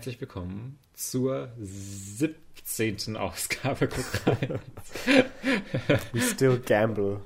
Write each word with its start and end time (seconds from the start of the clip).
Herzlich 0.00 0.18
willkommen 0.22 0.78
zur 0.94 1.50
17. 1.58 3.18
Ausgabe. 3.18 3.86
Guck 3.86 4.26
rein. 4.26 4.58
We 6.14 6.22
still 6.22 6.58
gamble 6.58 7.20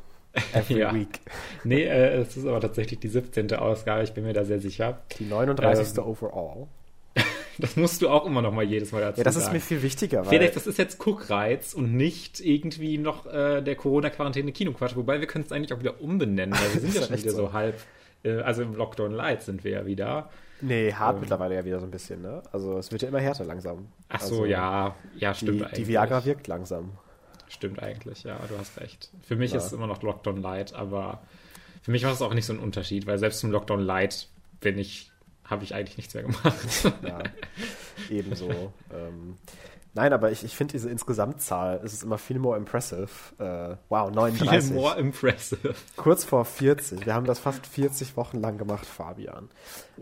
every 0.52 0.80
Ja. 0.80 0.92
week. 0.92 1.20
nee, 1.62 1.84
äh, 1.84 2.16
es 2.16 2.36
ist 2.36 2.44
aber 2.44 2.58
tatsächlich 2.60 2.98
die 2.98 3.06
17. 3.06 3.54
Ausgabe, 3.54 4.02
ich 4.02 4.12
bin 4.12 4.24
mir 4.24 4.32
da 4.32 4.44
sehr 4.44 4.58
sicher. 4.58 5.02
Die 5.20 5.24
39. 5.24 5.98
Ähm, 5.98 6.04
overall. 6.04 6.66
Das 7.58 7.76
musst 7.76 8.02
du 8.02 8.08
auch 8.08 8.26
immer 8.26 8.42
noch 8.42 8.52
mal 8.52 8.64
jedes 8.64 8.90
Mal 8.90 9.02
dazu 9.02 9.18
Ja, 9.20 9.24
das 9.24 9.36
ist 9.36 9.44
sagen. 9.44 9.54
mir 9.54 9.60
viel 9.60 9.80
wichtiger, 9.82 10.22
weil 10.26 10.30
Felix, 10.30 10.54
das 10.54 10.66
ist 10.66 10.76
jetzt 10.76 10.98
Guckreiz 10.98 11.74
und 11.74 11.94
nicht 11.94 12.40
irgendwie 12.40 12.98
noch 12.98 13.24
äh, 13.26 13.62
der 13.62 13.76
Corona-Quarantäne 13.76 14.50
Kinoquatsch. 14.50 14.96
Wobei 14.96 15.20
wir 15.20 15.28
können 15.28 15.44
es 15.44 15.52
eigentlich 15.52 15.72
auch 15.72 15.78
wieder 15.78 16.00
umbenennen, 16.00 16.58
weil 16.58 16.74
wir 16.74 16.80
sind 16.80 16.88
Ist 16.88 16.96
ja 16.96 17.02
schon 17.06 17.18
wieder 17.18 17.30
so 17.30 17.36
so. 17.36 17.52
halb, 17.52 17.76
äh, 18.24 18.38
also 18.40 18.62
im 18.62 18.74
Lockdown 18.74 19.12
Light 19.12 19.44
sind 19.44 19.62
wir 19.62 19.70
ja 19.70 19.86
wieder. 19.86 20.28
Nee, 20.60 20.92
hart 20.92 21.14
ähm, 21.14 21.20
mittlerweile 21.20 21.54
ja 21.54 21.64
wieder 21.64 21.80
so 21.80 21.86
ein 21.86 21.90
bisschen, 21.90 22.22
ne? 22.22 22.42
Also 22.52 22.78
es 22.78 22.90
wird 22.92 23.02
ja 23.02 23.08
immer 23.08 23.20
härter 23.20 23.44
langsam. 23.44 23.88
Ach 24.08 24.20
so, 24.20 24.26
also, 24.26 24.44
ja, 24.46 24.94
ja, 25.16 25.34
stimmt 25.34 25.60
Die, 25.60 25.64
eigentlich. 25.64 25.76
die 25.76 25.88
Viagra 25.88 26.24
wirkt 26.24 26.46
langsam. 26.46 26.92
Stimmt 27.48 27.82
eigentlich, 27.82 28.24
ja, 28.24 28.38
du 28.48 28.58
hast 28.58 28.80
recht. 28.80 29.10
Für 29.22 29.36
mich 29.36 29.52
Ja. 29.52 29.58
ist 29.58 29.66
es 29.66 29.72
immer 29.72 29.86
noch 29.86 30.02
Lockdown 30.02 30.40
Light, 30.40 30.72
aber 30.74 31.20
für 31.82 31.90
mich 31.90 32.04
war 32.04 32.12
es 32.12 32.22
auch 32.22 32.34
nicht 32.34 32.46
so 32.46 32.52
ein 32.52 32.58
Unterschied, 32.58 33.06
weil 33.06 33.18
selbst 33.18 33.44
im 33.44 33.50
Lockdown 33.50 33.80
Light 33.80 34.28
bin 34.60 34.78
ich, 34.78 35.12
habe 35.44 35.62
ich 35.64 35.74
eigentlich 35.74 35.96
nichts 35.98 36.14
mehr 36.14 36.22
gemacht. 36.24 36.92
Ja, 37.02 37.22
ebenso. 38.10 38.72
ähm, 38.92 39.36
nein, 39.94 40.12
aber 40.12 40.30
ich, 40.30 40.44
ich 40.44 40.56
finde 40.56 40.72
diese 40.72 40.90
Insgesamtzahl, 40.90 41.80
es 41.84 41.92
ist 41.92 42.02
immer 42.02 42.18
viel 42.18 42.38
more 42.38 42.56
impressive. 42.56 43.08
Äh, 43.38 43.76
wow, 43.88 44.06
Viel 44.08 44.14
39. 44.14 44.72
more 44.74 44.96
impressive. 44.98 45.74
Kurz 45.96 46.24
vor 46.24 46.44
40. 46.44 47.06
Wir 47.06 47.14
haben 47.14 47.26
das 47.26 47.38
fast 47.38 47.66
40 47.66 48.16
Wochen 48.16 48.40
lang 48.40 48.58
gemacht, 48.58 48.86
Fabian. 48.86 49.48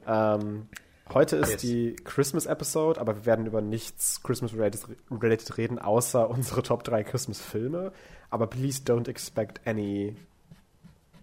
Ähm, 0.06 0.68
heute 1.12 1.36
ist 1.36 1.50
Yes. 1.52 1.60
die 1.60 1.96
Christmas-Episode, 2.04 3.00
aber 3.00 3.16
wir 3.16 3.26
werden 3.26 3.46
über 3.46 3.60
nichts 3.60 4.22
Christmas-related 4.22 4.80
related 5.10 5.56
reden, 5.58 5.78
außer 5.78 6.28
unsere 6.28 6.62
Top 6.62 6.84
3 6.84 7.04
Christmas-Filme. 7.04 7.92
Aber 8.30 8.46
please 8.46 8.82
don't 8.84 9.08
expect 9.08 9.60
any 9.66 10.16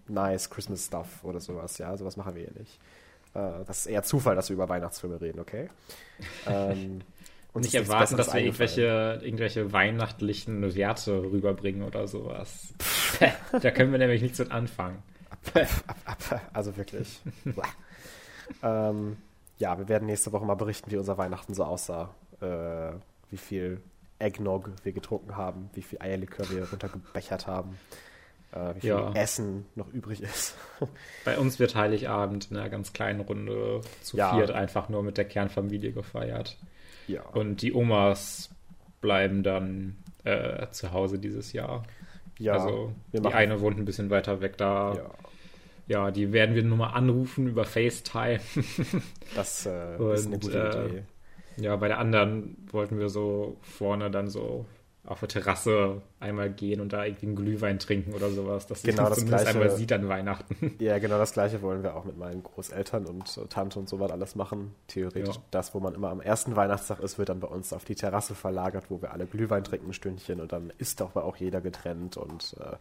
nice 0.06 0.48
Christmas 0.50 0.86
stuff 0.86 1.24
oder 1.24 1.40
sowas. 1.40 1.78
Ja, 1.78 1.96
sowas 1.96 2.16
machen 2.16 2.34
wir 2.34 2.42
hier 2.42 2.52
nicht. 2.58 2.78
Äh, 3.34 3.64
das 3.66 3.78
ist 3.80 3.86
eher 3.86 4.02
Zufall, 4.02 4.34
dass 4.36 4.48
wir 4.48 4.54
über 4.54 4.68
Weihnachtsfilme 4.68 5.20
reden, 5.20 5.40
okay? 5.40 5.70
Ähm, 6.46 7.00
uns 7.52 7.66
Nicht 7.66 7.74
erwarten, 7.74 8.16
dass 8.16 8.32
wir 8.32 8.40
irgendwelche, 8.40 9.20
irgendwelche 9.22 9.72
weihnachtlichen 9.72 10.74
Werte 10.74 11.22
rüberbringen 11.22 11.82
oder 11.82 12.06
sowas. 12.06 12.72
da 13.52 13.70
können 13.70 13.92
wir 13.92 13.98
nämlich 13.98 14.22
nichts 14.22 14.38
mit 14.38 14.50
anfangen. 14.50 15.02
Also 16.52 16.76
wirklich. 16.76 17.20
ähm, 18.62 19.16
ja, 19.58 19.78
wir 19.78 19.88
werden 19.88 20.06
nächste 20.06 20.32
Woche 20.32 20.44
mal 20.44 20.54
berichten, 20.54 20.90
wie 20.90 20.96
unser 20.96 21.18
Weihnachten 21.18 21.54
so 21.54 21.64
aussah. 21.64 22.14
Äh, 22.40 22.92
wie 23.30 23.36
viel 23.36 23.80
Eggnog 24.18 24.70
wir 24.82 24.92
getrunken 24.92 25.36
haben, 25.36 25.70
wie 25.74 25.82
viel 25.82 26.00
Eierlikör 26.00 26.48
wir 26.50 26.68
runtergebechert 26.68 27.46
haben, 27.46 27.78
äh, 28.52 28.74
wie 28.74 28.80
viel 28.80 28.90
Ja. 28.90 29.12
Essen 29.14 29.66
noch 29.76 29.88
übrig 29.92 30.20
ist. 30.22 30.56
Bei 31.24 31.38
uns 31.38 31.58
wird 31.58 31.74
Heiligabend 31.74 32.50
in 32.50 32.56
einer 32.56 32.68
ganz 32.68 32.92
kleinen 32.92 33.20
Runde 33.20 33.80
zu 34.02 34.16
Ja. 34.16 34.34
viert 34.34 34.50
einfach 34.50 34.88
nur 34.88 35.02
mit 35.02 35.16
der 35.16 35.24
Kernfamilie 35.24 35.92
gefeiert. 35.92 36.58
Ja. 37.10 37.22
Und 37.22 37.62
die 37.62 37.72
Omas 37.72 38.50
bleiben 39.00 39.42
dann 39.42 39.96
äh, 40.24 40.68
zu 40.70 40.92
Hause 40.92 41.18
dieses 41.18 41.52
Jahr. 41.52 41.84
ja, 42.38 42.54
also 42.54 42.92
die 43.12 43.26
eine 43.26 43.60
wohnt 43.60 43.78
ein 43.78 43.84
bisschen 43.84 44.10
weiter 44.10 44.40
weg 44.40 44.56
da. 44.56 44.94
ja, 44.94 45.10
Ja, 45.86 46.10
die 46.10 46.32
werden 46.32 46.54
wir 46.54 46.62
nur 46.62 46.78
mal 46.78 46.90
anrufen 46.90 47.46
über 47.46 47.64
FaceTime. 47.64 48.40
das 49.34 49.66
äh, 49.66 49.96
Und, 49.98 50.12
ist 50.12 50.26
eine 50.26 50.38
gute 50.38 50.58
äh, 50.58 50.86
Idee. 50.86 51.02
ja, 51.56 51.76
bei 51.76 51.88
der 51.88 51.98
anderen 51.98 52.56
wollten 52.70 52.98
wir 52.98 53.08
so 53.08 53.56
vorne 53.62 54.10
dann 54.10 54.28
so 54.28 54.66
auf 55.10 55.18
der 55.20 55.28
Terrasse 55.28 56.00
einmal 56.20 56.50
gehen 56.50 56.80
und 56.80 56.92
da 56.92 57.04
irgendwie 57.04 57.26
einen 57.26 57.34
Glühwein 57.36 57.78
trinken 57.80 58.14
oder 58.14 58.30
sowas, 58.30 58.66
dass 58.68 58.82
Genau 58.84 59.08
das 59.08 59.18
zumindest 59.18 59.44
Gleiche. 59.44 59.58
einmal 59.60 59.76
sieht 59.76 59.92
an 59.92 60.08
Weihnachten. 60.08 60.76
Ja, 60.78 60.98
genau 61.00 61.18
das 61.18 61.32
gleiche 61.32 61.60
wollen 61.62 61.82
wir 61.82 61.96
auch 61.96 62.04
mit 62.04 62.16
meinen 62.16 62.42
Großeltern 62.44 63.06
und 63.06 63.50
Tante 63.50 63.78
und 63.80 63.88
so 63.88 63.98
was 63.98 64.10
alles 64.12 64.36
machen. 64.36 64.72
Theoretisch 64.86 65.34
Ja. 65.36 65.42
das, 65.50 65.74
wo 65.74 65.80
man 65.80 65.94
immer 65.94 66.10
am 66.10 66.20
ersten 66.20 66.54
Weihnachtstag 66.54 67.00
ist, 67.00 67.18
wird 67.18 67.28
dann 67.28 67.40
bei 67.40 67.48
uns 67.48 67.72
auf 67.72 67.84
die 67.84 67.96
Terrasse 67.96 68.34
verlagert, 68.36 68.84
wo 68.88 69.02
wir 69.02 69.10
alle 69.12 69.26
Glühwein 69.26 69.64
trinken 69.64 69.90
ein 69.90 69.92
Stündchen 69.94 70.40
und 70.40 70.52
dann 70.52 70.72
isst 70.78 71.02
aber 71.02 71.24
auch 71.24 71.36
jeder 71.36 71.60
getrennt 71.60 72.16
und 72.16 72.54
äh, 72.60 72.76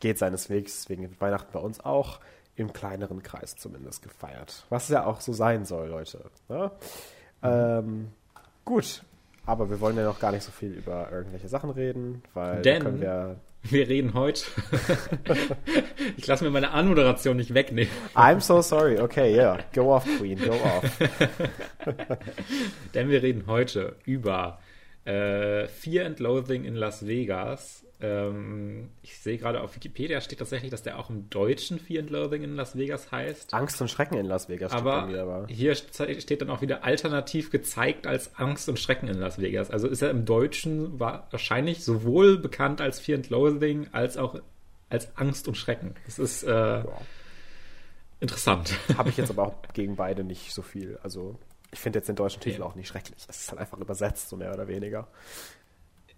geht 0.00 0.18
seines 0.18 0.48
Wegs. 0.48 0.80
Deswegen 0.82 1.02
wird 1.02 1.20
Weihnachten 1.20 1.52
bei 1.52 1.60
uns 1.60 1.80
auch 1.84 2.18
im 2.56 2.72
kleineren 2.72 3.22
Kreis 3.22 3.56
zumindest 3.56 4.02
gefeiert. 4.02 4.64
Was 4.70 4.88
ja 4.88 5.04
auch 5.04 5.20
so 5.20 5.34
sein 5.34 5.64
soll, 5.66 5.88
Leute. 5.88 6.24
Ne? 6.48 6.70
Ähm, 7.42 8.08
gut, 8.64 9.02
aber 9.46 9.68
wir 9.70 9.80
wollen 9.80 9.96
ja 9.96 10.04
noch 10.04 10.18
gar 10.20 10.32
nicht 10.32 10.42
so 10.42 10.52
viel 10.52 10.72
über 10.72 11.08
irgendwelche 11.12 11.48
Sachen 11.48 11.70
reden, 11.70 12.22
weil 12.34 12.62
Denn- 12.62 13.00
wir 13.00 13.36
Wir 13.70 13.88
reden 13.88 14.12
heute. 14.12 14.44
ich 16.18 16.26
lasse 16.26 16.44
mir 16.44 16.50
meine 16.50 16.72
Anmoderation 16.72 17.38
nicht 17.38 17.54
wegnehmen. 17.54 17.90
I'm 18.14 18.40
so 18.40 18.60
sorry. 18.60 19.00
Okay, 19.00 19.34
yeah. 19.34 19.58
Go 19.74 19.94
off, 19.94 20.04
Queen. 20.18 20.38
Go 20.38 20.52
off. 20.52 20.98
Denn 22.94 23.08
wir 23.08 23.22
reden 23.22 23.44
heute 23.46 23.96
über 24.04 24.58
äh, 25.06 25.66
Fear 25.66 26.06
and 26.06 26.20
Loathing 26.20 26.64
in 26.64 26.74
Las 26.74 27.06
Vegas. 27.06 27.83
Ähm, 28.06 28.90
ich 29.02 29.16
sehe 29.18 29.38
gerade 29.38 29.60
auf 29.62 29.74
Wikipedia 29.74 30.20
steht 30.20 30.38
tatsächlich, 30.40 30.70
dass 30.70 30.82
der 30.82 30.98
auch 30.98 31.08
im 31.08 31.30
Deutschen 31.30 31.78
Fear 31.78 32.02
and 32.02 32.10
Loathing 32.10 32.42
in 32.42 32.54
Las 32.56 32.76
Vegas 32.76 33.10
heißt. 33.10 33.54
Angst 33.54 33.80
und 33.80 33.88
Schrecken 33.88 34.18
in 34.18 34.26
Las 34.26 34.48
Vegas 34.48 34.72
Aber 34.72 35.04
aber 35.04 35.46
hier 35.48 35.74
ste- 35.74 36.20
steht 36.20 36.42
dann 36.42 36.50
auch 36.50 36.60
wieder 36.60 36.84
alternativ 36.84 37.50
gezeigt 37.50 38.06
als 38.06 38.34
Angst 38.36 38.68
und 38.68 38.78
Schrecken 38.78 39.08
in 39.08 39.18
Las 39.18 39.40
Vegas. 39.40 39.70
Also 39.70 39.88
ist 39.88 40.02
er 40.02 40.10
im 40.10 40.24
Deutschen 40.24 41.00
wa- 41.00 41.26
wahrscheinlich 41.30 41.82
sowohl 41.84 42.36
bekannt 42.38 42.80
als 42.80 43.00
Fear 43.00 43.16
and 43.18 43.30
Loathing 43.30 43.88
als 43.92 44.16
auch 44.18 44.40
als 44.90 45.08
Angst 45.16 45.48
und 45.48 45.56
Schrecken. 45.56 45.94
Das 46.04 46.18
ist 46.18 46.42
äh, 46.42 46.50
ja. 46.50 46.84
interessant. 48.20 48.74
habe 48.96 49.08
ich 49.10 49.16
jetzt 49.16 49.30
aber 49.30 49.46
auch 49.48 49.54
gegen 49.72 49.96
beide 49.96 50.24
nicht 50.24 50.52
so 50.52 50.62
viel. 50.62 50.98
Also 51.02 51.38
ich 51.72 51.80
finde 51.80 51.98
jetzt 51.98 52.08
den 52.08 52.16
deutschen 52.16 52.40
Titel 52.40 52.60
Ja. 52.60 52.66
auch 52.66 52.74
nicht 52.74 52.88
schrecklich. 52.88 53.24
Es 53.28 53.40
ist 53.42 53.50
halt 53.50 53.60
einfach 53.60 53.78
übersetzt, 53.78 54.28
so 54.28 54.36
mehr 54.36 54.52
oder 54.52 54.68
weniger. 54.68 55.08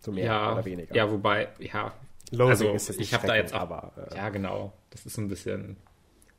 So 0.07 0.13
mehr 0.13 0.25
ja, 0.27 0.53
oder 0.53 0.65
weniger. 0.65 0.95
ja, 0.95 1.11
wobei, 1.11 1.49
ja, 1.59 1.93
Loathing 2.31 2.69
also 2.69 2.73
ist 2.75 2.89
jetzt 2.89 3.01
ich 3.01 3.13
habe 3.13 3.27
da 3.27 3.35
jetzt 3.35 3.53
auch, 3.53 3.61
aber, 3.61 3.93
äh, 4.13 4.17
ja 4.17 4.29
genau, 4.29 4.73
das 4.91 5.05
ist 5.05 5.19
ein 5.19 5.27
bisschen 5.27 5.77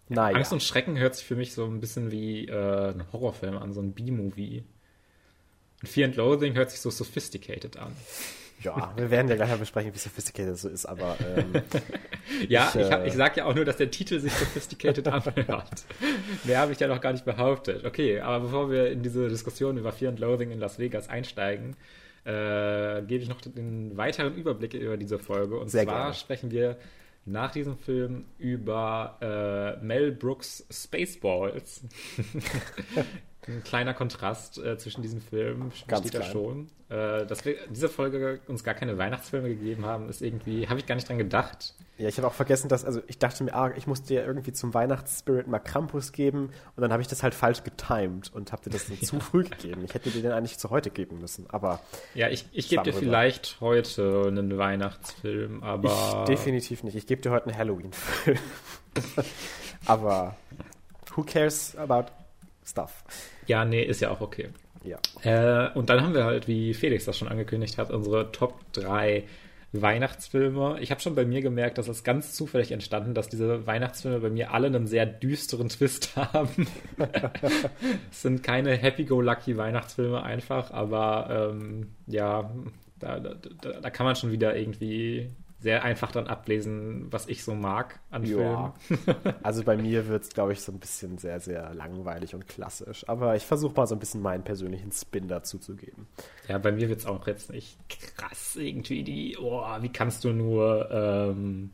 naja. 0.08 0.38
Angst 0.38 0.54
und 0.54 0.64
Schrecken 0.64 0.98
hört 0.98 1.16
sich 1.16 1.26
für 1.26 1.36
mich 1.36 1.54
so 1.54 1.66
ein 1.66 1.82
bisschen 1.82 2.10
wie 2.10 2.46
äh, 2.48 2.92
ein 2.94 3.04
Horrorfilm 3.12 3.58
an, 3.58 3.74
so 3.74 3.82
ein 3.82 3.92
B-Movie. 3.92 4.64
Und 5.82 5.90
Fear 5.90 6.08
and 6.08 6.16
Loathing 6.16 6.56
hört 6.56 6.72
sich 6.72 6.80
so 6.80 6.90
sophisticated 6.90 7.76
an. 7.76 7.94
ja, 8.64 8.94
wir 8.96 9.12
werden 9.12 9.28
ja 9.28 9.36
gleich 9.36 9.50
mal 9.50 9.58
besprechen, 9.58 9.94
wie 9.94 9.98
sophisticated 9.98 10.54
das 10.54 10.62
so 10.62 10.70
ist, 10.70 10.86
aber 10.86 11.18
ähm, 11.20 11.62
Ja, 12.48 12.72
Ich, 12.74 12.80
ich, 12.80 12.92
hab, 12.92 13.02
äh, 13.04 13.08
ich 13.08 13.14
sag 13.16 13.36
ja 13.36 13.46
auch 13.46 13.54
nur, 13.56 13.66
dass 13.66 13.78
der 13.78 13.92
Titel 13.92 14.20
sich 14.20 14.32
sophisticated 14.32 15.08
anhört. 15.10 15.86
Mehr 16.46 16.60
habe 16.60 16.72
ich 16.72 16.80
ja 16.80 16.88
noch 16.88 17.02
gar 17.02 17.12
nicht 17.12 17.26
behauptet. 17.26 17.84
Okay, 17.86 18.22
aber 18.22 18.46
bevor 18.46 18.72
wir 18.72 18.90
in 18.92 19.04
diese 19.04 19.28
Diskussion 19.28 19.78
über 19.78 19.92
Fear 19.92 20.12
and 20.12 20.20
Loathing 20.20 20.52
in 20.52 20.60
Las 20.60 20.80
Vegas 20.80 21.10
einsteigen, 21.10 21.76
äh, 22.28 23.04
gebe 23.08 23.24
ich 23.24 23.30
noch 23.30 23.40
den 23.40 23.96
weiteren 23.96 24.36
Überblick 24.36 24.74
über 24.74 24.98
diese 24.98 25.18
Folge. 25.18 25.58
Und 25.58 25.70
Sehr 25.70 25.86
zwar 25.86 25.96
gerne. 25.96 26.14
sprechen 26.14 26.52
wir 26.52 26.78
nach 27.26 27.52
diesem 27.52 27.78
Film 27.78 28.26
über 28.38 29.18
äh, 29.82 29.84
Mel 29.84 30.12
Brooks 30.12 30.66
Spaceballs. 30.70 31.84
Ein 33.48 33.64
kleiner 33.64 33.94
Kontrast 33.94 34.58
äh, 34.58 34.78
zwischen 34.78 35.02
diesen 35.02 35.22
Filmen 35.22 35.72
Ganz 35.88 36.02
steht 36.02 36.16
da 36.16 36.20
klein. 36.20 36.32
schon. 36.32 36.68
Äh, 36.90 37.26
dass 37.26 37.44
wir 37.46 37.56
diese 37.70 37.90
Folge 37.90 38.40
uns 38.48 38.64
gar 38.64 38.74
keine 38.74 38.98
Weihnachtsfilme 38.98 39.50
gegeben 39.50 39.86
haben, 39.86 40.08
ist 40.10 40.22
irgendwie, 40.22 40.68
habe 40.68 40.80
ich 40.80 40.86
gar 40.86 40.96
nicht 40.96 41.08
dran 41.10 41.18
gedacht. 41.18 41.74
ja, 41.98 42.08
ich 42.08 42.18
habe 42.18 42.28
auch 42.28 42.34
vergessen, 42.34 42.70
dass, 42.70 42.86
also 42.86 43.02
ich 43.08 43.20
dachte 43.20 43.44
mir, 43.44 43.54
ah, 43.54 43.72
ich 43.76 43.88
musste 43.88 44.08
dir 44.08 44.26
irgendwie 44.26 44.54
zum 44.54 44.74
Weihnachtsspirit 44.74 45.48
mal 45.48 45.60
Krampus 45.60 46.14
geben 46.14 46.52
und 46.76 46.82
dann 46.82 46.94
habe 46.94 47.02
ich 47.02 47.10
das 47.10 47.24
halt 47.24 47.36
falsch 47.36 47.64
getimed 47.64 48.32
und 48.34 48.54
habe 48.54 48.64
dir 48.64 48.70
das 48.70 48.88
dann 48.88 49.02
zu 49.02 49.20
früh 49.20 49.44
gegeben. 49.44 49.84
Ich 49.84 49.94
hätte 49.94 50.12
dir 50.12 50.22
den 50.22 50.32
eigentlich 50.32 50.58
zu 50.60 50.70
heute 50.70 50.90
geben 50.90 51.20
müssen, 51.20 51.46
aber 51.50 51.82
Ja, 52.14 52.30
ich, 52.30 52.46
ich 52.54 52.70
gebe 52.70 52.84
dir 52.84 52.94
vielleicht 52.94 53.60
heute 53.60 54.26
einen 54.28 54.58
Weihnachtsfilm, 54.58 55.64
aber. 55.64 55.90
Ich 55.90 56.30
definitiv 56.30 56.84
nicht. 56.84 56.96
Ich 56.96 57.06
gebe 57.06 57.22
dir 57.22 57.32
heute 57.32 57.48
einen 57.48 57.58
Halloween-Film. 57.58 58.38
Aber 59.86 60.36
who 61.16 61.24
cares 61.24 61.76
about 61.76 62.12
stuff? 62.66 63.04
Ja, 63.48 63.66
nee, 63.66 63.84
ist 63.84 64.02
ja 64.02 64.12
auch 64.12 64.22
okay. 64.22 64.50
Ja. 64.84 65.00
Äh, 65.24 65.72
und 65.74 65.90
dann 65.90 66.02
haben 66.02 66.14
wir 66.14 66.26
halt, 66.26 66.48
wie 66.48 66.74
Felix 66.74 67.06
das 67.06 67.18
schon 67.18 67.28
angekündigt 67.28 67.78
hat, 67.78 67.92
unsere 67.92 68.32
Top 68.32 68.60
3 68.74 69.24
Weihnachtsfilme. 69.74 70.78
Ich 70.80 70.92
habe 70.92 71.02
schon 71.02 71.16
bei 71.16 71.26
mir 71.26 71.42
gemerkt, 71.42 71.78
dass 71.78 71.88
es 71.88 72.04
ganz 72.04 72.34
zufällig 72.34 72.72
entstanden, 72.72 73.14
dass 73.14 73.28
diese 73.28 73.68
Weihnachtsfilme 73.68 74.20
bei 74.20 74.30
mir 74.30 74.54
alle 74.54 74.68
einen 74.68 74.88
sehr 74.88 75.06
düsteren 75.06 75.70
Twist 75.70 76.16
haben. 76.16 76.68
es 78.12 78.22
sind 78.22 78.44
keine 78.44 78.76
happy-go-lucky 78.76 79.58
Weihnachtsfilme 79.58 80.24
einfach, 80.24 80.72
aber 80.72 81.52
ähm, 81.52 81.90
ja, 82.08 82.50
da, 83.00 83.20
da, 83.20 83.34
da 83.82 83.90
kann 83.90 84.06
man 84.06 84.16
schon 84.16 84.32
wieder 84.32 84.56
irgendwie 84.56 85.30
sehr 85.60 85.84
einfach 85.84 86.12
dann 86.12 86.28
ablesen, 86.28 87.08
was 87.12 87.28
ich 87.28 87.44
so 87.44 87.56
mag 87.56 88.00
an 88.12 88.24
Ja. 88.26 88.74
Filmen. 88.88 89.16
Also 89.44 89.64
bei 89.64 89.78
mir 89.78 90.08
wird 90.08 90.24
es, 90.24 90.30
glaube 90.30 90.54
ich, 90.54 90.62
so 90.62 90.72
ein 90.72 90.80
bisschen 90.80 91.18
sehr, 91.18 91.40
sehr 91.40 91.74
langweilig 91.74 92.36
und 92.36 92.48
klassisch. 92.48 93.08
Aber 93.08 93.36
ich 93.36 93.44
versuche 93.44 93.74
mal 93.76 93.88
so 93.88 93.96
ein 93.96 94.00
bisschen 94.00 94.22
meinen 94.22 94.44
persönlichen 94.44 94.92
Spin 94.92 95.28
dazu 95.28 95.58
zu 95.58 95.76
geben. 95.76 96.08
Ja, 96.48 96.58
bei 96.58 96.72
mir 96.72 96.90
wird 96.90 97.00
es 97.00 97.06
auch 97.06 97.26
jetzt 97.28 97.52
nicht 97.52 97.78
krass 98.16 98.56
irgendwie 98.56 99.04
die, 99.04 99.38
oh, 99.40 99.62
wie 99.82 99.90
kannst 99.90 100.24
du 100.24 100.34
nur 100.34 100.90
ähm, 100.92 101.72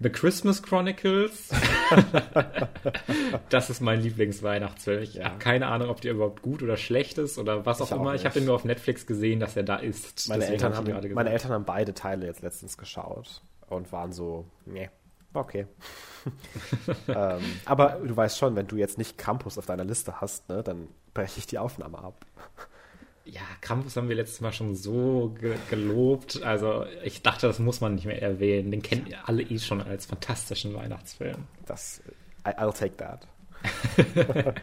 The 0.00 0.10
Christmas 0.10 0.62
Chronicles? 0.62 1.50
das 3.48 3.70
ist 3.70 3.80
mein 3.80 4.00
Lieblingsweihnachtsfilm. 4.00 5.02
Ich 5.02 5.14
Ja. 5.14 5.26
habe 5.26 5.38
keine 5.38 5.66
Ahnung, 5.68 5.88
ob 5.88 6.00
der 6.00 6.12
überhaupt 6.12 6.42
gut 6.42 6.62
oder 6.62 6.76
schlecht 6.76 7.18
ist 7.18 7.38
oder 7.38 7.64
was 7.64 7.80
auch 7.80 7.92
auch 7.92 8.00
immer. 8.00 8.14
Ich 8.14 8.24
habe 8.24 8.30
nicht. 8.34 8.42
den 8.42 8.46
nur 8.46 8.54
auf 8.56 8.64
Netflix 8.64 9.06
gesehen, 9.06 9.40
dass 9.40 9.56
er 9.56 9.62
da 9.62 9.76
ist. 9.76 10.28
Meine 10.28 10.46
Eltern, 10.46 10.76
hab 10.76 10.88
haben, 10.88 11.14
meine. 11.14 11.30
Eltern 11.30 11.52
haben 11.52 11.64
beide 11.64 11.94
Teile 11.94 12.26
jetzt 12.26 12.42
letztens 12.42 12.76
geschaut 12.76 13.42
und 13.68 13.92
waren 13.92 14.12
so, 14.12 14.46
nee, 14.66 14.90
okay. 15.32 15.66
ähm, 17.08 17.40
aber 17.64 18.00
du 18.04 18.16
weißt 18.16 18.38
schon, 18.38 18.56
wenn 18.56 18.66
du 18.66 18.76
jetzt 18.76 18.98
nicht 18.98 19.16
Campus 19.18 19.58
auf 19.58 19.66
deiner 19.66 19.84
Liste 19.84 20.20
hast, 20.20 20.48
ne, 20.48 20.62
dann 20.62 20.88
breche 21.12 21.38
ich 21.38 21.46
die 21.46 21.58
Aufnahme 21.58 21.98
ab. 21.98 22.24
Ja, 23.24 23.40
Krampus 23.62 23.96
haben 23.96 24.08
wir 24.08 24.16
letztes 24.16 24.40
Mal 24.42 24.52
schon 24.52 24.74
so 24.74 25.34
ge 25.40 25.54
gelobt. 25.70 26.42
Also 26.42 26.84
ich 27.02 27.22
dachte, 27.22 27.46
das 27.46 27.58
muss 27.58 27.80
man 27.80 27.94
nicht 27.94 28.04
mehr 28.04 28.20
erwähnen. 28.20 28.70
Den 28.70 28.82
kennen 28.82 29.06
ihr 29.06 29.26
alle 29.26 29.42
eh 29.42 29.58
schon 29.58 29.80
als 29.80 30.06
fantastischen 30.06 30.74
Weihnachtsfilm. 30.74 31.44
Das, 31.64 32.02
I'll 32.44 32.76
take 32.76 32.96
that. 32.98 33.26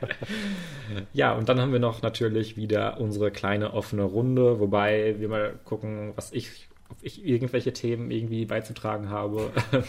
Ja, 1.13 1.33
und 1.33 1.49
dann 1.49 1.59
haben 1.59 1.71
wir 1.71 1.79
noch 1.79 2.01
natürlich 2.01 2.57
wieder 2.57 2.99
unsere 2.99 3.31
kleine 3.31 3.73
offene 3.73 4.03
Runde, 4.03 4.59
wobei 4.59 5.19
wir 5.19 5.29
mal 5.29 5.59
gucken, 5.63 6.11
was 6.15 6.31
ich, 6.33 6.67
ob 6.89 6.97
ich 7.01 7.25
irgendwelche 7.25 7.73
Themen 7.73 8.11
irgendwie 8.11 8.45
beizutragen 8.45 9.09
habe. 9.09 9.51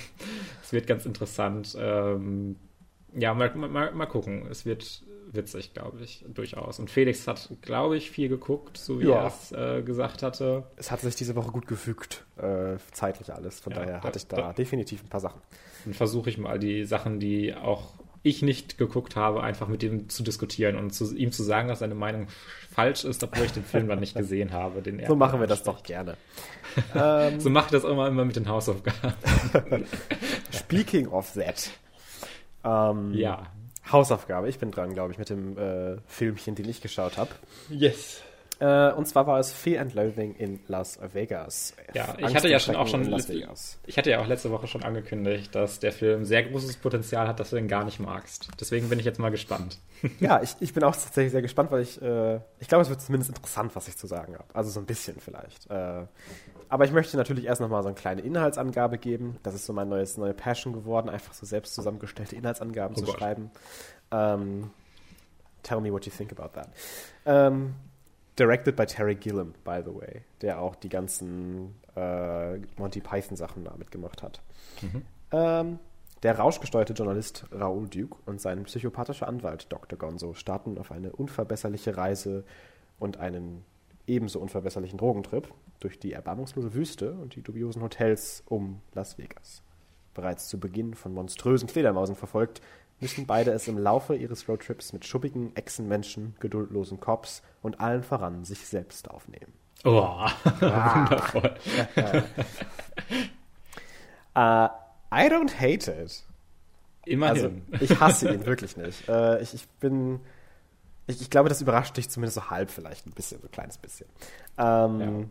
Es 0.62 0.72
wird 0.72 0.86
ganz 0.86 1.04
interessant. 1.04 1.76
Ähm, 1.78 2.56
ja, 3.14 3.34
mal, 3.34 3.54
mal, 3.54 3.92
mal 3.92 4.06
gucken. 4.06 4.46
Es 4.50 4.64
wird 4.64 5.02
witzig, 5.30 5.72
glaube 5.74 6.02
ich, 6.02 6.24
durchaus. 6.28 6.78
Und 6.78 6.90
Felix 6.90 7.26
hat, 7.28 7.48
glaube 7.62 7.96
ich, 7.96 8.10
viel 8.10 8.28
geguckt, 8.28 8.76
so 8.78 9.00
wie 9.00 9.06
Ja. 9.06 9.22
er 9.22 9.26
es 9.28 9.52
äh, 9.52 9.82
gesagt 9.82 10.22
hatte. 10.22 10.64
Es 10.76 10.90
hat 10.90 11.00
sich 11.00 11.14
diese 11.16 11.34
Woche 11.36 11.50
gut 11.52 11.66
gefügt, 11.66 12.24
äh, 12.36 12.76
zeitlich 12.92 13.32
alles. 13.32 13.60
Von 13.60 13.72
Ja, 13.72 13.78
daher 13.80 13.98
da- 14.00 14.04
hatte 14.08 14.18
ich 14.18 14.26
da, 14.26 14.36
da- 14.36 14.52
definitiv 14.52 15.02
ein 15.04 15.08
paar 15.08 15.20
Sachen. 15.20 15.40
Dann 15.84 15.94
versuche 15.94 16.28
ich 16.30 16.38
mal 16.38 16.58
die 16.58 16.84
Sachen, 16.84 17.18
die 17.20 17.54
auch 17.54 17.92
ich 18.24 18.40
nicht 18.42 18.78
geguckt 18.78 19.16
habe, 19.16 19.42
einfach 19.42 19.66
mit 19.66 19.82
ihm 19.82 20.08
zu 20.08 20.22
diskutieren 20.22 20.76
und 20.76 20.92
zu, 20.94 21.12
ihm 21.16 21.32
zu 21.32 21.42
sagen, 21.42 21.66
dass 21.66 21.80
seine 21.80 21.96
Meinung 21.96 22.28
falsch 22.70 23.04
ist, 23.04 23.24
obwohl 23.24 23.46
ich 23.46 23.52
den 23.52 23.64
Film 23.64 23.88
dann 23.88 23.98
nicht 23.98 24.14
gesehen 24.16 24.52
habe. 24.52 24.80
Den 24.80 25.00
er 25.00 25.08
So 25.08 25.16
machen 25.16 25.40
wir 25.40 25.48
das 25.48 25.64
doch 25.64 25.82
gerne. 25.82 26.16
ähm, 26.94 27.40
So 27.40 27.50
mache 27.50 27.66
ich 27.66 27.72
das 27.72 27.82
immer, 27.84 28.06
immer 28.06 28.24
mit 28.24 28.36
den 28.36 28.48
Hausaufgaben. 28.48 29.14
speaking 30.52 31.08
of 31.08 31.32
that. 31.32 31.70
Ähm, 32.64 33.12
Ja. 33.14 33.48
Hausaufgabe. 33.92 34.48
Ich 34.48 34.58
bin 34.58 34.70
dran, 34.70 34.94
glaube 34.94 35.12
ich, 35.12 35.18
mit 35.18 35.30
dem 35.30 35.58
äh, 35.58 35.96
Filmchen, 36.06 36.54
den 36.54 36.68
ich 36.68 36.80
geschaut 36.80 37.16
habe. 37.16 37.30
Yes. 37.68 38.22
Äh, 38.62 38.92
und 38.92 39.08
zwar 39.08 39.26
war 39.26 39.40
es 39.40 39.52
Fear 39.52 39.82
and 39.82 39.92
Loathing 39.94 40.36
in 40.36 40.60
Las 40.68 40.96
Vegas. 41.12 41.74
Ja, 41.94 42.14
ich 42.16 42.22
Angst 42.24 42.36
hatte 42.36 42.46
und 42.46 42.52
ja 42.52 42.60
schon 42.60 42.76
auch 42.76 42.86
schon 42.86 43.04
Las 43.10 43.28
Vegas. 43.28 43.78
ich 43.86 43.98
hatte 43.98 44.10
ja 44.10 44.20
auch 44.20 44.26
letzte 44.28 44.52
Woche 44.52 44.68
schon 44.68 44.84
angekündigt, 44.84 45.52
dass 45.52 45.80
der 45.80 45.90
Film 45.90 46.24
sehr 46.24 46.44
großes 46.44 46.76
Potenzial 46.76 47.26
hat, 47.26 47.40
dass 47.40 47.50
du 47.50 47.56
den 47.56 47.66
gar 47.66 47.84
nicht 47.84 47.98
magst. 47.98 48.48
Deswegen 48.60 48.88
bin 48.88 49.00
ich 49.00 49.04
jetzt 49.04 49.18
mal 49.18 49.30
gespannt. 49.30 49.78
Ja, 50.20 50.42
ich, 50.42 50.56
ich 50.60 50.74
bin 50.74 50.82
auch 50.82 50.92
tatsächlich 50.96 51.30
sehr 51.30 51.42
gespannt, 51.42 51.70
weil 51.70 51.82
ich, 51.82 52.00
äh, 52.02 52.36
ich 52.58 52.66
glaube, 52.68 52.82
es 52.82 52.88
wird 52.88 53.00
zumindest 53.00 53.30
interessant, 53.30 53.74
was 53.76 53.86
ich 53.86 53.96
zu 53.96 54.06
sagen 54.08 54.34
habe. 54.34 54.44
Also 54.52 54.68
so 54.70 54.80
ein 54.80 54.86
bisschen 54.86 55.20
vielleicht. 55.20 55.70
Äh, 55.70 56.06
aber 56.68 56.84
ich 56.84 56.90
möchte 56.92 57.16
natürlich 57.16 57.44
erst 57.44 57.60
nochmal 57.60 57.82
so 57.82 57.88
eine 57.88 57.94
kleine 57.94 58.20
Inhaltsangabe 58.22 58.98
geben. 58.98 59.36
Das 59.44 59.54
ist 59.54 59.64
so 59.64 59.72
mein 59.72 59.88
neues, 59.88 60.16
neue 60.16 60.34
Passion 60.34 60.72
geworden, 60.72 61.08
einfach 61.08 61.34
so 61.34 61.46
selbst 61.46 61.74
zusammengestellte 61.76 62.34
Inhaltsangaben 62.34 62.96
Oh 62.96 63.00
zu 63.00 63.06
Gott. 63.06 63.18
schreiben. 63.18 63.50
Ähm, 64.10 64.70
tell 65.62 65.80
me 65.80 65.92
what 65.92 66.04
you 66.04 66.12
think 66.16 66.32
about 66.32 66.50
that. 66.54 66.68
Ähm, 67.26 67.74
directed 68.36 68.76
by 68.76 68.86
Terry 68.86 69.14
Gilliam, 69.14 69.54
by 69.64 69.82
the 69.84 69.94
way, 69.94 70.22
der 70.40 70.60
auch 70.60 70.74
die 70.74 70.88
ganzen 70.88 71.74
äh, 71.96 72.58
Monty 72.76 73.00
Python 73.00 73.36
Sachen 73.36 73.64
damit 73.64 73.90
gemacht 73.90 74.22
hat. 74.22 74.40
Ähm, 75.34 75.78
der 76.22 76.38
rauschgesteuerte 76.38 76.92
Journalist 76.92 77.46
Raoul 77.50 77.88
Duke 77.88 78.16
und 78.26 78.40
sein 78.40 78.62
psychopathischer 78.64 79.26
Anwalt 79.26 79.72
Dr. 79.72 79.98
Gonzo 79.98 80.34
starten 80.34 80.78
auf 80.78 80.92
eine 80.92 81.10
unverbesserliche 81.12 81.96
Reise 81.96 82.44
und 82.98 83.16
einen 83.16 83.64
ebenso 84.06 84.38
unverbesserlichen 84.38 84.98
Drogentrip 84.98 85.52
durch 85.80 85.98
die 85.98 86.12
erbarmungslose 86.12 86.74
Wüste 86.74 87.12
und 87.14 87.34
die 87.34 87.42
dubiosen 87.42 87.82
Hotels 87.82 88.42
um 88.46 88.80
Las 88.94 89.18
Vegas. 89.18 89.62
Bereits 90.14 90.48
zu 90.48 90.60
Beginn 90.60 90.94
von 90.94 91.14
monströsen 91.14 91.68
Fledermausen 91.68 92.14
verfolgt, 92.14 92.60
müssen 93.02 93.26
beide 93.26 93.50
es 93.52 93.68
im 93.68 93.76
Laufe 93.76 94.14
ihres 94.16 94.48
Roadtrips 94.48 94.92
mit 94.94 95.04
schuppigen 95.04 95.54
Echsenmenschen, 95.56 96.34
geduldlosen 96.40 96.98
Cops 97.00 97.42
und 97.60 97.80
allen 97.80 98.02
voran 98.02 98.44
sich 98.44 98.66
selbst 98.66 99.10
aufnehmen. 99.10 99.52
Oh, 99.84 99.98
Ah. 99.98 100.32
wundervoll. 101.10 101.54
Äh, 104.34 104.40
I 105.14 105.28
don't 105.28 105.54
hate 105.60 105.90
it. 105.90 105.90
Also, 105.90 106.22
Immerhin. 107.04 107.62
ich 107.80 108.00
hasse 108.00 108.32
ihn 108.32 108.46
wirklich 108.46 108.76
nicht. 108.76 109.08
Äh, 109.08 109.42
ich, 109.42 109.52
ich 109.54 109.68
bin. 109.80 110.20
Ich, 111.06 111.20
ich 111.20 111.28
glaube, 111.30 111.48
das 111.48 111.60
überrascht 111.60 111.96
dich 111.96 112.08
zumindest 112.08 112.36
so 112.36 112.48
halb 112.48 112.70
vielleicht 112.70 113.06
ein 113.06 113.10
bisschen, 113.10 113.40
so 113.42 113.48
ein 113.48 113.50
kleines 113.50 113.76
bisschen. 113.76 114.08
Ähm, 114.56 115.00
Ja. 115.00 115.28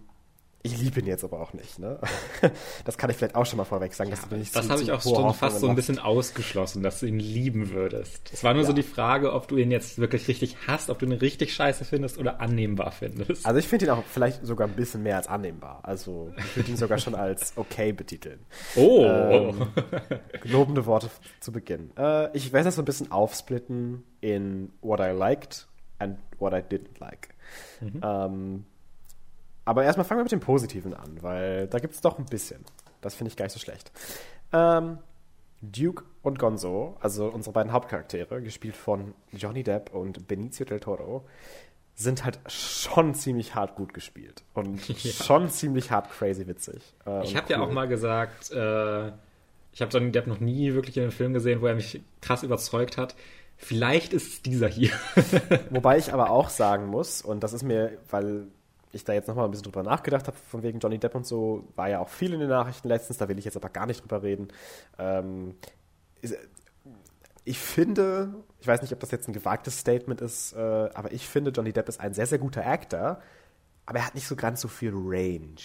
Ich 0.64 0.78
liebe 0.78 1.00
ihn 1.00 1.08
jetzt 1.08 1.24
aber 1.24 1.40
auch 1.40 1.54
nicht, 1.54 1.80
ne? 1.80 2.00
Das 2.86 2.98
kann 2.98 3.10
ich 3.10 3.16
vielleicht 3.18 3.34
auch 3.36 3.46
schon 3.48 3.58
mal 3.58 3.64
vorweg 3.66 3.94
sagen. 3.96 4.12
dass 4.12 4.28
du 4.30 4.36
nicht 4.36 4.56
das 4.56 4.66
zu- 4.68 4.72
habe 4.72 4.82
ich 4.84 4.92
auch 4.92 5.02
schon 5.02 5.34
fast 5.34 5.60
so 5.60 5.68
ein 5.68 5.76
bisschen 5.76 5.98
ausgeschlossen, 5.98 6.84
dass 6.84 7.00
du 7.00 7.08
ihn 7.08 7.20
lieben 7.20 7.72
würdest. 7.72 8.30
Es 8.32 8.44
war 8.44 8.54
nur 8.54 8.64
so 8.64 8.70
Ja. 8.70 8.76
die 8.76 8.84
Frage, 8.84 9.34
ob 9.34 9.48
du 9.48 9.58
ihn 9.58 9.72
jetzt 9.72 9.98
wirklich 9.98 10.28
richtig 10.28 10.58
hast, 10.68 10.90
ob 10.92 11.00
du 11.00 11.06
ihn 11.08 11.14
richtig 11.14 11.54
scheiße 11.54 11.84
findest 11.84 12.18
oder 12.20 12.42
annehmbar 12.42 12.92
findest. 12.92 13.46
Also 13.46 13.58
ich 13.60 13.68
finde 13.68 13.86
ihn 13.86 13.92
auch 13.92 14.04
vielleicht 14.06 14.46
sogar 14.46 14.68
ein 14.68 14.76
bisschen 14.76 15.02
mehr 15.04 15.18
als 15.18 15.28
annehmbar. 15.28 15.80
Also 15.84 16.32
ich 16.38 16.56
würde 16.58 16.70
ihn 16.72 16.78
sogar 16.78 17.00
schon 17.00 17.16
als 17.16 17.54
okay 17.56 17.92
betiteln. 17.92 18.40
oh, 18.76 19.04
Ähm, 19.06 19.68
Lobende 20.44 20.86
Worte 20.86 21.10
zu 21.40 21.52
Beginn. 21.52 21.92
Äh, 21.98 22.36
ich 22.38 22.54
werde 22.54 22.66
das 22.66 22.76
so 22.76 22.82
ein 22.84 22.86
bisschen 22.86 23.12
aufsplitten 23.12 24.04
in 24.22 24.72
what 24.82 25.00
I 25.00 25.12
liked 25.12 25.68
and 25.98 26.18
what 26.40 26.54
I 26.54 26.58
didn't 26.58 27.00
like. 27.00 27.30
Ähm, 28.04 28.66
aber 29.72 29.86
erstmal 29.86 30.04
fangen 30.06 30.20
wir 30.20 30.24
mit 30.24 30.32
dem 30.34 30.42
Positiven 30.42 30.94
an, 30.94 31.18
weil 31.22 31.68
da 31.68 31.80
gibt 31.80 31.94
es 31.94 32.02
doch 32.02 32.20
ein 32.20 32.26
bisschen. 32.26 32.64
Das 33.00 33.16
finde 33.16 33.30
ich 33.30 33.38
gar 33.38 33.46
nicht 33.46 33.54
so 33.54 33.60
schlecht. 33.60 33.90
Ähm, 34.52 34.98
Duke 35.62 36.04
und 36.24 36.40
Gonzo, 36.40 36.98
also 37.00 37.28
unsere 37.28 37.54
beiden 37.54 37.72
Hauptcharaktere, 37.72 38.42
gespielt 38.42 38.76
von 38.76 39.14
Johnny 39.32 39.64
Depp 39.64 39.94
und 39.96 40.28
Benicio 40.28 40.66
del 40.66 40.82
Toro, 40.82 41.26
sind 41.96 42.26
halt 42.26 42.40
schon 42.48 43.14
ziemlich 43.16 43.56
hart 43.56 43.76
gut 43.76 43.94
gespielt 43.94 44.44
und 44.54 44.82
schon 45.00 45.50
ziemlich 45.50 45.90
hart 45.90 46.10
crazy 46.12 46.48
witzig. 46.48 46.82
äh, 47.06 47.24
Ich 47.24 47.38
habe 47.38 47.50
ja 47.50 47.60
cool. 47.60 47.68
auch 47.68 47.72
mal 47.72 47.88
gesagt, 47.88 48.52
äh, 48.52 49.08
ich 49.74 49.82
habe 49.82 49.90
Johnny 49.92 50.12
Depp 50.12 50.28
noch 50.28 50.42
nie 50.42 50.74
wirklich 50.74 50.98
in 50.98 51.04
einem 51.04 51.12
Film 51.14 51.34
gesehen, 51.34 51.62
wo 51.62 51.68
er 51.68 51.76
mich 51.76 52.02
krass 52.20 52.44
überzeugt 52.44 52.98
hat. 52.98 53.16
Vielleicht 53.56 54.12
ist 54.12 54.28
es 54.34 54.42
dieser 54.42 54.68
hier. 54.68 54.92
Wobei 55.70 55.98
ich 55.98 56.12
aber 56.12 56.30
auch 56.32 56.50
sagen 56.50 56.88
muss, 56.88 57.22
und 57.22 57.42
das 57.42 57.54
ist 57.54 57.64
mir, 57.64 57.98
weil 58.10 58.48
ich 58.92 59.04
da 59.04 59.14
jetzt 59.14 59.28
nochmal 59.28 59.46
ein 59.46 59.52
bisschen 59.52 59.66
drüber 59.66 59.84
nachgedacht 59.84 60.28
habe, 60.28 60.38
von 60.38 60.64
wegen 60.64 60.80
Johnny 60.80 60.98
Depp 61.00 61.16
und 61.16 61.26
so, 61.26 61.64
war 61.76 61.90
ja 61.90 62.00
auch 62.00 62.10
viel 62.10 62.34
in 62.34 62.40
den 62.40 62.50
Nachrichten 62.50 62.88
letztens, 62.88 63.18
da 63.18 63.28
will 63.30 63.40
ich 63.40 63.46
jetzt 63.46 63.58
aber 63.58 63.70
gar 63.70 63.86
nicht 63.86 64.02
drüber 64.02 64.24
reden. 64.24 64.50
Ähm, 64.98 65.56
ich 67.44 67.58
finde, 67.58 68.34
ich 68.60 68.68
weiß 68.68 68.82
nicht, 68.82 68.94
ob 68.94 69.00
das 69.00 69.12
jetzt 69.12 69.28
ein 69.28 69.34
gewagtes 69.34 69.80
Statement 69.80 70.22
ist, 70.22 70.54
äh, 70.54 70.60
aber 70.60 71.12
ich 71.12 71.28
finde, 71.28 71.52
Johnny 71.52 71.74
Depp 71.74 71.90
ist 71.90 72.00
ein 72.00 72.14
sehr, 72.14 72.28
sehr 72.28 72.40
guter 72.40 72.66
Actor, 72.66 73.20
aber 73.86 74.00
er 74.00 74.06
hat 74.06 74.16
nicht 74.16 74.28
so 74.28 74.36
ganz 74.36 74.62
so 74.62 74.68
viel 74.68 74.92
Range. 74.94 75.56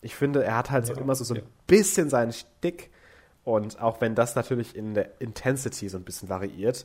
Ich 0.00 0.14
finde, 0.16 0.44
er 0.44 0.56
hat 0.56 0.70
halt 0.70 0.86
so 0.86 0.94
Ja, 0.94 1.00
immer 1.00 1.14
so, 1.14 1.24
so 1.24 1.34
ein 1.34 1.40
ja. 1.40 1.46
bisschen 1.66 2.10
seinen 2.10 2.32
Stick 2.32 2.90
und 3.44 3.80
auch 3.80 4.00
wenn 4.00 4.14
das 4.14 4.34
natürlich 4.34 4.74
in 4.76 4.94
der 4.94 5.20
Intensity 5.20 5.88
so 5.88 5.96
ein 5.96 6.04
bisschen 6.04 6.28
variiert, 6.28 6.84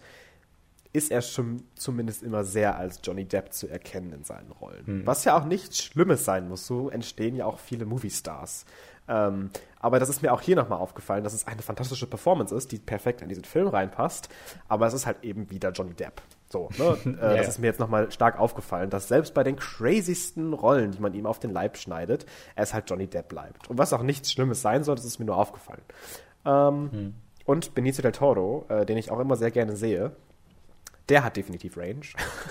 ist 0.97 1.11
er 1.11 1.21
schon 1.21 1.63
zumindest 1.75 2.23
immer 2.23 2.43
sehr 2.43 2.77
als 2.77 2.99
Johnny 3.03 3.25
Depp 3.25 3.53
zu 3.53 3.67
erkennen 3.67 4.11
in 4.11 4.23
seinen 4.23 4.51
Rollen. 4.51 5.03
Was 5.05 5.23
ja 5.23 5.37
auch 5.37 5.45
nichts 5.45 5.81
Schlimmes 5.83 6.25
sein 6.25 6.47
muss. 6.49 6.67
So 6.67 6.89
entstehen 6.89 7.35
ja 7.35 7.45
auch 7.45 7.59
viele 7.59 7.85
Movie-Stars. 7.85 8.65
Ähm, 9.09 9.51
aber 9.79 9.99
das 9.99 10.09
ist 10.09 10.21
mir 10.21 10.33
auch 10.33 10.41
hier 10.41 10.57
nochmal 10.57 10.79
aufgefallen, 10.79 11.23
dass 11.23 11.33
es 11.33 11.47
eine 11.47 11.61
fantastische 11.61 12.07
Performance 12.07 12.53
ist, 12.53 12.71
die 12.73 12.77
perfekt 12.77 13.21
in 13.21 13.29
diesen 13.29 13.45
Film 13.45 13.67
reinpasst. 13.69 14.27
Aber 14.67 14.85
es 14.87 14.93
ist 14.93 15.05
halt 15.05 15.23
eben 15.23 15.49
wieder 15.49 15.71
Johnny 15.71 15.93
Depp. 15.93 16.21
So, 16.49 16.69
ne? 16.77 16.97
äh, 17.21 17.25
Ja, 17.27 17.37
das 17.37 17.47
ist 17.49 17.59
mir 17.59 17.67
jetzt 17.67 17.79
nochmal 17.79 18.11
stark 18.11 18.37
aufgefallen, 18.39 18.89
dass 18.89 19.07
selbst 19.07 19.33
bei 19.33 19.43
den 19.43 19.55
crazysten 19.55 20.51
Rollen, 20.53 20.91
die 20.91 20.99
man 20.99 21.13
ihm 21.13 21.25
auf 21.25 21.39
den 21.39 21.51
Leib 21.51 21.77
schneidet, 21.77 22.25
er 22.55 22.63
es 22.63 22.73
halt 22.73 22.89
Johnny 22.89 23.07
Depp 23.07 23.29
bleibt. 23.29 23.69
Und 23.69 23.77
was 23.77 23.93
auch 23.93 24.03
nichts 24.03 24.31
Schlimmes 24.31 24.61
sein 24.61 24.83
soll, 24.83 24.95
das 24.95 25.05
ist 25.05 25.19
mir 25.19 25.25
nur 25.25 25.37
aufgefallen. 25.37 25.81
Ähm, 26.45 27.13
Und 27.45 27.73
Benicio 27.75 28.01
del 28.01 28.11
Toro, 28.11 28.65
äh, 28.67 28.85
den 28.85 28.97
ich 28.97 29.09
auch 29.09 29.19
immer 29.19 29.37
sehr 29.37 29.51
gerne 29.51 29.77
sehe, 29.77 30.11
der 31.09 31.23
hat 31.23 31.37
definitiv 31.37 31.77
Range. 31.77 32.01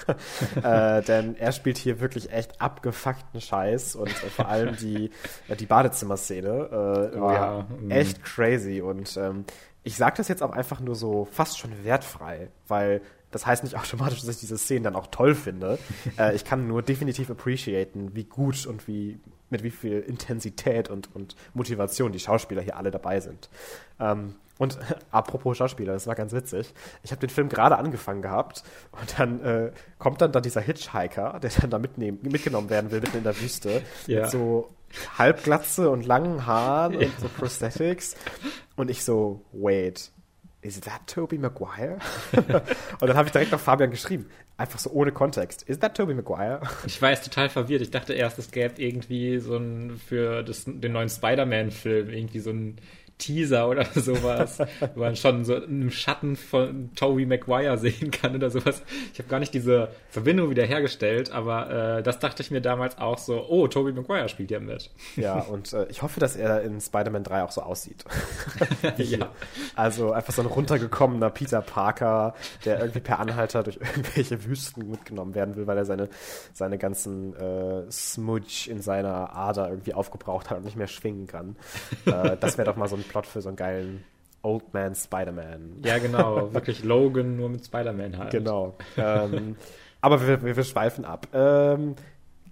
äh, 0.63 1.03
denn 1.03 1.37
er 1.37 1.53
spielt 1.53 1.79
hier 1.79 2.01
wirklich 2.01 2.33
echt 2.33 2.61
abgefuckten 2.61 3.41
Scheiß 3.41 3.97
und 3.97 4.11
äh, 4.11 4.31
vor 4.31 4.49
allem 4.49 4.77
die, 4.77 5.11
äh, 5.49 5.57
die 5.57 5.67
Badezimmerszene 5.67 6.49
äh, 6.49 7.21
war 7.21 7.35
ja. 7.35 7.67
Mhm. 7.81 7.91
echt 7.91 8.25
crazy. 8.25 8.81
Und 8.81 9.17
ähm, 9.17 9.45
ich 9.83 9.97
sage 9.97 10.17
das 10.17 10.29
jetzt 10.29 10.43
auch 10.43 10.53
einfach 10.53 10.81
nur 10.81 10.95
so 10.95 11.27
fast 11.31 11.59
schon 11.59 11.85
wertfrei, 11.85 12.49
weil 12.67 13.03
das 13.31 13.45
heißt 13.45 13.65
nicht 13.65 13.77
automatisch, 13.77 14.21
dass 14.21 14.31
ich 14.31 14.41
diese 14.41 14.57
Szenen 14.57 14.85
dann 14.85 14.97
auch 14.97 15.09
toll 15.09 15.35
finde. 15.35 15.79
äh, 16.19 16.35
ich 16.35 16.45
kann 16.45 16.67
nur 16.67 16.83
definitiv 16.83 17.31
appreciaten, 17.31 18.15
wie 18.15 18.25
gut 18.25 18.67
und 18.67 18.89
wie 18.89 19.21
mit 19.51 19.63
wie 19.63 19.71
viel 19.71 20.01
Intensität 20.01 20.89
und, 20.91 21.15
und 21.15 21.37
Motivation 21.55 22.11
die 22.11 22.19
Schauspieler 22.19 22.63
hier 22.63 22.77
alle 22.77 22.91
dabei 22.91 23.21
sind. 23.21 23.49
Ähm, 24.01 24.35
und 24.59 24.79
apropos 25.11 25.57
Schauspieler, 25.57 25.93
das 25.93 26.07
war 26.07 26.15
ganz 26.15 26.33
witzig. 26.33 26.73
Ich 27.03 27.11
habe 27.11 27.21
den 27.21 27.31
Film 27.31 27.49
gerade 27.49 27.77
angefangen 27.77 28.23
gehabt 28.23 28.63
und 28.93 29.19
dann 29.19 29.45
äh, 29.45 29.73
kommt 29.99 30.21
dann 30.21 30.33
da 30.33 30.41
dieser 30.41 30.61
Hitchhiker, 30.61 31.39
der 31.41 31.51
dann 31.61 31.71
da 31.71 31.79
mitnehmen, 31.79 32.19
mitgenommen 32.23 32.71
werden 32.71 32.91
will, 32.91 33.01
mitten 33.01 33.19
in 33.19 33.25
der 33.25 33.39
Wüste, 33.41 33.83
ja. 34.07 34.23
mit 34.23 34.31
so 34.31 34.71
Halbglatze 35.19 35.91
und 35.91 36.07
langen 36.07 36.47
Haaren 36.47 36.95
ja. 36.95 37.07
und 37.07 37.21
so 37.21 37.29
Prosthetics. 37.29 38.17
Und 38.77 38.91
ich 38.91 39.05
so, 39.05 39.43
wait, 39.53 40.11
is 40.63 40.81
that 40.81 41.07
Toby 41.07 41.39
Maguire? 41.39 41.99
und 42.33 43.09
dann 43.09 43.17
habe 43.17 43.27
ich 43.27 43.33
direkt 43.33 43.55
auf 43.55 43.61
Fabian 43.61 43.91
geschrieben. 43.91 44.27
Einfach 44.59 44.79
so 44.79 44.91
ohne 44.91 45.13
Kontext. 45.13 45.63
Is 45.65 45.79
that 45.81 45.97
Toby 45.97 46.15
Maguire? 46.15 46.61
Ich 46.87 47.01
war 47.03 47.11
jetzt 47.11 47.25
total 47.25 47.49
verwirrt. 47.49 47.83
Ich 47.83 47.91
dachte 47.91 48.15
erst, 48.15 48.39
es 48.39 48.51
gäbe 48.51 48.81
irgendwie 48.81 49.39
so 49.39 49.57
ein, 49.57 49.99
für 49.99 50.43
das, 50.43 50.65
den 50.67 50.93
neuen 50.93 51.09
Spider-Man-Film, 51.09 52.09
irgendwie 52.11 52.41
so 52.41 52.51
ein 52.51 52.77
Teaser 53.19 53.69
oder 53.69 53.85
sowas, 53.95 54.59
wo 54.95 55.01
man 55.01 55.17
schon 55.17 55.45
so 55.45 55.55
einen 55.57 55.91
Schatten 55.91 56.37
von 56.37 56.91
Toby 56.95 57.27
Maguire 57.27 57.79
sehen 57.79 58.11
kann 58.11 58.35
oder 58.35 58.51
sowas. 58.51 58.83
Ich 59.13 59.19
habe 59.19 59.29
gar 59.29 59.41
nicht 59.41 59.55
diese 59.55 59.89
Verbindung 60.11 60.51
wieder 60.51 60.65
hergestellt, 60.65 61.31
aber 61.31 61.99
äh, 61.99 62.03
das 62.03 62.19
dachte 62.19 62.43
ich 62.43 62.51
mir 62.51 62.61
damals 62.61 62.99
auch 62.99 63.19
so, 63.19 63.47
oh, 63.49 63.69
Toby 63.69 63.93
Maguire 63.93 64.29
spielt 64.29 64.51
ja 64.51 64.61
mit. 64.61 64.91
Ja, 65.17 65.41
und 65.41 65.73
äh, 65.73 65.87
ich 65.89 66.03
hoffe, 66.03 66.21
dass 66.21 66.37
er 66.37 66.63
in 66.63 66.81
Spider-Man 66.81 67.25
3 67.25 67.43
auch 67.43 67.53
so 67.53 67.63
aussieht. 67.63 68.05
ja. 68.99 69.31
Also 69.75 70.13
einfach 70.13 70.33
so 70.33 70.43
ein 70.43 70.49
runtergekommener 70.49 71.31
Peter 71.31 71.63
Parker, 71.63 72.35
der 72.65 72.81
irgendwie 72.81 73.01
per 73.01 73.19
Anhalter 73.19 73.63
durch 73.63 73.77
irgendwelche 73.77 74.45
Wüsten 74.45 74.91
mitgenommen 74.91 75.35
werden 75.35 75.57
will, 75.57 75.67
weil 75.67 75.79
er 75.79 75.85
seine, 75.85 76.09
seine 76.53 76.79
ganzen 76.79 77.35
äh, 77.35 77.91
Smudge 77.91 78.69
in 78.71 78.83
seiner 78.83 79.35
Ader 79.35 79.71
irgendwie 79.71 79.95
aufgebraucht 79.95 80.51
hat 80.51 80.59
und 80.59 80.65
nicht 80.65 80.77
mehr 80.77 80.87
schwingen 80.87 81.27
kann. 81.27 81.57
Äh, 82.05 82.37
das 82.39 82.59
wäre 82.59 82.67
doch 82.67 82.77
mal 82.77 82.89
so 82.89 82.97
ein 82.97 83.06
Plot 83.09 83.27
für 83.27 83.41
so 83.41 83.49
einen 83.49 83.57
geilen 83.57 84.05
Old 84.43 84.73
Man 84.73 84.95
Spider-Man. 84.95 85.83
Ja, 85.85 85.99
genau. 85.99 86.53
Wirklich 86.55 86.85
Logan 86.85 87.37
nur 87.37 87.49
mit 87.49 87.65
Spider-Man 87.65 88.19
halt. 88.19 88.31
Genau. 88.31 88.77
Ähm, 88.97 89.57
aber 90.01 90.27
wir, 90.27 90.43
wir, 90.43 90.57
wir, 90.57 90.65
schweifen 90.65 91.05
ab. 91.05 91.29
Ähm, 91.33 91.97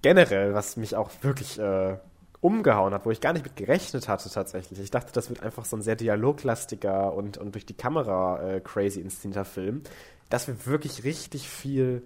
generell, 0.02 0.54
was 0.54 0.76
mich 0.76 0.96
auch 0.96 1.10
wirklich 1.22 1.58
äh, 1.58 1.96
umgehauen 2.40 2.92
hat, 2.92 3.06
wo 3.06 3.10
ich 3.10 3.20
gar 3.20 3.32
nicht 3.32 3.44
mit 3.44 3.56
gerechnet 3.56 4.08
hatte 4.08 4.28
tatsächlich. 4.28 4.78
Ich 4.78 4.90
dachte, 4.90 5.12
das 5.12 5.30
wird 5.30 5.42
einfach 5.42 5.64
so 5.64 5.76
ein 5.76 5.82
sehr 5.82 5.96
dialoglastiger 5.96 7.14
und, 7.14 7.38
und 7.38 7.54
durch 7.54 7.64
die 7.64 7.74
Kamera 7.74 8.42
äh, 8.42 8.60
crazy 8.60 9.00
inszenierter 9.00 9.44
Film, 9.44 9.82
dass 10.28 10.46
wir 10.46 10.66
wirklich 10.66 11.04
richtig 11.04 11.48
viel 11.48 12.04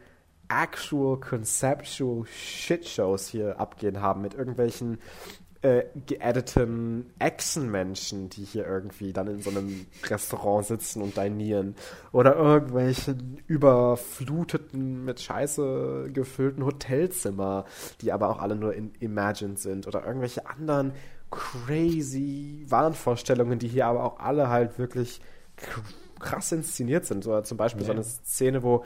actual 0.48 1.18
conceptual 1.18 2.24
Shitshows 2.26 3.28
hier 3.28 3.58
abgehen 3.58 4.00
haben 4.00 4.22
mit 4.22 4.34
irgendwelchen 4.34 4.98
äh, 5.62 5.84
geediteten 6.06 7.10
Echsenmenschen, 7.18 8.28
die 8.30 8.44
hier 8.44 8.66
irgendwie 8.66 9.12
dann 9.12 9.26
in 9.26 9.42
so 9.42 9.50
einem 9.50 9.86
Restaurant 10.04 10.66
sitzen 10.66 11.02
und 11.02 11.16
dinieren. 11.16 11.74
Oder 12.12 12.36
irgendwelchen 12.36 13.42
überfluteten, 13.46 15.04
mit 15.04 15.20
Scheiße 15.20 16.10
gefüllten 16.12 16.64
Hotelzimmer, 16.64 17.64
die 18.00 18.12
aber 18.12 18.28
auch 18.28 18.40
alle 18.40 18.54
nur 18.54 18.74
in 18.74 18.92
Imagined 19.00 19.58
sind. 19.58 19.86
Oder 19.88 20.06
irgendwelche 20.06 20.46
anderen 20.46 20.92
crazy 21.30 22.64
Wahnvorstellungen, 22.68 23.58
die 23.58 23.68
hier 23.68 23.86
aber 23.86 24.04
auch 24.04 24.20
alle 24.20 24.48
halt 24.48 24.78
wirklich 24.78 25.20
krass 26.20 26.52
inszeniert 26.52 27.04
sind. 27.04 27.26
Oder 27.26 27.42
zum 27.42 27.58
Beispiel 27.58 27.82
ja. 27.82 27.86
so 27.88 27.92
eine 27.92 28.04
Szene, 28.04 28.62
wo 28.62 28.84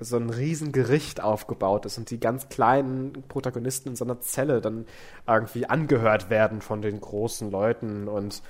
so 0.00 0.16
ein 0.16 0.30
Riesengericht 0.30 1.22
aufgebaut 1.22 1.86
ist 1.86 1.98
und 1.98 2.10
die 2.10 2.20
ganz 2.20 2.48
kleinen 2.48 3.12
Protagonisten 3.28 3.90
in 3.90 3.96
so 3.96 4.04
einer 4.04 4.20
Zelle 4.20 4.60
dann 4.60 4.86
irgendwie 5.26 5.66
angehört 5.66 6.30
werden 6.30 6.60
von 6.60 6.82
den 6.82 7.00
großen 7.00 7.50
Leuten 7.50 8.08
und 8.08 8.42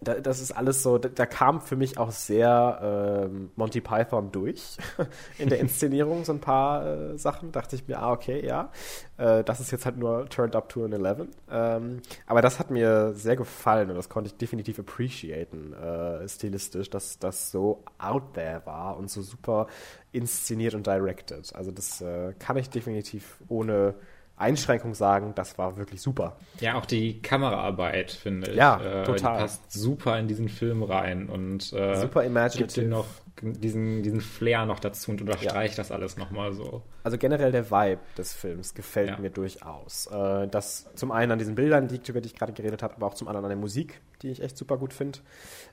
da, 0.00 0.14
das 0.14 0.40
ist 0.40 0.52
alles 0.52 0.82
so, 0.82 0.98
da, 0.98 1.08
da, 1.08 1.26
kam 1.26 1.60
für 1.60 1.76
mich 1.76 1.98
auch 1.98 2.10
sehr 2.10 3.26
ähm, 3.28 3.50
Monty 3.56 3.80
Python 3.80 4.30
durch 4.30 4.76
in 5.38 5.48
der 5.48 5.58
Inszenierung, 5.58 6.24
so 6.24 6.32
ein 6.32 6.40
paar 6.40 6.86
äh, 6.86 7.18
Sachen. 7.18 7.52
Dachte 7.52 7.76
ich 7.76 7.88
mir, 7.88 7.98
ah, 7.98 8.12
okay, 8.12 8.44
ja, 8.44 8.70
äh, 9.16 9.42
das 9.42 9.60
ist 9.60 9.70
jetzt 9.70 9.86
halt 9.86 9.96
nur 9.96 10.28
turned 10.28 10.54
up 10.54 10.68
to 10.68 10.84
an 10.84 10.92
11. 10.92 11.28
Ähm, 11.50 12.02
aber 12.26 12.42
das 12.42 12.58
hat 12.58 12.70
mir 12.70 13.14
sehr 13.14 13.36
gefallen 13.36 13.90
und 13.90 13.96
das 13.96 14.08
konnte 14.08 14.28
ich 14.28 14.36
definitiv 14.36 14.78
appreciaten, 14.78 15.72
äh, 15.72 16.28
stilistisch, 16.28 16.90
dass 16.90 17.18
das 17.18 17.50
so 17.50 17.82
out 17.98 18.34
there 18.34 18.62
war 18.64 18.98
und 18.98 19.10
so 19.10 19.22
super 19.22 19.66
inszeniert 20.12 20.74
und 20.74 20.86
directed. 20.86 21.54
Also 21.54 21.70
das 21.70 22.02
äh, 22.02 22.34
kann 22.38 22.56
ich 22.56 22.68
definitiv 22.68 23.38
ohne 23.48 23.94
Einschränkung 24.36 24.94
sagen, 24.94 25.32
das 25.34 25.56
war 25.58 25.76
wirklich 25.76 26.02
super. 26.02 26.36
Ja, 26.60 26.74
auch 26.74 26.86
die 26.86 27.22
Kameraarbeit, 27.22 28.10
finde 28.10 28.50
ich. 28.50 28.56
Ja, 28.56 28.80
äh, 28.80 29.04
total. 29.04 29.36
Die 29.36 29.42
passt 29.42 29.72
super 29.72 30.18
in 30.18 30.28
diesen 30.28 30.48
Film 30.48 30.82
rein 30.82 31.28
und 31.28 31.72
äh, 31.72 31.96
super 31.96 32.22
gibt 32.50 32.76
ihm 32.76 32.90
noch 32.90 33.06
diesen, 33.42 34.02
diesen 34.02 34.20
Flair 34.20 34.64
noch 34.64 34.80
dazu 34.80 35.10
und 35.10 35.20
unterstreicht 35.20 35.74
ja. 35.74 35.82
das 35.82 35.92
alles 35.92 36.16
nochmal 36.16 36.52
so. 36.52 36.82
Also 37.02 37.18
generell 37.18 37.52
der 37.52 37.70
Vibe 37.70 38.00
des 38.16 38.32
Films 38.32 38.74
gefällt 38.74 39.10
ja. 39.10 39.18
mir 39.18 39.30
durchaus. 39.30 40.06
Äh, 40.06 40.48
das 40.48 40.88
zum 40.94 41.12
einen 41.12 41.32
an 41.32 41.38
diesen 41.38 41.54
Bildern 41.54 41.88
liegt, 41.88 42.08
über 42.08 42.20
die 42.20 42.28
ich 42.28 42.34
gerade 42.34 42.52
geredet 42.52 42.82
habe, 42.82 42.94
aber 42.96 43.06
auch 43.06 43.14
zum 43.14 43.28
anderen 43.28 43.44
an 43.44 43.50
der 43.50 43.58
Musik, 43.58 44.00
die 44.22 44.30
ich 44.30 44.42
echt 44.42 44.56
super 44.56 44.78
gut 44.78 44.92
finde, 44.92 45.18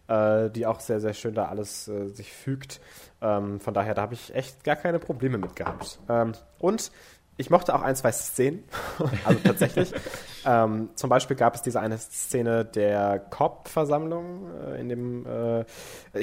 äh, 0.08 0.50
die 0.50 0.66
auch 0.66 0.80
sehr, 0.80 1.00
sehr 1.00 1.14
schön 1.14 1.34
da 1.34 1.46
alles 1.46 1.88
äh, 1.88 2.08
sich 2.08 2.32
fügt. 2.32 2.82
Ähm, 3.22 3.60
von 3.60 3.74
daher, 3.74 3.94
da 3.94 4.02
habe 4.02 4.14
ich 4.14 4.36
echt 4.36 4.64
gar 4.64 4.76
keine 4.76 5.00
Probleme 5.00 5.38
mit 5.38 5.56
gehabt. 5.56 6.00
Ähm, 6.10 6.34
und 6.60 6.92
ich 7.38 7.50
mochte 7.50 7.74
auch 7.74 7.82
ein, 7.82 7.96
zwei 7.96 8.12
Szenen, 8.12 8.64
also 9.26 9.40
tatsächlich. 9.44 9.92
ähm, 10.46 10.90
zum 10.96 11.10
Beispiel 11.10 11.36
gab 11.36 11.56
es 11.56 11.62
diese 11.62 11.80
eine 11.80 11.98
Szene 11.98 12.64
der 12.66 13.20
Cop-Versammlung, 13.20 14.52
äh, 14.52 14.80
in 14.80 14.90
dem 14.90 15.26
äh, 15.26 15.66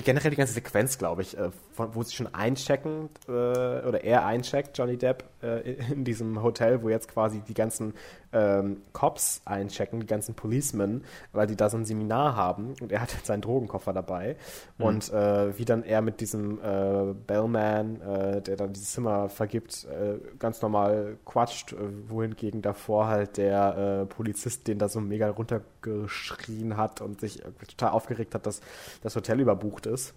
generell 0.02 0.31
die 0.31 0.37
ganze 0.37 0.55
Sequenz, 0.55 0.99
glaube 0.99 1.23
ich, 1.23 1.37
äh, 1.37 1.50
von, 1.73 1.95
wo 1.95 2.02
sie 2.02 2.14
schon 2.14 2.33
einchecken 2.33 3.09
äh, 3.26 3.31
oder 3.33 4.05
er 4.05 4.25
eincheckt, 4.25 4.79
Johnny 4.79 4.97
Depp, 4.97 5.25
äh, 5.43 5.73
in 5.93 6.05
diesem 6.05 6.43
Hotel, 6.43 6.83
wo 6.83 6.88
jetzt 6.88 7.09
quasi 7.09 7.40
die 7.40 7.55
ganzen 7.55 7.95
ähm, 8.33 8.83
Cops 8.93 9.43
einchecken, 9.45 10.01
die 10.01 10.07
ganzen 10.07 10.35
Policemen, 10.35 11.05
weil 11.33 11.47
die 11.47 11.57
da 11.57 11.69
so 11.69 11.77
ein 11.77 11.85
Seminar 11.85 12.37
haben 12.37 12.75
und 12.81 12.93
er 12.93 13.01
hat 13.01 13.13
jetzt 13.13 13.27
seinen 13.27 13.43
Drogenkoffer 13.43 13.93
dabei 13.93 14.37
mhm. 14.79 14.85
und 14.85 15.13
äh, 15.13 15.59
wie 15.59 15.65
dann 15.65 15.83
er 15.83 16.01
mit 16.03 16.21
diesem 16.21 16.61
äh, 16.61 17.15
Bellman, 17.27 18.01
äh, 18.01 18.43
der 18.43 18.57
dann 18.57 18.73
dieses 18.73 18.93
Zimmer 18.93 19.29
vergibt, 19.29 19.85
äh, 19.87 20.19
ganz 20.39 20.63
normal 20.63 21.17
quatscht, 21.25 21.73
äh, 21.73 21.77
wohingegen 22.09 22.63
davor 22.63 23.07
halt 23.07 23.37
der 23.37 24.03
äh, 24.03 24.07
Polizist 24.07 24.69
den 24.69 24.79
da 24.79 24.89
so 24.89 25.01
mega 25.01 25.29
runtergeschrien 25.29 26.77
hat 26.77 27.01
und 27.01 27.21
sich 27.21 27.43
total 27.69 27.91
aufgeregt 27.91 28.35
hat, 28.35 28.47
dass 28.47 28.61
das 29.03 29.17
Hotel 29.17 29.41
überbucht 29.41 29.87
ist. 29.87 30.15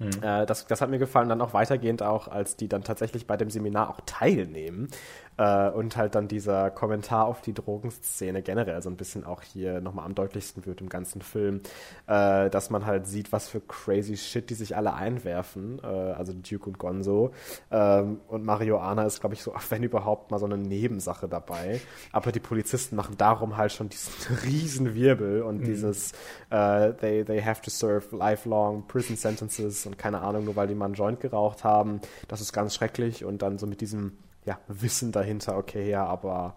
Mhm. 0.00 0.20
Das, 0.20 0.64
das 0.64 0.80
hat 0.80 0.90
mir 0.90 1.00
gefallen, 1.00 1.28
dann 1.28 1.40
auch 1.40 1.54
weitergehend 1.54 2.04
auch, 2.04 2.28
als 2.28 2.54
die 2.54 2.68
dann 2.68 2.84
tatsächlich 2.84 3.26
bei 3.26 3.36
dem 3.36 3.50
Seminar 3.50 3.90
auch 3.90 4.00
teilnehmen 4.06 4.88
äh, 5.38 5.70
und 5.70 5.96
halt 5.96 6.14
dann 6.14 6.28
dieser 6.28 6.70
Kommentar 6.70 7.26
auf 7.26 7.40
die 7.40 7.54
Drogenszene 7.54 8.42
generell 8.42 8.82
so 8.82 8.90
ein 8.90 8.96
bisschen 8.96 9.24
auch 9.24 9.42
hier 9.42 9.80
nochmal 9.80 10.04
am 10.04 10.14
deutlichsten 10.14 10.66
wird 10.66 10.80
im 10.80 10.88
ganzen 10.88 11.22
Film, 11.22 11.62
äh, 12.06 12.50
dass 12.50 12.70
man 12.70 12.84
halt 12.84 13.06
sieht, 13.06 13.32
was 13.32 13.48
für 13.48 13.60
crazy 13.60 14.16
Shit 14.16 14.50
die 14.50 14.54
sich 14.54 14.76
alle 14.76 14.94
einwerfen, 14.94 15.80
äh, 15.82 15.86
also 15.86 16.32
Duke 16.32 16.66
und 16.66 16.78
Gonzo. 16.78 17.32
Ähm, 17.70 18.20
und 18.28 18.44
Marihuana 18.44 19.04
ist, 19.04 19.20
glaube 19.20 19.34
ich, 19.34 19.42
so, 19.42 19.54
wenn 19.70 19.82
überhaupt 19.82 20.30
mal 20.30 20.38
so 20.38 20.46
eine 20.46 20.58
Nebensache 20.58 21.28
dabei, 21.28 21.80
aber 22.12 22.32
die 22.32 22.40
Polizisten 22.40 22.96
machen 22.96 23.16
darum 23.16 23.56
halt 23.56 23.72
schon 23.72 23.88
diesen 23.88 24.36
riesen 24.44 24.94
Wirbel 24.94 25.42
und 25.42 25.60
mhm. 25.60 25.64
dieses 25.64 26.12
äh, 26.50 26.92
they, 26.94 27.24
they 27.24 27.40
have 27.40 27.62
to 27.62 27.70
serve 27.70 28.14
lifelong 28.14 28.86
prison 28.86 29.16
sentences 29.16 29.86
und 29.86 29.98
keine 29.98 30.20
Ahnung, 30.20 30.44
nur 30.44 30.56
weil 30.56 30.66
die 30.66 30.74
mal 30.74 30.86
einen 30.86 30.94
Joint 30.94 31.20
geraucht 31.20 31.64
haben, 31.64 32.00
das 32.26 32.40
ist 32.40 32.52
ganz 32.52 32.74
schrecklich. 32.74 33.24
Und 33.24 33.42
dann 33.42 33.58
so 33.58 33.66
mit 33.66 33.80
diesem 33.80 34.18
ja, 34.48 34.58
Wissen 34.66 35.12
dahinter, 35.12 35.58
okay, 35.58 35.90
ja, 35.90 36.06
aber 36.06 36.56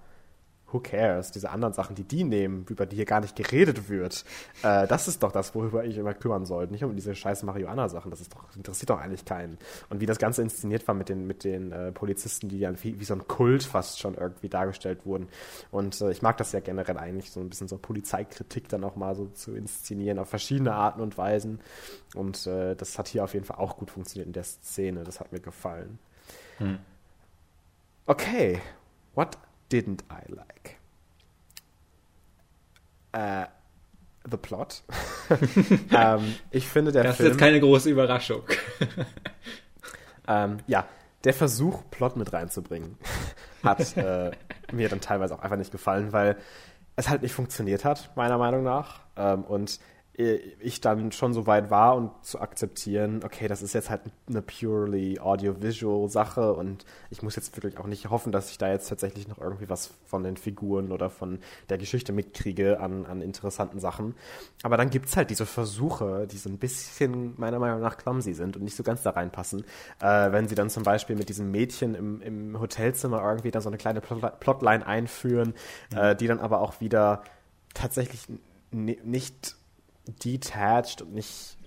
who 0.71 0.79
cares? 0.79 1.31
Diese 1.31 1.49
anderen 1.49 1.73
Sachen, 1.73 1.93
die 1.93 2.05
die 2.05 2.23
nehmen, 2.23 2.65
über 2.69 2.85
die 2.85 2.95
hier 2.95 3.03
gar 3.03 3.19
nicht 3.19 3.35
geredet 3.35 3.89
wird, 3.89 4.23
äh, 4.63 4.87
das 4.87 5.09
ist 5.09 5.21
doch 5.23 5.33
das, 5.33 5.53
worüber 5.55 5.83
ich 5.83 5.97
immer 5.97 6.13
kümmern 6.13 6.45
sollte. 6.45 6.71
Nicht 6.71 6.85
um 6.85 6.95
diese 6.95 7.13
scheiß 7.13 7.43
Marihuana-Sachen, 7.43 8.09
das 8.09 8.21
ist 8.21 8.33
doch, 8.33 8.55
interessiert 8.55 8.91
doch 8.91 9.01
eigentlich 9.01 9.25
keinen. 9.25 9.57
Und 9.89 9.99
wie 9.99 10.05
das 10.05 10.19
Ganze 10.19 10.41
inszeniert 10.41 10.87
war 10.87 10.95
mit 10.95 11.09
den, 11.09 11.27
mit 11.27 11.43
den 11.43 11.73
äh, 11.73 11.91
Polizisten, 11.91 12.47
die 12.47 12.61
dann 12.61 12.81
wie, 12.81 12.97
wie, 12.97 13.03
so 13.03 13.13
ein 13.13 13.27
Kult 13.27 13.63
fast 13.63 13.99
schon 13.99 14.13
irgendwie 14.13 14.47
dargestellt 14.47 15.05
wurden. 15.05 15.27
Und 15.69 15.99
äh, 15.99 16.11
ich 16.11 16.21
mag 16.21 16.37
das 16.37 16.53
ja 16.53 16.61
generell 16.61 16.97
eigentlich, 16.97 17.29
so 17.29 17.41
ein 17.41 17.49
bisschen 17.49 17.67
so 17.67 17.77
Polizeikritik 17.77 18.69
dann 18.69 18.85
auch 18.85 18.95
mal 18.95 19.15
so 19.15 19.25
zu 19.25 19.53
inszenieren, 19.53 20.17
auf 20.17 20.29
verschiedene 20.29 20.73
Arten 20.73 21.01
und 21.01 21.17
Weisen. 21.17 21.59
Und 22.15 22.47
äh, 22.47 22.77
das 22.77 22.97
hat 22.97 23.09
hier 23.09 23.25
auf 23.25 23.33
jeden 23.33 23.45
Fall 23.45 23.57
auch 23.57 23.75
gut 23.75 23.91
funktioniert 23.91 24.27
in 24.27 24.33
der 24.33 24.45
Szene. 24.45 25.03
Das 25.03 25.19
hat 25.19 25.33
mir 25.33 25.41
gefallen. 25.41 25.99
Hm. 26.59 26.79
Okay, 28.05 28.61
what 29.13 29.37
didn't 29.69 30.03
I 30.09 30.21
like? 30.29 30.77
Uh, 33.13 33.45
the 34.29 34.37
plot. 34.37 34.83
ähm, 35.91 36.35
ich 36.51 36.67
finde 36.67 36.91
der 36.91 37.03
das 37.03 37.17
Film. 37.17 37.27
Ist 37.27 37.33
jetzt 37.33 37.39
keine 37.39 37.59
große 37.59 37.89
Überraschung. 37.89 38.43
ähm, 40.27 40.57
ja, 40.67 40.85
der 41.23 41.33
Versuch, 41.33 41.83
Plot 41.91 42.17
mit 42.17 42.33
reinzubringen, 42.33 42.97
hat 43.63 43.95
äh, 43.97 44.31
mir 44.71 44.89
dann 44.89 45.01
teilweise 45.01 45.35
auch 45.35 45.41
einfach 45.41 45.57
nicht 45.57 45.71
gefallen, 45.71 46.11
weil 46.13 46.37
es 46.95 47.09
halt 47.09 47.21
nicht 47.21 47.33
funktioniert 47.33 47.85
hat, 47.85 48.15
meiner 48.15 48.37
Meinung 48.37 48.63
nach. 48.63 49.01
Ähm, 49.15 49.43
und 49.43 49.79
ich 50.59 50.81
dann 50.81 51.11
schon 51.11 51.33
so 51.33 51.47
weit 51.47 51.69
war 51.69 51.95
und 51.95 52.11
zu 52.21 52.39
akzeptieren, 52.39 53.21
okay, 53.23 53.47
das 53.47 53.61
ist 53.61 53.73
jetzt 53.73 53.89
halt 53.89 54.01
eine 54.27 54.41
purely 54.41 55.19
audiovisual 55.19 56.09
Sache 56.09 56.53
und 56.53 56.85
ich 57.09 57.21
muss 57.23 57.35
jetzt 57.35 57.55
wirklich 57.55 57.77
auch 57.77 57.87
nicht 57.87 58.09
hoffen, 58.09 58.31
dass 58.31 58.51
ich 58.51 58.57
da 58.57 58.69
jetzt 58.69 58.89
tatsächlich 58.89 59.27
noch 59.27 59.37
irgendwie 59.37 59.69
was 59.69 59.91
von 60.05 60.23
den 60.23 60.37
Figuren 60.37 60.91
oder 60.91 61.09
von 61.09 61.39
der 61.69 61.77
Geschichte 61.77 62.13
mitkriege 62.13 62.79
an, 62.79 63.05
an 63.05 63.21
interessanten 63.21 63.79
Sachen. 63.79 64.15
Aber 64.63 64.77
dann 64.77 64.89
gibt 64.89 65.07
es 65.07 65.17
halt 65.17 65.29
diese 65.29 65.45
Versuche, 65.45 66.27
die 66.27 66.37
so 66.37 66.49
ein 66.49 66.57
bisschen 66.57 67.33
meiner 67.37 67.59
Meinung 67.59 67.81
nach 67.81 67.97
clumsy 67.97 68.33
sind 68.33 68.55
und 68.57 68.63
nicht 68.63 68.75
so 68.75 68.83
ganz 68.83 69.03
da 69.03 69.11
reinpassen. 69.11 69.63
Äh, 69.99 70.31
wenn 70.31 70.47
sie 70.47 70.55
dann 70.55 70.69
zum 70.69 70.83
Beispiel 70.83 71.15
mit 71.15 71.29
diesem 71.29 71.51
Mädchen 71.51 71.95
im, 71.95 72.21
im 72.21 72.59
Hotelzimmer 72.59 73.23
irgendwie 73.23 73.51
dann 73.51 73.61
so 73.61 73.69
eine 73.69 73.77
kleine 73.77 74.01
Plotline 74.01 74.85
einführen, 74.85 75.53
mhm. 75.91 75.97
äh, 75.97 76.15
die 76.15 76.27
dann 76.27 76.39
aber 76.39 76.61
auch 76.61 76.81
wieder 76.81 77.23
tatsächlich 77.73 78.27
nicht 78.71 79.55
detached 80.07 81.01
und 81.01 81.13
nicht 81.13 81.57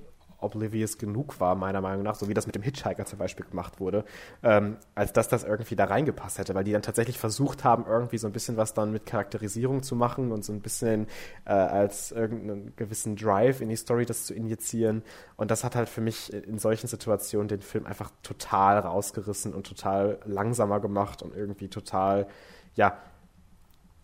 oblivious 0.45 0.99
genug 0.99 1.41
war, 1.41 1.55
meiner 1.55 1.81
Meinung 1.81 2.03
nach, 2.03 2.15
so 2.15 2.29
wie 2.29 2.35
das 2.35 2.47
mit 2.47 2.55
dem 2.55 2.63
Hitchhiker 2.63 3.07
zum 3.07 3.19
Beispiel 3.19 3.47
gemacht 3.47 3.81
wurde, 3.81 4.05
ähm, 4.43 4.77
als 4.95 5.13
dass 5.13 5.29
das 5.29 5.43
irgendwie 5.43 5.75
da 5.75 5.87
reingepasst 5.87 6.39
hätte, 6.39 6.55
weil 6.55 6.65
die 6.65 6.73
dann 6.73 6.83
tatsächlich 6.83 7.19
versucht 7.19 7.65
haben, 7.65 7.87
irgendwie 7.89 8.19
so 8.19 8.27
ein 8.27 8.33
bisschen 8.33 8.57
was 8.57 8.75
dann 8.75 8.93
mit 8.93 9.07
Charakterisierung 9.07 9.83
zu 9.83 9.97
machen 9.97 10.31
und 10.31 10.45
so 10.45 10.53
ein 10.53 10.61
bisschen 10.61 11.07
äh, 11.47 11.53
als 11.53 12.13
irgendeinen 12.13 12.77
gewissen 12.77 13.17
Drive 13.17 13.61
in 13.61 13.71
die 13.71 13.77
Story 13.77 14.05
das 14.05 14.27
zu 14.27 14.35
injizieren. 14.35 15.03
Und 15.37 15.51
das 15.51 15.65
hat 15.65 15.75
halt 15.75 15.89
für 15.89 16.03
mich 16.03 16.33
in 16.33 16.59
solchen 16.59 16.87
Situationen 16.87 17.49
den 17.49 17.63
Film 17.63 17.87
einfach 17.87 18.11
total 18.23 18.79
rausgerissen 18.79 19.55
und 19.55 19.67
total 19.67 20.19
langsamer 20.27 20.81
gemacht 20.81 21.23
und 21.23 21.35
irgendwie 21.35 21.69
total, 21.69 22.27
ja, 22.75 22.99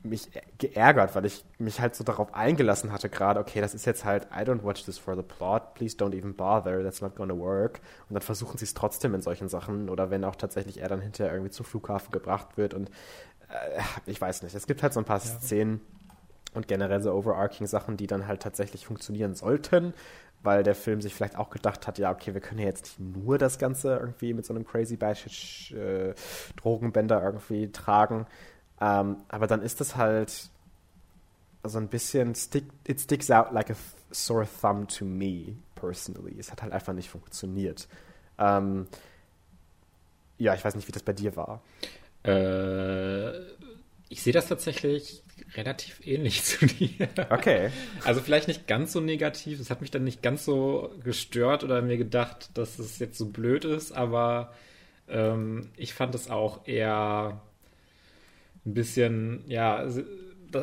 mich 0.02 0.30
geärgert, 0.58 1.14
weil 1.14 1.26
ich 1.26 1.44
mich 1.58 1.80
halt 1.80 1.94
so 1.94 2.04
darauf 2.04 2.34
eingelassen 2.34 2.92
hatte 2.92 3.08
gerade, 3.08 3.38
okay, 3.38 3.60
das 3.60 3.74
ist 3.74 3.84
jetzt 3.84 4.04
halt, 4.04 4.26
I 4.34 4.40
don't 4.40 4.62
watch 4.62 4.84
this 4.84 4.98
for 4.98 5.14
the 5.14 5.22
plot, 5.22 5.74
please 5.74 5.96
don't 5.96 6.16
even 6.16 6.34
bother, 6.34 6.82
that's 6.82 7.02
not 7.02 7.16
gonna 7.16 7.36
work. 7.36 7.80
Und 8.08 8.14
dann 8.14 8.22
versuchen 8.22 8.56
sie 8.56 8.64
es 8.64 8.74
trotzdem 8.74 9.14
in 9.14 9.20
solchen 9.20 9.48
Sachen 9.48 9.90
oder 9.90 10.10
wenn 10.10 10.24
auch 10.24 10.36
tatsächlich 10.36 10.80
er 10.80 10.88
dann 10.88 11.00
hinterher 11.00 11.32
irgendwie 11.32 11.50
zum 11.50 11.66
Flughafen 11.66 12.12
gebracht 12.12 12.56
wird 12.56 12.72
und 12.72 12.88
äh, 13.48 13.80
ich 14.06 14.20
weiß 14.20 14.42
nicht, 14.42 14.54
es 14.54 14.66
gibt 14.66 14.82
halt 14.82 14.94
so 14.94 15.00
ein 15.00 15.06
paar 15.06 15.18
ja. 15.18 15.24
Szenen 15.24 15.80
und 16.54 16.66
generell 16.66 17.02
so 17.02 17.12
overarching 17.12 17.66
Sachen, 17.66 17.96
die 17.96 18.06
dann 18.06 18.26
halt 18.26 18.42
tatsächlich 18.42 18.86
funktionieren 18.86 19.34
sollten, 19.34 19.92
weil 20.42 20.62
der 20.62 20.74
Film 20.74 21.00
sich 21.00 21.14
vielleicht 21.14 21.36
auch 21.36 21.50
gedacht 21.50 21.86
hat, 21.86 21.98
ja, 21.98 22.10
okay, 22.10 22.32
wir 22.32 22.40
können 22.40 22.60
ja 22.60 22.66
jetzt 22.66 22.98
nicht 22.98 23.16
nur 23.24 23.38
das 23.38 23.58
Ganze 23.58 23.96
irgendwie 23.96 24.32
mit 24.32 24.46
so 24.46 24.54
einem 24.54 24.66
crazy 24.66 24.96
Bash 24.96 25.72
äh, 25.72 26.14
Drogenbänder 26.56 27.22
irgendwie 27.22 27.70
tragen, 27.70 28.26
ähm, 28.80 29.16
aber 29.28 29.46
dann 29.46 29.62
ist 29.62 29.80
das 29.80 29.96
halt 29.96 30.50
so 31.62 31.78
ein 31.78 31.88
bisschen, 31.88 32.34
stick, 32.34 32.64
it 32.86 33.00
sticks 33.00 33.30
out 33.30 33.52
like 33.52 33.70
a 33.70 33.76
sore 34.10 34.46
thumb 34.60 34.88
to 34.88 35.04
me, 35.04 35.56
personally. 35.74 36.36
Es 36.38 36.50
hat 36.50 36.62
halt 36.62 36.72
einfach 36.72 36.92
nicht 36.92 37.10
funktioniert. 37.10 37.88
Ähm, 38.38 38.86
ja, 40.38 40.54
ich 40.54 40.64
weiß 40.64 40.74
nicht, 40.74 40.88
wie 40.88 40.92
das 40.92 41.02
bei 41.02 41.12
dir 41.12 41.36
war. 41.36 41.62
Äh, 42.24 43.38
ich 44.08 44.22
sehe 44.22 44.32
das 44.32 44.48
tatsächlich 44.48 45.22
relativ 45.54 46.04
ähnlich 46.06 46.42
zu 46.44 46.66
dir. 46.66 47.08
Okay. 47.30 47.70
Also 48.04 48.20
vielleicht 48.20 48.48
nicht 48.48 48.66
ganz 48.66 48.92
so 48.92 49.00
negativ. 49.00 49.60
Es 49.60 49.70
hat 49.70 49.80
mich 49.82 49.90
dann 49.90 50.04
nicht 50.04 50.22
ganz 50.22 50.44
so 50.44 50.94
gestört 51.04 51.62
oder 51.62 51.82
mir 51.82 51.98
gedacht, 51.98 52.50
dass 52.54 52.78
es 52.78 52.98
jetzt 52.98 53.18
so 53.18 53.26
blöd 53.26 53.64
ist, 53.64 53.92
aber 53.92 54.52
ähm, 55.08 55.70
ich 55.76 55.92
fand 55.92 56.14
es 56.14 56.30
auch 56.30 56.66
eher 56.66 57.42
ein 58.66 58.74
bisschen, 58.74 59.44
ja, 59.46 59.86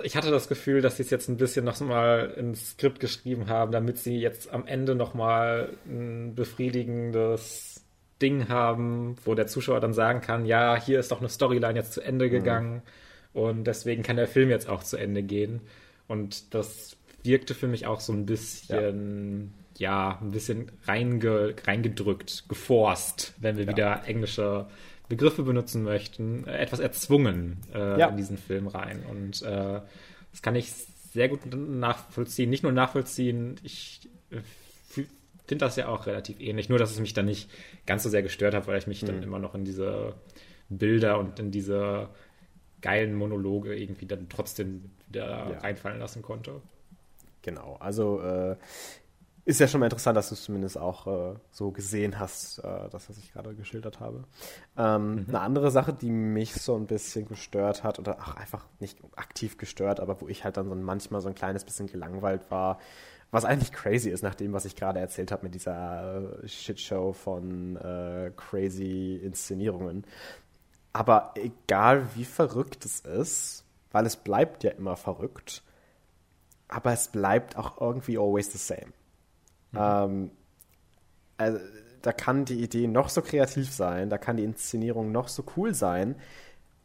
ich 0.03 0.15
hatte 0.15 0.31
das 0.31 0.47
Gefühl, 0.47 0.81
dass 0.81 0.97
sie 0.97 1.03
es 1.03 1.09
jetzt 1.09 1.29
ein 1.29 1.37
bisschen 1.37 1.65
noch 1.65 1.79
mal 1.79 2.33
ins 2.37 2.71
Skript 2.71 2.99
geschrieben 2.99 3.47
haben, 3.47 3.71
damit 3.71 3.97
sie 3.97 4.17
jetzt 4.17 4.51
am 4.51 4.67
Ende 4.67 4.95
noch 4.95 5.13
mal 5.13 5.69
ein 5.85 6.35
befriedigendes 6.35 7.85
Ding 8.21 8.49
haben, 8.49 9.15
wo 9.23 9.35
der 9.35 9.47
Zuschauer 9.47 9.79
dann 9.79 9.93
sagen 9.93 10.21
kann, 10.21 10.45
ja, 10.45 10.79
hier 10.81 10.99
ist 10.99 11.11
doch 11.11 11.19
eine 11.19 11.29
Storyline 11.29 11.75
jetzt 11.75 11.93
zu 11.93 12.01
Ende 12.01 12.25
mhm. 12.25 12.31
gegangen 12.31 12.73
mhm. 13.33 13.41
und 13.41 13.63
deswegen 13.65 14.03
kann 14.03 14.17
der 14.17 14.27
Film 14.27 14.49
jetzt 14.49 14.69
auch 14.69 14.83
zu 14.83 14.97
Ende 14.97 15.23
gehen. 15.23 15.61
Und 16.07 16.53
das 16.53 16.97
wirkte 17.23 17.53
für 17.53 17.67
mich 17.67 17.85
auch 17.85 17.99
so 17.99 18.13
ein 18.13 18.25
bisschen, 18.25 19.53
ja, 19.77 20.11
ja 20.11 20.19
ein 20.21 20.31
bisschen 20.31 20.71
reinge, 20.85 21.55
reingedrückt, 21.65 22.45
geforst, 22.49 23.33
wenn 23.39 23.57
wir 23.57 23.65
ja. 23.65 23.71
wieder 23.71 24.07
englische 24.07 24.67
Begriffe 25.09 25.43
benutzen 25.43 25.83
möchten, 25.83 26.45
äh, 26.47 26.57
etwas 26.57 26.79
erzwungen 26.79 27.57
äh, 27.73 27.99
ja. 27.99 28.07
in 28.07 28.17
diesen 28.17 28.37
Film 28.37 28.67
rein. 28.67 29.03
Und 29.09 29.41
äh, 29.41 29.81
das 30.31 30.41
kann 30.41 30.55
ich 30.55 30.71
sehr 30.71 31.29
gut 31.29 31.41
nachvollziehen. 31.53 32.49
Nicht 32.49 32.63
nur 32.63 32.71
nachvollziehen, 32.71 33.55
ich 33.63 34.09
äh, 34.31 34.41
finde 35.47 35.65
das 35.65 35.77
ja 35.77 35.87
auch 35.87 36.05
relativ 36.05 36.39
ähnlich. 36.39 36.69
Nur, 36.69 36.77
dass 36.77 36.91
es 36.91 36.99
mich 36.99 37.13
dann 37.13 37.25
nicht 37.25 37.49
ganz 37.85 38.03
so 38.03 38.09
sehr 38.09 38.21
gestört 38.21 38.53
hat, 38.53 38.67
weil 38.67 38.77
ich 38.77 38.87
mich 38.87 39.01
mhm. 39.01 39.07
dann 39.07 39.23
immer 39.23 39.39
noch 39.39 39.55
in 39.55 39.65
diese 39.65 40.13
Bilder 40.69 41.17
und 41.19 41.39
in 41.39 41.51
diese 41.51 42.09
geilen 42.81 43.15
Monologe 43.15 43.75
irgendwie 43.75 44.05
dann 44.05 44.27
trotzdem 44.29 44.91
wieder 45.07 45.27
ja. 45.27 45.57
reinfallen 45.59 45.99
lassen 45.99 46.21
konnte. 46.21 46.61
Genau, 47.41 47.77
also 47.79 48.21
äh, 48.21 48.55
ist 49.47 49.61
ja 49.61 49.67
schon 49.69 49.79
mal 49.79 49.85
interessant, 49.85 50.17
dass 50.17 50.27
du 50.27 50.35
es 50.35 50.43
zumindest 50.43 50.77
auch 50.77 51.07
äh, 51.07 51.35
so 51.51 51.71
gesehen 51.71 52.19
hast, 52.19 52.59
äh, 52.59 52.89
das, 52.89 53.09
was 53.09 53.17
ich 53.17 53.31
gerade 53.31 53.55
geschildert 53.55 54.01
habe. 54.01 54.25
Ähm, 54.77 55.15
mhm. 55.15 55.25
Eine 55.29 55.39
andere 55.39 55.71
Sache, 55.71 55.93
die 55.93 56.11
mich 56.11 56.53
so 56.53 56.75
ein 56.75 56.85
bisschen 56.85 57.29
gestört 57.29 57.81
hat, 57.81 57.97
oder 57.97 58.19
auch 58.19 58.35
einfach 58.35 58.65
nicht 58.81 58.99
aktiv 59.15 59.57
gestört, 59.57 60.01
aber 60.01 60.19
wo 60.19 60.27
ich 60.27 60.43
halt 60.43 60.57
dann 60.57 60.67
so 60.67 60.75
manchmal 60.75 61.21
so 61.21 61.29
ein 61.29 61.35
kleines 61.35 61.63
bisschen 61.63 61.87
gelangweilt 61.87 62.51
war, 62.51 62.77
was 63.31 63.45
eigentlich 63.45 63.71
crazy 63.71 64.09
ist, 64.09 64.21
nach 64.21 64.35
dem, 64.35 64.51
was 64.51 64.65
ich 64.65 64.75
gerade 64.75 64.99
erzählt 64.99 65.31
habe 65.31 65.45
mit 65.45 65.55
dieser 65.55 66.41
äh, 66.43 66.47
Shitshow 66.47 67.13
von 67.13 67.77
äh, 67.77 68.31
crazy 68.35 69.15
Inszenierungen. 69.23 70.03
Aber 70.91 71.33
egal 71.35 72.05
wie 72.15 72.25
verrückt 72.25 72.83
es 72.83 72.99
ist, 72.99 73.63
weil 73.93 74.05
es 74.05 74.17
bleibt 74.17 74.65
ja 74.65 74.71
immer 74.71 74.97
verrückt, 74.97 75.63
aber 76.67 76.91
es 76.91 77.07
bleibt 77.07 77.55
auch 77.55 77.79
irgendwie 77.79 78.17
always 78.17 78.51
the 78.51 78.57
same. 78.57 78.91
Mhm. 79.71 79.79
Ähm, 79.79 80.31
also, 81.37 81.59
da 82.01 82.13
kann 82.13 82.45
die 82.45 82.61
Idee 82.63 82.87
noch 82.87 83.09
so 83.09 83.21
kreativ 83.21 83.71
sein, 83.71 84.09
da 84.09 84.17
kann 84.17 84.37
die 84.37 84.43
Inszenierung 84.43 85.11
noch 85.11 85.27
so 85.27 85.43
cool 85.55 85.73
sein. 85.73 86.15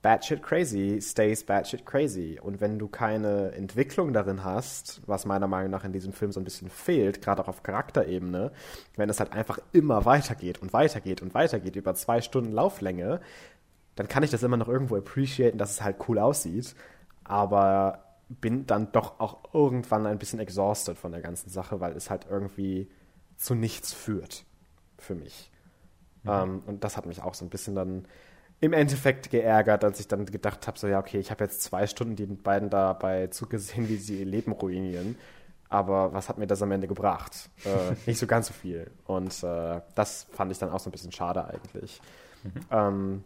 Batshit 0.02 0.42
crazy 0.42 1.00
stays 1.00 1.44
batshit 1.44 1.86
crazy. 1.86 2.40
Und 2.42 2.60
wenn 2.60 2.78
du 2.78 2.88
keine 2.88 3.52
Entwicklung 3.52 4.12
darin 4.12 4.42
hast, 4.42 5.00
was 5.06 5.26
meiner 5.26 5.46
Meinung 5.46 5.70
nach 5.70 5.84
in 5.84 5.92
diesem 5.92 6.12
Film 6.12 6.32
so 6.32 6.40
ein 6.40 6.44
bisschen 6.44 6.68
fehlt, 6.70 7.22
gerade 7.22 7.40
auch 7.42 7.48
auf 7.48 7.62
Charakterebene, 7.62 8.50
wenn 8.96 9.08
es 9.08 9.20
halt 9.20 9.32
einfach 9.32 9.60
immer 9.72 10.04
weitergeht 10.04 10.60
und 10.60 10.72
weitergeht 10.72 11.22
und 11.22 11.34
weitergeht 11.34 11.76
über 11.76 11.94
zwei 11.94 12.20
Stunden 12.20 12.50
Lauflänge, 12.50 13.20
dann 13.94 14.08
kann 14.08 14.24
ich 14.24 14.30
das 14.30 14.42
immer 14.42 14.56
noch 14.56 14.68
irgendwo 14.68 14.96
appreciaten, 14.96 15.58
dass 15.58 15.70
es 15.70 15.82
halt 15.82 15.96
cool 16.08 16.18
aussieht. 16.18 16.74
Aber 17.24 18.11
bin 18.40 18.66
dann 18.66 18.92
doch 18.92 19.20
auch 19.20 19.54
irgendwann 19.54 20.06
ein 20.06 20.18
bisschen 20.18 20.38
exhausted 20.38 20.98
von 20.98 21.12
der 21.12 21.20
ganzen 21.20 21.50
Sache, 21.50 21.80
weil 21.80 21.92
es 21.92 22.10
halt 22.10 22.26
irgendwie 22.28 22.90
zu 23.36 23.54
nichts 23.54 23.92
führt 23.92 24.44
für 24.98 25.14
mich. 25.14 25.50
Mhm. 26.22 26.30
Ähm, 26.30 26.62
und 26.66 26.84
das 26.84 26.96
hat 26.96 27.06
mich 27.06 27.22
auch 27.22 27.34
so 27.34 27.44
ein 27.44 27.50
bisschen 27.50 27.74
dann 27.74 28.06
im 28.60 28.72
Endeffekt 28.72 29.30
geärgert, 29.30 29.82
als 29.82 29.98
ich 29.98 30.06
dann 30.06 30.24
gedacht 30.24 30.68
habe, 30.68 30.78
so 30.78 30.86
ja, 30.86 31.00
okay, 31.00 31.18
ich 31.18 31.32
habe 31.32 31.42
jetzt 31.42 31.62
zwei 31.62 31.86
Stunden 31.88 32.14
die 32.14 32.26
beiden 32.26 32.70
dabei 32.70 33.26
zugesehen, 33.26 33.88
wie 33.88 33.96
sie 33.96 34.20
ihr 34.20 34.26
Leben 34.26 34.52
ruinieren. 34.52 35.16
Aber 35.68 36.12
was 36.12 36.28
hat 36.28 36.38
mir 36.38 36.46
das 36.46 36.62
am 36.62 36.70
Ende 36.70 36.86
gebracht? 36.86 37.50
Äh, 37.64 37.94
nicht 38.06 38.18
so 38.18 38.26
ganz 38.26 38.46
so 38.46 38.52
viel. 38.52 38.90
Und 39.04 39.42
äh, 39.42 39.80
das 39.94 40.24
fand 40.30 40.52
ich 40.52 40.58
dann 40.58 40.70
auch 40.70 40.78
so 40.78 40.90
ein 40.90 40.92
bisschen 40.92 41.12
schade 41.12 41.44
eigentlich. 41.44 42.00
Mhm. 42.44 42.60
Ähm, 42.70 43.24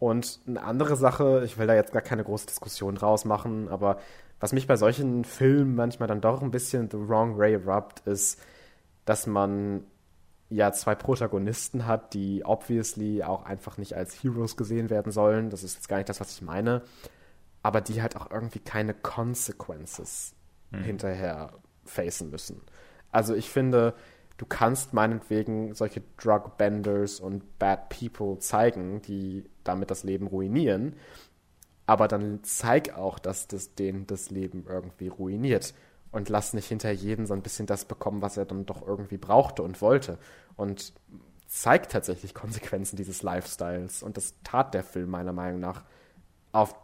Und 0.00 0.40
eine 0.46 0.62
andere 0.62 0.96
Sache, 0.96 1.42
ich 1.44 1.58
will 1.58 1.66
da 1.66 1.74
jetzt 1.74 1.92
gar 1.92 2.02
keine 2.02 2.24
große 2.24 2.46
Diskussion 2.46 2.94
draus 2.94 3.24
machen, 3.24 3.68
aber 3.68 3.98
was 4.40 4.54
mich 4.54 4.66
bei 4.66 4.76
solchen 4.76 5.24
Filmen 5.24 5.74
manchmal 5.74 6.08
dann 6.08 6.22
doch 6.22 6.42
ein 6.42 6.50
bisschen 6.50 6.90
the 6.90 6.96
wrong 6.96 7.36
way 7.36 7.54
rubbed, 7.54 8.00
ist, 8.06 8.40
dass 9.04 9.26
man 9.26 9.84
ja 10.48 10.72
zwei 10.72 10.94
Protagonisten 10.94 11.86
hat, 11.86 12.14
die 12.14 12.42
obviously 12.46 13.22
auch 13.22 13.44
einfach 13.44 13.76
nicht 13.76 13.94
als 13.94 14.14
Heroes 14.22 14.56
gesehen 14.56 14.88
werden 14.88 15.12
sollen. 15.12 15.50
Das 15.50 15.62
ist 15.62 15.74
jetzt 15.74 15.88
gar 15.88 15.98
nicht 15.98 16.08
das, 16.08 16.20
was 16.20 16.32
ich 16.32 16.40
meine. 16.40 16.80
Aber 17.62 17.82
die 17.82 18.00
halt 18.00 18.16
auch 18.16 18.30
irgendwie 18.30 18.58
keine 18.58 18.94
Consequences 18.94 20.34
mhm. 20.70 20.82
hinterher 20.82 21.52
facen 21.84 22.30
müssen. 22.30 22.62
Also 23.12 23.34
ich 23.34 23.50
finde, 23.50 23.94
du 24.40 24.46
kannst 24.46 24.94
meinetwegen 24.94 25.74
solche 25.74 26.00
Drug 26.16 26.56
Benders 26.56 27.20
und 27.20 27.58
Bad 27.58 27.90
People 27.90 28.38
zeigen, 28.38 29.02
die 29.02 29.44
damit 29.64 29.90
das 29.90 30.02
Leben 30.02 30.26
ruinieren. 30.28 30.96
Aber 31.84 32.08
dann 32.08 32.42
zeig 32.42 32.96
auch, 32.96 33.18
dass 33.18 33.48
das 33.48 33.74
denen 33.74 34.06
das 34.06 34.30
Leben 34.30 34.64
irgendwie 34.66 35.08
ruiniert 35.08 35.74
und 36.10 36.30
lass 36.30 36.54
nicht 36.54 36.68
hinter 36.68 36.90
jeden 36.90 37.26
so 37.26 37.34
ein 37.34 37.42
bisschen 37.42 37.66
das 37.66 37.84
bekommen, 37.84 38.22
was 38.22 38.38
er 38.38 38.46
dann 38.46 38.64
doch 38.64 38.80
irgendwie 38.86 39.18
brauchte 39.18 39.62
und 39.62 39.82
wollte. 39.82 40.18
Und 40.56 40.94
zeigt 41.46 41.92
tatsächlich 41.92 42.32
Konsequenzen 42.32 42.96
dieses 42.96 43.22
Lifestyles. 43.22 44.02
Und 44.02 44.16
das 44.16 44.32
tat 44.42 44.72
der 44.72 44.84
Film 44.84 45.10
meiner 45.10 45.34
Meinung 45.34 45.60
nach 45.60 45.84
auf 46.52 46.74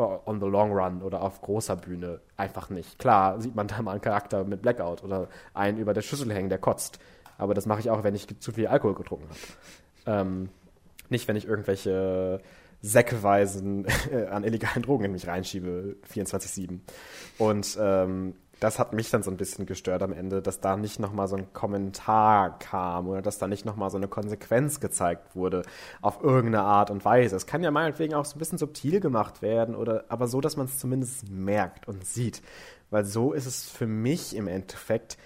on 0.00 0.40
the 0.40 0.46
long 0.46 0.72
run 0.72 1.02
oder 1.02 1.22
auf 1.22 1.40
großer 1.40 1.76
Bühne 1.76 2.20
einfach 2.36 2.70
nicht. 2.70 2.98
Klar 2.98 3.40
sieht 3.40 3.54
man 3.54 3.66
da 3.66 3.80
mal 3.82 3.92
einen 3.92 4.00
Charakter 4.00 4.44
mit 4.44 4.62
Blackout 4.62 5.02
oder 5.02 5.28
einen 5.54 5.78
über 5.78 5.94
der 5.94 6.02
Schüssel 6.02 6.32
hängen, 6.32 6.48
der 6.48 6.58
kotzt. 6.58 6.98
Aber 7.38 7.54
das 7.54 7.66
mache 7.66 7.80
ich 7.80 7.90
auch, 7.90 8.04
wenn 8.04 8.14
ich 8.14 8.26
zu 8.40 8.52
viel 8.52 8.66
Alkohol 8.66 8.94
getrunken 8.94 9.28
habe. 9.28 10.20
Ähm, 10.20 10.48
nicht, 11.08 11.26
wenn 11.28 11.36
ich 11.36 11.46
irgendwelche 11.46 12.40
säckeweisen 12.82 13.86
an 14.30 14.44
illegalen 14.44 14.82
Drogen 14.82 15.04
in 15.04 15.12
mich 15.12 15.26
reinschiebe, 15.26 15.96
24-7. 16.12 16.80
Und 17.38 17.78
ähm, 17.80 18.34
das 18.60 18.78
hat 18.78 18.92
mich 18.92 19.10
dann 19.10 19.22
so 19.22 19.30
ein 19.30 19.38
bisschen 19.38 19.64
gestört 19.64 20.02
am 20.02 20.12
Ende, 20.12 20.42
dass 20.42 20.60
da 20.60 20.76
nicht 20.76 21.00
nochmal 21.00 21.28
so 21.28 21.36
ein 21.36 21.52
Kommentar 21.54 22.58
kam 22.58 23.08
oder 23.08 23.22
dass 23.22 23.38
da 23.38 23.48
nicht 23.48 23.64
nochmal 23.64 23.90
so 23.90 23.96
eine 23.96 24.06
Konsequenz 24.06 24.80
gezeigt 24.80 25.34
wurde 25.34 25.62
auf 26.02 26.22
irgendeine 26.22 26.64
Art 26.64 26.90
und 26.90 27.04
Weise. 27.04 27.36
Es 27.36 27.46
kann 27.46 27.62
ja 27.62 27.70
meinetwegen 27.70 28.14
auch 28.14 28.26
so 28.26 28.36
ein 28.36 28.38
bisschen 28.38 28.58
subtil 28.58 29.00
gemacht 29.00 29.40
werden 29.40 29.74
oder 29.74 30.04
aber 30.08 30.28
so, 30.28 30.42
dass 30.42 30.58
man 30.58 30.66
es 30.66 30.78
zumindest 30.78 31.30
merkt 31.30 31.88
und 31.88 32.04
sieht. 32.06 32.42
Weil 32.90 33.06
so 33.06 33.32
ist 33.32 33.46
es 33.46 33.68
für 33.68 33.86
mich 33.86 34.36
im 34.36 34.46
Endeffekt 34.46 35.16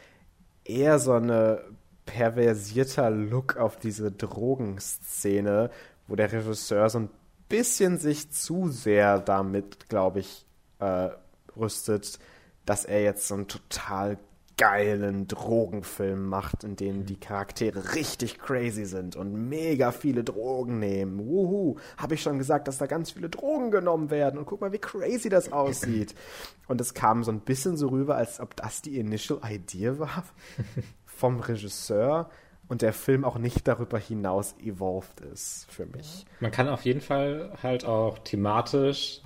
eher 0.65 1.01
so 1.01 1.13
eine 1.13 1.61
perversierter 2.07 3.11
Look 3.11 3.57
auf 3.57 3.79
diese 3.79 4.13
Drogenszene, 4.13 5.71
wo 6.07 6.15
der 6.15 6.31
Regisseur 6.31 6.89
so 6.89 7.01
ein 7.01 7.11
bisschen 7.49 7.99
sich 7.99 8.31
zu 8.31 8.69
sehr 8.69 9.19
damit, 9.19 9.89
glaube 9.89 10.21
ich, 10.21 10.47
äh, 10.79 11.09
rüstet, 11.57 12.19
dass 12.67 12.85
er 12.85 13.03
jetzt 13.03 13.29
so 13.29 13.35
einen 13.35 13.49
total 13.49 14.19
geilen 14.57 15.27
Drogenfilm 15.27 16.29
macht, 16.29 16.65
in 16.65 16.77
dem 16.77 16.99
mhm. 16.99 17.07
die 17.07 17.19
Charaktere 17.19 17.95
richtig 17.95 18.39
crazy 18.39 18.85
sind 18.85 19.17
und 19.17 19.49
mega 19.49 19.91
viele 19.91 20.23
Drogen 20.23 20.79
nehmen. 20.79 21.19
Wuhu, 21.27 21.77
habe 21.97 22.15
ich 22.15 22.23
schon 22.23 22.39
gesagt, 22.39 22.69
dass 22.69 22.79
da 22.79 22.87
ganz 22.87 23.11
viele 23.11 23.29
Drogen 23.29 23.71
genommen 23.71 24.11
werden 24.11 24.39
und 24.39 24.47
guck 24.47 24.61
mal, 24.61 24.73
wie 24.73 24.79
crazy 24.79 25.29
das 25.29 25.53
aussieht. 25.53 26.15
Und 26.67 26.81
es 26.81 26.95
kam 26.95 27.25
so 27.25 27.31
ein 27.31 27.41
bisschen 27.41 27.77
so 27.77 27.89
rüber, 27.89 28.17
als 28.17 28.41
ob 28.41 28.57
das 28.57 28.81
die 28.81 28.99
Initial 28.99 29.39
Idea 29.47 29.99
war 29.99 30.25
vom 31.05 31.41
Regisseur 31.41 32.31
und 32.69 32.81
der 32.81 32.95
Film 32.95 33.23
auch 33.23 33.37
nicht 33.37 33.69
darüber 33.69 33.99
hinaus 33.99 34.55
evolved 34.59 35.21
ist 35.21 35.67
für 35.71 35.85
mich. 35.85 36.25
Man 36.41 36.51
kann 36.51 36.69
auf 36.69 36.87
jeden 36.87 37.03
Fall 37.03 37.53
halt 37.63 37.85
auch 37.85 38.19
thematisch, 38.21 39.21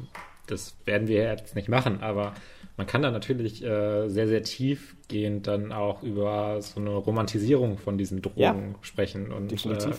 das 0.48 0.74
werden 0.85 1.07
wir 1.07 1.22
jetzt 1.22 1.55
nicht 1.55 1.68
machen, 1.68 2.03
aber 2.03 2.35
man 2.78 2.86
kann 2.86 3.02
da 3.02 3.10
natürlich 3.10 3.62
äh, 3.62 4.08
sehr, 4.08 4.28
sehr 4.28 4.44
tiefgehend 4.44 5.48
dann 5.48 5.72
auch 5.72 6.02
über 6.04 6.62
so 6.62 6.80
eine 6.80 6.90
Romantisierung 6.90 7.76
von 7.76 7.98
diesen 7.98 8.22
Drogen 8.22 8.40
ja, 8.40 8.78
sprechen 8.82 9.32
und 9.32 9.52
äh, 9.52 9.90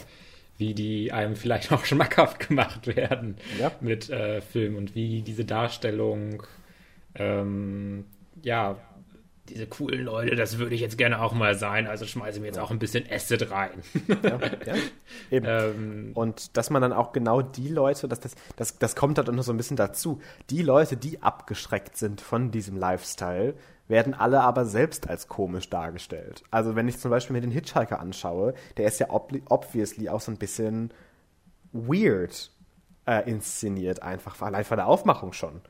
wie 0.57 0.73
die 0.73 1.11
einem 1.11 1.35
vielleicht 1.35 1.73
auch 1.73 1.83
schmackhaft 1.85 2.47
gemacht 2.47 2.87
werden 2.87 3.35
ja. 3.59 3.71
mit 3.81 4.09
äh, 4.09 4.39
Film 4.39 4.77
und 4.77 4.95
wie 4.95 5.21
diese 5.21 5.43
Darstellung 5.43 6.41
ähm, 7.15 8.05
ja 8.41 8.77
diese 9.49 9.67
coolen 9.67 10.03
Leute, 10.03 10.35
das 10.35 10.57
würde 10.57 10.75
ich 10.75 10.81
jetzt 10.81 10.97
gerne 10.97 11.21
auch 11.21 11.33
mal 11.33 11.55
sein, 11.55 11.87
also 11.87 12.05
schmeiße 12.05 12.39
mir 12.39 12.47
jetzt 12.47 12.59
auch 12.59 12.71
ein 12.71 12.79
bisschen 12.79 13.05
Acid 13.09 13.51
rein. 13.51 13.71
ja, 14.07 14.39
ja, 14.65 14.75
eben. 15.31 15.45
Ähm, 15.47 16.11
und 16.13 16.55
dass 16.57 16.69
man 16.69 16.81
dann 16.81 16.93
auch 16.93 17.11
genau 17.11 17.41
die 17.41 17.67
Leute, 17.67 18.07
dass 18.07 18.19
das, 18.19 18.35
das, 18.55 18.77
das 18.77 18.95
kommt 18.95 19.17
halt 19.17 19.31
noch 19.31 19.43
so 19.43 19.51
ein 19.51 19.57
bisschen 19.57 19.77
dazu, 19.77 20.19
die 20.49 20.61
Leute, 20.61 20.97
die 20.97 21.21
abgeschreckt 21.21 21.97
sind 21.97 22.21
von 22.21 22.51
diesem 22.51 22.77
Lifestyle, 22.77 23.55
werden 23.87 24.13
alle 24.13 24.41
aber 24.41 24.65
selbst 24.65 25.09
als 25.09 25.27
komisch 25.27 25.69
dargestellt. 25.69 26.43
Also 26.51 26.75
wenn 26.75 26.87
ich 26.87 26.99
zum 26.99 27.11
Beispiel 27.11 27.33
mir 27.33 27.41
den 27.41 27.51
Hitchhiker 27.51 27.99
anschaue, 27.99 28.53
der 28.77 28.85
ist 28.85 28.99
ja 28.99 29.07
ob 29.09 29.33
obviously 29.49 30.09
auch 30.09 30.21
so 30.21 30.31
ein 30.31 30.37
bisschen 30.37 30.91
weird 31.73 32.51
äh, 33.05 33.27
inszeniert, 33.29 34.03
einfach 34.03 34.39
allein 34.41 34.63
von 34.63 34.77
der 34.77 34.87
Aufmachung 34.87 35.33
schon. 35.33 35.61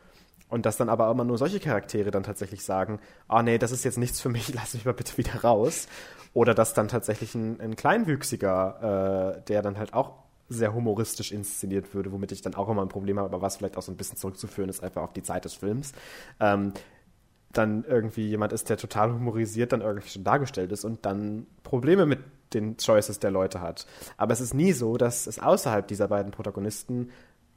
Und 0.49 0.65
dass 0.65 0.77
dann 0.77 0.89
aber 0.89 1.09
immer 1.09 1.23
nur 1.23 1.37
solche 1.37 1.59
Charaktere 1.59 2.11
dann 2.11 2.23
tatsächlich 2.23 2.63
sagen, 2.63 2.99
ah 3.27 3.39
oh, 3.39 3.41
nee, 3.41 3.57
das 3.57 3.71
ist 3.71 3.85
jetzt 3.85 3.97
nichts 3.97 4.19
für 4.19 4.29
mich, 4.29 4.53
lass 4.53 4.73
mich 4.73 4.85
mal 4.85 4.93
bitte 4.93 5.17
wieder 5.17 5.41
raus. 5.41 5.87
Oder 6.33 6.53
dass 6.53 6.73
dann 6.73 6.87
tatsächlich 6.87 7.35
ein, 7.35 7.59
ein 7.59 7.75
Kleinwüchsiger, 7.75 9.37
äh, 9.37 9.41
der 9.47 9.61
dann 9.61 9.77
halt 9.77 9.93
auch 9.93 10.13
sehr 10.49 10.73
humoristisch 10.73 11.31
inszeniert 11.31 11.93
würde, 11.93 12.11
womit 12.11 12.31
ich 12.31 12.41
dann 12.41 12.55
auch 12.55 12.69
immer 12.69 12.81
ein 12.81 12.89
Problem 12.89 13.19
habe, 13.19 13.29
aber 13.29 13.41
was 13.41 13.57
vielleicht 13.57 13.77
auch 13.77 13.83
so 13.83 13.91
ein 13.91 13.97
bisschen 13.97 14.17
zurückzuführen 14.17 14.69
ist, 14.69 14.83
einfach 14.83 15.03
auf 15.03 15.13
die 15.13 15.21
Zeit 15.21 15.45
des 15.45 15.53
Films. 15.53 15.93
Ähm, 16.39 16.73
dann 17.53 17.83
irgendwie 17.87 18.27
jemand 18.27 18.53
ist, 18.53 18.69
der 18.69 18.77
total 18.77 19.13
humorisiert 19.13 19.71
dann 19.71 19.81
irgendwie 19.81 20.09
schon 20.09 20.23
dargestellt 20.23 20.71
ist 20.71 20.85
und 20.85 21.05
dann 21.05 21.47
Probleme 21.63 22.05
mit 22.05 22.19
den 22.53 22.77
Choices 22.77 23.19
der 23.19 23.31
Leute 23.31 23.61
hat. 23.61 23.85
Aber 24.17 24.33
es 24.33 24.41
ist 24.41 24.53
nie 24.53 24.73
so, 24.73 24.97
dass 24.97 25.27
es 25.27 25.39
außerhalb 25.39 25.87
dieser 25.87 26.07
beiden 26.07 26.31
Protagonisten 26.31 27.09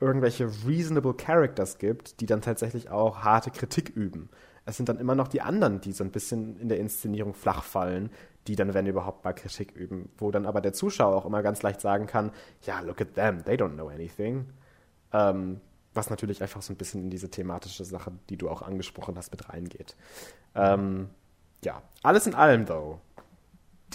irgendwelche 0.02 0.50
reasonable 0.66 1.14
Characters 1.14 1.78
gibt, 1.78 2.20
die 2.20 2.26
dann 2.26 2.42
tatsächlich 2.42 2.90
auch 2.90 3.18
harte 3.18 3.50
Kritik 3.50 3.88
üben. 3.90 4.28
Es 4.64 4.76
sind 4.76 4.88
dann 4.88 4.98
immer 4.98 5.14
noch 5.14 5.28
die 5.28 5.40
anderen, 5.40 5.80
die 5.80 5.92
so 5.92 6.04
ein 6.04 6.10
bisschen 6.10 6.58
in 6.58 6.68
der 6.68 6.78
Inszenierung 6.78 7.34
flach 7.34 7.62
fallen, 7.62 8.10
die 8.48 8.56
dann, 8.56 8.74
wenn 8.74 8.86
überhaupt, 8.86 9.24
mal 9.24 9.32
Kritik 9.32 9.72
üben. 9.72 10.10
Wo 10.18 10.30
dann 10.32 10.46
aber 10.46 10.60
der 10.60 10.72
Zuschauer 10.72 11.16
auch 11.16 11.24
immer 11.24 11.42
ganz 11.42 11.62
leicht 11.62 11.80
sagen 11.80 12.06
kann, 12.06 12.32
ja, 12.62 12.80
look 12.80 13.00
at 13.00 13.14
them, 13.14 13.44
they 13.44 13.54
don't 13.54 13.74
know 13.74 13.88
anything. 13.88 14.46
Ähm, 15.12 15.60
was 15.94 16.10
natürlich 16.10 16.42
einfach 16.42 16.62
so 16.62 16.72
ein 16.72 16.76
bisschen 16.76 17.02
in 17.02 17.10
diese 17.10 17.30
thematische 17.30 17.84
Sache, 17.84 18.12
die 18.28 18.36
du 18.36 18.48
auch 18.48 18.62
angesprochen 18.62 19.16
hast, 19.16 19.30
mit 19.30 19.48
reingeht. 19.48 19.96
Ähm, 20.54 21.10
ja, 21.64 21.82
alles 22.02 22.26
in 22.26 22.34
allem, 22.34 22.66
though. 22.66 23.00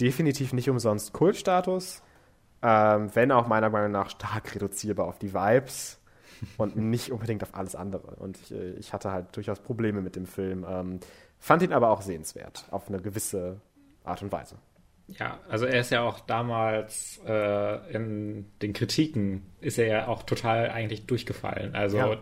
Definitiv 0.00 0.52
nicht 0.52 0.70
umsonst 0.70 1.12
Kultstatus. 1.12 2.02
Ähm, 2.62 3.14
wenn 3.14 3.30
auch 3.30 3.46
meiner 3.46 3.70
Meinung 3.70 3.92
nach 3.92 4.10
stark 4.10 4.54
reduzierbar 4.54 5.06
auf 5.06 5.18
die 5.18 5.34
Vibes 5.34 5.97
und 6.56 6.76
nicht 6.76 7.12
unbedingt 7.12 7.42
auf 7.42 7.54
alles 7.54 7.74
andere. 7.74 8.16
Und 8.16 8.38
ich, 8.40 8.52
äh, 8.52 8.72
ich 8.72 8.92
hatte 8.92 9.10
halt 9.10 9.36
durchaus 9.36 9.60
Probleme 9.60 10.00
mit 10.00 10.16
dem 10.16 10.26
Film, 10.26 10.64
ähm, 10.68 11.00
fand 11.38 11.62
ihn 11.62 11.72
aber 11.72 11.90
auch 11.90 12.02
sehenswert, 12.02 12.66
auf 12.70 12.88
eine 12.88 13.00
gewisse 13.00 13.60
Art 14.04 14.22
und 14.22 14.32
Weise. 14.32 14.56
Ja, 15.08 15.40
also 15.48 15.64
er 15.64 15.80
ist 15.80 15.90
ja 15.90 16.02
auch 16.02 16.20
damals 16.20 17.20
äh, 17.26 17.94
in 17.94 18.44
den 18.60 18.74
Kritiken 18.74 19.46
ist 19.60 19.78
er 19.78 19.86
ja 19.86 20.08
auch 20.08 20.22
total 20.22 20.70
eigentlich 20.70 21.06
durchgefallen. 21.06 21.74
Also 21.74 21.96
ja. 21.96 22.18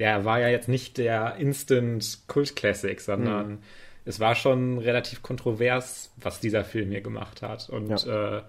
der 0.00 0.24
war 0.24 0.40
ja 0.40 0.48
jetzt 0.48 0.68
nicht 0.68 0.98
der 0.98 1.36
Instant 1.36 2.22
Kult 2.26 2.56
Classic, 2.56 3.00
sondern 3.00 3.48
mhm. 3.48 3.58
es 4.04 4.18
war 4.18 4.34
schon 4.34 4.78
relativ 4.78 5.22
kontrovers, 5.22 6.12
was 6.16 6.40
dieser 6.40 6.64
Film 6.64 6.90
hier 6.90 7.02
gemacht 7.02 7.40
hat. 7.40 7.68
Und 7.68 8.04
ja. 8.04 8.38
äh, 8.38 8.42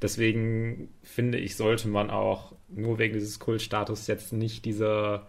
Deswegen 0.00 0.88
finde 1.02 1.38
ich, 1.38 1.56
sollte 1.56 1.88
man 1.88 2.10
auch 2.10 2.54
nur 2.68 2.98
wegen 2.98 3.14
dieses 3.14 3.38
Kultstatus 3.38 4.06
jetzt 4.06 4.32
nicht 4.32 4.64
diese 4.64 5.22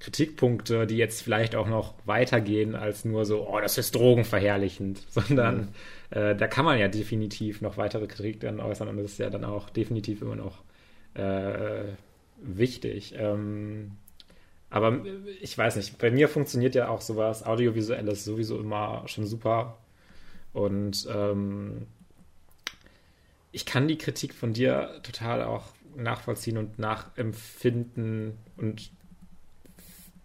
Kritikpunkte, 0.00 0.88
die 0.88 0.96
jetzt 0.96 1.22
vielleicht 1.22 1.54
auch 1.54 1.68
noch 1.68 1.94
weitergehen 2.04 2.74
als 2.74 3.04
nur 3.04 3.24
so, 3.24 3.48
oh, 3.48 3.60
das 3.60 3.78
ist 3.78 3.94
drogenverherrlichend, 3.94 5.00
sondern 5.08 5.56
mhm. 6.10 6.18
äh, 6.18 6.34
da 6.34 6.48
kann 6.48 6.64
man 6.64 6.78
ja 6.78 6.88
definitiv 6.88 7.60
noch 7.60 7.76
weitere 7.76 8.08
Kritik 8.08 8.40
dann 8.40 8.58
äußern 8.58 8.88
und 8.88 8.96
das 8.96 9.06
ist 9.06 9.18
ja 9.18 9.30
dann 9.30 9.44
auch 9.44 9.70
definitiv 9.70 10.22
immer 10.22 10.34
noch 10.34 10.64
äh, 11.14 11.84
wichtig. 12.42 13.14
Ähm, 13.16 13.92
aber 14.70 15.02
ich 15.40 15.56
weiß 15.56 15.76
nicht, 15.76 15.98
bei 15.98 16.10
mir 16.10 16.28
funktioniert 16.28 16.74
ja 16.74 16.88
auch 16.88 17.02
sowas, 17.02 17.44
audiovisuelles 17.44 18.24
sowieso 18.24 18.58
immer 18.58 19.04
schon 19.06 19.26
super 19.26 19.78
und 20.52 21.06
ähm, 21.14 21.86
ich 23.52 23.66
kann 23.66 23.88
die 23.88 23.98
Kritik 23.98 24.34
von 24.34 24.52
dir 24.52 25.00
total 25.02 25.42
auch 25.42 25.66
nachvollziehen 25.94 26.56
und 26.56 26.78
nachempfinden 26.78 28.38
und 28.56 28.90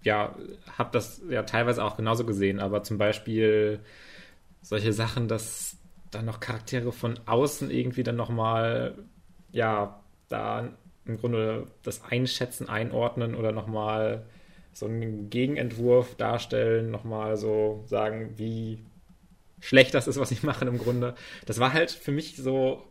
ja, 0.01 0.35
habe 0.77 0.89
das 0.93 1.21
ja 1.29 1.43
teilweise 1.43 1.83
auch 1.83 1.97
genauso 1.97 2.25
gesehen, 2.25 2.59
aber 2.59 2.83
zum 2.83 2.97
Beispiel 2.97 3.81
solche 4.61 4.93
Sachen, 4.93 5.27
dass 5.27 5.77
dann 6.11 6.25
noch 6.25 6.39
Charaktere 6.39 6.93
von 6.93 7.19
außen 7.25 7.69
irgendwie 7.69 8.03
dann 8.03 8.15
nochmal, 8.15 8.95
ja, 9.51 10.01
da 10.29 10.69
im 11.05 11.17
Grunde 11.17 11.67
das 11.83 12.03
Einschätzen, 12.03 12.69
Einordnen 12.69 13.35
oder 13.35 13.51
nochmal 13.51 14.25
so 14.73 14.85
einen 14.85 15.29
Gegenentwurf 15.29 16.15
darstellen, 16.15 16.91
nochmal 16.91 17.35
so 17.35 17.83
sagen, 17.87 18.33
wie 18.37 18.79
schlecht 19.59 19.93
das 19.93 20.07
ist, 20.07 20.19
was 20.19 20.29
sie 20.29 20.45
machen 20.45 20.67
im 20.67 20.77
Grunde. 20.77 21.15
Das 21.45 21.59
war 21.59 21.73
halt 21.73 21.91
für 21.91 22.11
mich 22.11 22.37
so, 22.37 22.83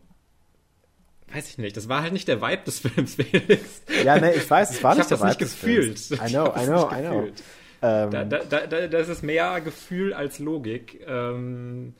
weiß 1.33 1.49
ich 1.49 1.57
nicht, 1.57 1.75
das 1.75 1.89
war 1.89 2.01
halt 2.01 2.13
nicht 2.13 2.27
der 2.27 2.41
Vibe 2.41 2.63
des 2.65 2.79
Films, 2.79 3.15
Felix. 3.31 3.81
Ja, 4.03 4.19
ne, 4.19 4.33
ich 4.33 4.49
weiß, 4.49 4.71
es 4.71 4.83
war 4.83 4.93
ich 4.93 4.99
nicht 4.99 5.11
der 5.11 5.17
das 5.17 5.21
Vibe 5.21 5.29
nicht 5.29 5.41
des 5.41 5.51
gefühlt. 5.53 5.99
Films. 5.99 6.11
I 6.11 6.31
know, 6.31 6.53
I 6.55 6.65
know, 6.65 6.91
I 6.91 7.01
know. 7.01 7.27
Ähm, 7.81 8.11
da, 8.11 8.23
da, 8.23 8.65
da, 8.65 8.87
das 8.87 9.09
ist 9.09 9.23
mehr 9.23 9.61
Gefühl 9.61 10.13
als 10.13 10.39
Logik. 10.39 11.05
Ähm, 11.07 11.93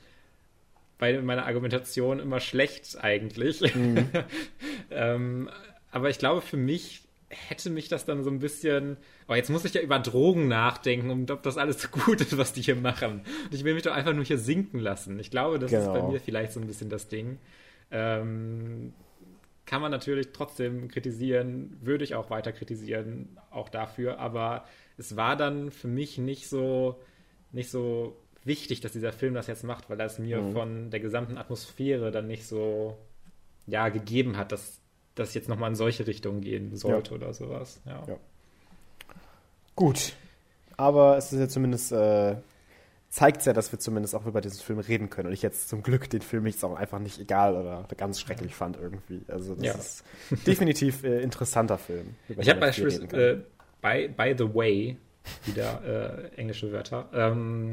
bei 0.98 1.20
meiner 1.22 1.46
Argumentation 1.46 2.20
immer 2.20 2.40
schlecht 2.40 2.98
eigentlich. 3.02 3.76
Mhm. 3.76 4.10
ähm, 4.92 5.50
aber 5.92 6.10
ich 6.10 6.18
glaube, 6.18 6.42
für 6.42 6.58
mich 6.58 7.04
hätte 7.30 7.70
mich 7.70 7.90
das 7.90 8.06
dann 8.06 8.24
so 8.24 8.30
ein 8.30 8.40
bisschen. 8.40 8.98
Oh, 9.28 9.36
jetzt 9.36 9.50
muss 9.50 9.66
ich 9.66 9.74
ja 9.74 9.82
über 9.82 10.00
Drogen 10.00 10.48
nachdenken, 10.48 11.12
um 11.12 11.26
ob 11.30 11.44
das 11.44 11.58
alles 11.58 11.82
so 11.82 11.90
gut 11.90 12.22
ist, 12.22 12.38
was 12.38 12.54
die 12.54 12.62
hier 12.62 12.76
machen. 12.76 13.22
Und 13.46 13.54
ich 13.54 13.64
will 13.64 13.74
mich 13.74 13.84
doch 13.84 13.94
einfach 13.94 14.14
nur 14.14 14.24
hier 14.24 14.38
sinken 14.38 14.80
lassen. 14.80 15.20
Ich 15.20 15.30
glaube, 15.30 15.60
das 15.60 15.70
genau. 15.70 15.84
ist 15.84 15.88
bei 15.90 16.00
genau. 16.00 16.12
mir 16.12 16.20
vielleicht 16.20 16.54
so 16.54 16.60
ein 16.60 16.68
bisschen 16.68 16.90
das 16.90 17.10
Ding. 17.10 17.38
Ähm, 17.92 18.94
kann 19.68 19.82
man 19.82 19.92
natürlich 19.92 20.30
trotzdem 20.34 20.88
kritisieren, 20.88 21.78
würde 21.82 22.04
ich 22.04 22.16
auch 22.16 22.32
weiter 22.32 22.52
kritisieren, 22.54 23.38
auch 23.52 23.70
dafür, 23.70 24.18
aber 24.18 24.64
es 24.98 25.16
war 25.16 25.36
dann 25.36 25.70
für 25.70 25.90
mich 25.90 26.18
nicht 26.18 26.50
so, 26.50 27.00
nicht 27.52 27.70
so 27.70 28.18
wichtig, 28.46 28.80
dass 28.80 28.94
dieser 28.94 29.12
Film 29.12 29.34
das 29.34 29.48
jetzt 29.48 29.66
macht, 29.66 29.90
weil 29.90 30.00
er 30.00 30.06
es 30.06 30.20
mir 30.20 30.42
mhm. 30.42 30.54
von 30.54 30.90
der 30.90 31.02
gesamten 31.02 31.38
Atmosphäre 31.38 32.12
dann 32.12 32.28
nicht 32.28 32.48
so 32.48 32.98
ja, 33.68 33.90
gegeben 33.90 34.38
hat, 34.38 34.54
dass 34.54 34.80
das 35.16 35.34
jetzt 35.34 35.50
nochmal 35.50 35.72
in 35.72 35.76
solche 35.76 36.08
Richtungen 36.08 36.40
gehen 36.40 36.78
sollte 36.78 37.12
ja. 37.12 37.18
oder 37.18 37.34
sowas. 37.34 37.82
Ja. 37.86 38.04
ja. 38.08 38.18
Gut. 39.76 40.14
Aber 40.78 41.18
es 41.18 41.34
ist 41.34 41.40
ja 41.40 41.50
zumindest, 41.50 41.92
äh, 41.92 42.38
zeigt 43.10 43.46
ja, 43.46 43.54
dass 43.54 43.72
wir 43.72 43.80
zumindest 43.80 44.16
auch 44.16 44.26
über 44.26 44.42
diesen 44.42 44.60
Film 44.60 44.80
reden 44.80 45.10
können. 45.10 45.28
Und 45.28 45.34
ich 45.34 45.42
jetzt 45.42 45.70
zum 45.70 45.82
Glück 45.82 46.10
den 46.10 46.22
Film 46.22 46.46
jetzt 46.46 46.64
auch 46.64 46.76
einfach 46.76 47.00
nicht 47.00 47.20
egal 47.20 47.56
oder 47.56 47.88
ganz 47.96 48.20
schrecklich 48.20 48.54
fand 48.54 48.78
irgendwie. 48.78 49.22
Also 49.28 49.56
das 49.56 49.66
ja. 49.66 49.74
ist 49.74 50.04
definitiv 50.48 51.04
äh, 51.04 51.22
interessanter 51.22 51.78
Film. 51.78 52.16
Ich 52.28 52.50
habe 52.50 52.60
beispielsweise 52.60 53.32
äh, 53.32 53.38
by, 53.82 54.10
by 54.10 54.36
the 54.38 54.54
way, 54.54 54.98
wieder 55.46 56.30
äh, 56.36 56.36
englische 56.38 56.72
Wörter, 56.72 57.10
ähm, 57.14 57.72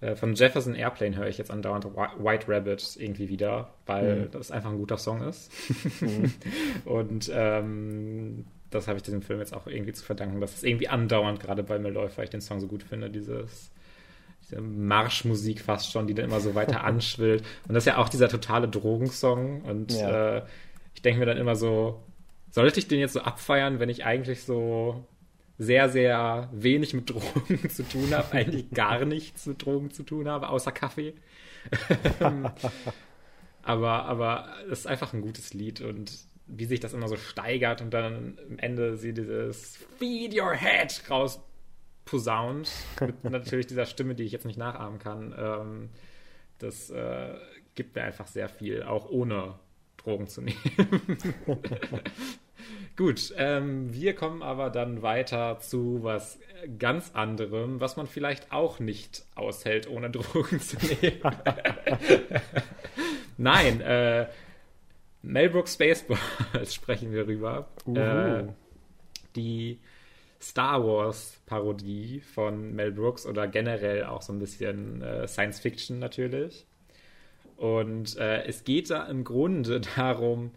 äh, 0.00 0.14
von 0.14 0.34
Jefferson 0.34 0.74
Airplane 0.74 1.16
höre 1.16 1.28
ich 1.28 1.38
jetzt 1.38 1.50
andauernd 1.50 1.84
White 1.84 2.46
Rabbit 2.48 2.96
irgendwie 2.98 3.28
wieder, 3.28 3.74
weil 3.86 4.16
mhm. 4.16 4.30
das 4.30 4.50
einfach 4.50 4.70
ein 4.70 4.78
guter 4.78 4.98
Song 4.98 5.22
ist. 5.22 5.50
Mhm. 6.00 6.32
Und 6.84 7.30
ähm, 7.34 8.44
das 8.70 8.86
habe 8.86 8.98
ich 8.98 9.02
diesem 9.02 9.22
Film 9.22 9.40
jetzt 9.40 9.54
auch 9.54 9.66
irgendwie 9.66 9.92
zu 9.92 10.04
verdanken, 10.04 10.40
dass 10.40 10.54
es 10.54 10.62
irgendwie 10.62 10.88
andauernd 10.88 11.40
gerade 11.40 11.62
bei 11.62 11.78
mir 11.78 11.90
läuft, 11.90 12.18
weil 12.18 12.24
ich 12.24 12.30
den 12.30 12.40
Song 12.40 12.60
so 12.60 12.68
gut 12.68 12.82
finde, 12.82 13.10
dieses 13.10 13.70
diese 14.48 14.60
Marschmusik 14.60 15.60
fast 15.60 15.92
schon, 15.92 16.06
die 16.06 16.14
dann 16.14 16.26
immer 16.26 16.40
so 16.40 16.54
weiter 16.54 16.84
anschwillt. 16.84 17.44
Und 17.66 17.74
das 17.74 17.82
ist 17.82 17.88
ja 17.88 17.98
auch 17.98 18.08
dieser 18.08 18.28
totale 18.28 18.68
Drogensong. 18.68 19.62
Und 19.62 19.92
ja. 19.92 20.38
äh, 20.38 20.42
ich 20.94 21.02
denke 21.02 21.20
mir 21.20 21.26
dann 21.26 21.38
immer 21.38 21.56
so, 21.56 22.02
sollte 22.50 22.80
ich 22.80 22.88
den 22.88 23.00
jetzt 23.00 23.12
so 23.12 23.20
abfeiern, 23.20 23.78
wenn 23.78 23.88
ich 23.88 24.04
eigentlich 24.04 24.42
so 24.42 25.04
sehr, 25.58 25.88
sehr 25.88 26.48
wenig 26.52 26.94
mit 26.94 27.10
Drogen 27.10 27.68
zu 27.68 27.82
tun 27.82 28.14
habe, 28.14 28.32
eigentlich 28.32 28.70
gar 28.70 29.04
nichts 29.04 29.46
mit 29.46 29.64
Drogen 29.64 29.90
zu 29.90 30.02
tun 30.02 30.28
habe, 30.28 30.48
außer 30.48 30.72
Kaffee. 30.72 31.14
aber, 33.62 34.04
aber 34.04 34.48
es 34.70 34.80
ist 34.80 34.86
einfach 34.86 35.12
ein 35.12 35.20
gutes 35.20 35.52
Lied 35.52 35.80
und 35.80 36.12
wie 36.46 36.64
sich 36.64 36.80
das 36.80 36.94
immer 36.94 37.08
so 37.08 37.16
steigert 37.16 37.82
und 37.82 37.92
dann 37.92 38.38
am 38.48 38.58
Ende 38.58 38.96
sie 38.96 39.12
dieses 39.12 39.76
Feed 39.98 40.34
your 40.34 40.54
head 40.54 41.02
raus 41.10 41.40
posaunt, 42.08 42.70
mit 43.00 43.24
natürlich 43.24 43.66
dieser 43.66 43.86
Stimme, 43.86 44.14
die 44.14 44.24
ich 44.24 44.32
jetzt 44.32 44.46
nicht 44.46 44.58
nachahmen 44.58 44.98
kann. 44.98 45.34
Ähm, 45.38 45.88
das 46.58 46.90
äh, 46.90 47.34
gibt 47.74 47.94
mir 47.94 48.02
einfach 48.02 48.26
sehr 48.26 48.48
viel, 48.48 48.82
auch 48.82 49.08
ohne 49.10 49.54
Drogen 49.98 50.26
zu 50.26 50.40
nehmen. 50.40 50.56
Gut, 52.96 53.32
ähm, 53.36 53.92
wir 53.92 54.14
kommen 54.14 54.42
aber 54.42 54.70
dann 54.70 55.02
weiter 55.02 55.60
zu 55.60 56.02
was 56.02 56.40
ganz 56.78 57.12
anderem, 57.14 57.80
was 57.80 57.96
man 57.96 58.08
vielleicht 58.08 58.50
auch 58.50 58.80
nicht 58.80 59.24
aushält, 59.36 59.88
ohne 59.88 60.10
Drogen 60.10 60.60
zu 60.60 60.76
nehmen. 60.78 61.20
Nein, 63.36 63.80
äh, 63.80 64.26
Mel 65.22 65.50
Brooks 65.50 65.74
Spaceballs 65.74 66.74
sprechen 66.74 67.12
wir 67.12 67.26
rüber. 67.26 67.68
Äh, 67.86 68.44
die 69.36 69.78
Star 70.40 70.84
Wars 70.86 71.40
Parodie 71.46 72.20
von 72.20 72.74
Mel 72.74 72.92
Brooks 72.92 73.26
oder 73.26 73.48
generell 73.48 74.04
auch 74.04 74.22
so 74.22 74.32
ein 74.32 74.38
bisschen 74.38 75.02
äh, 75.02 75.26
Science 75.26 75.60
Fiction 75.60 75.98
natürlich. 75.98 76.66
Und 77.56 78.16
äh, 78.18 78.44
es 78.44 78.64
geht 78.64 78.90
da 78.90 79.04
im 79.06 79.24
Grunde 79.24 79.80
darum, 79.96 80.52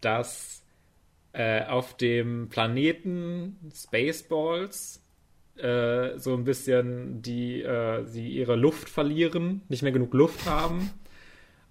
dass 0.00 0.62
äh, 1.32 1.64
auf 1.64 1.96
dem 1.96 2.48
Planeten 2.48 3.70
Spaceballs 3.72 5.00
äh, 5.56 6.18
so 6.18 6.34
ein 6.34 6.44
bisschen 6.44 7.22
die 7.22 7.62
äh, 7.62 8.04
sie 8.04 8.28
ihre 8.30 8.56
Luft 8.56 8.88
verlieren, 8.88 9.62
nicht 9.68 9.82
mehr 9.82 9.92
genug 9.92 10.12
Luft 10.12 10.46
haben. 10.46 10.90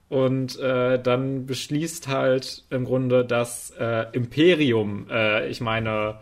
Und 0.08 0.58
äh, 0.60 1.00
dann 1.00 1.45
beschließt 1.45 2.08
halt 2.08 2.63
im 2.69 2.86
Grunde 2.86 3.26
das 3.26 3.72
äh, 3.78 4.06
Imperium, 4.13 5.08
ich 5.48 5.62
meine, 5.62 6.19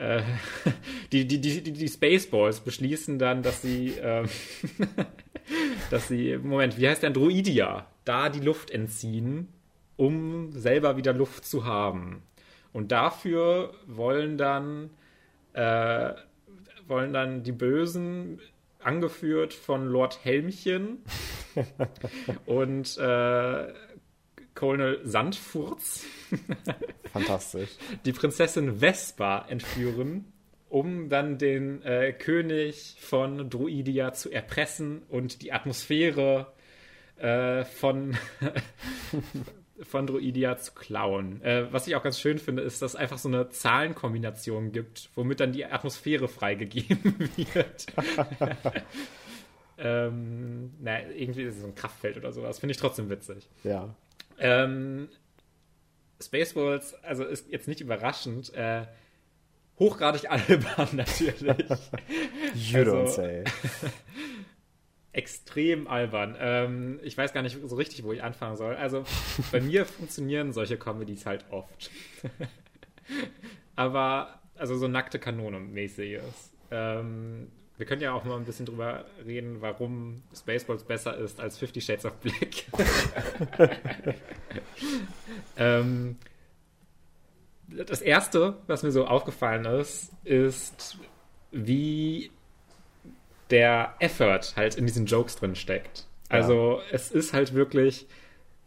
die, 1.12 1.26
die, 1.26 1.40
die, 1.40 1.72
die 1.72 1.88
Spaceballs 1.88 2.60
beschließen 2.60 3.18
dann, 3.18 3.42
dass 3.42 3.62
sie, 3.62 3.94
ähm, 4.00 4.26
dass 5.90 6.08
sie, 6.08 6.38
Moment, 6.38 6.78
wie 6.78 6.88
heißt 6.88 7.02
der 7.02 7.08
Androidia, 7.08 7.86
da 8.04 8.28
die 8.28 8.40
Luft 8.40 8.70
entziehen 8.70 9.48
um 10.00 10.50
selber 10.52 10.96
wieder 10.96 11.12
Luft 11.12 11.44
zu 11.44 11.66
haben. 11.66 12.22
Und 12.72 12.90
dafür 12.90 13.74
wollen 13.86 14.38
dann, 14.38 14.88
äh, 15.52 16.14
wollen 16.88 17.12
dann 17.12 17.42
die 17.42 17.52
Bösen, 17.52 18.40
angeführt 18.82 19.52
von 19.52 19.88
Lord 19.88 20.24
Helmchen 20.24 21.02
und 22.46 22.96
äh, 22.96 23.72
Colonel 24.60 25.00
Sandfurz, 25.04 26.04
fantastisch, 27.14 27.70
die 28.04 28.12
Prinzessin 28.12 28.80
Vespa 28.80 29.46
entführen, 29.48 30.26
um 30.68 31.08
dann 31.08 31.38
den 31.38 31.82
äh, 31.82 32.12
König 32.12 32.96
von 33.00 33.48
Druidia 33.48 34.12
zu 34.12 34.30
erpressen 34.30 35.00
und 35.08 35.40
die 35.40 35.54
Atmosphäre 35.54 36.52
äh, 37.16 37.64
von 37.64 38.18
von 39.82 40.06
Druidia 40.06 40.58
zu 40.58 40.72
klauen. 40.72 41.40
Äh, 41.40 41.72
was 41.72 41.86
ich 41.86 41.96
auch 41.96 42.02
ganz 42.02 42.20
schön 42.20 42.38
finde, 42.38 42.60
ist, 42.60 42.82
dass 42.82 42.92
es 42.92 42.96
einfach 42.96 43.16
so 43.16 43.30
eine 43.30 43.48
Zahlenkombination 43.48 44.72
gibt, 44.72 45.08
womit 45.14 45.40
dann 45.40 45.52
die 45.52 45.64
Atmosphäre 45.64 46.28
freigegeben 46.28 47.14
wird. 47.54 47.86
ähm, 49.78 50.74
na, 50.80 51.00
irgendwie 51.08 51.44
ist 51.44 51.54
es 51.54 51.62
so 51.62 51.66
ein 51.68 51.74
Kraftfeld 51.74 52.18
oder 52.18 52.30
sowas. 52.30 52.58
Finde 52.58 52.72
ich 52.72 52.78
trotzdem 52.78 53.08
witzig. 53.08 53.48
Ja. 53.64 53.94
Ähm, 54.40 55.08
Spaceballs, 56.20 56.94
also 57.02 57.24
ist 57.24 57.50
jetzt 57.50 57.68
nicht 57.68 57.80
überraschend, 57.80 58.52
äh, 58.54 58.86
hochgradig 59.78 60.30
albern 60.30 60.88
natürlich. 60.92 61.40
you 61.40 62.78
also, 62.78 62.96
don't 62.96 63.08
say. 63.08 63.44
extrem 65.12 65.88
albern. 65.88 66.36
Ähm, 66.38 67.00
ich 67.02 67.16
weiß 67.16 67.32
gar 67.32 67.42
nicht 67.42 67.58
so 67.64 67.76
richtig, 67.76 68.04
wo 68.04 68.12
ich 68.12 68.22
anfangen 68.22 68.56
soll. 68.56 68.76
Also 68.76 69.04
bei 69.52 69.60
mir 69.60 69.84
funktionieren 69.84 70.52
solche 70.52 70.76
Comedies 70.76 71.26
halt 71.26 71.44
oft. 71.50 71.90
Aber, 73.74 74.40
also 74.56 74.76
so 74.76 74.88
nackte 74.88 75.18
Kanone 75.18 75.58
mäßiges. 75.58 76.52
Ähm, 76.70 77.50
wir 77.80 77.86
können 77.86 78.02
ja 78.02 78.12
auch 78.12 78.24
mal 78.24 78.36
ein 78.36 78.44
bisschen 78.44 78.66
drüber 78.66 79.06
reden, 79.24 79.62
warum 79.62 80.22
Spaceballs 80.36 80.84
besser 80.84 81.16
ist 81.16 81.40
als 81.40 81.56
Fifty 81.56 81.80
Shades 81.80 82.04
of 82.04 82.12
Black. 82.18 82.66
ähm, 85.56 86.18
das 87.68 88.02
erste, 88.02 88.58
was 88.66 88.82
mir 88.82 88.90
so 88.90 89.06
aufgefallen 89.06 89.64
ist, 89.64 90.10
ist, 90.24 90.98
wie 91.52 92.30
der 93.48 93.94
Effort 93.98 94.42
halt 94.56 94.74
in 94.76 94.84
diesen 94.84 95.06
Jokes 95.06 95.36
drin 95.36 95.54
steckt. 95.54 96.06
Also 96.28 96.80
ja. 96.80 96.84
es 96.92 97.10
ist 97.10 97.32
halt 97.32 97.54
wirklich, 97.54 98.06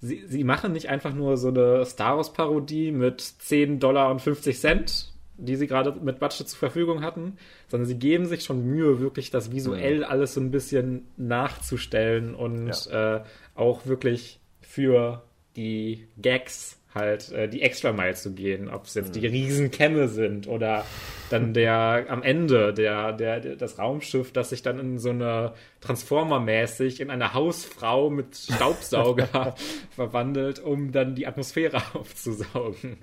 sie, 0.01 0.25
sie 0.25 0.43
machen 0.43 0.71
nicht 0.71 0.89
einfach 0.89 1.13
nur 1.13 1.37
so 1.37 1.49
eine 1.49 1.85
Star 1.85 2.17
Wars-Parodie 2.17 2.91
mit 2.91 3.21
10 3.21 3.79
Dollar 3.79 4.09
und 4.09 4.23
50 4.23 4.59
Cent, 4.59 5.12
die 5.37 5.55
sie 5.55 5.67
gerade 5.67 5.91
mit 5.91 6.19
Budget 6.19 6.47
zur 6.47 6.59
Verfügung 6.59 7.01
hatten, 7.03 7.37
sondern 7.67 7.87
sie 7.87 7.97
geben 7.97 8.25
sich 8.25 8.43
schon 8.43 8.65
Mühe, 8.65 8.99
wirklich 8.99 9.31
das 9.31 9.51
visuell 9.51 9.99
mhm. 9.99 10.03
alles 10.05 10.33
so 10.33 10.41
ein 10.41 10.51
bisschen 10.51 11.05
nachzustellen 11.17 12.35
und 12.35 12.87
ja. 12.87 13.17
äh, 13.17 13.23
auch 13.55 13.85
wirklich 13.85 14.39
für 14.61 15.23
die 15.55 16.07
Gags 16.21 16.79
halt 16.93 17.31
äh, 17.31 17.47
die 17.47 17.61
Extra 17.61 17.91
Mile 17.91 18.13
zu 18.13 18.33
gehen, 18.33 18.69
ob 18.69 18.85
es 18.85 18.93
jetzt 18.93 19.15
die 19.15 19.25
Riesenkämme 19.25 20.07
sind 20.07 20.47
oder 20.47 20.85
dann 21.29 21.53
der 21.53 22.05
am 22.07 22.21
Ende 22.21 22.73
der, 22.73 23.13
der, 23.13 23.39
der 23.39 23.55
das 23.55 23.79
Raumschiff, 23.79 24.31
das 24.31 24.49
sich 24.49 24.61
dann 24.61 24.79
in 24.79 24.99
so 24.99 25.09
eine 25.09 25.53
Transformer-mäßig 25.81 26.99
in 27.01 27.09
eine 27.09 27.33
Hausfrau 27.33 28.09
mit 28.09 28.35
Staubsauger 28.35 29.55
verwandelt, 29.95 30.59
um 30.59 30.91
dann 30.91 31.15
die 31.15 31.27
Atmosphäre 31.27 31.81
aufzusaugen. 31.93 32.97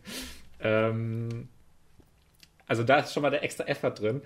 Ähm, 0.61 1.49
also 2.71 2.85
da 2.85 3.01
ist 3.01 3.13
schon 3.13 3.25
mal 3.25 3.31
der 3.31 3.43
extra 3.43 3.65
Effort 3.65 3.91
drin. 3.95 4.23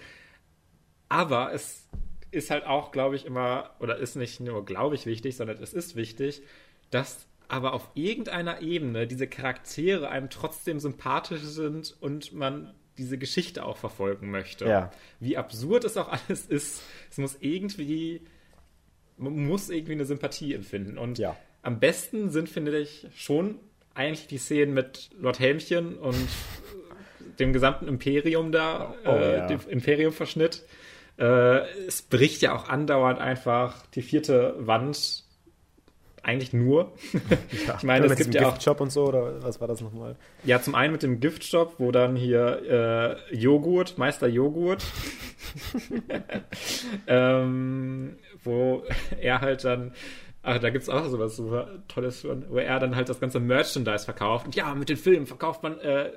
Aber 1.09 1.55
es 1.55 1.89
ist 2.31 2.51
halt 2.51 2.67
auch, 2.67 2.93
glaube 2.93 3.17
ich, 3.17 3.25
immer, 3.25 3.71
oder 3.81 3.97
ist 3.97 4.17
nicht 4.17 4.39
nur, 4.41 4.67
glaube 4.67 4.97
ich, 4.97 5.07
wichtig, 5.07 5.35
sondern 5.35 5.63
es 5.63 5.73
ist 5.73 5.97
wichtig, 5.97 6.43
dass 6.91 7.27
aber 7.49 7.73
auf 7.73 7.89
irgendeiner 7.95 8.61
Ebene 8.61 9.07
diese 9.07 9.27
Charaktere 9.29 10.11
einem 10.11 10.29
trotzdem 10.29 10.79
sympathisch 10.79 11.41
sind 11.41 11.97
und 12.01 12.35
man 12.35 12.75
diese 12.99 13.17
Geschichte 13.17 13.65
auch 13.65 13.79
verfolgen 13.79 14.31
möchte. 14.31 14.67
Ja. 14.67 14.91
Wie 15.21 15.39
absurd 15.39 15.85
es 15.85 15.97
auch 15.97 16.09
alles 16.09 16.45
ist, 16.45 16.83
es 17.11 17.17
muss 17.17 17.39
irgendwie, 17.41 18.21
man 19.17 19.47
muss 19.47 19.71
irgendwie 19.71 19.93
eine 19.93 20.05
Sympathie 20.05 20.53
empfinden. 20.53 20.99
Und 20.99 21.19
Ja. 21.19 21.35
am 21.63 21.81
besten 21.81 22.29
sind, 22.29 22.51
finde 22.51 22.79
ich, 22.79 23.07
schon 23.17 23.59
eigentlich 23.95 24.27
die 24.27 24.39
Szenen 24.39 24.75
mit 24.75 25.09
Lord 25.19 25.39
Helmchen 25.39 25.97
und 25.97 26.29
dem 27.38 27.53
gesamten 27.53 27.88
Imperium 27.88 28.53
da, 28.53 28.94
Oh, 29.05 29.11
äh, 29.11 29.37
ja. 29.38 29.47
dem 29.47 29.61
Imperium-Verschnitt. 29.68 30.62
Äh, 31.18 31.61
es 31.87 32.03
bricht 32.03 32.42
ja 32.42 32.55
auch 32.55 32.68
andauernd 32.68 33.20
einfach 33.20 33.87
die 33.94 34.03
vierte 34.03 34.55
Wand. 34.59 35.23
Eigentlich 36.23 36.55
nur. 36.55 36.92
ich 37.77 37.83
meine, 37.83 38.07
es 38.07 38.16
gibt 38.16 38.35
ja 38.35 38.47
auch 38.47 38.53
Giftshop 38.55 38.81
und 38.81 38.90
so, 38.90 39.05
oder 39.05 39.42
was 39.42 39.61
war 39.61 39.68
das 39.68 39.83
nochmal? 39.83 40.16
ja, 40.42 40.61
zum 40.61 40.75
einen 40.75 40.92
mit 40.92 41.03
dem 41.03 41.20
Giftshop, 41.20 41.75
wo 41.79 41.92
dann 41.92 42.16
hier 42.16 43.20
äh, 43.31 43.37
Joghurt, 43.37 43.99
Meister 43.99 44.27
Joghurt, 44.27 44.83
ähm, 47.07 48.16
wo 48.42 48.85
er 49.20 49.42
halt 49.42 49.64
dann, 49.64 49.92
ach, 50.42 50.59
da 50.61 50.70
gibt's 50.70 50.88
auch 50.88 51.05
sowas 51.09 51.37
super 51.37 51.68
Tolles, 51.88 52.27
wo 52.49 52.57
er 52.57 52.81
dann 52.81 52.97
halt 52.97 53.11
das 53.11 53.20
ganze 53.20 53.38
Merchandise 53.38 54.07
verkauft. 54.07 54.47
Und 54.47 54.55
ja, 54.57 54.75
mit 54.75 54.88
den 54.88 54.97
Filmen 54.97 55.27
verkauft 55.27 55.62
man, 55.62 55.79
äh, 55.81 56.11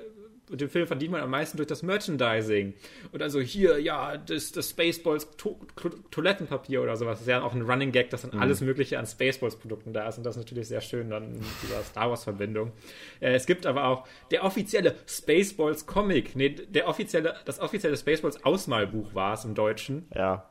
mit 0.50 0.60
dem 0.60 0.68
Film 0.68 0.86
verdient 0.86 1.12
man 1.12 1.20
am 1.20 1.30
meisten 1.30 1.56
durch 1.56 1.66
das 1.66 1.82
Merchandising. 1.82 2.74
Und 3.12 3.22
also 3.22 3.40
hier, 3.40 3.78
ja, 3.78 4.16
das, 4.16 4.52
das 4.52 4.70
Spaceballs 4.70 5.28
to 5.36 5.58
to 5.76 5.90
Toilettenpapier 6.10 6.82
oder 6.82 6.96
sowas. 6.96 7.18
Das 7.18 7.20
ist 7.22 7.28
ja 7.28 7.42
auch 7.42 7.54
ein 7.54 7.62
Running 7.62 7.92
Gag, 7.92 8.10
dass 8.10 8.22
dann 8.22 8.38
alles 8.40 8.60
Mögliche 8.60 8.98
an 8.98 9.06
Spaceballs-Produkten 9.06 9.92
da 9.92 10.08
ist. 10.08 10.18
Und 10.18 10.24
das 10.24 10.36
ist 10.36 10.42
natürlich 10.42 10.68
sehr 10.68 10.80
schön 10.80 11.10
dann 11.10 11.34
in 11.34 11.44
dieser 11.62 11.82
Star 11.82 12.10
Wars-Verbindung. 12.10 12.72
Äh, 13.20 13.34
es 13.34 13.46
gibt 13.46 13.66
aber 13.66 13.84
auch 13.84 14.06
der 14.30 14.44
offizielle 14.44 14.94
Spaceballs-Comic. 15.06 16.36
Nee, 16.36 16.50
der 16.50 16.88
offizielle, 16.88 17.36
das 17.44 17.60
offizielle 17.60 17.96
Spaceballs-Ausmalbuch 17.96 19.14
war 19.14 19.34
es 19.34 19.44
im 19.44 19.54
Deutschen. 19.54 20.08
Ja. 20.14 20.48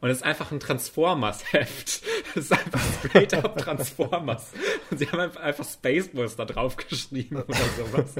Und 0.00 0.10
es 0.10 0.18
ist 0.18 0.22
einfach 0.24 0.52
ein 0.52 0.60
Transformers-Heft. 0.60 2.02
Es 2.34 2.50
ist 2.50 2.52
einfach 2.52 2.80
straight 3.04 3.32
up 3.32 3.56
Transformers. 3.56 4.52
Und 4.90 4.98
sie 4.98 5.08
haben 5.10 5.20
einfach, 5.38 5.64
Spaceballs 5.64 6.36
da 6.36 6.44
drauf 6.44 6.76
geschrieben 6.76 7.36
oder 7.36 7.54
sowas. 7.78 8.14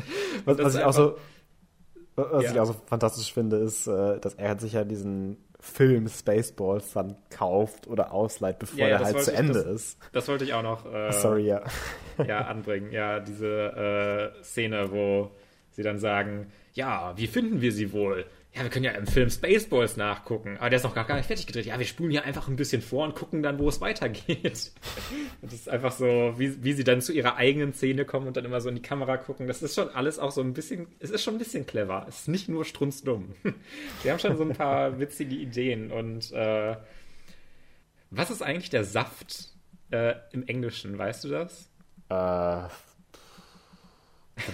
Was, 0.46 0.58
was 0.58 0.74
ich 0.74 0.80
auch 0.82 0.86
einfach- 0.86 0.92
so, 0.94 1.18
was 2.16 2.44
Ja. 2.44 2.52
ich 2.52 2.60
auch 2.60 2.64
so 2.66 2.76
fantastisch 2.86 3.32
finde, 3.34 3.56
ist, 3.58 3.86
äh, 3.86 4.18
dass 4.20 4.34
er 4.34 4.58
sich 4.58 4.72
ja 4.72 4.84
diesen 4.84 5.36
Film 5.60 6.08
Spaceballs 6.08 6.92
dann 6.94 7.16
kauft 7.28 7.86
oder 7.88 8.12
ausleiht, 8.12 8.58
bevor 8.58 8.78
Ja, 8.78 8.88
ja, 8.88 8.98
er 9.00 9.04
halt 9.04 9.22
zu 9.22 9.32
ich- 9.32 9.38
Ende 9.38 9.52
das- 9.52 9.66
ist. 9.66 9.98
Das 10.12 10.28
wollte 10.28 10.44
ich 10.44 10.54
auch 10.54 10.62
noch 10.62 10.86
äh, 10.90 11.12
Sorry, 11.12 11.46
ja. 11.46 11.62
ja, 12.26 12.38
anbringen. 12.46 12.90
Ja, 12.92 13.20
diese 13.20 14.32
äh, 14.38 14.42
Szene, 14.42 14.90
wo 14.92 15.30
sie 15.72 15.82
dann 15.82 15.98
sagen, 15.98 16.50
ja, 16.72 17.12
wie 17.16 17.26
finden 17.26 17.60
wir 17.60 17.72
sie 17.72 17.92
wohl? 17.92 18.24
Ja, 18.56 18.62
wir 18.62 18.70
können 18.70 18.86
ja 18.86 18.92
im 18.92 19.06
Film 19.06 19.28
Spaceballs 19.28 19.98
nachgucken, 19.98 20.56
aber 20.56 20.70
der 20.70 20.78
ist 20.78 20.82
noch 20.84 20.94
gar, 20.94 21.04
gar 21.04 21.16
nicht 21.16 21.26
fertig 21.26 21.46
gedreht. 21.46 21.66
Ja, 21.66 21.78
wir 21.78 21.84
spulen 21.84 22.10
hier 22.10 22.24
einfach 22.24 22.48
ein 22.48 22.56
bisschen 22.56 22.80
vor 22.80 23.04
und 23.04 23.14
gucken 23.14 23.42
dann, 23.42 23.58
wo 23.58 23.68
es 23.68 23.82
weitergeht. 23.82 24.72
Und 25.42 25.52
das 25.52 25.60
ist 25.60 25.68
einfach 25.68 25.92
so, 25.92 26.32
wie, 26.38 26.64
wie 26.64 26.72
sie 26.72 26.82
dann 26.82 27.02
zu 27.02 27.12
ihrer 27.12 27.36
eigenen 27.36 27.74
Szene 27.74 28.06
kommen 28.06 28.26
und 28.26 28.36
dann 28.38 28.46
immer 28.46 28.62
so 28.62 28.70
in 28.70 28.76
die 28.76 28.82
Kamera 28.82 29.18
gucken. 29.18 29.46
Das 29.46 29.62
ist 29.62 29.74
schon 29.74 29.90
alles 29.90 30.18
auch 30.18 30.30
so 30.30 30.40
ein 30.40 30.54
bisschen, 30.54 30.86
es 31.00 31.10
ist 31.10 31.22
schon 31.22 31.34
ein 31.34 31.38
bisschen 31.38 31.66
clever. 31.66 32.06
Es 32.08 32.20
ist 32.20 32.28
nicht 32.28 32.48
nur 32.48 32.64
strunzdumm. 32.64 33.34
Sie 34.02 34.10
haben 34.10 34.18
schon 34.18 34.38
so 34.38 34.44
ein 34.44 34.54
paar 34.54 34.98
witzige 34.98 35.34
Ideen 35.34 35.92
und 35.92 36.32
äh, 36.32 36.76
was 38.10 38.30
ist 38.30 38.42
eigentlich 38.42 38.70
der 38.70 38.84
Saft 38.84 39.50
äh, 39.90 40.14
im 40.32 40.46
Englischen, 40.48 40.96
weißt 40.96 41.24
du 41.24 41.28
das? 41.28 41.68
Äh, 42.08 42.68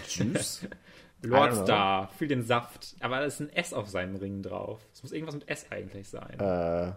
Juice? 0.08 0.66
Don't 0.66 0.70
know. 0.70 0.81
Lordstar, 1.22 2.08
fühl 2.18 2.28
den 2.28 2.44
Saft. 2.44 2.96
Aber 3.00 3.18
da 3.18 3.24
ist 3.24 3.40
ein 3.40 3.50
S 3.50 3.72
auf 3.72 3.88
seinem 3.88 4.16
Ring 4.16 4.42
drauf. 4.42 4.80
Es 4.92 5.02
muss 5.02 5.12
irgendwas 5.12 5.34
mit 5.34 5.48
S 5.48 5.66
eigentlich 5.70 6.08
sein. 6.08 6.38
äh, 6.38 6.92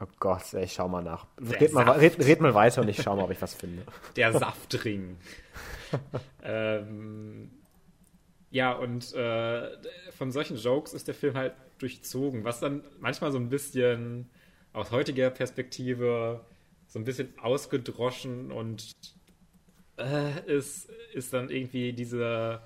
oh 0.00 0.08
Gott, 0.18 0.52
ey, 0.54 0.64
ich 0.64 0.72
schau 0.72 0.88
mal 0.88 1.02
nach. 1.02 1.26
Red 1.40 1.72
mal, 1.72 1.88
red, 1.90 2.18
red 2.18 2.40
mal 2.40 2.54
weiter 2.54 2.82
und 2.82 2.88
ich 2.88 3.00
schau 3.00 3.16
mal, 3.16 3.24
ob 3.24 3.30
ich 3.30 3.40
was 3.40 3.54
finde. 3.54 3.84
Der 4.16 4.32
Saftring. 4.32 5.16
ähm, 6.42 7.50
ja, 8.50 8.72
und 8.72 9.14
äh, 9.14 9.70
von 10.12 10.30
solchen 10.32 10.56
Jokes 10.56 10.92
ist 10.92 11.08
der 11.08 11.14
Film 11.14 11.36
halt 11.36 11.54
durchzogen, 11.78 12.44
was 12.44 12.60
dann 12.60 12.84
manchmal 13.00 13.32
so 13.32 13.38
ein 13.38 13.48
bisschen 13.48 14.28
aus 14.72 14.90
heutiger 14.90 15.30
Perspektive 15.30 16.40
so 16.86 16.98
ein 16.98 17.04
bisschen 17.04 17.32
ausgedroschen 17.38 18.52
und 18.52 18.92
äh, 19.96 20.46
ist, 20.46 20.90
ist 21.14 21.32
dann 21.32 21.48
irgendwie 21.48 21.94
diese 21.94 22.60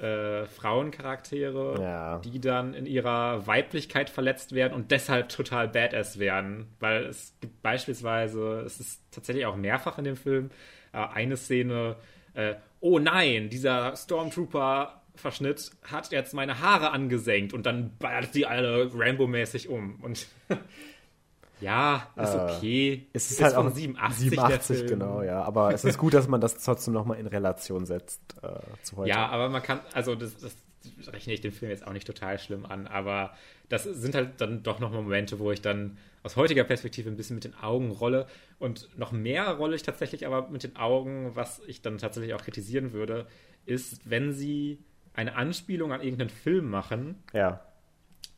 äh, 0.00 0.46
Frauencharaktere, 0.46 1.80
Ja. 1.82 2.18
die 2.18 2.40
dann 2.40 2.74
in 2.74 2.86
ihrer 2.86 3.46
Weiblichkeit 3.46 4.08
verletzt 4.10 4.54
werden 4.54 4.72
und 4.74 4.90
deshalb 4.90 5.28
total 5.28 5.68
badass 5.68 6.18
werden. 6.18 6.68
Weil 6.80 7.04
es 7.04 7.34
gibt 7.40 7.60
beispielsweise, 7.62 8.60
es 8.64 8.80
ist 8.80 9.02
tatsächlich 9.10 9.46
auch 9.46 9.56
mehrfach 9.56 9.98
in 9.98 10.04
dem 10.04 10.16
Film, 10.16 10.50
äh, 10.92 10.98
eine 10.98 11.36
Szene, 11.36 11.96
äh, 12.34 12.54
oh 12.80 12.98
nein, 12.98 13.50
dieser 13.50 13.94
Stormtrooper-Verschnitt 13.96 15.70
hat 15.90 16.10
jetzt 16.12 16.34
meine 16.34 16.60
Haare 16.60 16.90
angesenkt 16.92 17.52
und 17.52 17.66
dann 17.66 17.96
ballert 17.98 18.32
sie 18.32 18.46
alle 18.46 18.90
Rambo-mäßig 18.94 19.68
um. 19.68 19.96
Und 20.02 20.26
ja, 21.60 22.08
ist 22.16 22.34
Äh, 22.34 22.38
okay. 22.38 23.06
Es 23.12 23.30
ist, 23.30 23.42
halt 23.42 23.54
von 23.54 23.68
auch 23.68 23.74
87, 23.74 24.30
der 24.30 24.38
87 24.38 24.76
Film. 24.76 24.88
genau, 24.88 25.22
ja. 25.22 25.42
Aber 25.42 25.72
es 25.72 25.84
ist 25.84 25.98
gut, 25.98 26.14
dass 26.14 26.28
man 26.28 26.40
das 26.40 26.62
trotzdem 26.62 26.94
nochmal 26.94 27.18
in 27.18 27.26
Relation 27.26 27.86
setzt 27.86 28.20
äh, 28.42 28.48
zu 28.82 28.96
heute. 28.96 29.10
Ja, 29.10 29.28
aber 29.28 29.48
man 29.48 29.62
kann, 29.62 29.80
also 29.92 30.14
das, 30.14 30.36
das 30.38 30.54
rechne 31.12 31.32
ich 31.32 31.40
den 31.40 31.52
Film 31.52 31.70
jetzt 31.70 31.86
auch 31.86 31.92
nicht 31.92 32.06
total 32.06 32.38
schlimm 32.38 32.66
an, 32.66 32.86
aber 32.86 33.32
das 33.68 33.84
sind 33.84 34.14
halt 34.14 34.40
dann 34.40 34.62
doch 34.62 34.80
noch 34.80 34.90
Momente, 34.90 35.38
wo 35.38 35.50
ich 35.50 35.60
dann 35.60 35.98
aus 36.22 36.36
heutiger 36.36 36.64
Perspektive 36.64 37.08
ein 37.08 37.16
bisschen 37.16 37.36
mit 37.36 37.44
den 37.44 37.54
Augen 37.54 37.90
rolle 37.90 38.26
und 38.58 38.88
noch 38.98 39.12
mehr 39.12 39.50
rolle 39.52 39.76
ich 39.76 39.82
tatsächlich 39.82 40.26
aber 40.26 40.48
mit 40.48 40.62
den 40.62 40.76
Augen, 40.76 41.32
was 41.34 41.60
ich 41.66 41.82
dann 41.82 41.98
tatsächlich 41.98 42.34
auch 42.34 42.42
kritisieren 42.42 42.92
würde, 42.92 43.26
ist, 43.64 44.08
wenn 44.08 44.32
sie 44.32 44.78
eine 45.14 45.36
Anspielung 45.36 45.92
an 45.92 46.02
irgendeinen 46.02 46.30
Film 46.30 46.68
machen 46.70 47.22
ja. 47.32 47.60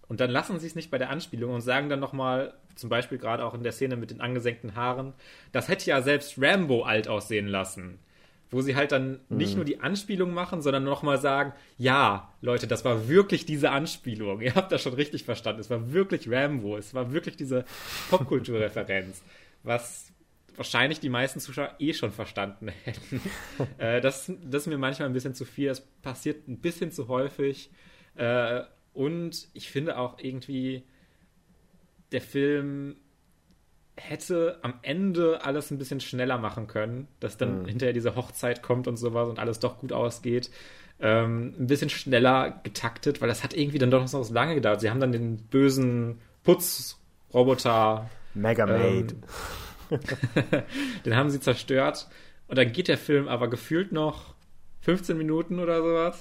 Und 0.09 0.21
dann 0.21 0.31
lassen 0.31 0.59
sie 0.59 0.67
es 0.67 0.75
nicht 0.75 0.91
bei 0.91 0.99
der 0.99 1.11
Anspielung 1.11 1.55
und 1.55 1.61
sagen 1.61 1.88
dann 1.88 2.01
nochmal, 2.01 2.55
zum 2.75 2.91
Beispiel 2.91 3.19
gerade 3.19 3.45
auch 3.45 3.55
in 3.55 3.62
der 3.62 3.73
Szene 3.73 3.97
mit 3.97 4.11
den 4.11 4.21
angesenkten 4.21 4.75
Haaren, 4.75 5.15
das 5.53 5.69
hätte 5.69 5.91
ja 5.91 6.03
selbst 6.03 6.35
Rambo 6.38 6.83
alt 6.83 7.09
aussehen 7.09 7.49
lassen. 7.49 7.99
Wo 8.51 8.61
sie 8.61 8.77
halt 8.77 8.93
dann 8.93 9.21
nicht 9.31 9.57
nur 9.57 9.65
die 9.65 9.81
Anspielung 9.81 10.35
machen, 10.35 10.61
sondern 10.61 10.85
nochmal 10.85 11.17
sagen, 11.17 11.55
ja, 11.79 12.31
Leute, 12.43 12.67
das 12.67 12.85
war 12.85 13.09
wirklich 13.09 13.47
diese 13.47 13.71
Anspielung. 13.71 14.43
Ihr 14.43 14.55
habt 14.55 14.71
das 14.73 14.83
schon 14.83 14.93
richtig 14.93 15.25
verstanden. 15.25 15.62
Es 15.62 15.71
war 15.71 15.95
wirklich 15.95 16.31
Rambo. 16.31 16.77
Es 16.77 16.93
war 16.93 17.15
wirklich 17.15 17.37
diese 17.37 17.65
Popkulturreferenz. 18.11 19.23
Was 19.62 20.12
wahrscheinlich 20.55 21.01
die 21.01 21.09
meisten 21.09 21.41
Zuschauer 21.41 21.75
eh 21.79 21.95
schon 21.95 22.12
verstanden 22.12 22.69
hätten. 22.85 23.23
äh, 23.79 24.03
das, 24.03 24.31
das 24.45 24.62
ist 24.62 24.67
mir 24.69 24.77
manchmal 24.77 25.09
ein 25.09 25.15
bisschen 25.15 25.35
zu 25.35 25.47
viel. 25.47 25.69
Das 25.69 25.81
passiert 25.81 26.47
ein 26.47 26.59
bisschen 26.59 26.93
zu 26.93 27.09
häufig. 27.09 27.71
Äh, 28.17 28.65
und 28.93 29.49
ich 29.55 29.71
finde 29.71 29.99
auch 29.99 30.19
irgendwie, 30.19 30.85
der 32.13 32.21
Film 32.21 32.97
hätte 33.97 34.59
am 34.63 34.75
Ende 34.83 35.45
alles 35.45 35.71
ein 35.71 35.79
bisschen 35.79 36.01
schneller 36.01 36.39
machen 36.39 36.67
können, 36.67 37.09
dass 37.21 37.37
dann 37.37 37.67
hinterher 37.67 37.93
diese 37.93 38.17
Hochzeit 38.17 38.63
kommt 38.63 38.89
und 38.89 38.97
sowas 38.97 39.29
und 39.29 39.39
alles 39.39 39.59
doch 39.59 39.79
gut 39.79 39.93
ausgeht. 39.93 40.51
Ähm, 40.99 41.55
ein 41.59 41.67
bisschen 41.67 41.91
schneller 41.91 42.61
getaktet, 42.63 43.21
weil 43.21 43.29
das 43.29 43.43
hat 43.45 43.55
irgendwie 43.55 43.79
dann 43.79 43.91
doch 43.91 44.01
noch 44.01 44.09
so 44.09 44.33
lange 44.33 44.55
gedauert. 44.55 44.81
Sie 44.81 44.91
haben 44.91 45.01
dann 45.01 45.13
den 45.13 45.37
bösen 45.37 46.21
Putzroboter 46.43 48.09
Mega 48.35 48.67
Made. 48.67 49.15
ähm, 49.91 50.01
den 51.05 51.17
haben 51.17 51.31
sie 51.31 51.41
zerstört. 51.41 52.09
Und 52.49 52.57
dann 52.57 52.73
geht 52.73 52.88
der 52.88 52.99
Film 52.99 53.29
aber 53.29 53.49
gefühlt 53.49 53.93
noch 53.93 54.32
15 54.83 55.17
Minuten 55.17 55.59
oder 55.59 55.83
sowas. 55.83 56.21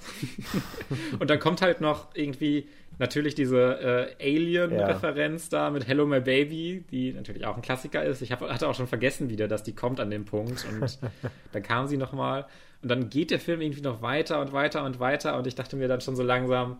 und 1.19 1.29
dann 1.29 1.39
kommt 1.39 1.61
halt 1.61 1.81
noch 1.81 2.15
irgendwie 2.15 2.67
natürlich 2.99 3.33
diese 3.33 4.15
äh, 4.19 4.35
Alien-Referenz 4.37 5.49
ja. 5.51 5.59
da 5.59 5.69
mit 5.71 5.87
Hello 5.87 6.05
My 6.05 6.21
Baby, 6.21 6.85
die 6.91 7.13
natürlich 7.13 7.45
auch 7.45 7.55
ein 7.55 7.63
Klassiker 7.63 8.03
ist. 8.03 8.21
Ich 8.21 8.31
hab, 8.31 8.41
hatte 8.41 8.67
auch 8.67 8.75
schon 8.75 8.87
vergessen 8.87 9.29
wieder, 9.29 9.47
dass 9.47 9.63
die 9.63 9.73
kommt 9.73 9.99
an 9.99 10.11
dem 10.11 10.25
Punkt 10.25 10.65
und 10.71 10.99
dann 11.51 11.63
kam 11.63 11.87
sie 11.87 11.97
nochmal. 11.97 12.45
Und 12.83 12.89
dann 12.89 13.09
geht 13.09 13.31
der 13.31 13.39
Film 13.39 13.61
irgendwie 13.61 13.81
noch 13.81 14.01
weiter 14.01 14.39
und 14.39 14.53
weiter 14.53 14.83
und 14.83 14.99
weiter 14.99 15.37
und 15.37 15.47
ich 15.47 15.55
dachte 15.55 15.75
mir 15.75 15.87
dann 15.87 16.01
schon 16.01 16.15
so 16.15 16.23
langsam, 16.23 16.77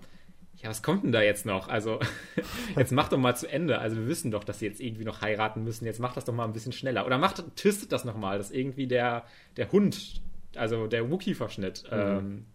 ja, 0.58 0.70
was 0.70 0.84
kommt 0.84 1.04
denn 1.04 1.12
da 1.12 1.24
jetzt 1.24 1.48
noch? 1.48 1.68
Also, 1.70 2.00
jetzt 2.76 2.92
mach 2.92 3.10
doch 3.10 3.18
mal 3.18 3.36
zu 3.36 3.48
Ende. 3.48 3.80
Also, 3.80 3.98
wir 3.98 4.08
wissen 4.08 4.30
doch, 4.30 4.44
dass 4.44 4.60
sie 4.60 4.68
jetzt 4.68 4.80
irgendwie 4.80 5.06
noch 5.06 5.22
heiraten 5.22 5.64
müssen. 5.64 5.86
Jetzt 5.86 6.00
mach 6.00 6.14
das 6.14 6.26
doch 6.26 6.34
mal 6.34 6.46
ein 6.46 6.54
bisschen 6.54 6.72
schneller. 6.72 7.08
Oder 7.08 7.18
macht, 7.18 7.44
twistet 7.56 7.92
das 7.92 8.06
nochmal, 8.06 8.38
dass 8.38 8.52
irgendwie 8.52 8.86
der, 8.86 9.24
der 9.58 9.72
Hund, 9.72 10.22
also 10.56 10.88
der 10.88 11.10
Wookie-Verschnitt, 11.10 11.84
mhm. 11.92 12.46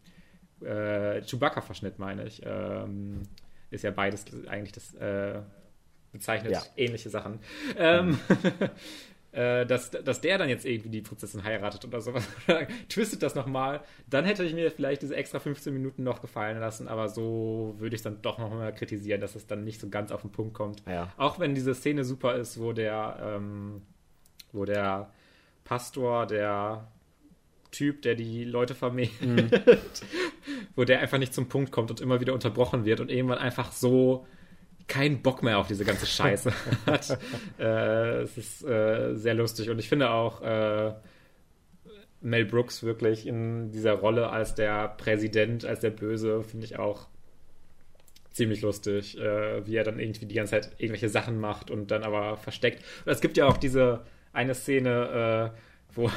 ähm, 0.63 0.67
äh, 0.67 1.23
Chewbacca-Verschnitt 1.23 1.99
meine 1.99 2.25
ich, 2.27 2.43
ähm, 2.45 3.23
ist 3.71 3.85
ja 3.85 3.91
beides 3.91 4.25
eigentlich 4.49 4.73
das, 4.73 4.95
äh, 4.95 5.41
bezeichnet 6.13 6.53
ja. 6.53 6.63
ähnliche 6.77 7.11
Sachen. 7.11 7.41
Ähm, 7.77 8.11
mhm. 8.11 8.19
äh, 9.33 9.67
dass, 9.67 9.91
dass 9.91 10.21
der 10.21 10.39
dann 10.39 10.49
jetzt 10.49 10.65
irgendwie 10.65 10.89
die 10.89 11.03
Prinzessin 11.03 11.45
heiratet 11.45 11.85
oder 11.85 12.01
sowas. 12.01 12.27
Twistet 12.89 13.23
das 13.23 13.35
nochmal. 13.35 13.83
Dann 14.09 14.25
hätte 14.25 14.45
ich 14.45 14.55
mir 14.55 14.71
vielleicht 14.71 15.03
diese 15.03 15.15
extra 15.15 15.39
15 15.39 15.73
Minuten 15.73 16.03
noch 16.03 16.23
gefallen 16.23 16.59
lassen, 16.59 16.89
aber 16.89 17.09
so 17.09 17.75
würde 17.79 17.95
ich 17.95 18.01
es 18.01 18.05
dann 18.05 18.23
doch 18.23 18.39
nochmal 18.39 18.75
kritisieren, 18.75 19.21
dass 19.21 19.35
es 19.35 19.47
dann 19.47 19.65
nicht 19.65 19.81
so 19.81 19.89
ganz 19.89 20.11
auf 20.11 20.23
den 20.23 20.33
Punkt 20.33 20.55
kommt. 20.55 20.83
Ja. 20.87 21.13
Auch 21.19 21.39
wenn 21.39 21.55
diese 21.55 21.75
Szene 21.75 22.05
super 22.05 22.37
ist, 22.37 22.59
wo 22.59 22.73
der, 22.73 23.19
ähm, 23.21 23.83
wo 24.53 24.65
der 24.65 25.11
Pastor, 25.65 26.27
der 26.27 26.89
Typ, 27.77 28.01
der 28.01 28.15
die 28.15 28.45
Leute 28.45 28.75
vermehrt, 28.75 29.21
mhm. 29.21 29.51
wo 30.77 30.85
der 30.85 31.01
einfach 31.01 31.19
nicht 31.19 31.35
zum 31.35 31.47
Punkt 31.49 31.73
kommt 31.73 31.91
und 31.91 32.01
immer 32.01 32.21
wieder 32.21 32.33
unterbrochen 32.33 32.87
wird 32.87 33.01
und 33.01 33.11
irgendwann 33.11 33.37
einfach 33.37 33.71
so 33.71 34.27
keinen 34.87 35.21
Bock 35.21 35.43
mehr 35.43 35.59
auf 35.59 35.67
diese 35.67 35.85
ganze 35.85 36.07
Scheiße 36.07 36.53
hat. 36.87 37.19
äh, 37.59 38.23
es 38.23 38.39
ist 38.39 38.65
äh, 38.65 39.15
sehr 39.15 39.35
lustig 39.35 39.69
und 39.69 39.79
ich 39.79 39.91
finde 39.91 40.09
auch 40.11 40.41
äh, 40.41 40.95
Mel 42.23 42.47
Brooks 42.47 42.83
wirklich 42.83 43.27
in 43.27 43.73
dieser 43.73 43.93
Rolle 43.93 44.31
als 44.31 44.55
der 44.55 44.89
Präsident, 44.89 45.67
als 45.67 45.81
der 45.81 45.91
Böse, 45.91 46.43
finde 46.45 46.65
ich 46.65 46.79
auch 46.79 47.09
ziemlich 48.33 48.63
lustig, 48.63 49.19
äh, 49.19 49.67
wie 49.67 49.77
er 49.77 49.85
dann 49.85 49.99
irgendwie 49.99 50.25
die 50.25 50.35
ganze 50.35 50.53
Zeit 50.53 50.71
irgendwelche 50.79 51.11
Sachen 51.11 51.39
macht 51.39 51.71
und 51.71 51.91
dann 51.91 52.05
aber 52.05 52.39
versteckt. 52.39 52.83
Und 53.05 53.13
es 53.13 53.21
gibt 53.21 53.37
ja 53.37 53.47
auch 53.47 53.59
diese 53.59 54.05
eine 54.33 54.55
Szene, 54.55 55.53
äh, 55.55 55.59
wo, 55.95 56.11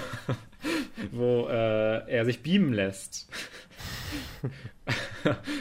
wo 1.12 1.48
äh, 1.48 2.10
er 2.10 2.26
sich 2.26 2.42
beamen 2.42 2.74
lässt. 2.74 3.30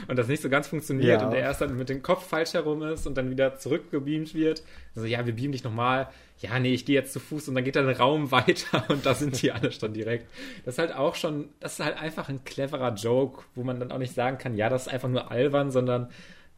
und 0.08 0.18
das 0.18 0.28
nicht 0.28 0.42
so 0.42 0.48
ganz 0.48 0.68
funktioniert 0.68 1.20
ja. 1.20 1.26
und 1.26 1.32
der 1.32 1.40
erst 1.40 1.60
dann 1.60 1.76
mit 1.76 1.88
dem 1.88 2.02
Kopf 2.02 2.26
falsch 2.26 2.54
herum 2.54 2.82
ist 2.82 3.06
und 3.06 3.16
dann 3.16 3.30
wieder 3.30 3.56
zurückgebeamt 3.56 4.34
wird. 4.34 4.62
Also 4.94 5.06
ja, 5.06 5.24
wir 5.26 5.34
beamen 5.34 5.52
dich 5.52 5.64
nochmal. 5.64 6.08
Ja, 6.40 6.58
nee, 6.58 6.72
ich 6.72 6.86
gehe 6.86 6.94
jetzt 6.94 7.12
zu 7.12 7.20
Fuß 7.20 7.48
und 7.48 7.54
dann 7.54 7.64
geht 7.64 7.74
der 7.74 7.98
Raum 7.98 8.30
weiter 8.30 8.84
und 8.88 9.04
da 9.04 9.14
sind 9.14 9.40
die 9.42 9.52
alle 9.52 9.72
schon 9.72 9.92
direkt. 9.92 10.26
Das 10.64 10.74
ist 10.74 10.78
halt 10.78 10.94
auch 10.94 11.14
schon, 11.14 11.48
das 11.60 11.74
ist 11.74 11.84
halt 11.84 11.98
einfach 12.00 12.28
ein 12.28 12.44
cleverer 12.44 12.94
Joke, 12.94 13.44
wo 13.54 13.64
man 13.64 13.80
dann 13.80 13.92
auch 13.92 13.98
nicht 13.98 14.14
sagen 14.14 14.38
kann, 14.38 14.56
ja, 14.56 14.68
das 14.68 14.86
ist 14.86 14.92
einfach 14.92 15.08
nur 15.08 15.30
albern, 15.30 15.70
sondern 15.70 16.08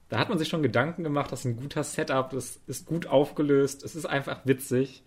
da 0.08 0.18
hat 0.18 0.28
man 0.28 0.38
sich 0.38 0.48
schon 0.48 0.62
Gedanken 0.62 1.04
gemacht, 1.04 1.30
das 1.30 1.40
ist 1.40 1.44
ein 1.46 1.56
guter 1.56 1.84
Setup, 1.84 2.30
das 2.30 2.60
ist 2.66 2.86
gut 2.86 3.06
aufgelöst, 3.06 3.84
es 3.84 3.94
ist 3.94 4.06
einfach 4.06 4.40
witzig. 4.44 5.02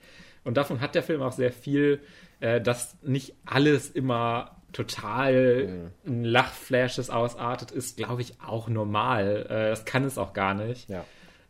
Und 0.46 0.58
davon 0.58 0.82
hat 0.82 0.96
der 0.96 1.04
Film 1.04 1.22
auch 1.22 1.32
sehr 1.32 1.52
viel, 1.52 2.02
äh, 2.44 2.60
dass 2.60 2.98
nicht 3.02 3.36
alles 3.46 3.90
immer 3.90 4.58
total 4.74 5.92
mhm. 6.06 6.24
Lachflashes 6.26 7.10
ausartet, 7.10 7.72
ist, 7.72 7.96
glaube 7.96 8.22
ich, 8.22 8.42
auch 8.42 8.68
normal. 8.68 9.46
Äh, 9.50 9.70
das 9.70 9.86
kann 9.86 10.04
es 10.04 10.18
auch 10.18 10.34
gar 10.34 10.54
nicht. 10.54 10.90
Ja. 10.90 11.06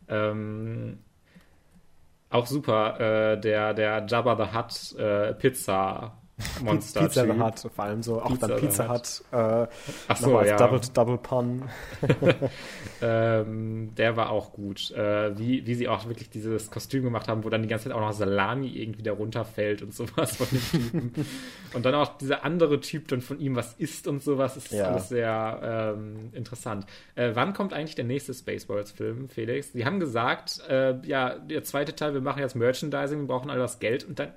Ähm, 0.08 1.00
auch 2.30 2.46
super, 2.46 3.00
äh, 3.00 3.40
der, 3.40 3.74
der 3.74 4.06
Jabba 4.06 4.36
the 4.36 4.56
Hutt 4.56 5.00
äh, 5.00 5.34
Pizza 5.34 6.16
Monster. 6.62 7.02
Pizza 7.02 7.24
the 7.24 7.40
Hut, 7.40 7.72
vor 7.72 7.84
allem 7.84 8.02
so, 8.02 8.20
auch 8.20 8.28
Pizza 8.28 8.48
dann 8.48 8.58
Pizza 8.58 8.88
Hut. 8.88 9.22
Äh, 9.30 9.68
Ach 10.08 10.16
so, 10.16 10.42
ja. 10.42 10.56
Double, 10.56 10.80
Double 10.92 11.18
Pun. 11.18 11.68
ähm, 13.02 13.94
der 13.94 14.16
war 14.16 14.30
auch 14.30 14.52
gut. 14.52 14.90
Äh, 14.90 15.38
wie, 15.38 15.64
wie 15.66 15.74
sie 15.74 15.86
auch 15.86 16.08
wirklich 16.08 16.30
dieses 16.30 16.70
Kostüm 16.70 17.04
gemacht 17.04 17.28
haben, 17.28 17.44
wo 17.44 17.50
dann 17.50 17.62
die 17.62 17.68
ganze 17.68 17.84
Zeit 17.84 17.92
auch 17.92 18.00
noch 18.00 18.12
Salami 18.12 18.68
irgendwie 18.68 19.02
da 19.02 19.12
runterfällt 19.12 19.82
und 19.82 19.94
sowas 19.94 20.36
von 20.36 20.48
dem 20.50 20.70
Typen. 20.70 21.26
und 21.72 21.84
dann 21.84 21.94
auch 21.94 22.18
dieser 22.18 22.44
andere 22.44 22.80
Typ 22.80 23.06
dann 23.08 23.20
von 23.20 23.38
ihm 23.38 23.54
was 23.54 23.74
isst 23.74 24.08
und 24.08 24.20
sowas. 24.20 24.56
Ist 24.56 24.72
ja. 24.72 24.86
alles 24.86 25.08
sehr 25.08 25.94
ähm, 25.96 26.30
interessant. 26.32 26.86
Äh, 27.14 27.30
wann 27.34 27.52
kommt 27.52 27.72
eigentlich 27.72 27.94
der 27.94 28.06
nächste 28.06 28.34
Spaceballs-Film, 28.34 29.28
Felix? 29.28 29.72
Sie 29.72 29.84
haben 29.84 30.00
gesagt, 30.00 30.60
äh, 30.68 30.96
ja, 31.06 31.38
der 31.38 31.62
zweite 31.62 31.94
Teil, 31.94 32.12
wir 32.12 32.20
machen 32.20 32.40
jetzt 32.40 32.56
Merchandising, 32.56 33.20
wir 33.20 33.26
brauchen 33.28 33.50
all 33.50 33.58
das 33.58 33.78
Geld 33.78 34.02
und 34.02 34.18
dann 34.18 34.32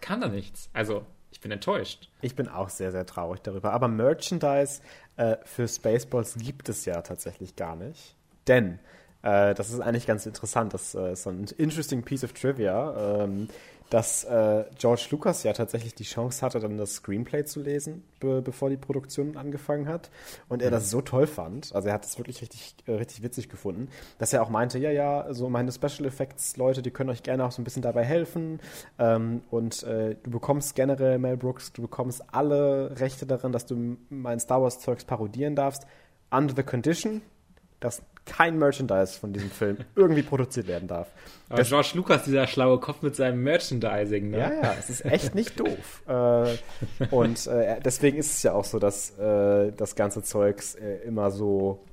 kann 0.00 0.20
da 0.20 0.28
nichts. 0.28 0.70
Also 0.72 1.04
ich 1.32 1.40
bin 1.40 1.50
enttäuscht. 1.50 2.08
Ich 2.20 2.36
bin 2.36 2.46
auch 2.46 2.68
sehr, 2.68 2.92
sehr 2.92 3.06
traurig 3.06 3.40
darüber. 3.40 3.72
Aber 3.72 3.88
Merchandise 3.88 4.82
äh, 5.16 5.36
für 5.44 5.66
Spaceballs 5.66 6.36
gibt 6.36 6.68
es 6.68 6.84
ja 6.84 7.00
tatsächlich 7.00 7.56
gar 7.56 7.74
nicht. 7.74 8.14
Denn, 8.46 8.78
äh, 9.22 9.54
das 9.54 9.70
ist 9.70 9.80
eigentlich 9.80 10.06
ganz 10.06 10.26
interessant, 10.26 10.74
das 10.74 10.94
äh, 10.94 11.12
ist 11.12 11.22
so 11.22 11.30
ein 11.30 11.46
interesting 11.56 12.02
piece 12.02 12.22
of 12.22 12.34
trivia. 12.34 13.22
Ähm, 13.24 13.48
dass 13.92 14.24
äh, 14.24 14.64
George 14.78 15.08
Lucas 15.10 15.42
ja 15.42 15.52
tatsächlich 15.52 15.94
die 15.94 16.04
Chance 16.04 16.40
hatte, 16.40 16.60
dann 16.60 16.78
das 16.78 16.94
Screenplay 16.94 17.44
zu 17.44 17.60
lesen, 17.60 18.02
be 18.20 18.40
bevor 18.40 18.70
die 18.70 18.78
Produktion 18.78 19.36
angefangen 19.36 19.86
hat. 19.86 20.10
Und 20.48 20.62
er 20.62 20.70
mhm. 20.70 20.74
das 20.74 20.88
so 20.88 21.02
toll 21.02 21.26
fand, 21.26 21.74
also 21.74 21.88
er 21.88 21.94
hat 21.94 22.06
es 22.06 22.16
wirklich 22.16 22.40
richtig, 22.40 22.74
äh, 22.86 22.92
richtig 22.92 23.22
witzig 23.22 23.50
gefunden, 23.50 23.88
dass 24.16 24.32
er 24.32 24.42
auch 24.42 24.48
meinte, 24.48 24.78
ja, 24.78 24.90
ja, 24.90 25.34
so 25.34 25.50
meine 25.50 25.70
Special 25.72 26.06
Effects 26.06 26.56
Leute, 26.56 26.80
die 26.80 26.90
können 26.90 27.10
euch 27.10 27.22
gerne 27.22 27.44
auch 27.44 27.52
so 27.52 27.60
ein 27.60 27.64
bisschen 27.64 27.82
dabei 27.82 28.02
helfen. 28.02 28.60
Ähm, 28.98 29.42
und 29.50 29.82
äh, 29.82 30.16
du 30.22 30.30
bekommst 30.30 30.74
generell, 30.74 31.18
Mel 31.18 31.36
Brooks, 31.36 31.74
du 31.74 31.82
bekommst 31.82 32.22
alle 32.32 32.98
Rechte 32.98 33.26
darin, 33.26 33.52
dass 33.52 33.66
du 33.66 33.98
mein 34.08 34.40
Star 34.40 34.62
Wars 34.62 34.80
Zeugs 34.80 35.04
parodieren 35.04 35.54
darfst, 35.54 35.86
under 36.30 36.54
the 36.56 36.62
condition, 36.62 37.20
dass 37.78 38.02
kein 38.24 38.58
Merchandise 38.58 39.18
von 39.18 39.32
diesem 39.32 39.50
Film 39.50 39.78
irgendwie 39.96 40.22
produziert 40.22 40.68
werden 40.68 40.88
darf. 40.88 41.08
Aber 41.48 41.58
das, 41.58 41.68
George 41.68 41.90
Lucas, 41.94 42.24
dieser 42.24 42.46
schlaue 42.46 42.78
Kopf 42.78 43.02
mit 43.02 43.16
seinem 43.16 43.42
Merchandising, 43.42 44.30
ne? 44.30 44.38
Ja, 44.38 44.52
ja, 44.52 44.74
es 44.78 44.90
ist 44.90 45.04
echt 45.04 45.34
nicht 45.34 45.58
doof. 45.58 46.02
äh, 46.06 46.56
und 47.10 47.46
äh, 47.46 47.80
deswegen 47.80 48.18
ist 48.18 48.32
es 48.32 48.42
ja 48.42 48.52
auch 48.52 48.64
so, 48.64 48.78
dass 48.78 49.18
äh, 49.18 49.72
das 49.72 49.96
ganze 49.96 50.22
Zeugs 50.22 50.74
äh, 50.76 50.98
immer 51.04 51.30
so 51.30 51.84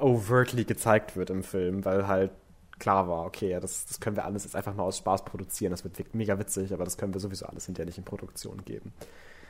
overtly 0.00 0.64
gezeigt 0.64 1.16
wird 1.16 1.30
im 1.30 1.44
Film, 1.44 1.84
weil 1.84 2.06
halt 2.08 2.32
klar 2.78 3.08
war, 3.08 3.24
okay, 3.24 3.50
ja, 3.50 3.60
das, 3.60 3.86
das 3.86 4.00
können 4.00 4.16
wir 4.16 4.24
alles 4.24 4.44
jetzt 4.44 4.56
einfach 4.56 4.74
mal 4.74 4.82
aus 4.82 4.98
Spaß 4.98 5.24
produzieren. 5.24 5.70
Das 5.70 5.84
wird 5.84 6.14
mega 6.14 6.38
witzig, 6.38 6.72
aber 6.72 6.84
das 6.84 6.96
können 6.96 7.14
wir 7.14 7.20
sowieso 7.20 7.46
alles 7.46 7.66
hinterher 7.66 7.86
nicht 7.86 7.98
in 7.98 8.04
Produktion 8.04 8.64
geben. 8.64 8.92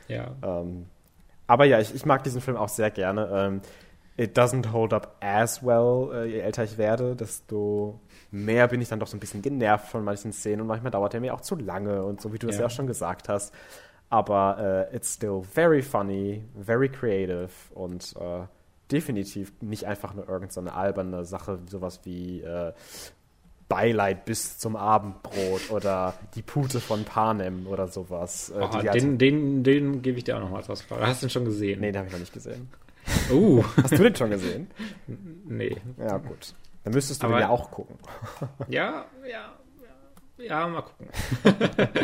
Ja. 0.07 0.35
Ähm, 0.43 0.85
aber 1.47 1.65
ja, 1.65 1.79
ich, 1.79 1.93
ich 1.93 2.05
mag 2.05 2.23
diesen 2.23 2.41
Film 2.41 2.57
auch 2.57 2.69
sehr 2.69 2.91
gerne. 2.91 3.29
Ähm, 3.31 3.61
it 4.17 4.37
doesn't 4.37 4.71
hold 4.71 4.93
up 4.93 5.17
as 5.19 5.63
well, 5.63 6.11
äh, 6.13 6.25
je 6.25 6.39
älter 6.39 6.63
ich 6.63 6.77
werde, 6.77 7.15
desto 7.15 7.99
mehr 8.31 8.67
bin 8.67 8.81
ich 8.81 8.89
dann 8.89 8.99
doch 8.99 9.07
so 9.07 9.17
ein 9.17 9.19
bisschen 9.19 9.41
genervt 9.41 9.87
von 9.87 10.03
manchen 10.03 10.31
Szenen 10.31 10.61
und 10.61 10.67
manchmal 10.67 10.91
dauert 10.91 11.13
er 11.13 11.19
mir 11.19 11.33
auch 11.33 11.41
zu 11.41 11.55
lange 11.55 12.03
und 12.03 12.21
so, 12.21 12.33
wie 12.33 12.39
du 12.39 12.47
es 12.47 12.55
ja. 12.55 12.61
ja 12.61 12.67
auch 12.67 12.71
schon 12.71 12.87
gesagt 12.87 13.29
hast. 13.29 13.53
Aber 14.09 14.87
äh, 14.91 14.95
it's 14.95 15.13
still 15.15 15.41
very 15.41 15.81
funny, 15.81 16.43
very 16.57 16.89
creative 16.89 17.49
und 17.73 18.13
äh, 18.19 18.43
definitiv 18.91 19.51
nicht 19.61 19.85
einfach 19.85 20.13
nur 20.13 20.29
irgendeine 20.29 20.73
alberne 20.73 21.25
Sache, 21.25 21.59
sowas 21.69 22.01
wie 22.03 22.41
äh, 22.41 22.71
Beileid 23.67 24.25
bis 24.25 24.59
zum 24.59 24.75
Abendbrot 24.75 25.71
oder 25.71 26.13
die 26.35 26.43
Pute 26.43 26.79
von 26.79 27.03
Panem 27.03 27.65
oder 27.65 27.87
sowas. 27.87 28.53
Oh, 28.55 28.67
den, 28.93 29.17
den, 29.17 29.63
den 29.63 30.01
gebe 30.03 30.19
ich 30.19 30.23
dir 30.23 30.37
auch 30.37 30.41
noch 30.41 30.51
mal 30.51 30.57
als 30.57 30.69
Ausfrage. 30.69 31.05
Hast 31.05 31.23
du 31.23 31.25
den 31.25 31.31
schon 31.31 31.45
gesehen? 31.45 31.79
Nee, 31.81 31.91
den 31.91 31.97
habe 31.97 32.07
ich 32.07 32.13
noch 32.13 32.19
nicht 32.19 32.33
gesehen. 32.33 32.69
Uh. 33.31 33.63
Hast 33.81 33.91
du 33.91 34.03
den 34.03 34.15
schon 34.15 34.29
gesehen? 34.29 34.67
Nee. 35.45 35.77
Ja, 35.97 36.17
gut. 36.17 36.53
Dann 36.83 36.93
müsstest 36.93 37.21
du 37.21 37.27
Aber, 37.27 37.37
den 37.37 37.41
ja 37.41 37.49
auch 37.49 37.71
gucken. 37.71 37.97
Ja, 38.67 39.05
ja, 39.27 39.53
ja, 40.37 40.45
ja 40.45 40.67
mal 40.67 40.81
gucken. 40.81 41.07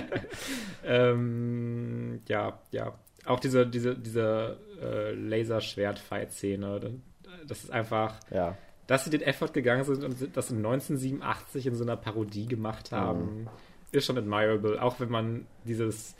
ähm, 0.85 2.21
ja, 2.27 2.59
ja. 2.71 2.93
Auch 3.25 3.39
diese, 3.39 3.67
diese, 3.67 3.95
diese 3.95 4.57
äh, 4.81 5.13
Laserschwert-Fight-Szene, 5.13 6.99
das 7.47 7.63
ist 7.63 7.71
einfach, 7.71 8.15
ja. 8.31 8.57
dass 8.87 9.03
sie 9.03 9.11
den 9.11 9.21
Effort 9.21 9.53
gegangen 9.53 9.83
sind 9.83 10.03
und 10.03 10.35
das 10.35 10.49
in 10.49 10.57
1987 10.57 11.67
in 11.67 11.75
so 11.75 11.83
einer 11.83 11.97
Parodie 11.97 12.47
gemacht 12.47 12.91
haben, 12.91 13.41
mhm. 13.41 13.49
ist 13.91 14.05
schon 14.05 14.17
admirable. 14.17 14.81
Auch 14.81 14.99
wenn 14.99 15.09
man 15.09 15.45
dieses 15.65 16.15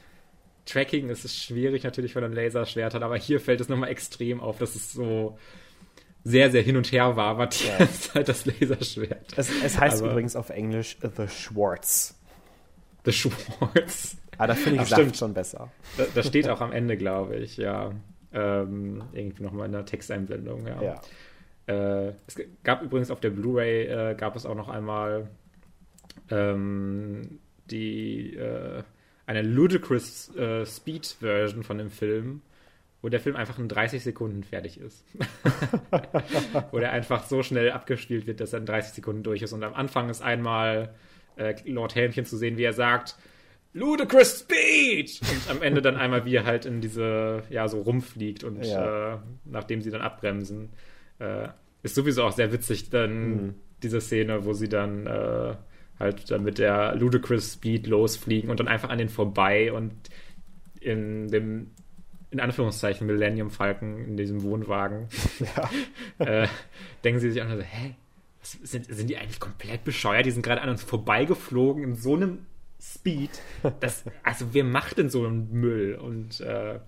Tracking 0.66 1.10
ist 1.10 1.26
es 1.26 1.36
schwierig 1.36 1.84
natürlich 1.84 2.14
von 2.14 2.24
einem 2.24 2.34
Laserschwert, 2.34 2.96
aber 2.96 3.18
hier 3.18 3.40
fällt 3.40 3.62
es 3.62 3.70
nochmal 3.70 3.90
extrem 3.90 4.40
auf, 4.40 4.58
dass 4.58 4.76
es 4.76 4.94
so 4.94 5.38
sehr, 6.24 6.52
sehr 6.52 6.62
hin 6.62 6.78
und 6.78 6.92
her 6.92 7.16
war, 7.16 7.38
war 7.38 7.48
die. 7.48 7.66
Zeit 7.92 8.28
das 8.30 8.46
Laserschwert. 8.46 9.38
Es, 9.38 9.50
es 9.64 9.80
heißt 9.80 10.02
aber 10.02 10.12
übrigens 10.12 10.36
auf 10.36 10.50
Englisch 10.50 10.98
The 11.02 11.28
Schwartz. 11.28 12.20
The 13.06 13.12
Schwartz. 13.12 14.18
Ah, 14.38 14.48
da 14.48 14.56
finde 14.56 14.84
ich 14.84 14.92
es 14.92 15.18
schon 15.18 15.34
besser. 15.34 15.72
Da, 15.98 16.06
das 16.16 16.28
steht 16.28 16.50
auch 16.50 16.62
am 16.62 16.72
Ende, 16.72 16.98
glaube 16.98 17.38
ich, 17.38 17.58
ja. 17.58 17.92
Ähm, 18.34 19.04
irgendwie 19.14 19.44
nochmal 19.44 19.66
in 19.66 19.74
der 19.74 19.86
Texteinblendung, 19.86 20.66
ja. 20.66 20.82
Ja. 20.82 21.02
Äh, 21.68 22.14
es 22.28 22.36
gab 22.64 22.82
übrigens 22.82 23.12
auf 23.12 23.20
der 23.20 23.30
Blu-ray 23.30 23.86
äh, 23.86 24.16
gab 24.16 24.36
es 24.36 24.46
auch 24.46 24.56
noch 24.56 24.70
einmal 24.70 25.30
ähm, 26.30 27.40
die 27.70 28.36
äh, 28.36 28.84
eine 29.32 29.48
ludicrous 29.48 30.36
äh, 30.36 30.66
Speed 30.66 31.06
Version 31.20 31.64
von 31.64 31.78
dem 31.78 31.90
Film, 31.90 32.42
wo 33.02 33.10
der 33.10 33.20
Film 33.20 33.36
einfach 33.36 33.58
in 33.60 33.68
30 33.68 34.04
Sekunden 34.04 34.44
fertig 34.44 34.80
ist. 34.80 35.04
wo 36.72 36.80
der 36.80 36.92
einfach 36.92 37.26
so 37.26 37.42
schnell 37.44 37.72
abgespielt 37.72 38.28
wird, 38.28 38.40
dass 38.40 38.54
er 38.54 38.60
in 38.60 38.66
30 38.66 38.94
Sekunden 38.94 39.24
durch 39.24 39.42
ist. 39.42 39.54
Und 39.54 39.64
am 39.64 39.74
Anfang 39.74 40.10
ist 40.10 40.22
einmal 40.22 40.94
äh, 41.38 41.56
Lord 41.66 41.96
Helmchen 41.96 42.26
zu 42.26 42.38
sehen, 42.38 42.58
wie 42.58 42.64
er 42.64 42.74
sagt, 42.74 43.16
Ludicrous 43.74 44.40
Speed! 44.42 45.22
Und 45.22 45.50
am 45.50 45.62
Ende 45.62 45.82
dann 45.82 45.96
einmal, 45.96 46.26
wie 46.26 46.36
er 46.36 46.46
halt 46.46 46.66
in 46.66 46.82
diese, 46.82 47.44
ja, 47.50 47.68
so 47.70 47.82
rumfliegt 47.82 48.44
und 48.44 48.66
Ja. 48.66 49.16
äh, 49.16 49.18
nachdem 49.46 49.82
sie 49.82 49.92
dann 49.92 50.02
abbremsen. 50.02 50.70
Äh, 51.20 51.48
ist 51.84 51.96
sowieso 51.96 52.24
auch 52.24 52.34
sehr 52.34 52.52
witzig, 52.52 52.90
dann 52.90 53.30
Mhm. 53.48 53.56
diese 53.82 54.02
Szene, 54.02 54.44
wo 54.46 54.54
sie 54.54 54.68
dann 54.70 55.08
äh, 55.08 55.56
halt 56.02 56.30
dann 56.32 56.44
mit 56.44 56.58
der 56.58 56.96
Ludicrous 56.96 57.54
Speed 57.54 57.88
losfliegen 57.88 58.50
und 58.50 58.60
dann 58.60 58.68
einfach 58.68 58.90
an 58.90 58.98
den 58.98 59.10
vorbei 59.10 59.72
und 59.72 59.94
in 60.80 61.28
dem, 61.30 61.72
in 62.32 62.40
Anführungszeichen, 62.40 63.06
Millennium 63.08 63.52
Falcon, 63.52 63.98
in 64.06 64.18
diesem 64.18 64.42
Wohnwagen, 64.44 65.08
Ja. 66.20 66.26
äh, 66.26 66.48
denken 67.04 67.20
sie 67.20 67.32
sich 67.32 67.42
auch 67.42 67.48
nur 67.48 67.58
so, 67.58 67.64
hä? 67.64 67.96
Was, 68.42 68.54
sind, 68.64 68.86
sind 68.94 69.08
die 69.10 69.18
eigentlich 69.18 69.40
komplett 69.40 69.84
bescheuert? 69.84 70.26
Die 70.26 70.32
sind 70.32 70.42
gerade 70.42 70.62
an 70.62 70.70
uns 70.70 70.82
vorbeigeflogen 70.82 71.84
in 71.84 71.96
so 71.96 72.16
einem 72.16 72.40
Speed. 72.82 73.30
Das, 73.80 74.04
also 74.24 74.48
wer 74.54 74.64
macht 74.64 74.98
denn 74.98 75.10
so 75.10 75.24
einen 75.26 75.52
Müll? 75.52 75.94
Und 75.96 76.40
äh, 76.42 76.80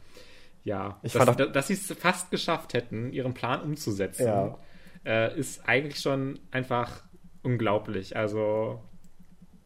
ja, 0.63 0.99
Ich 1.03 1.13
dass, 1.13 1.27
auch- 1.27 1.35
dass 1.35 1.67
sie 1.67 1.73
es 1.73 1.91
fast 1.93 2.31
geschafft 2.31 2.73
hätten, 2.73 3.13
ihren 3.13 3.35
Plan 3.35 3.61
umzusetzen, 3.61 4.25
Ja. 4.25 4.57
äh, 5.05 5.37
ist 5.39 5.67
eigentlich 5.69 5.99
schon 5.99 6.39
einfach 6.49 7.03
unglaublich. 7.43 8.17
Also 8.17 8.81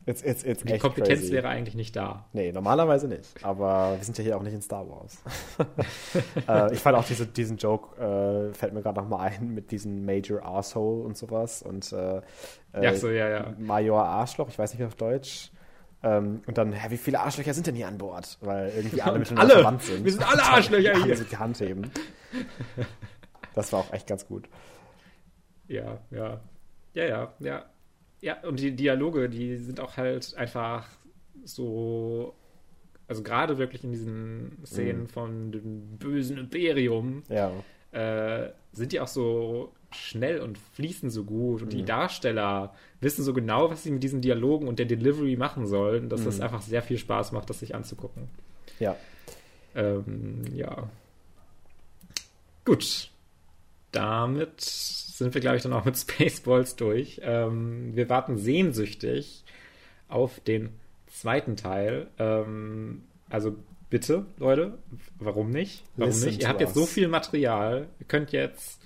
Jetzt, 0.08 0.26
jetzt, 0.26 0.46
jetzt 0.46 0.68
die 0.68 0.78
Kompetenz 0.78 1.20
crazy. 1.20 1.34
wäre 1.34 1.50
eigentlich 1.50 1.76
nicht 1.76 1.94
da. 1.94 2.26
Nee, 2.32 2.54
normalerweise 2.54 3.10
nicht. 3.10 3.44
Aber 3.44 3.98
wir 3.98 4.04
sind 4.06 4.18
ja 4.18 4.24
hier 4.24 4.38
auch 4.38 4.42
nicht 4.42 4.54
in 4.54 4.62
Star 4.62 4.88
Wars. 4.90 5.22
äh, 6.48 6.74
ich 6.74 6.80
fand 6.80 6.96
auch 6.96 7.04
diese, 7.04 7.28
diesen 7.28 7.58
Joke, 7.58 8.02
äh, 8.02 8.54
fällt 8.54 8.74
mir 8.74 8.82
gerade 8.82 9.02
nochmal 9.02 9.32
ein, 9.32 9.54
mit 9.54 9.70
diesem 9.72 10.06
Major 10.06 10.42
Arsehole 10.44 11.04
und 11.04 11.18
sowas. 11.18 11.62
Und 11.62 11.92
äh, 11.92 12.22
Ja, 12.82 12.96
so, 12.96 13.10
ja, 13.10 13.28
ja. 13.28 13.54
Major 13.58 14.02
Arschloch, 14.02 14.48
ich 14.48 14.58
weiß 14.58 14.72
nicht 14.72 14.80
mehr 14.80 14.88
auf 14.88 14.96
Deutsch. 14.96 15.52
Ähm, 16.04 16.42
und 16.48 16.58
dann, 16.58 16.72
hä, 16.72 16.90
wie 16.90 16.98
viele 16.98 17.20
Arschlöcher 17.20 17.54
sind 17.54 17.68
denn 17.68 17.76
hier 17.76 17.90
an 17.90 17.98
Bord? 17.98 18.38
Weil 18.40 18.72
irgendwie 18.78 19.02
alle 19.02 19.20
miteinander 19.20 19.56
alle! 19.56 19.62
verwandt 19.62 19.82
sind. 19.84 20.06
Wir 20.06 20.12
sind 20.14 20.26
alle 20.26 20.42
Arschlöcher 20.44 20.94
alle 20.94 21.04
hier. 21.04 21.18
so 21.18 21.26
die 21.26 21.38
Hand 21.38 21.60
heben. 21.60 21.92
Das 23.56 23.74
war 23.74 23.80
auch 23.80 23.92
echt 23.92 24.06
ganz 24.06 24.28
gut. 24.28 24.48
Ja, 25.68 25.98
ja. 26.12 26.40
Ja, 26.94 27.06
ja, 27.06 27.34
ja. 27.40 27.66
Ja, 28.22 28.42
und 28.44 28.60
die 28.60 28.72
Dialoge, 28.76 29.30
die 29.30 29.58
sind 29.58 29.80
auch 29.80 29.98
halt 29.98 30.36
einfach 30.38 30.88
so. 31.44 32.34
Also 33.08 33.24
gerade 33.24 33.58
wirklich 33.58 33.84
in 33.86 33.92
diesen 33.92 34.58
Szenen 34.66 35.04
Mhm. 35.04 35.08
von 35.08 35.52
dem 35.54 35.98
bösen 35.98 36.38
Imperium 36.38 37.24
Ja. 37.30 37.52
äh, 37.94 38.52
sind 38.74 38.92
die 38.92 39.00
auch 39.00 39.08
so 39.08 39.72
schnell 39.92 40.42
und 40.42 40.58
fließen 40.58 41.10
so 41.10 41.24
gut. 41.24 41.62
Und 41.62 41.72
die 41.72 41.84
Mhm. 41.84 41.86
Darsteller 41.86 42.74
wissen 43.00 43.24
so 43.24 43.34
genau, 43.34 43.70
was 43.70 43.84
sie 43.84 43.92
mit 43.92 44.04
diesen 44.04 44.20
Dialogen 44.22 44.68
und 44.68 44.78
der 44.80 44.86
Delivery 44.88 45.38
machen 45.38 45.66
sollen, 45.68 46.10
dass 46.10 46.26
das 46.26 46.38
Mhm. 46.38 46.44
einfach 46.44 46.62
sehr 46.62 46.82
viel 46.82 46.98
Spaß 46.98 47.32
macht, 47.32 47.50
das 47.50 47.60
sich 47.62 47.74
anzugucken. 47.76 48.28
Ja. 48.80 48.98
Ähm, 49.74 50.42
ja. 50.54 50.90
Gut. 52.66 53.10
Damit 53.92 54.62
sind 54.62 55.34
wir, 55.34 55.42
glaube 55.42 55.58
ich, 55.58 55.64
dann 55.64 55.74
auch 55.74 55.86
mit 55.86 55.98
Spaceballs 55.98 56.76
durch. 56.76 57.22
Ähm, 57.24 57.96
wir 57.96 58.10
warten 58.10 58.38
sehnsüchtig 58.38 59.44
auf 60.08 60.40
den 60.40 60.70
zweiten 61.08 61.56
Teil. 61.56 62.08
Ähm, 62.20 63.04
also 63.30 63.56
bitte, 63.90 64.26
Leute, 64.38 64.78
warum 65.20 65.50
nicht? 65.50 65.84
Warum 65.96 66.12
Listen 66.12 66.28
nicht? 66.28 66.42
Ihr 66.42 66.50
habt 66.50 66.62
jetzt 66.62 66.76
so 66.76 66.82
us. 66.82 66.92
viel 66.92 67.08
Material. 67.08 67.88
Ihr 68.00 68.06
könnt 68.06 68.32
jetzt 68.32 68.80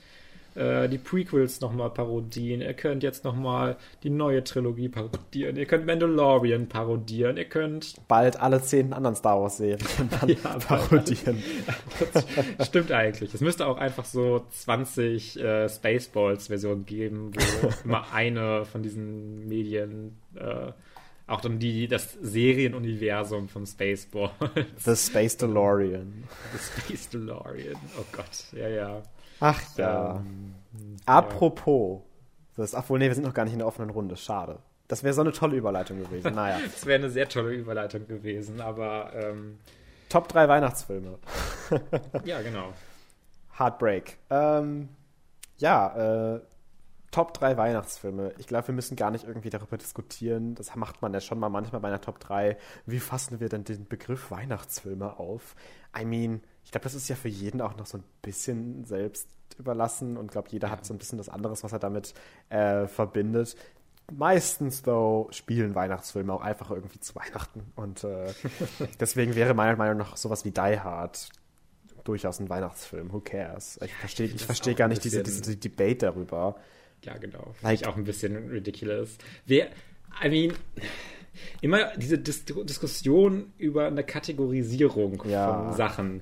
äh, 0.56 0.90
die 0.90 0.98
Prequels 0.98 1.62
nochmal 1.62 1.90
parodieren. 1.90 2.62
Ihr 2.62 2.74
könnt 2.74 3.04
jetzt 3.04 3.24
nochmal 3.24 3.78
die 4.04 4.10
neue 4.10 4.44
Trilogie 4.44 4.90
parodieren. 4.90 5.56
Ihr 5.56 5.66
könnt 5.66 5.86
Mandalorian 5.86 6.68
parodieren. 6.68 7.38
Ihr 7.38 7.46
könnt 7.46 7.96
Bald 8.08 8.40
alle 8.40 8.62
zehn 8.62 8.94
anderen 8.94 9.16
Star 9.16 9.42
Wars-Serien 9.42 9.80
dann 10.20 10.30
Ja, 10.30 10.58
parodieren. 10.68 11.42
Das 12.58 12.68
stimmt 12.68 12.92
eigentlich. 12.92 13.34
Es 13.34 13.42
müsste 13.42 13.66
auch 13.66 13.78
einfach 13.78 14.06
so 14.06 14.46
20 14.50 15.40
äh, 15.40 15.70
Spaceballs-Versionen 15.70 16.86
geben, 16.86 17.32
wo 17.34 17.70
immer 17.86 18.12
eine 18.14 18.66
von 18.66 18.84
diesen 18.84 19.48
Medien 19.48 20.18
äh, 20.36 20.72
auch 21.28 21.40
dann 21.40 21.60
die, 21.60 21.88
das 21.88 22.18
Serienuniversum 22.22 23.48
von 23.48 23.66
Spaceball. 23.66 24.32
The 24.78 24.98
Space 24.98 25.38
DeLorean. 25.38 26.26
The 26.52 26.60
Space 26.60 27.08
DeLorean. 27.08 27.78
Oh 27.98 28.04
Gott, 28.12 28.52
ja, 28.52 28.68
ja. 28.68 29.02
Ach 29.42 29.62
ja. 29.76 30.16
Ähm, 30.16 30.56
Apropos. 31.06 32.02
Das, 32.56 32.76
ach 32.76 32.90
wohl, 32.90 33.00
nee, 33.00 33.08
wir 33.08 33.16
sind 33.16 33.26
noch 33.26 33.34
gar 33.34 33.44
nicht 33.44 33.54
in 33.54 33.60
der 33.60 33.68
offenen 33.68 33.90
Runde. 33.90 34.16
Schade. 34.16 34.60
Das 34.88 35.04
wäre 35.04 35.14
so 35.14 35.22
eine 35.22 35.32
tolle 35.32 35.56
Überleitung 35.56 36.00
gewesen. 36.00 36.36
Naja. 36.36 36.60
Das 36.72 36.86
wäre 36.86 37.00
eine 37.00 37.10
sehr 37.10 37.28
tolle 37.28 37.54
Überleitung 37.54 38.08
gewesen, 38.08 38.62
aber 38.62 39.12
ähm, 39.14 39.58
Top 40.10 40.28
3 40.28 40.48
Weihnachtsfilme. 40.48 41.18
ja, 42.26 42.42
genau. 42.42 42.74
Heartbreak. 43.58 44.18
Ähm, 44.30 44.90
ja, 45.58 46.36
äh, 46.36 46.42
Top 47.12 47.34
3 47.34 47.58
Weihnachtsfilme. 47.58 48.34
Ich 48.38 48.48
glaube, 48.48 48.68
wir 48.68 48.76
müssen 48.76 48.96
gar 48.96 49.12
nicht 49.12 49.26
irgendwie 49.26 49.50
darüber 49.50 49.78
diskutieren. 49.78 50.56
Das 50.56 50.76
macht 50.76 51.02
man 51.02 51.14
ja 51.14 51.22
schon 51.22 51.40
mal 51.40 51.50
manchmal 51.50 51.82
bei 51.82 51.88
einer 51.88 52.02
Top 52.02 52.20
3. 52.20 52.58
Wie 52.86 53.00
fassen 53.00 53.40
wir 53.40 53.50
denn 53.50 53.64
den 53.64 53.86
Begriff 53.86 54.32
Weihnachtsfilme 54.32 55.18
auf? 55.18 55.56
I 55.98 56.06
mean, 56.06 56.42
ich 56.72 56.74
glaube, 56.74 56.84
das 56.86 56.94
ist 56.94 57.10
ja 57.10 57.18
für 57.18 57.28
jeden 57.28 57.60
auch 57.60 57.76
noch 57.76 57.86
so 57.86 57.98
ein 57.98 58.04
bisschen 58.22 58.86
selbst 58.86 59.28
überlassen 59.60 60.16
und 60.16 60.32
glaube, 60.32 60.48
jeder 60.52 60.72
hat 60.72 60.86
so 60.86 60.94
ein 60.94 60.98
bisschen 60.98 61.18
das 61.18 61.28
anderes, 61.28 61.66
was 61.66 61.74
er 61.74 61.80
damit 61.80 62.14
äh, 62.48 62.88
verbindet. 62.88 63.58
Meistens, 64.10 64.82
though, 64.82 65.28
spielen 65.32 65.76
Weihnachtsfilme 65.76 66.32
auch 66.32 66.40
einfach 66.40 66.72
irgendwie 66.72 67.02
zu 67.02 67.14
Weihnachten. 67.16 67.74
Und 67.76 68.06
äh, 68.06 68.34
deswegen 69.02 69.36
wäre 69.36 69.54
meiner 69.54 69.76
Meinung 69.76 69.98
nach 69.98 70.16
sowas 70.16 70.46
wie 70.46 70.52
Die 70.52 70.80
Hard 70.80 71.28
durchaus 72.06 72.40
ein 72.40 72.48
Weihnachtsfilm. 72.48 73.12
Who 73.12 73.20
cares? 73.20 73.78
Ich 73.84 73.94
verstehe 73.94 74.28
ich 74.28 74.50
auch 74.50 74.76
gar 74.78 74.88
nicht 74.88 75.04
diese, 75.04 75.24
diese 75.24 75.58
Debate 75.58 76.06
darüber. 76.06 76.56
Ja, 77.04 77.18
genau. 77.18 77.40
Finde 77.52 77.64
Like- 77.64 77.82
ich 77.82 77.88
auch 77.88 77.98
ein 77.98 78.06
bisschen 78.06 78.48
ridiculous. 78.48 79.18
Wer, 79.46 79.68
I 80.24 80.30
mean, 80.30 80.54
immer 81.62 81.96
diese 81.98 82.18
Dis 82.18 82.46
Diskussion 82.46 83.52
über 83.58 83.88
eine 83.88 84.04
Kategorisierung 84.04 85.24
Ja. 85.28 85.66
von 85.70 85.74
Sachen. 85.78 86.22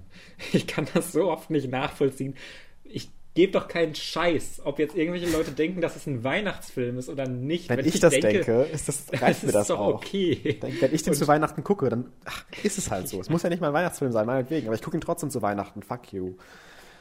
Ich 0.53 0.67
kann 0.67 0.87
das 0.93 1.11
so 1.11 1.29
oft 1.31 1.49
nicht 1.49 1.69
nachvollziehen. 1.69 2.35
Ich 2.83 3.09
gebe 3.35 3.51
doch 3.53 3.67
keinen 3.67 3.95
Scheiß, 3.95 4.61
ob 4.65 4.79
jetzt 4.79 4.95
irgendwelche 4.95 5.29
Leute 5.31 5.51
denken, 5.51 5.81
dass 5.81 5.95
es 5.95 6.07
ein 6.07 6.23
Weihnachtsfilm 6.23 6.97
ist 6.97 7.07
oder 7.09 7.27
nicht. 7.27 7.69
Wenn, 7.69 7.85
ich, 7.85 7.99
das 7.99 8.13
denke, 8.19 8.63
ist 8.73 8.87
das, 8.87 9.05
reicht 9.21 9.43
mir 9.43 9.51
das 9.51 9.67
doch 9.67 9.79
auch. 9.79 9.93
okay. 9.95 10.57
Wenn 10.61 10.81
wenn 10.81 10.93
ich 10.93 11.03
den 11.03 11.13
Und- 11.13 11.19
zu 11.19 11.27
Weihnachten 11.27 11.63
gucke, 11.63 11.89
dann 11.89 12.11
ach, 12.25 12.43
ist 12.63 12.77
es 12.77 12.91
halt 12.91 13.07
so. 13.07 13.21
Es 13.21 13.29
muss 13.29 13.43
ja 13.43 13.49
nicht 13.49 13.61
mal 13.61 13.67
ein 13.67 13.73
Weihnachtsfilm 13.73 14.11
sein, 14.11 14.25
meinetwegen. 14.25 14.67
Aber 14.67 14.75
ich 14.75 14.81
gucke 14.81 14.97
ihn 14.97 15.01
trotzdem 15.01 15.29
zu 15.29 15.41
Weihnachten. 15.41 15.83
Fuck 15.83 16.11
you. 16.11 16.33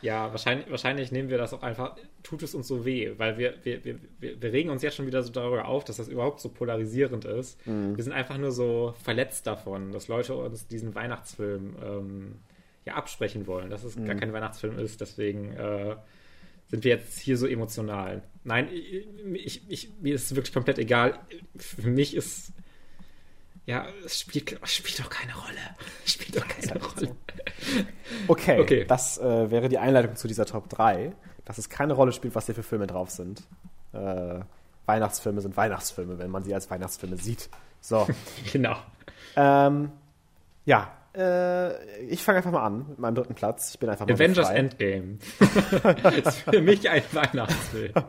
Ja, 0.03 0.31
wahrscheinlich, 0.31 0.71
wahrscheinlich 0.71 1.13
nehmen 1.13 1.29
wir 1.29 1.39
das 1.39 1.53
auch 1.53 1.63
einfach, 1.63 1.97
tut 2.23 2.43
es 2.43 2.55
uns 2.55 2.69
so 2.69 2.85
weh, 2.85 3.13
weil 3.17 3.39
wir, 3.39 3.55
wir, 3.65 3.85
wir, 3.85 3.99
wir, 4.21 4.53
regen 4.53 4.71
uns 4.71 4.83
jetzt 4.83 4.97
schon 4.97 5.07
wieder 5.07 5.23
so 5.23 5.33
darüber 5.33 5.67
auf, 5.67 5.85
dass 5.85 5.97
das 5.97 6.09
überhaupt 6.09 6.41
so 6.41 6.49
polarisierend 6.49 7.25
ist. 7.25 7.65
Mhm. 7.67 7.97
Wir 7.97 8.05
sind 8.05 8.13
einfach 8.13 8.39
nur 8.39 8.53
so 8.53 8.95
verletzt 9.03 9.47
davon, 9.47 9.93
dass 9.93 10.09
Leute 10.09 10.35
uns 10.35 10.67
diesen 10.67 10.95
Weihnachtsfilm 10.95 11.77
ähm, 11.85 12.35
ja 12.85 12.95
absprechen 12.95 13.47
wollen, 13.47 13.71
dass 13.71 13.85
es 13.85 13.97
gar 13.97 14.15
Mhm. 14.15 14.21
kein 14.21 14.33
Weihnachtsfilm 14.33 14.79
ist. 14.79 15.01
Deswegen 15.01 15.53
äh, 15.53 15.97
sind 16.69 16.85
wir 16.85 16.93
jetzt 16.93 17.19
hier 17.19 17.37
so 17.37 17.47
emotional. 17.47 18.23
Nein, 18.45 18.69
ich, 19.35 19.63
ich, 19.69 19.91
mir 20.01 20.15
ist 20.15 20.27
es 20.27 20.37
wirklich 20.37 20.55
komplett 20.55 20.79
egal. 20.79 21.19
Für 21.57 21.89
mich 21.89 22.15
ist 22.15 22.53
ja, 23.69 23.85
es 24.03 24.21
spielt, 24.21 24.59
spielt 24.67 24.99
doch 24.99 25.11
keine 25.11 25.35
Rolle. 25.35 25.59
Es 26.05 26.13
spielt 26.13 26.35
doch 26.37 26.49
keine 26.49 26.81
Rolle. 26.83 27.15
Okay, 28.27 28.61
Okay. 28.61 28.85
das 28.87 29.19
äh, 29.19 29.51
wäre 29.51 29.69
die 29.69 29.77
Einleitung 29.77 30.17
zu 30.17 30.27
dieser 30.27 30.47
Top 30.47 30.71
3, 30.71 31.13
dass 31.45 31.59
es 31.59 31.69
keine 31.69 31.93
Rolle 31.93 32.13
spielt, 32.13 32.35
was 32.35 32.47
hier 32.47 32.55
für 32.55 32.63
Filme 32.63 32.87
drauf 32.87 33.11
sind. 33.11 33.43
Äh, 33.93 34.41
Weihnachtsfilme 34.87 35.43
sind 35.43 35.55
Weihnachtsfilme, 35.59 36.19
wenn 36.19 36.31
man 36.31 36.45
sie 36.45 36.55
als 36.55 36.71
Weihnachtsfilme 36.71 37.19
sieht. 37.19 37.51
So. 37.83 38.07
Genau. 38.53 38.75
ähm, 39.37 39.93
ja, 40.65 40.91
äh, 41.15 42.05
ich 42.07 42.23
fange 42.25 42.39
einfach 42.39 42.51
mal 42.53 42.65
an 42.65 42.87
mit 42.89 42.99
meinem 42.99 43.17
dritten 43.17 43.35
Platz. 43.35 43.73
Ich 43.75 43.79
bin 43.79 43.91
einfach 43.91 44.07
mal 44.07 44.17
so 44.17 44.23
Avengers. 44.25 44.49
Endgame. 44.49 45.19
ist 46.25 46.39
für 46.39 46.63
mich 46.63 46.89
ein 46.89 47.03
Weihnachtsfilm. 47.13 47.93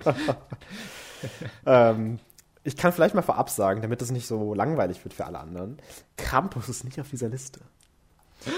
Ähm, 1.66 2.20
ich 2.64 2.78
kann 2.78 2.92
vielleicht 2.92 3.16
mal 3.16 3.22
vorab 3.22 3.50
sagen, 3.50 3.82
damit 3.82 4.02
es 4.02 4.12
nicht 4.12 4.28
so 4.28 4.54
langweilig 4.54 5.04
wird 5.04 5.14
für 5.14 5.26
alle 5.26 5.40
anderen. 5.40 5.78
Krampus 6.18 6.70
ist 6.70 6.84
nicht 6.84 7.00
auf 7.00 7.10
dieser 7.10 7.30
Liste. 7.30 7.62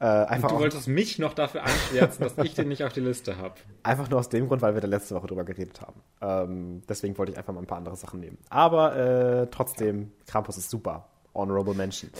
Äh, 0.00 0.06
einfach 0.06 0.50
Und 0.50 0.56
du 0.56 0.62
wolltest 0.62 0.88
mich 0.88 1.20
noch 1.20 1.34
dafür 1.34 1.62
anschwärzen, 1.62 2.24
dass 2.24 2.36
ich 2.44 2.54
den 2.54 2.68
nicht 2.68 2.82
auf 2.82 2.92
die 2.92 3.00
Liste 3.00 3.38
habe. 3.38 3.54
Einfach 3.84 4.10
nur 4.10 4.18
aus 4.18 4.28
dem 4.28 4.48
Grund, 4.48 4.60
weil 4.60 4.74
wir 4.74 4.80
da 4.80 4.88
letzte 4.88 5.14
Woche 5.14 5.28
drüber 5.28 5.44
geredet 5.44 5.80
haben. 5.80 6.02
Ähm, 6.20 6.82
deswegen 6.88 7.16
wollte 7.16 7.30
ich 7.32 7.38
einfach 7.38 7.54
mal 7.54 7.60
ein 7.60 7.66
paar 7.66 7.78
andere 7.78 7.96
Sachen 7.96 8.18
nehmen. 8.18 8.36
Aber 8.50 8.96
äh, 8.96 9.46
trotzdem, 9.50 10.10
Krampus 10.26 10.58
ist 10.58 10.68
super. 10.68 11.08
Honorable 11.32 11.74
Mention. 11.74 12.10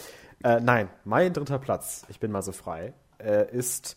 Äh, 0.45 0.61
nein, 0.61 0.89
mein 1.05 1.33
dritter 1.33 1.59
Platz, 1.59 2.07
ich 2.09 2.21
bin 2.21 2.31
mal 2.31 2.43
so 2.43 2.53
frei, 2.53 2.95
äh, 3.19 3.51
ist, 3.51 3.97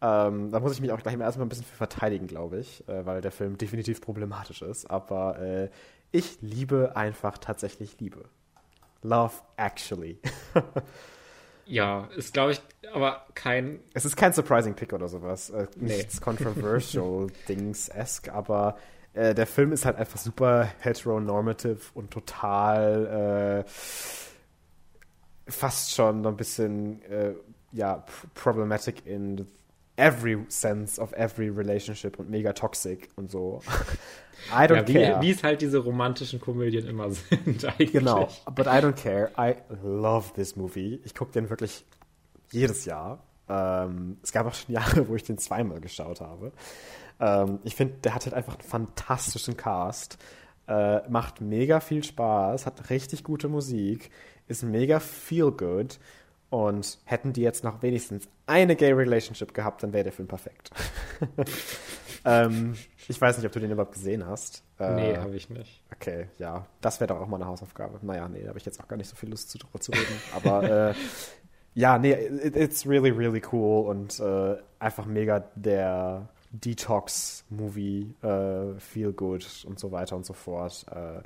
ähm, 0.00 0.50
da 0.50 0.60
muss 0.60 0.72
ich 0.72 0.80
mich 0.80 0.92
auch 0.92 1.00
gleich 1.00 1.16
mal 1.16 1.24
erstmal 1.24 1.46
ein 1.46 1.48
bisschen 1.48 1.64
für 1.64 1.76
verteidigen, 1.76 2.28
glaube 2.28 2.58
ich, 2.60 2.88
äh, 2.88 3.04
weil 3.06 3.20
der 3.20 3.32
Film 3.32 3.58
definitiv 3.58 4.00
problematisch 4.00 4.62
ist. 4.62 4.90
Aber 4.90 5.38
äh, 5.40 5.68
ich 6.12 6.38
liebe 6.40 6.96
einfach 6.96 7.38
tatsächlich 7.38 8.00
Liebe. 8.00 8.28
Love 9.02 9.34
Actually. 9.56 10.18
ja, 11.66 12.08
ist 12.16 12.32
glaube 12.32 12.52
ich 12.52 12.60
aber 12.92 13.26
kein. 13.34 13.80
Es 13.94 14.04
ist 14.04 14.16
kein 14.16 14.32
surprising 14.32 14.74
Pick 14.74 14.92
oder 14.92 15.08
sowas. 15.08 15.50
Äh, 15.50 15.66
nichts 15.76 16.16
nee. 16.16 16.24
controversial 16.24 17.28
Dings-esque, 17.48 18.32
aber 18.32 18.76
äh, 19.14 19.34
der 19.34 19.46
Film 19.46 19.72
ist 19.72 19.84
halt 19.84 19.96
einfach 19.96 20.18
super 20.18 20.68
heteronormative 20.80 21.80
und 21.94 22.10
total 22.10 23.64
äh, 23.64 23.70
fast 25.48 25.94
schon 25.94 26.26
ein 26.26 26.36
bisschen 26.36 27.02
äh, 27.02 27.34
ja 27.72 28.04
problematic 28.34 29.06
in 29.06 29.46
every 29.96 30.44
sense 30.48 30.98
of 30.98 31.12
every 31.14 31.48
relationship 31.48 32.18
und 32.18 32.28
mega 32.30 32.52
toxic 32.52 33.08
und 33.16 33.30
so. 33.30 33.60
I 34.52 34.66
don't 34.66 34.88
ja, 34.88 35.12
care. 35.12 35.22
Wie, 35.22 35.30
es 35.30 35.42
halt 35.42 35.62
diese 35.62 35.78
romantischen 35.78 36.40
Komödien 36.40 36.86
immer 36.86 37.10
sind 37.10 37.64
eigentlich. 37.64 37.92
Genau, 37.92 38.28
but 38.54 38.66
I 38.66 38.80
don't 38.80 38.92
care. 38.92 39.30
I 39.38 39.56
love 39.82 40.34
this 40.34 40.56
movie. 40.56 41.00
Ich 41.04 41.14
gucke 41.14 41.32
den 41.32 41.50
wirklich 41.50 41.84
jedes 42.52 42.84
Jahr. 42.84 43.24
Ähm, 43.48 44.18
es 44.22 44.32
gab 44.32 44.46
auch 44.46 44.54
schon 44.54 44.74
Jahre, 44.74 45.08
wo 45.08 45.16
ich 45.16 45.24
den 45.24 45.38
zweimal 45.38 45.80
geschaut 45.80 46.20
habe. 46.20 46.52
Ähm, 47.18 47.60
ich 47.64 47.74
finde, 47.74 47.94
der 48.04 48.14
hat 48.14 48.26
halt 48.26 48.34
einfach 48.34 48.54
einen 48.54 48.68
fantastischen 48.68 49.56
Cast. 49.56 50.18
Äh, 50.68 51.08
macht 51.08 51.40
mega 51.40 51.78
viel 51.78 52.02
Spaß, 52.02 52.66
hat 52.66 52.90
richtig 52.90 53.22
gute 53.22 53.46
Musik, 53.46 54.10
ist 54.48 54.64
mega 54.64 54.98
feel 54.98 55.52
good 55.52 56.00
und 56.50 56.98
hätten 57.04 57.32
die 57.32 57.42
jetzt 57.42 57.64
noch 57.64 57.82
wenigstens 57.82 58.28
eine 58.46 58.76
Gay 58.76 58.92
Relationship 58.92 59.52
gehabt, 59.52 59.82
dann 59.82 59.92
wäre 59.92 60.04
der 60.04 60.12
Film 60.12 60.28
perfekt. 60.28 60.70
ähm, 62.24 62.76
ich 63.08 63.20
weiß 63.20 63.36
nicht, 63.36 63.46
ob 63.46 63.52
du 63.52 63.60
den 63.60 63.70
überhaupt 63.70 63.94
gesehen 63.94 64.26
hast. 64.26 64.62
Äh, 64.78 64.94
nee, 64.94 65.16
habe 65.16 65.34
ich 65.34 65.50
nicht. 65.50 65.82
Okay, 65.92 66.28
ja. 66.38 66.66
Das 66.80 67.00
wäre 67.00 67.08
doch 67.08 67.20
auch 67.20 67.26
mal 67.26 67.36
eine 67.36 67.46
Hausaufgabe. 67.46 67.98
Naja, 68.02 68.28
nee, 68.28 68.42
da 68.42 68.48
habe 68.48 68.58
ich 68.58 68.64
jetzt 68.64 68.80
auch 68.80 68.88
gar 68.88 68.96
nicht 68.96 69.08
so 69.08 69.16
viel 69.16 69.30
Lust 69.30 69.50
zu, 69.50 69.58
drüber 69.58 69.80
zu 69.80 69.92
reden. 69.92 70.20
Aber 70.34 70.90
äh, 70.90 70.94
ja, 71.74 71.98
nee, 71.98 72.12
it, 72.12 72.56
it's 72.56 72.86
really, 72.86 73.10
really 73.10 73.42
cool 73.52 73.88
und 73.88 74.18
äh, 74.20 74.56
einfach 74.78 75.06
mega 75.06 75.40
der 75.56 76.28
Detox-Movie, 76.52 78.14
äh, 78.22 78.78
Feel 78.78 79.12
Good 79.12 79.64
und 79.66 79.78
so 79.78 79.92
weiter 79.92 80.16
und 80.16 80.24
so 80.24 80.32
fort. 80.32 80.86
Äh, 80.90 81.22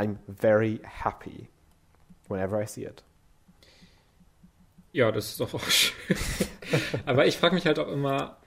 I'm 0.00 0.16
very 0.26 0.80
happy 0.82 1.48
whenever 2.28 2.60
I 2.60 2.66
see 2.66 2.84
it. 2.84 3.04
Ja, 4.92 5.10
das 5.10 5.30
ist 5.30 5.40
doch 5.40 5.54
auch 5.54 5.64
schön. 5.68 6.16
Aber 7.06 7.26
ich 7.26 7.36
frage 7.36 7.54
mich 7.54 7.66
halt 7.66 7.78
auch 7.78 7.88
immer, 7.88 8.38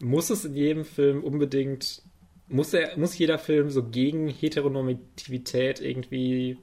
muss 0.00 0.30
es 0.30 0.44
in 0.44 0.54
jedem 0.54 0.84
Film 0.84 1.22
unbedingt, 1.22 2.02
muss, 2.48 2.74
er, 2.74 2.96
muss 2.98 3.16
jeder 3.16 3.38
Film 3.38 3.70
so 3.70 3.84
gegen 3.84 4.28
Heteronormativität 4.28 5.80
irgendwie 5.80 6.58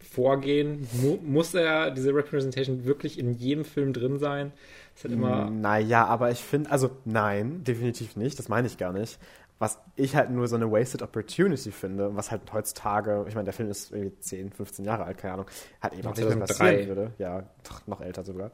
vorgehen? 0.00 0.86
Mu 1.00 1.18
muss 1.22 1.54
er 1.54 1.90
diese 1.90 2.14
Representation 2.14 2.84
wirklich 2.84 3.18
in 3.18 3.32
jedem 3.32 3.64
Film 3.64 3.92
drin 3.92 4.18
sein? 4.18 4.52
Ist 4.94 5.04
halt 5.04 5.14
immer. 5.14 5.50
Naja, 5.50 6.06
aber 6.06 6.30
ich 6.30 6.38
finde, 6.38 6.70
also 6.70 6.90
nein, 7.04 7.62
definitiv 7.64 8.16
nicht, 8.16 8.38
das 8.38 8.48
meine 8.48 8.66
ich 8.66 8.78
gar 8.78 8.92
nicht 8.92 9.18
was 9.58 9.78
ich 9.96 10.16
halt 10.16 10.30
nur 10.30 10.48
so 10.48 10.56
eine 10.56 10.70
wasted 10.70 11.02
opportunity 11.02 11.70
finde, 11.70 12.14
was 12.16 12.30
halt 12.30 12.52
heutzutage, 12.52 13.24
ich 13.28 13.34
meine, 13.34 13.44
der 13.44 13.52
Film 13.52 13.70
ist 13.70 13.92
irgendwie 13.92 14.18
10, 14.18 14.52
15 14.52 14.84
Jahre 14.84 15.04
alt, 15.04 15.18
keine 15.18 15.34
Ahnung, 15.34 15.46
hat 15.80 15.94
eben 15.94 16.06
auch 16.06 16.16
nicht 16.16 16.38
passieren 16.38 16.88
würde, 16.88 17.12
ja, 17.18 17.44
noch 17.86 18.00
älter 18.00 18.24
sogar, 18.24 18.50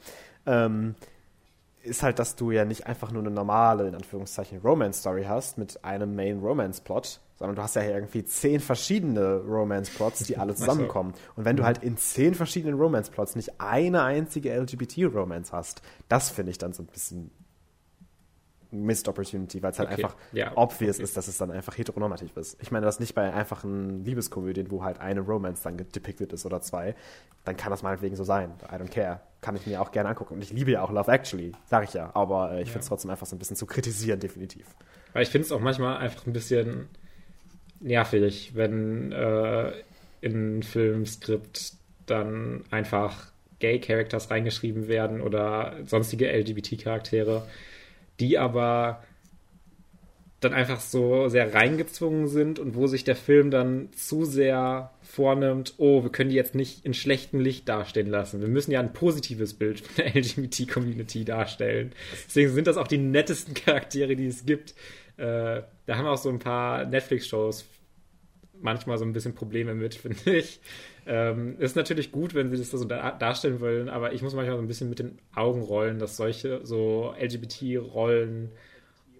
ähm, 0.46 0.94
ist 1.82 2.02
halt, 2.02 2.18
dass 2.18 2.36
du 2.36 2.50
ja 2.50 2.64
nicht 2.64 2.86
einfach 2.86 3.10
nur 3.10 3.22
eine 3.22 3.30
normale, 3.30 3.88
in 3.88 3.94
Anführungszeichen, 3.94 4.60
Romance-Story 4.60 5.24
hast 5.24 5.56
mit 5.56 5.82
einem 5.84 6.14
Main-Romance-Plot, 6.14 7.20
sondern 7.38 7.56
du 7.56 7.62
hast 7.62 7.76
ja 7.76 7.82
irgendwie 7.82 8.22
zehn 8.24 8.60
verschiedene 8.60 9.36
Romance-Plots, 9.38 10.24
die 10.24 10.36
alle 10.36 10.54
zusammenkommen. 10.54 11.14
Und 11.36 11.46
wenn 11.46 11.56
du 11.56 11.62
mhm. 11.62 11.66
halt 11.66 11.82
in 11.82 11.96
zehn 11.96 12.34
verschiedenen 12.34 12.78
Romance-Plots 12.78 13.34
nicht 13.34 13.60
eine 13.62 14.02
einzige 14.02 14.54
LGBT-Romance 14.54 15.52
hast, 15.52 15.80
das 16.08 16.28
finde 16.28 16.50
ich 16.50 16.58
dann 16.58 16.74
so 16.74 16.82
ein 16.82 16.86
bisschen 16.86 17.30
Missed 18.72 19.08
Opportunity, 19.08 19.62
weil 19.62 19.72
es 19.72 19.78
halt 19.78 19.90
okay. 19.90 20.04
einfach 20.04 20.16
ja, 20.32 20.52
obvious 20.56 20.96
okay. 20.96 21.04
ist, 21.04 21.16
dass 21.16 21.28
es 21.28 21.38
dann 21.38 21.50
einfach 21.50 21.76
heteronormativ 21.76 22.36
ist. 22.36 22.56
Ich 22.60 22.70
meine, 22.70 22.86
das 22.86 23.00
nicht 23.00 23.14
bei 23.14 23.32
einfachen 23.32 24.04
Liebeskomödien, 24.04 24.70
wo 24.70 24.84
halt 24.84 25.00
eine 25.00 25.20
Romance 25.20 25.62
dann 25.62 25.76
depicted 25.76 26.32
ist 26.32 26.46
oder 26.46 26.60
zwei, 26.60 26.94
dann 27.44 27.56
kann 27.56 27.70
das 27.70 27.82
meinetwegen 27.82 28.16
so 28.16 28.24
sein. 28.24 28.52
I 28.70 28.76
don't 28.76 28.90
care. 28.90 29.20
Kann 29.40 29.56
ich 29.56 29.66
mir 29.66 29.80
auch 29.80 29.90
gerne 29.90 30.10
angucken. 30.10 30.34
Und 30.34 30.42
ich 30.42 30.52
liebe 30.52 30.70
ja 30.70 30.82
auch 30.82 30.90
Love 30.90 31.10
Actually, 31.10 31.52
sag 31.66 31.84
ich 31.84 31.94
ja. 31.94 32.10
Aber 32.14 32.52
äh, 32.52 32.62
ich 32.62 32.68
ja. 32.68 32.72
finde 32.72 32.80
es 32.80 32.88
trotzdem 32.88 33.10
einfach 33.10 33.26
so 33.26 33.34
ein 33.34 33.38
bisschen 33.38 33.56
zu 33.56 33.66
kritisieren, 33.66 34.20
definitiv. 34.20 34.66
Weil 35.12 35.22
ich 35.22 35.30
finde 35.30 35.46
es 35.46 35.52
auch 35.52 35.60
manchmal 35.60 35.96
einfach 35.96 36.26
ein 36.26 36.32
bisschen 36.32 36.88
nervig, 37.80 38.52
wenn 38.54 39.10
äh, 39.12 39.72
in 40.20 40.62
Filmskript 40.62 41.72
dann 42.06 42.64
einfach 42.70 43.30
Gay-Characters 43.60 44.30
reingeschrieben 44.30 44.88
werden 44.88 45.20
oder 45.20 45.76
sonstige 45.86 46.30
LGBT-Charaktere 46.30 47.46
die 48.20 48.38
aber 48.38 49.02
dann 50.40 50.54
einfach 50.54 50.80
so 50.80 51.28
sehr 51.28 51.52
reingezwungen 51.54 52.26
sind 52.26 52.58
und 52.58 52.74
wo 52.74 52.86
sich 52.86 53.04
der 53.04 53.16
Film 53.16 53.50
dann 53.50 53.92
zu 53.92 54.24
sehr 54.24 54.90
vornimmt, 55.02 55.74
oh, 55.76 56.02
wir 56.02 56.10
können 56.10 56.30
die 56.30 56.36
jetzt 56.36 56.54
nicht 56.54 56.84
in 56.86 56.94
schlechtem 56.94 57.40
Licht 57.40 57.68
darstellen 57.68 58.08
lassen. 58.08 58.40
Wir 58.40 58.48
müssen 58.48 58.70
ja 58.70 58.80
ein 58.80 58.94
positives 58.94 59.54
Bild 59.54 59.80
von 59.80 59.96
der 59.96 60.14
LGBT-Community 60.14 61.24
darstellen. 61.26 61.92
Deswegen 62.26 62.50
sind 62.50 62.66
das 62.66 62.78
auch 62.78 62.88
die 62.88 62.98
nettesten 62.98 63.54
Charaktere, 63.54 64.16
die 64.16 64.26
es 64.26 64.46
gibt. 64.46 64.74
Äh, 65.18 65.62
da 65.86 65.96
haben 65.96 66.06
auch 66.06 66.16
so 66.16 66.30
ein 66.30 66.38
paar 66.38 66.86
Netflix-Shows 66.86 67.66
manchmal 68.60 68.98
so 68.98 69.04
ein 69.04 69.12
bisschen 69.12 69.34
Probleme 69.34 69.74
mit, 69.74 69.94
finde 69.96 70.36
ich. 70.36 70.60
Ähm, 71.06 71.58
ist 71.58 71.76
natürlich 71.76 72.12
gut, 72.12 72.34
wenn 72.34 72.50
sie 72.50 72.58
das 72.58 72.70
so 72.70 72.84
da 72.84 73.12
darstellen 73.12 73.60
wollen, 73.60 73.88
aber 73.88 74.12
ich 74.12 74.22
muss 74.22 74.34
manchmal 74.34 74.56
so 74.56 74.62
ein 74.62 74.68
bisschen 74.68 74.90
mit 74.90 74.98
den 74.98 75.18
Augen 75.34 75.62
rollen, 75.62 75.98
dass 75.98 76.16
solche 76.16 76.64
so 76.64 77.14
LGBT-Rollen 77.18 78.50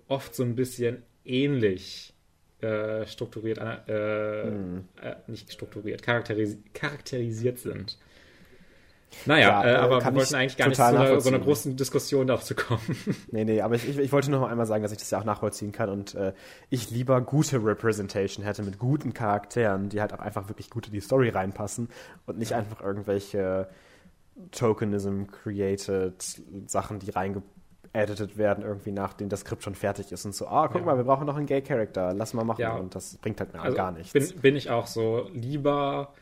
oft 0.09 0.35
so 0.35 0.43
ein 0.43 0.57
bisschen 0.57 1.03
ähnlich 1.25 2.13
äh, 2.61 3.07
strukturiert, 3.07 3.59
äh, 3.59 4.45
hm. 4.45 4.85
äh, 5.01 5.15
nicht 5.27 5.53
strukturiert, 5.53 6.03
charakteris 6.03 6.59
charakterisiert 6.75 7.59
sind. 7.59 7.99
Naja, 9.27 9.49
ja, 9.49 9.65
äh, 9.65 9.75
aber 9.77 10.05
wir 10.05 10.15
wollten 10.15 10.35
eigentlich 10.35 10.57
gar 10.57 10.69
nicht 10.69 10.77
zu 10.77 10.85
einer, 10.85 11.21
so 11.21 11.29
einer 11.29 11.39
großen 11.39 11.77
Diskussion 11.77 12.27
dazu 12.27 12.55
kommen. 12.55 12.81
Nee, 13.33 13.45
nee, 13.45 13.61
aber 13.61 13.75
ich, 13.75 13.89
ich, 13.89 13.99
ich 13.99 14.13
wollte 14.13 14.31
noch 14.31 14.49
einmal 14.49 14.67
sagen, 14.67 14.83
dass 14.83 14.93
ich 14.93 14.99
das 14.99 15.11
ja 15.11 15.21
auch 15.21 15.25
nachvollziehen 15.25 15.73
kann 15.73 15.89
und 15.89 16.15
äh, 16.15 16.33
ich 16.69 16.91
lieber 16.91 17.21
gute 17.21 17.63
Representation 17.63 18.45
hätte 18.45 18.63
mit 18.63 18.79
guten 18.79 19.13
Charakteren, 19.13 19.89
die 19.89 20.01
halt 20.01 20.13
auch 20.13 20.19
einfach 20.19 20.49
wirklich 20.49 20.71
gut 20.71 20.87
in 20.87 20.93
die 20.93 21.01
Story 21.01 21.29
reinpassen 21.29 21.89
und 22.27 22.39
nicht 22.39 22.55
einfach 22.55 22.81
irgendwelche 22.81 23.69
Tokenism-created 24.53 26.23
Sachen, 26.67 26.99
die 26.99 27.11
reingeeditet 27.11 28.37
werden, 28.37 28.65
irgendwie 28.65 28.93
nachdem 28.93 29.29
das 29.29 29.41
Skript 29.41 29.63
schon 29.63 29.75
fertig 29.75 30.13
ist 30.13 30.25
und 30.25 30.35
so, 30.35 30.49
ah, 30.49 30.69
guck 30.69 30.81
ja. 30.81 30.87
mal, 30.87 30.97
wir 30.97 31.05
brauchen 31.05 31.27
noch 31.27 31.37
einen 31.37 31.47
Gay-Character, 31.47 32.15
lass 32.15 32.35
mal 32.35 32.45
machen 32.45 32.61
ja. 32.61 32.77
und 32.77 32.95
das 32.95 33.17
bringt 33.19 33.41
halt 33.41 33.53
mir 33.53 33.61
also 33.61 33.77
gar 33.77 33.93
nichts. 33.93 34.13
Bin, 34.13 34.41
bin 34.41 34.57
ich 34.57 34.71
auch 34.71 34.87
so, 34.87 35.29
lieber 35.33 36.13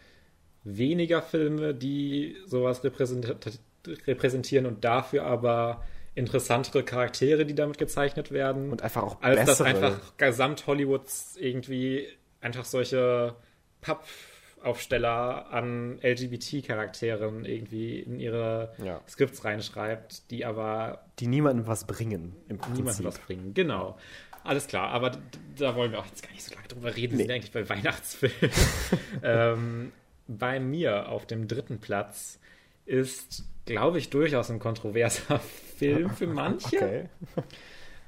weniger 0.76 1.22
Filme, 1.22 1.74
die 1.74 2.36
sowas 2.46 2.82
repräsentieren 2.84 4.66
und 4.66 4.84
dafür 4.84 5.24
aber 5.24 5.82
interessantere 6.14 6.82
Charaktere, 6.82 7.46
die 7.46 7.54
damit 7.54 7.78
gezeichnet 7.78 8.32
werden. 8.32 8.70
Und 8.70 8.82
einfach 8.82 9.02
auch 9.04 9.22
als 9.22 9.38
bessere. 9.38 9.68
Als 9.68 9.80
das 9.80 9.90
einfach 9.92 10.16
gesamt 10.16 10.66
Hollywoods 10.66 11.36
irgendwie 11.36 12.08
einfach 12.40 12.64
solche 12.64 13.36
Pappaufsteller 13.80 15.52
an 15.52 16.00
LGBT-Charakteren 16.02 17.44
irgendwie 17.44 18.00
in 18.00 18.18
ihre 18.18 18.74
ja. 18.84 19.00
Skripts 19.08 19.44
reinschreibt, 19.44 20.30
die 20.30 20.44
aber... 20.44 21.04
Die 21.20 21.28
niemandem 21.28 21.66
was 21.66 21.86
bringen, 21.86 22.34
im 22.48 22.58
Prinzip. 22.58 22.78
Niemandem 22.78 23.04
was 23.04 23.18
bringen, 23.20 23.54
genau. 23.54 23.96
Alles 24.44 24.66
klar, 24.66 24.88
aber 24.90 25.12
da 25.56 25.74
wollen 25.76 25.92
wir 25.92 25.98
auch 25.98 26.06
jetzt 26.06 26.22
gar 26.22 26.32
nicht 26.32 26.42
so 26.42 26.54
lange 26.54 26.68
drüber 26.68 26.96
reden. 26.96 27.16
Nee. 27.16 27.24
Wir 27.24 27.26
sind 27.26 27.34
eigentlich 27.34 27.52
bei 27.52 27.68
Weihnachtsfilmen. 27.68 28.50
ähm, 29.22 29.92
bei 30.28 30.60
mir 30.60 31.08
auf 31.08 31.26
dem 31.26 31.48
dritten 31.48 31.78
Platz 31.78 32.38
ist, 32.86 33.44
glaube 33.64 33.98
ich, 33.98 34.10
durchaus 34.10 34.50
ein 34.50 34.58
kontroverser 34.60 35.38
Film 35.76 36.10
für 36.10 36.26
manche. 36.28 36.76
Okay. 36.76 37.08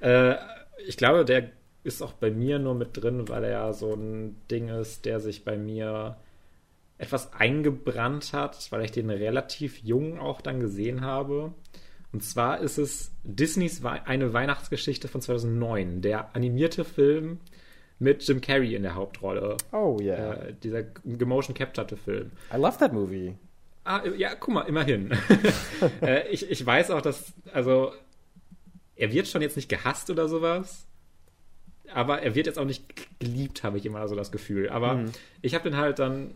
Äh, 0.00 0.36
ich 0.86 0.96
glaube, 0.96 1.24
der 1.24 1.50
ist 1.82 2.02
auch 2.02 2.12
bei 2.12 2.30
mir 2.30 2.58
nur 2.58 2.74
mit 2.74 2.90
drin, 2.96 3.28
weil 3.28 3.44
er 3.44 3.50
ja 3.50 3.72
so 3.72 3.94
ein 3.94 4.36
Ding 4.50 4.68
ist, 4.68 5.04
der 5.06 5.20
sich 5.20 5.44
bei 5.44 5.56
mir 5.56 6.16
etwas 6.98 7.32
eingebrannt 7.32 8.34
hat, 8.34 8.70
weil 8.70 8.84
ich 8.84 8.92
den 8.92 9.08
relativ 9.08 9.78
jung 9.78 10.18
auch 10.18 10.42
dann 10.42 10.60
gesehen 10.60 11.00
habe. 11.00 11.54
Und 12.12 12.22
zwar 12.22 12.60
ist 12.60 12.76
es 12.76 13.12
Disneys 13.22 13.82
Wei- 13.82 14.02
Eine 14.04 14.32
Weihnachtsgeschichte 14.34 15.08
von 15.08 15.22
2009, 15.22 16.02
der 16.02 16.34
animierte 16.34 16.84
Film 16.84 17.38
mit 18.00 18.26
Jim 18.26 18.40
Carrey 18.40 18.74
in 18.74 18.82
der 18.82 18.94
Hauptrolle. 18.94 19.56
Oh, 19.72 19.98
yeah. 20.00 20.34
Äh, 20.34 20.54
dieser 20.54 20.82
gemotion 20.82 21.54
capturte 21.54 21.96
Film. 21.96 22.32
I 22.52 22.56
love 22.56 22.78
that 22.78 22.92
movie. 22.92 23.36
Ah, 23.84 24.02
ja, 24.16 24.34
guck 24.34 24.54
mal, 24.54 24.62
immerhin. 24.62 25.12
äh, 26.02 26.28
ich, 26.28 26.50
ich 26.50 26.64
weiß 26.64 26.90
auch, 26.90 27.02
dass, 27.02 27.32
also, 27.52 27.92
er 28.96 29.12
wird 29.12 29.28
schon 29.28 29.42
jetzt 29.42 29.56
nicht 29.56 29.68
gehasst 29.68 30.10
oder 30.10 30.28
sowas, 30.28 30.86
aber 31.92 32.22
er 32.22 32.34
wird 32.34 32.46
jetzt 32.46 32.58
auch 32.58 32.64
nicht 32.64 32.84
geliebt, 33.20 33.62
habe 33.62 33.78
ich 33.78 33.86
immer 33.86 34.06
so 34.08 34.14
das 34.14 34.32
Gefühl. 34.32 34.68
Aber 34.68 35.04
ich 35.42 35.54
habe 35.54 35.70
den 35.70 35.78
halt 35.78 35.98
dann 35.98 36.32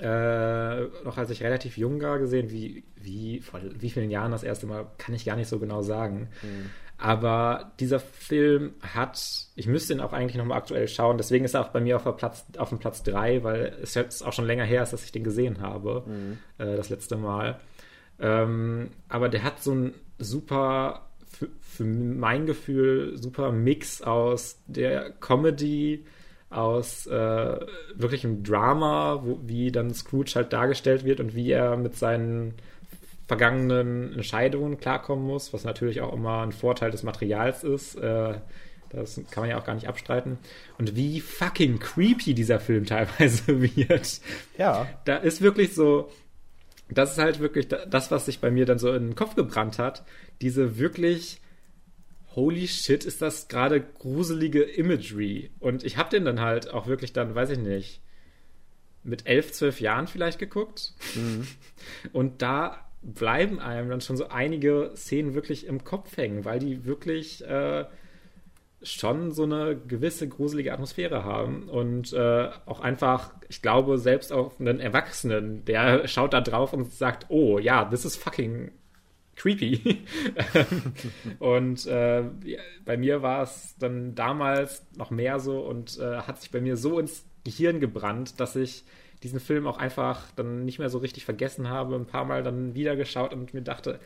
äh, 0.00 0.80
noch 1.04 1.18
als 1.18 1.30
ich 1.30 1.42
relativ 1.42 1.76
jung 1.76 2.00
war 2.00 2.18
gesehen, 2.18 2.50
wie, 2.50 2.84
wie 2.96 3.40
vor 3.40 3.60
wie 3.62 3.90
vielen 3.90 4.10
Jahren 4.10 4.32
das 4.32 4.42
erste 4.42 4.66
Mal, 4.66 4.86
kann 4.98 5.14
ich 5.14 5.24
gar 5.24 5.36
nicht 5.36 5.48
so 5.48 5.58
genau 5.58 5.82
sagen. 5.82 6.28
Aber 7.04 7.72
dieser 7.80 8.00
Film 8.00 8.72
hat, 8.80 9.20
ich 9.56 9.66
müsste 9.66 9.92
ihn 9.92 10.00
auch 10.00 10.14
eigentlich 10.14 10.36
nochmal 10.36 10.56
aktuell 10.56 10.88
schauen, 10.88 11.18
deswegen 11.18 11.44
ist 11.44 11.52
er 11.52 11.60
auch 11.60 11.68
bei 11.68 11.82
mir 11.82 11.96
auf, 11.96 12.16
Platz, 12.16 12.46
auf 12.56 12.70
dem 12.70 12.78
Platz 12.78 13.02
3, 13.02 13.44
weil 13.44 13.76
es 13.82 13.92
jetzt 13.92 14.22
auch 14.26 14.32
schon 14.32 14.46
länger 14.46 14.64
her 14.64 14.82
ist, 14.82 14.94
dass 14.94 15.04
ich 15.04 15.12
den 15.12 15.22
gesehen 15.22 15.60
habe, 15.60 16.02
äh, 16.56 16.76
das 16.76 16.88
letzte 16.88 17.18
Mal. 17.18 17.60
Ähm, 18.18 18.88
aber 19.10 19.28
der 19.28 19.42
hat 19.42 19.62
so 19.62 19.72
einen 19.72 19.94
super, 20.18 21.10
für, 21.26 21.50
für 21.60 21.84
mein 21.84 22.46
Gefühl, 22.46 23.18
super 23.18 23.52
Mix 23.52 24.00
aus 24.00 24.62
der 24.66 25.10
Comedy, 25.10 26.06
aus 26.48 27.06
äh, 27.06 27.66
wirklichem 27.96 28.42
Drama, 28.44 29.20
wo, 29.22 29.40
wie 29.42 29.70
dann 29.70 29.92
Scrooge 29.92 30.36
halt 30.36 30.54
dargestellt 30.54 31.04
wird 31.04 31.20
und 31.20 31.34
wie 31.34 31.50
er 31.50 31.76
mit 31.76 31.96
seinen 31.96 32.54
vergangenen 33.26 34.12
Entscheidungen 34.12 34.78
klarkommen 34.78 35.24
muss, 35.26 35.52
was 35.52 35.64
natürlich 35.64 36.00
auch 36.00 36.12
immer 36.12 36.42
ein 36.42 36.52
Vorteil 36.52 36.90
des 36.90 37.02
Materials 37.02 37.64
ist. 37.64 37.94
Äh, 37.96 38.34
das 38.90 39.16
kann 39.30 39.42
man 39.42 39.50
ja 39.50 39.58
auch 39.58 39.64
gar 39.64 39.74
nicht 39.74 39.88
abstreiten. 39.88 40.38
Und 40.78 40.94
wie 40.94 41.20
fucking 41.20 41.78
creepy 41.80 42.34
dieser 42.34 42.60
Film 42.60 42.86
teilweise 42.86 43.60
wird. 43.60 44.20
Ja. 44.58 44.86
Da 45.04 45.16
ist 45.16 45.40
wirklich 45.40 45.74
so, 45.74 46.10
das 46.90 47.12
ist 47.12 47.18
halt 47.18 47.40
wirklich 47.40 47.68
da- 47.68 47.86
das, 47.86 48.10
was 48.10 48.26
sich 48.26 48.40
bei 48.40 48.50
mir 48.50 48.66
dann 48.66 48.78
so 48.78 48.92
in 48.92 49.08
den 49.08 49.14
Kopf 49.16 49.34
gebrannt 49.34 49.78
hat. 49.78 50.04
Diese 50.42 50.78
wirklich, 50.78 51.40
holy 52.36 52.68
shit, 52.68 53.04
ist 53.04 53.22
das 53.22 53.48
gerade 53.48 53.80
gruselige 53.80 54.62
Imagery. 54.62 55.50
Und 55.60 55.82
ich 55.82 55.96
habe 55.96 56.10
den 56.10 56.24
dann 56.24 56.40
halt 56.40 56.70
auch 56.72 56.86
wirklich 56.86 57.12
dann, 57.12 57.34
weiß 57.34 57.50
ich 57.50 57.58
nicht, 57.58 58.00
mit 59.02 59.26
elf, 59.26 59.52
zwölf 59.52 59.80
Jahren 59.80 60.06
vielleicht 60.06 60.38
geguckt. 60.38 60.92
Und 62.12 62.42
da 62.42 62.80
bleiben 63.04 63.60
einem 63.60 63.90
dann 63.90 64.00
schon 64.00 64.16
so 64.16 64.28
einige 64.28 64.92
Szenen 64.96 65.34
wirklich 65.34 65.66
im 65.66 65.84
Kopf 65.84 66.16
hängen, 66.16 66.44
weil 66.44 66.58
die 66.58 66.84
wirklich 66.84 67.44
äh, 67.46 67.84
schon 68.82 69.32
so 69.32 69.44
eine 69.44 69.76
gewisse 69.76 70.28
gruselige 70.28 70.72
Atmosphäre 70.72 71.24
haben 71.24 71.68
und 71.68 72.12
äh, 72.12 72.48
auch 72.66 72.80
einfach, 72.80 73.34
ich 73.48 73.62
glaube, 73.62 73.98
selbst 73.98 74.32
auf 74.32 74.60
einen 74.60 74.80
Erwachsenen, 74.80 75.64
der 75.64 76.06
schaut 76.08 76.32
da 76.32 76.40
drauf 76.40 76.72
und 76.72 76.92
sagt, 76.92 77.26
oh 77.28 77.58
ja, 77.58 77.84
this 77.84 78.04
is 78.04 78.16
fucking 78.16 78.70
creepy. 79.36 80.02
und 81.38 81.86
äh, 81.86 82.24
bei 82.84 82.96
mir 82.96 83.22
war 83.22 83.42
es 83.42 83.74
dann 83.78 84.14
damals 84.14 84.86
noch 84.96 85.10
mehr 85.10 85.40
so 85.40 85.60
und 85.60 85.98
äh, 85.98 86.18
hat 86.18 86.40
sich 86.40 86.50
bei 86.50 86.60
mir 86.60 86.76
so 86.76 86.98
ins 86.98 87.24
Gehirn 87.44 87.80
gebrannt, 87.80 88.40
dass 88.40 88.56
ich 88.56 88.84
diesen 89.24 89.40
Film 89.40 89.66
auch 89.66 89.78
einfach 89.78 90.30
dann 90.36 90.64
nicht 90.64 90.78
mehr 90.78 90.90
so 90.90 90.98
richtig 90.98 91.24
vergessen 91.24 91.68
habe, 91.68 91.96
ein 91.96 92.06
paar 92.06 92.24
Mal 92.24 92.42
dann 92.42 92.74
wieder 92.74 92.94
geschaut 92.94 93.32
und 93.32 93.54
mir 93.54 93.62
dachte, 93.62 93.98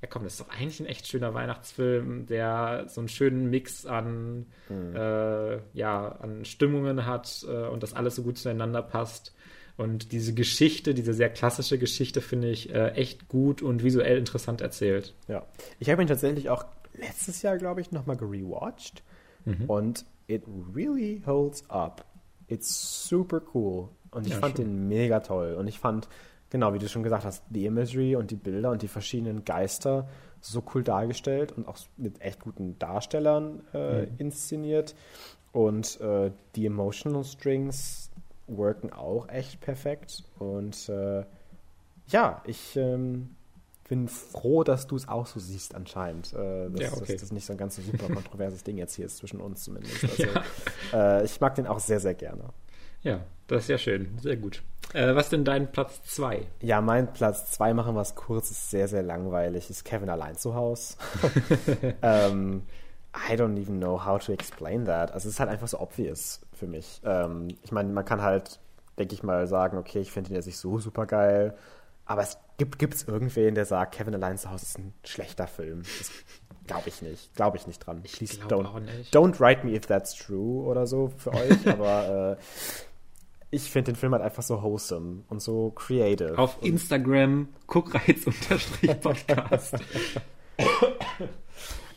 ja 0.00 0.08
komm, 0.08 0.24
das 0.24 0.32
ist 0.32 0.40
doch 0.40 0.48
eigentlich 0.48 0.80
ein 0.80 0.86
echt 0.86 1.06
schöner 1.06 1.34
Weihnachtsfilm, 1.34 2.26
der 2.26 2.86
so 2.88 3.00
einen 3.00 3.08
schönen 3.08 3.50
Mix 3.50 3.86
an, 3.86 4.46
äh, 4.70 5.58
ja, 5.74 6.08
an 6.20 6.44
Stimmungen 6.44 7.06
hat 7.06 7.46
äh, 7.48 7.68
und 7.68 7.82
das 7.82 7.94
alles 7.94 8.16
so 8.16 8.22
gut 8.22 8.38
zueinander 8.38 8.82
passt. 8.82 9.34
Und 9.76 10.12
diese 10.12 10.34
Geschichte, 10.34 10.92
diese 10.92 11.14
sehr 11.14 11.30
klassische 11.30 11.78
Geschichte, 11.78 12.20
finde 12.20 12.50
ich 12.50 12.74
äh, 12.74 12.90
echt 12.90 13.28
gut 13.28 13.62
und 13.62 13.84
visuell 13.84 14.18
interessant 14.18 14.60
erzählt. 14.60 15.14
Ja. 15.28 15.46
Ich 15.78 15.88
habe 15.88 16.02
ihn 16.02 16.08
tatsächlich 16.08 16.50
auch 16.50 16.64
letztes 16.94 17.42
Jahr, 17.42 17.56
glaube 17.56 17.80
ich, 17.80 17.90
nochmal 17.90 18.16
gerewatcht. 18.16 19.02
Und 19.66 20.04
it 20.28 20.44
really 20.74 21.22
holds 21.26 21.68
up. 21.68 22.04
It's 22.48 23.08
super 23.08 23.42
cool. 23.54 23.88
Und 24.12 24.26
ich 24.26 24.32
Ja, 24.34 24.38
fand 24.38 24.56
schön. 24.56 24.66
den 24.66 24.88
mega 24.88 25.20
toll. 25.20 25.54
Und 25.54 25.66
ich 25.66 25.78
fand, 25.80 26.08
genau 26.50 26.72
wie 26.74 26.78
du 26.78 26.88
schon 26.88 27.02
gesagt 27.02 27.24
hast, 27.24 27.42
die 27.50 27.66
Imagery 27.66 28.14
und 28.16 28.30
die 28.30 28.36
Bilder 28.36 28.70
und 28.70 28.82
die 28.82 28.88
verschiedenen 28.88 29.44
Geister 29.44 30.06
so 30.40 30.62
cool 30.74 30.82
dargestellt 30.84 31.52
und 31.52 31.66
auch 31.68 31.78
mit 31.96 32.20
echt 32.20 32.40
guten 32.40 32.78
Darstellern 32.78 33.62
äh, 33.74 34.04
inszeniert. 34.18 34.94
Und 35.52 36.00
äh, 36.00 36.30
die 36.56 36.66
Emotional 36.66 37.24
Strings 37.24 38.10
worken 38.46 38.92
auch 38.92 39.28
echt 39.28 39.60
perfekt. 39.60 40.24
Und 40.38 40.88
äh, 40.88 41.24
ja, 42.08 42.42
ich 42.46 42.76
ähm, 42.76 43.36
bin 43.88 44.08
froh, 44.08 44.64
dass 44.64 44.86
du 44.86 44.96
es 44.96 45.08
auch 45.08 45.26
so 45.26 45.38
siehst 45.40 45.74
anscheinend. 45.74 46.32
Äh, 46.32 46.70
dass, 46.70 46.80
Ja, 46.80 46.92
okay. 46.94 47.12
dass 47.12 47.20
das 47.22 47.32
nicht 47.32 47.46
so 47.46 47.52
ein 47.52 47.58
ganz 47.58 47.76
so 47.76 47.82
super 47.82 48.08
kontroverses 48.14 48.64
Ding 48.64 48.78
jetzt 48.78 48.94
hier 48.94 49.06
ist, 49.06 49.18
zwischen 49.18 49.40
uns 49.40 49.62
zumindest. 49.64 50.02
Also, 50.04 50.24
Ja. 50.92 51.18
äh, 51.20 51.24
ich 51.24 51.40
mag 51.40 51.54
den 51.54 51.66
auch 51.66 51.78
sehr, 51.78 52.00
sehr 52.00 52.14
gerne. 52.14 52.44
Ja, 53.02 53.20
das 53.46 53.62
ist 53.64 53.68
ja 53.68 53.78
schön, 53.78 54.18
sehr 54.20 54.36
gut. 54.36 54.62
Äh, 54.94 55.14
was 55.14 55.30
denn 55.30 55.44
dein 55.44 55.72
Platz 55.72 56.02
2? 56.04 56.46
Ja, 56.60 56.80
mein 56.80 57.12
Platz 57.12 57.50
zwei 57.50 57.72
machen 57.72 57.94
wir 57.94 58.02
es 58.02 58.14
kurz, 58.14 58.50
ist 58.50 58.70
sehr, 58.70 58.88
sehr 58.88 59.02
langweilig. 59.02 59.70
Ist 59.70 59.84
Kevin 59.84 60.10
allein 60.10 60.36
zu 60.36 60.54
Hause? 60.54 60.96
ähm, 62.02 62.62
I 63.14 63.34
don't 63.34 63.58
even 63.60 63.78
know 63.78 64.04
how 64.04 64.18
to 64.24 64.32
explain 64.32 64.86
that. 64.86 65.12
Also 65.12 65.28
es 65.28 65.34
ist 65.34 65.40
halt 65.40 65.50
einfach 65.50 65.68
so 65.68 65.80
obvious 65.80 66.40
für 66.52 66.66
mich. 66.66 67.00
Ähm, 67.04 67.48
ich 67.62 67.72
meine, 67.72 67.90
man 67.92 68.04
kann 68.04 68.22
halt, 68.22 68.58
denke 68.98 69.14
ich 69.14 69.22
mal, 69.22 69.46
sagen, 69.46 69.78
okay, 69.78 70.00
ich 70.00 70.12
finde 70.12 70.30
ihn 70.30 70.36
jetzt 70.36 70.46
nicht 70.46 70.58
so 70.58 70.78
super 70.78 71.06
geil. 71.06 71.56
Aber 72.04 72.22
es 72.22 72.38
gibt 72.58 72.78
gibt's 72.78 73.04
irgendwen, 73.04 73.54
der 73.54 73.64
sagt, 73.64 73.94
Kevin 73.94 74.14
allein 74.14 74.38
zu 74.38 74.50
Hause 74.50 74.64
ist 74.64 74.78
ein 74.78 74.92
schlechter 75.04 75.46
Film. 75.46 75.82
Das 75.98 76.10
glaube 76.66 76.88
ich 76.88 77.02
nicht. 77.02 77.34
Glaube 77.34 77.56
ich 77.56 77.66
nicht 77.66 77.78
dran. 77.78 78.00
Ich 78.04 78.16
Please 78.16 78.40
don't, 78.40 78.66
auch 78.66 78.80
nicht. 78.80 79.14
Don't 79.14 79.40
write 79.40 79.64
me 79.66 79.74
if 79.74 79.86
that's 79.86 80.14
true 80.14 80.64
oder 80.64 80.86
so 80.86 81.12
für 81.16 81.32
euch. 81.32 81.66
aber 81.66 82.38
äh, 82.38 82.42
ich 83.52 83.70
finde 83.70 83.92
den 83.92 83.96
Film 83.96 84.12
halt 84.12 84.22
einfach 84.22 84.42
so 84.42 84.62
wholesome 84.62 85.22
und 85.28 85.40
so 85.40 85.70
creative. 85.70 86.36
Auf 86.38 86.58
Instagram, 86.62 87.48
Guckreiz-Podcast. 87.68 89.76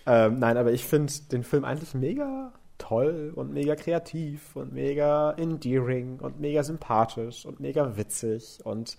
Ähm, 0.08 0.38
nein, 0.38 0.58
aber 0.58 0.72
ich 0.72 0.86
finde 0.86 1.12
den 1.32 1.44
Film 1.44 1.66
eigentlich 1.66 1.96
mega 1.96 2.54
toll 2.78 3.32
und 3.36 3.54
mega 3.54 3.76
kreativ 3.76 4.56
und 4.56 4.74
mega 4.74 5.32
endearing 5.32 6.20
und 6.20 6.40
mega 6.40 6.64
sympathisch 6.64 7.46
und 7.46 7.60
mega 7.60 7.98
witzig 7.98 8.60
und 8.64 8.98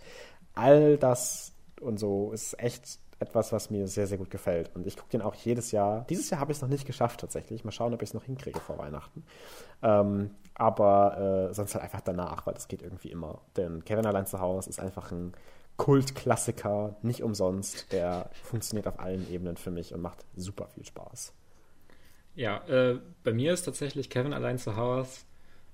all 0.55 0.97
das 0.97 1.53
und 1.81 1.99
so 1.99 2.33
ist 2.33 2.59
echt 2.59 2.99
etwas, 3.19 3.53
was 3.53 3.71
mir 3.71 3.87
sehr, 3.87 4.07
sehr 4.07 4.19
gut 4.19 4.31
gefällt. 4.31 4.75
Und 4.75 4.87
ich 4.87 4.97
gucke 4.97 5.11
den 5.11 5.23
auch 5.23 5.35
jedes 5.35 5.73
Jahr. 5.73 6.05
Dieses 6.11 6.29
Jahr 6.29 6.41
habe 6.41 6.53
ich 6.53 6.59
es 6.59 6.63
noch 6.63 6.69
nicht 6.69 6.87
geschafft 6.87 7.21
tatsächlich. 7.21 7.65
Mal 7.65 7.71
schauen, 7.71 7.95
ob 7.95 8.03
ich 8.03 8.11
es 8.11 8.15
noch 8.15 8.25
hinkriege 8.25 8.61
vor 8.61 8.77
Weihnachten. 8.77 9.25
Ähm, 9.83 10.31
aber 10.59 11.49
äh, 11.51 11.55
sonst 11.55 11.75
halt 11.75 11.85
einfach 11.85 12.01
danach, 12.01 12.47
weil 12.47 12.55
das 12.55 12.67
geht 12.67 12.83
irgendwie 12.83 13.11
immer. 13.11 13.43
Denn 13.57 13.85
Kevin 13.85 14.07
allein 14.07 14.27
zu 14.27 14.41
Hause 14.41 14.71
ist 14.71 14.81
einfach 14.81 15.13
ein 15.13 15.33
Kultklassiker, 15.77 16.97
nicht 17.03 17.23
umsonst. 17.23 17.93
Der 17.93 18.31
funktioniert 18.43 18.87
auf 18.87 18.99
allen 18.99 19.31
Ebenen 19.31 19.59
für 19.59 19.71
mich 19.71 19.93
und 19.93 20.01
macht 20.01 20.25
super 20.35 20.69
viel 20.69 20.85
Spaß. 20.85 21.35
Ja, 22.35 22.67
äh, 22.69 22.99
bei 23.23 23.33
mir 23.33 23.53
ist 23.53 23.63
tatsächlich 23.63 24.09
Kevin 24.09 24.33
allein 24.33 24.59
zu 24.59 24.77
Hause 24.77 25.21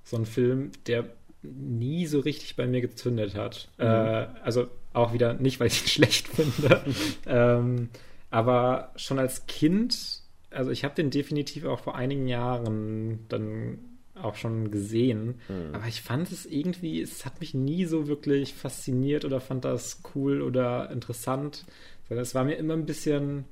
so 0.02 0.16
ein 0.16 0.26
Film, 0.26 0.72
der 0.86 1.04
nie 1.42 2.06
so 2.06 2.18
richtig 2.18 2.56
bei 2.56 2.66
mir 2.66 2.80
gezündet 2.80 3.36
hat. 3.36 3.68
Äh, 3.78 3.84
also 3.84 4.66
auch 4.92 5.12
wieder 5.12 5.34
nicht, 5.34 5.60
weil 5.60 5.68
ich 5.68 5.82
ihn 5.82 5.88
schlecht 5.88 6.26
finde, 6.26 6.84
ähm, 7.26 7.88
aber 8.30 8.92
schon 8.96 9.20
als 9.20 9.46
Kind, 9.46 10.22
also 10.50 10.72
ich 10.72 10.84
habe 10.84 10.94
den 10.94 11.10
definitiv 11.10 11.66
auch 11.66 11.80
vor 11.80 11.94
einigen 11.94 12.26
Jahren 12.26 13.26
dann 13.28 13.78
auch 14.22 14.36
schon 14.36 14.70
gesehen, 14.70 15.40
aber 15.72 15.86
ich 15.86 16.02
fand 16.02 16.30
es 16.30 16.46
irgendwie, 16.46 17.00
es 17.00 17.24
hat 17.24 17.40
mich 17.40 17.54
nie 17.54 17.84
so 17.84 18.06
wirklich 18.06 18.54
fasziniert 18.54 19.24
oder 19.24 19.40
fand 19.40 19.64
das 19.64 20.02
cool 20.14 20.42
oder 20.42 20.90
interessant, 20.90 21.64
sondern 22.08 22.22
es 22.22 22.34
war 22.34 22.44
mir 22.44 22.54
immer 22.54 22.74
ein 22.74 22.86
bisschen, 22.86 23.44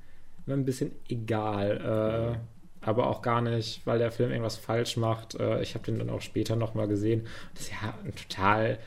immer 0.45 0.55
ein 0.55 0.65
bisschen 0.65 0.91
egal. 1.09 2.37
Äh, 2.37 2.39
aber 2.81 3.07
auch 3.07 3.21
gar 3.21 3.41
nicht, 3.41 3.85
weil 3.85 3.99
der 3.99 4.11
Film 4.11 4.31
irgendwas 4.31 4.57
falsch 4.57 4.97
macht. 4.97 5.35
Äh, 5.35 5.61
ich 5.61 5.75
habe 5.75 5.85
den 5.85 5.99
dann 5.99 6.09
auch 6.09 6.21
später 6.21 6.55
nochmal 6.55 6.87
gesehen. 6.87 7.27
Das 7.53 7.63
ist 7.63 7.71
ja 7.71 7.93
ein 8.03 8.15
total, 8.15 8.79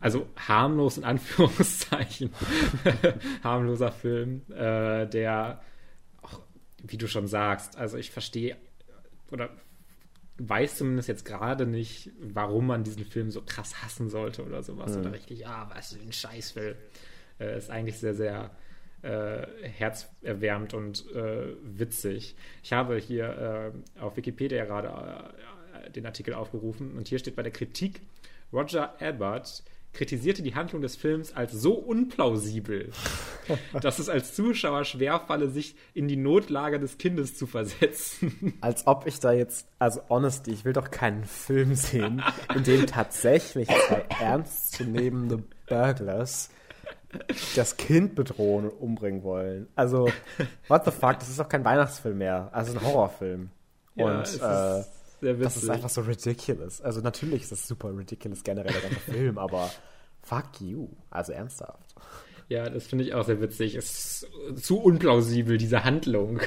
also 0.00 0.26
harmlos 0.36 0.96
in 0.96 1.04
Anführungszeichen, 1.04 2.30
harmloser 3.44 3.92
Film, 3.92 4.42
äh, 4.50 5.06
der 5.06 5.60
auch, 6.22 6.40
wie 6.82 6.96
du 6.96 7.06
schon 7.06 7.26
sagst, 7.26 7.76
also 7.76 7.98
ich 7.98 8.10
verstehe 8.10 8.56
oder 9.30 9.50
weiß 10.38 10.76
zumindest 10.76 11.08
jetzt 11.08 11.24
gerade 11.24 11.66
nicht, 11.66 12.10
warum 12.20 12.66
man 12.66 12.84
diesen 12.84 13.04
Film 13.04 13.30
so 13.30 13.42
krass 13.42 13.82
hassen 13.82 14.08
sollte 14.10 14.44
oder 14.44 14.62
sowas. 14.62 14.96
Oder 14.96 15.12
richtig, 15.12 15.46
ah, 15.46 15.70
was 15.74 15.94
für 15.94 16.00
ein 16.00 16.12
Scheißfilm. 16.12 16.76
Äh, 17.38 17.58
ist 17.58 17.70
eigentlich 17.70 17.98
sehr, 17.98 18.14
sehr 18.14 18.50
äh, 19.02 19.46
herzerwärmend 19.62 20.74
und 20.74 21.10
äh, 21.14 21.54
witzig. 21.62 22.36
Ich 22.62 22.72
habe 22.72 22.96
hier 22.96 23.72
äh, 23.96 24.00
auf 24.00 24.16
Wikipedia 24.16 24.64
gerade 24.64 24.88
äh, 24.88 25.90
den 25.90 26.06
Artikel 26.06 26.34
aufgerufen 26.34 26.96
und 26.96 27.08
hier 27.08 27.18
steht 27.18 27.36
bei 27.36 27.42
der 27.42 27.52
Kritik, 27.52 28.00
Roger 28.52 28.94
Ebert 29.00 29.62
kritisierte 29.96 30.42
die 30.42 30.54
Handlung 30.54 30.82
des 30.82 30.94
Films 30.94 31.34
als 31.34 31.52
so 31.52 31.72
unplausibel, 31.72 32.90
dass 33.80 33.98
es 33.98 34.08
als 34.08 34.34
Zuschauer 34.34 34.84
schwerfalle, 34.84 35.48
sich 35.48 35.74
in 35.94 36.06
die 36.06 36.16
Notlage 36.16 36.78
des 36.78 36.98
Kindes 36.98 37.36
zu 37.36 37.46
versetzen. 37.46 38.54
Als 38.60 38.86
ob 38.86 39.06
ich 39.06 39.20
da 39.20 39.32
jetzt, 39.32 39.66
also 39.78 40.00
honesty, 40.08 40.52
ich 40.52 40.64
will 40.64 40.74
doch 40.74 40.90
keinen 40.90 41.24
Film 41.24 41.74
sehen, 41.74 42.22
in 42.54 42.62
dem 42.64 42.86
tatsächlich 42.86 43.68
zwei 43.68 44.04
ernstzunehmende 44.20 45.42
Burglars 45.66 46.50
das 47.54 47.76
Kind 47.76 48.14
bedrohen 48.14 48.66
und 48.68 48.80
umbringen 48.80 49.22
wollen. 49.22 49.68
Also, 49.74 50.10
what 50.68 50.84
the 50.84 50.90
fuck, 50.90 51.18
das 51.18 51.28
ist 51.28 51.40
doch 51.40 51.48
kein 51.48 51.64
Weihnachtsfilm 51.64 52.18
mehr. 52.18 52.50
Also 52.52 52.72
ein 52.72 52.84
Horrorfilm. 52.84 53.50
Ja, 53.94 54.04
und 54.04 54.40
äh, 54.42 54.84
sehr 55.34 55.44
das 55.44 55.56
ist 55.56 55.62
witzig. 55.62 55.74
einfach 55.74 55.88
so 55.88 56.00
ridiculous. 56.02 56.80
Also 56.80 57.00
natürlich 57.00 57.42
ist 57.42 57.52
das 57.52 57.66
super 57.66 57.96
ridiculous 57.96 58.44
generell 58.44 58.72
der 58.72 58.82
ganze 58.82 59.00
Film, 59.12 59.38
aber 59.38 59.70
fuck 60.22 60.60
you. 60.60 60.88
Also 61.10 61.32
ernsthaft. 61.32 61.94
Ja, 62.48 62.70
das 62.70 62.86
finde 62.86 63.04
ich 63.04 63.12
auch 63.12 63.24
sehr 63.24 63.40
witzig. 63.40 63.74
Es 63.74 64.22
ist 64.54 64.64
zu 64.64 64.78
unplausibel, 64.78 65.58
diese 65.58 65.82
Handlung. 65.82 66.40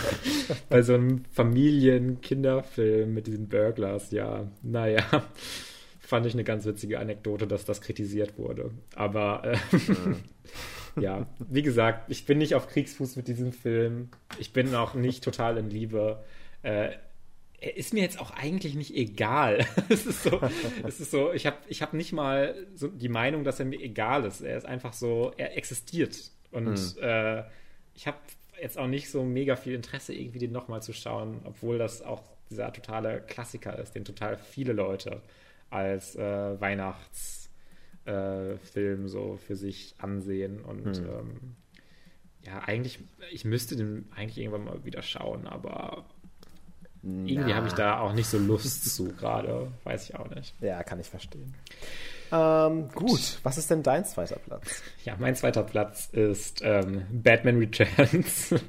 Bei 0.68 0.82
so 0.82 0.94
einem 0.94 1.24
Familien-Kinderfilm 1.32 3.12
mit 3.12 3.26
diesen 3.26 3.48
Burglars, 3.48 4.12
ja. 4.12 4.46
Naja, 4.62 5.04
fand 5.98 6.26
ich 6.26 6.34
eine 6.34 6.44
ganz 6.44 6.64
witzige 6.64 7.00
Anekdote, 7.00 7.48
dass 7.48 7.64
das 7.64 7.80
kritisiert 7.80 8.38
wurde. 8.38 8.70
Aber 8.94 9.42
äh, 9.44 9.58
ja, 11.00 11.26
wie 11.48 11.62
gesagt, 11.62 12.08
ich 12.08 12.24
bin 12.24 12.38
nicht 12.38 12.54
auf 12.54 12.68
Kriegsfuß 12.68 13.16
mit 13.16 13.26
diesem 13.26 13.52
Film. 13.52 14.10
Ich 14.38 14.52
bin 14.52 14.72
auch 14.76 14.94
nicht 14.94 15.24
total 15.24 15.58
in 15.58 15.70
Liebe. 15.70 16.22
Äh, 16.62 16.90
ist 17.70 17.94
mir 17.94 18.02
jetzt 18.02 18.20
auch 18.20 18.32
eigentlich 18.32 18.74
nicht 18.74 18.94
egal. 18.94 19.64
es 19.88 20.06
ist 20.06 20.24
so, 20.24 20.40
es 20.86 21.00
ist 21.00 21.10
so 21.10 21.32
ich 21.32 21.46
habe 21.46 21.56
ich 21.68 21.82
hab 21.82 21.94
nicht 21.94 22.12
mal 22.12 22.54
so 22.74 22.88
die 22.88 23.08
Meinung, 23.08 23.44
dass 23.44 23.60
er 23.60 23.66
mir 23.66 23.80
egal 23.80 24.24
ist. 24.24 24.40
Er 24.40 24.56
ist 24.56 24.66
einfach 24.66 24.92
so, 24.92 25.32
er 25.36 25.56
existiert. 25.56 26.30
Und 26.50 26.98
äh, 26.98 27.44
ich 27.94 28.06
habe 28.06 28.18
jetzt 28.60 28.78
auch 28.78 28.86
nicht 28.86 29.10
so 29.10 29.24
mega 29.24 29.56
viel 29.56 29.74
Interesse, 29.74 30.14
irgendwie 30.14 30.38
den 30.38 30.52
nochmal 30.52 30.82
zu 30.82 30.92
schauen, 30.92 31.40
obwohl 31.44 31.78
das 31.78 32.02
auch 32.02 32.22
dieser 32.50 32.72
totale 32.72 33.22
Klassiker 33.22 33.78
ist, 33.78 33.94
den 33.94 34.04
total 34.04 34.36
viele 34.36 34.72
Leute 34.72 35.22
als 35.70 36.16
äh, 36.16 36.60
Weihnachtsfilm 36.60 39.04
äh, 39.04 39.08
so 39.08 39.38
für 39.38 39.56
sich 39.56 39.94
ansehen. 39.98 40.60
Und 40.60 40.98
ähm, 40.98 41.56
ja, 42.42 42.58
eigentlich, 42.60 42.98
ich 43.30 43.44
müsste 43.44 43.76
den 43.76 44.06
eigentlich 44.14 44.38
irgendwann 44.38 44.64
mal 44.64 44.84
wieder 44.84 45.02
schauen, 45.02 45.46
aber 45.46 46.04
irgendwie 47.02 47.54
habe 47.54 47.66
ich 47.66 47.72
da 47.74 47.98
auch 48.00 48.12
nicht 48.12 48.28
so 48.28 48.38
Lust 48.38 48.84
zu 48.94 49.12
gerade. 49.14 49.68
Weiß 49.84 50.08
ich 50.08 50.14
auch 50.16 50.28
nicht. 50.30 50.54
Ja, 50.60 50.82
kann 50.82 51.00
ich 51.00 51.08
verstehen. 51.08 51.54
Ähm, 52.30 52.88
gut, 52.94 53.38
was 53.42 53.58
ist 53.58 53.70
denn 53.70 53.82
dein 53.82 54.04
zweiter 54.06 54.36
Platz? 54.36 54.82
Ja, 55.04 55.16
mein 55.18 55.34
zweiter 55.36 55.62
Platz 55.64 56.08
ist 56.12 56.62
ähm, 56.62 57.04
Batman 57.10 57.58
Returns. 57.58 58.54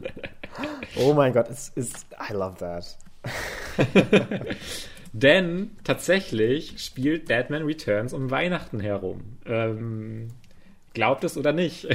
Oh 0.97 1.13
mein 1.15 1.33
Gott, 1.33 1.49
es 1.49 1.69
ist. 1.69 2.05
I 2.29 2.33
love 2.33 2.57
that. 2.59 2.95
Denn 5.13 5.71
tatsächlich 5.83 6.79
spielt 6.83 7.27
Batman 7.27 7.63
Returns 7.63 8.13
um 8.13 8.29
Weihnachten 8.29 8.79
herum. 8.79 9.37
Ähm, 9.47 10.27
glaubt 10.93 11.23
es 11.23 11.35
oder 11.37 11.53
nicht. 11.53 11.85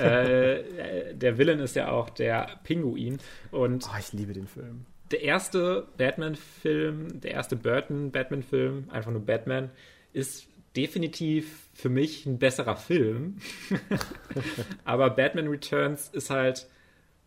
äh, 0.00 1.14
der 1.14 1.38
Villain 1.38 1.60
ist 1.60 1.76
ja 1.76 1.90
auch 1.92 2.10
der 2.10 2.48
Pinguin. 2.64 3.18
Und 3.52 3.84
Oh, 3.86 3.96
ich 3.98 4.12
liebe 4.12 4.32
den 4.32 4.48
Film. 4.48 4.84
Der 5.10 5.22
erste 5.22 5.86
Batman-Film, 5.96 7.20
der 7.20 7.32
erste 7.32 7.56
Burton-Batman-Film, 7.56 8.90
einfach 8.90 9.10
nur 9.10 9.24
Batman, 9.24 9.70
ist 10.12 10.48
definitiv 10.76 11.68
für 11.74 11.88
mich 11.88 12.26
ein 12.26 12.38
besserer 12.38 12.76
Film. 12.76 13.38
Aber 14.84 15.10
Batman 15.10 15.48
Returns 15.48 16.08
ist 16.08 16.30
halt 16.30 16.68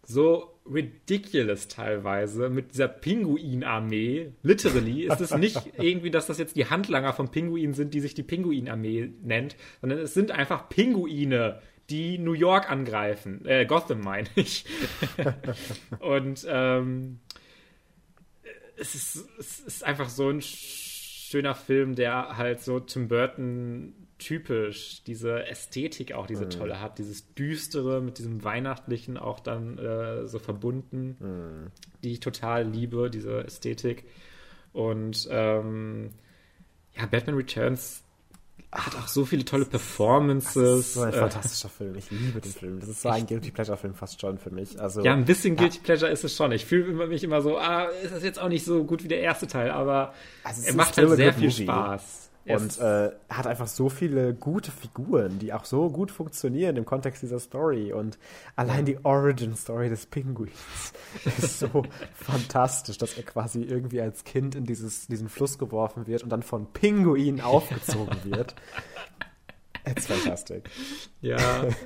so 0.04 0.52
ridiculous 0.72 1.68
teilweise 1.68 2.50
mit 2.50 2.74
dieser 2.74 2.88
Pinguin-Armee. 2.88 4.32
Literally 4.44 5.06
ist 5.06 5.22
es 5.22 5.36
nicht 5.36 5.62
irgendwie, 5.78 6.12
dass 6.12 6.28
das 6.28 6.38
jetzt 6.38 6.56
die 6.56 6.68
Handlanger 6.68 7.14
von 7.14 7.30
Pinguinen 7.30 7.74
sind, 7.74 7.94
die 7.94 8.00
sich 8.00 8.14
die 8.14 8.24
Pinguin-Armee 8.24 9.12
nennt, 9.24 9.56
sondern 9.82 10.00
es 10.00 10.14
sind 10.14 10.32
einfach 10.32 10.70
Pinguine, 10.70 11.60
die 11.90 12.18
New 12.18 12.34
York 12.34 12.70
angreifen. 12.72 13.46
Äh, 13.46 13.66
Gotham 13.66 14.02
meine 14.02 14.30
ich. 14.36 14.66
Und 16.00 16.46
ähm, 16.48 17.20
es, 18.82 18.96
ist, 18.96 19.30
es 19.40 19.60
ist 19.60 19.84
einfach 19.84 20.10
so 20.10 20.30
ein 20.30 20.42
schöner 20.42 21.56
Film, 21.56 21.96
der 21.96 22.38
halt 22.38 22.62
so 22.62 22.80
Tim 22.80 23.08
Burton 23.08 23.94
typisch 24.18 25.04
diese 25.04 25.48
Ästhetik 25.48 26.14
auch, 26.14 26.28
diese 26.28 26.48
tolle 26.50 26.80
hat, 26.80 27.00
dieses 27.00 27.34
düstere 27.34 28.02
mit 28.02 28.20
diesem 28.20 28.44
weihnachtlichen 28.44 29.18
auch 29.18 29.40
dann 29.40 29.80
äh, 29.80 30.28
so 30.28 30.38
verbunden, 30.38 31.72
die 32.04 32.12
ich 32.12 32.20
total 32.20 32.68
liebe, 32.68 33.10
diese 33.10 33.44
Ästhetik. 33.44 34.04
Und 34.74 35.28
ähm, 35.32 36.12
ja, 36.96 37.06
Batman 37.06 37.36
Returns 37.36 38.04
hat 38.72 38.96
auch 38.96 39.08
so 39.08 39.26
viele 39.26 39.44
tolle 39.44 39.66
Performances. 39.66 40.54
Das 40.54 40.80
ist 40.80 40.94
so 40.94 41.02
ein 41.02 41.14
äh, 41.14 41.18
fantastischer 41.18 41.70
Film. 41.70 41.96
Ich 41.96 42.10
liebe 42.10 42.40
den 42.40 42.52
Film. 42.52 42.80
Das 42.80 42.88
ist 42.90 43.02
so 43.02 43.10
ein 43.10 43.26
Guilty 43.28 43.52
Pleasure-Film 43.52 43.94
fast 43.96 44.20
schon 44.22 44.38
für 44.38 44.50
mich. 44.50 44.80
Also, 44.80 45.02
Ja, 45.02 45.14
ein 45.14 45.26
bisschen 45.26 45.56
Guilty 45.58 45.80
Pleasure 45.80 46.10
ist 46.10 46.24
es 46.24 46.36
schon. 46.36 46.52
Ich 46.54 46.66
fühle 46.66 47.08
mich 47.08 47.24
immer 47.24 47.42
so, 47.42 47.58
ah, 47.58 47.86
ist 48.04 48.14
das 48.14 48.24
jetzt 48.24 48.40
auch 48.40 48.48
nicht 48.50 48.64
so 48.66 48.84
gut 48.86 49.04
wie 49.04 49.08
der 49.10 49.20
erste 49.20 49.48
Teil, 49.48 49.72
aber 49.72 50.14
Also 50.44 50.62
es 50.62 50.68
er 50.68 50.76
macht 50.76 50.96
halt 50.98 51.10
sehr 51.12 51.34
viel 51.34 51.50
movie. 51.50 51.64
Spaß. 51.64 52.31
Und 52.46 52.80
äh, 52.80 53.12
hat 53.30 53.46
einfach 53.46 53.68
so 53.68 53.90
viele 53.90 54.34
gute 54.34 54.72
Figuren, 54.72 55.38
die 55.38 55.54
auch 55.54 55.66
so 55.66 55.90
gut 55.90 56.10
funktionieren 56.10 56.76
im 56.76 56.86
Kontext 56.86 57.22
dieser 57.22 57.40
Story. 57.40 57.94
Und 57.94 58.18
allein 58.56 58.86
die 58.86 58.98
Origin-Story 59.04 59.90
des 59.90 60.08
Pinguins 60.08 60.94
ist 61.26 61.60
so 61.60 61.84
fantastisch, 62.16 62.98
dass 62.98 63.16
er 63.16 63.24
quasi 63.24 63.62
irgendwie 63.62 64.02
als 64.02 64.24
Kind 64.24 64.56
in 64.56 64.66
dieses, 64.66 65.08
diesen 65.08 65.30
Fluss 65.30 65.60
geworfen 65.60 66.08
wird 66.08 66.24
und 66.24 66.30
dann 66.30 66.42
von 66.42 66.74
Pinguinen 66.74 67.42
aufgezogen 67.42 68.18
wird. 68.24 68.56
It's 69.86 70.08
fantastic. 70.08 70.70
Ja, 71.22 71.38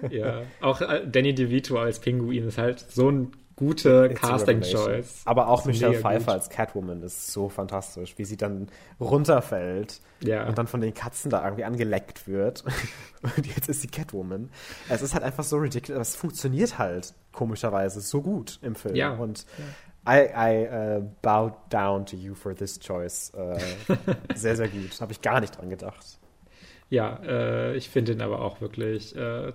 ja. 0.10 0.44
Auch 0.62 0.82
äh, 0.82 1.06
Danny 1.08 1.34
DeVito 1.34 1.78
als 1.78 2.00
Pinguin 2.00 2.48
ist 2.48 2.58
halt 2.58 2.80
so 2.80 3.10
ein 3.10 3.32
gute 3.56 4.10
It's 4.12 4.24
a 4.24 4.28
Casting 4.28 4.58
revelation. 4.58 4.86
Choice. 4.86 5.22
Aber 5.26 5.48
auch 5.48 5.66
Michelle 5.66 5.94
Pfeiffer 6.00 6.26
gut. 6.26 6.34
als 6.34 6.50
Catwoman 6.50 7.02
ist 7.04 7.32
so 7.32 7.50
fantastisch, 7.50 8.18
wie 8.18 8.26
sie 8.26 8.38
dann 8.38 8.68
runterfällt 9.00 10.02
Ja. 10.22 10.48
und 10.48 10.58
dann 10.58 10.68
von 10.68 10.82
den 10.82 10.94
Katzen 10.94 11.30
da 11.32 11.44
irgendwie 11.44 11.64
angeleckt 11.64 12.28
wird. 12.28 12.64
Und 13.38 13.48
jetzt 13.48 13.70
ist 13.70 13.82
sie 13.82 13.88
Catwoman. 13.88 14.52
Es 14.88 15.02
ist 15.02 15.16
halt 15.16 15.24
einfach 15.24 15.44
so 15.44 15.58
ridiculous, 15.58 15.96
aber 15.96 16.02
es 16.04 16.16
funktioniert 16.16 16.78
halt 16.78 17.16
komischerweise 17.32 18.00
so 18.02 18.22
gut 18.22 18.60
im 18.62 18.76
Film. 18.76 18.94
Ja. 18.96 19.14
Und 19.16 19.48
I, 20.08 20.28
I 20.36 20.68
uh, 20.72 21.10
bow 21.24 21.52
down 21.72 22.06
to 22.06 22.16
you 22.16 22.36
for 22.36 22.54
this 22.54 22.80
choice. 22.80 23.32
Äh, 23.32 23.58
sehr, 24.36 24.56
sehr 24.56 24.68
gut. 24.68 25.02
Habe 25.02 25.12
ich 25.12 25.22
gar 25.24 25.40
nicht 25.40 25.58
dran 25.58 25.72
gedacht. 25.72 26.20
Ja, 26.90 27.20
äh, 27.24 27.76
ich 27.76 27.90
finde 27.90 28.12
ihn 28.12 28.22
aber 28.22 28.42
auch 28.42 28.62
wirklich 28.62 29.16
äh, 29.16 29.54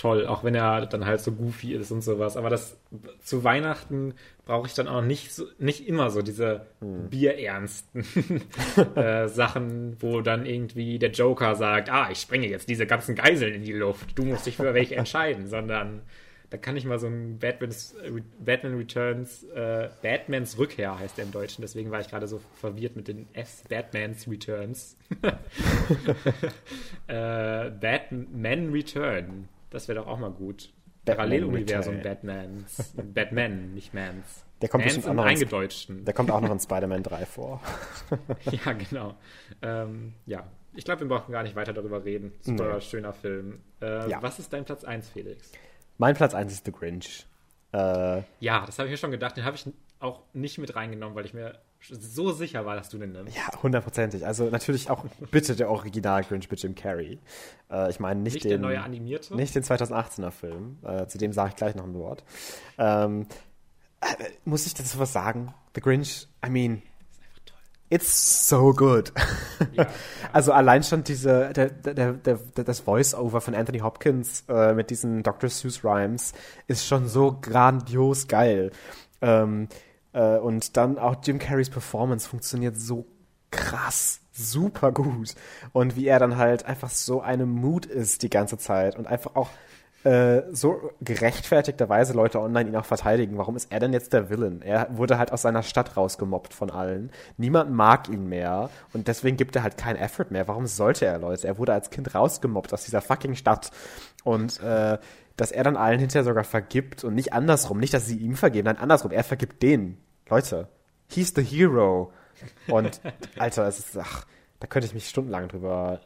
toll, 0.00 0.26
auch 0.26 0.44
wenn 0.44 0.54
er 0.54 0.86
dann 0.86 1.04
halt 1.04 1.20
so 1.20 1.32
goofy 1.32 1.74
ist 1.74 1.90
und 1.90 2.00
sowas. 2.00 2.36
Aber 2.38 2.48
das 2.48 2.78
zu 3.22 3.44
Weihnachten 3.44 4.14
brauche 4.46 4.66
ich 4.66 4.74
dann 4.74 4.88
auch 4.88 5.02
nicht 5.02 5.32
so, 5.32 5.44
nicht 5.58 5.86
immer 5.86 6.10
so 6.10 6.22
diese 6.22 6.66
bierernsten 6.80 8.04
äh, 8.96 9.28
Sachen, 9.28 9.96
wo 10.00 10.22
dann 10.22 10.46
irgendwie 10.46 10.98
der 10.98 11.10
Joker 11.10 11.54
sagt, 11.54 11.90
ah, 11.90 12.08
ich 12.10 12.18
springe 12.18 12.48
jetzt 12.48 12.68
diese 12.68 12.86
ganzen 12.86 13.14
Geiseln 13.14 13.54
in 13.54 13.62
die 13.62 13.74
Luft, 13.74 14.18
du 14.18 14.24
musst 14.24 14.46
dich 14.46 14.56
für 14.56 14.72
welche 14.72 14.96
entscheiden, 14.96 15.46
sondern 15.48 16.00
da 16.48 16.56
kann 16.56 16.76
ich 16.76 16.84
mal 16.84 16.98
so 16.98 17.06
ein 17.06 17.38
Batman's, 17.38 17.94
Batman 18.40 18.76
Returns, 18.76 19.44
äh, 19.54 19.90
Batmans 20.02 20.58
Rückkehr 20.58 20.98
heißt 20.98 21.18
er 21.18 21.24
im 21.24 21.30
Deutschen, 21.30 21.62
deswegen 21.62 21.90
war 21.90 22.00
ich 22.00 22.08
gerade 22.08 22.26
so 22.26 22.40
verwirrt 22.54 22.96
mit 22.96 23.06
den 23.06 23.28
S, 23.34 23.62
Batman's 23.68 24.26
Returns. 24.26 24.96
äh, 27.06 27.70
Batman 27.70 28.72
Return, 28.72 29.48
das 29.70 29.88
wäre 29.88 30.00
doch 30.00 30.06
auch 30.06 30.18
mal 30.18 30.30
gut. 30.30 30.72
Paralleluniversum 31.04 31.96
Return. 31.96 32.14
Batmans. 32.16 32.94
Batman, 33.14 33.74
nicht 33.74 33.94
Mans. 33.94 34.44
Der 34.60 34.68
kommt 34.68 34.84
Mans 34.84 34.96
bestimmt 34.96 35.10
auch 35.10 35.14
noch 35.22 35.24
Eingedeutschten. 35.30 36.04
Der 36.04 36.12
kommt 36.14 36.30
auch 36.30 36.40
noch 36.40 36.50
in 36.52 36.60
Spider-Man 36.60 37.02
3 37.02 37.24
vor. 37.26 37.60
Ja, 38.50 38.72
genau. 38.74 39.14
Ähm, 39.62 40.12
ja, 40.26 40.46
ich 40.74 40.84
glaube, 40.84 41.00
wir 41.00 41.08
brauchen 41.08 41.32
gar 41.32 41.42
nicht 41.42 41.56
weiter 41.56 41.72
darüber 41.72 42.04
reden. 42.04 42.32
Super 42.42 42.74
Nee. 42.74 42.80
schöner 42.82 43.12
Film. 43.12 43.60
Äh, 43.80 44.08
Ja. 44.10 44.22
Was 44.22 44.38
ist 44.38 44.52
dein 44.52 44.64
Platz 44.64 44.84
1, 44.84 45.08
Felix? 45.08 45.50
Mein 45.98 46.14
Platz 46.14 46.34
1 46.34 46.52
ist 46.52 46.64
The 46.66 46.72
Grinch. 46.72 47.26
Äh, 47.72 48.22
Ja, 48.40 48.64
das 48.66 48.78
habe 48.78 48.86
ich 48.88 48.92
mir 48.92 48.96
schon 48.98 49.10
gedacht. 49.10 49.36
Den 49.36 49.44
habe 49.44 49.56
ich 49.56 49.64
auch 50.00 50.22
nicht 50.34 50.58
mit 50.58 50.76
reingenommen, 50.76 51.14
weil 51.16 51.24
ich 51.24 51.34
mir 51.34 51.58
so 51.82 52.32
sicher 52.32 52.64
war, 52.66 52.76
dass 52.76 52.88
du 52.90 52.98
den 52.98 53.12
nimmst. 53.12 53.36
Ja, 53.36 53.62
hundertprozentig. 53.62 54.26
Also 54.26 54.44
natürlich 54.50 54.90
auch 54.90 55.04
bitte 55.30 55.56
der 55.56 55.70
Original 55.70 56.22
Grinch 56.24 56.50
mit 56.50 56.62
Jim 56.62 56.74
Carrey. 56.74 57.18
Äh, 57.70 57.90
ich 57.90 58.00
meine 58.00 58.20
nicht, 58.20 58.34
Nicht 58.34 58.44
den 58.44 58.50
der 58.50 58.58
neue 58.58 58.82
animierte? 58.82 59.34
nicht 59.34 59.54
den 59.54 59.62
2018er 59.62 60.30
Film. 60.30 60.78
Äh, 60.82 61.06
zu 61.06 61.18
dem 61.18 61.32
sage 61.32 61.50
ich 61.50 61.56
gleich 61.56 61.74
noch 61.74 61.84
ein 61.84 61.94
Wort. 61.94 62.24
Ähm, 62.78 63.26
äh, 64.00 64.06
muss 64.44 64.66
ich 64.66 64.74
dazu 64.74 64.98
was 64.98 65.12
sagen? 65.12 65.54
The 65.74 65.80
Grinch, 65.80 66.28
I 66.44 66.50
mean, 66.50 66.82
it's 67.88 68.48
so 68.48 68.72
good. 68.72 69.12
Ja, 69.72 69.86
Also 70.32 70.52
allein 70.52 70.82
schon 70.82 71.02
diese, 71.02 71.52
der, 71.52 71.70
der, 71.70 72.12
der, 72.12 72.38
das 72.54 72.80
Voice-Over 72.80 73.40
von 73.40 73.54
Anthony 73.54 73.78
Hopkins 73.80 74.44
äh, 74.48 74.74
mit 74.74 74.90
diesen 74.90 75.22
Dr. 75.22 75.48
Seuss 75.50 75.84
Rhymes 75.84 76.32
ist 76.66 76.86
schon 76.86 77.08
so 77.08 77.38
grandios 77.40 78.28
geil. 78.28 78.70
Ähm, 79.22 79.68
äh, 79.70 79.89
und 80.18 80.76
dann 80.76 80.98
auch 80.98 81.16
Jim 81.22 81.38
Carreys 81.38 81.70
Performance 81.70 82.28
funktioniert 82.28 82.76
so 82.78 83.06
krass, 83.50 84.20
super 84.32 84.92
gut. 84.92 85.34
Und 85.72 85.96
wie 85.96 86.06
er 86.06 86.18
dann 86.18 86.36
halt 86.36 86.64
einfach 86.66 86.90
so 86.90 87.20
eine 87.20 87.46
Mut 87.46 87.86
ist 87.86 88.22
die 88.22 88.30
ganze 88.30 88.58
Zeit 88.58 88.96
und 88.96 89.06
einfach 89.06 89.36
auch 89.36 89.50
äh, 90.04 90.44
so 90.50 90.92
gerechtfertigterweise 91.02 92.14
Leute 92.14 92.40
online 92.40 92.70
ihn 92.70 92.76
auch 92.76 92.86
verteidigen. 92.86 93.36
Warum 93.36 93.56
ist 93.56 93.70
er 93.70 93.80
denn 93.80 93.92
jetzt 93.92 94.14
der 94.14 94.30
Villain? 94.30 94.62
Er 94.62 94.96
wurde 94.96 95.18
halt 95.18 95.30
aus 95.30 95.42
seiner 95.42 95.62
Stadt 95.62 95.96
rausgemobbt 95.96 96.54
von 96.54 96.70
allen. 96.70 97.10
Niemand 97.36 97.70
mag 97.70 98.08
ihn 98.08 98.26
mehr 98.26 98.70
und 98.94 99.08
deswegen 99.08 99.36
gibt 99.36 99.56
er 99.56 99.62
halt 99.62 99.76
keinen 99.76 99.96
Effort 99.96 100.30
mehr. 100.30 100.48
Warum 100.48 100.66
sollte 100.66 101.04
er, 101.04 101.18
Leute? 101.18 101.46
Er 101.46 101.58
wurde 101.58 101.74
als 101.74 101.90
Kind 101.90 102.14
rausgemobbt 102.14 102.72
aus 102.72 102.84
dieser 102.84 103.02
fucking 103.02 103.34
Stadt. 103.34 103.72
Und 104.24 104.60
äh, 104.60 104.98
dass 105.40 105.52
er 105.52 105.64
dann 105.64 105.78
allen 105.78 105.98
hinterher 105.98 106.24
sogar 106.24 106.44
vergibt 106.44 107.02
und 107.02 107.14
nicht 107.14 107.32
andersrum. 107.32 107.78
Nicht, 107.78 107.94
dass 107.94 108.06
sie 108.06 108.18
ihm 108.18 108.36
vergeben, 108.36 108.66
nein, 108.66 108.76
andersrum. 108.76 109.10
Er 109.10 109.24
vergibt 109.24 109.62
denen. 109.62 109.96
Leute, 110.28 110.68
he's 111.08 111.32
the 111.34 111.42
hero. 111.42 112.12
Und, 112.68 113.00
Alter, 113.38 113.66
es 113.66 113.78
ist, 113.78 113.96
ach, 113.96 114.26
da 114.58 114.66
könnte 114.66 114.86
ich 114.86 114.92
mich 114.92 115.08
stundenlang 115.08 115.48
drüber 115.48 116.02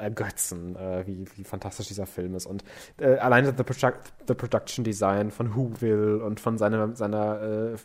äh, 0.00 0.02
ergötzen, 0.02 0.74
äh, 0.74 1.06
wie, 1.06 1.24
wie 1.36 1.44
fantastisch 1.44 1.86
dieser 1.86 2.06
Film 2.06 2.34
ist. 2.34 2.46
Und 2.46 2.64
äh, 2.98 3.18
alleine 3.18 3.54
the, 3.56 3.62
Produ 3.62 3.96
the 4.26 4.34
Production 4.34 4.82
Design 4.82 5.30
von 5.30 5.54
Whoville 5.54 6.24
und 6.24 6.40
von 6.40 6.58
seiner, 6.58 6.96
seiner 6.96 7.40
äh, 7.40 7.76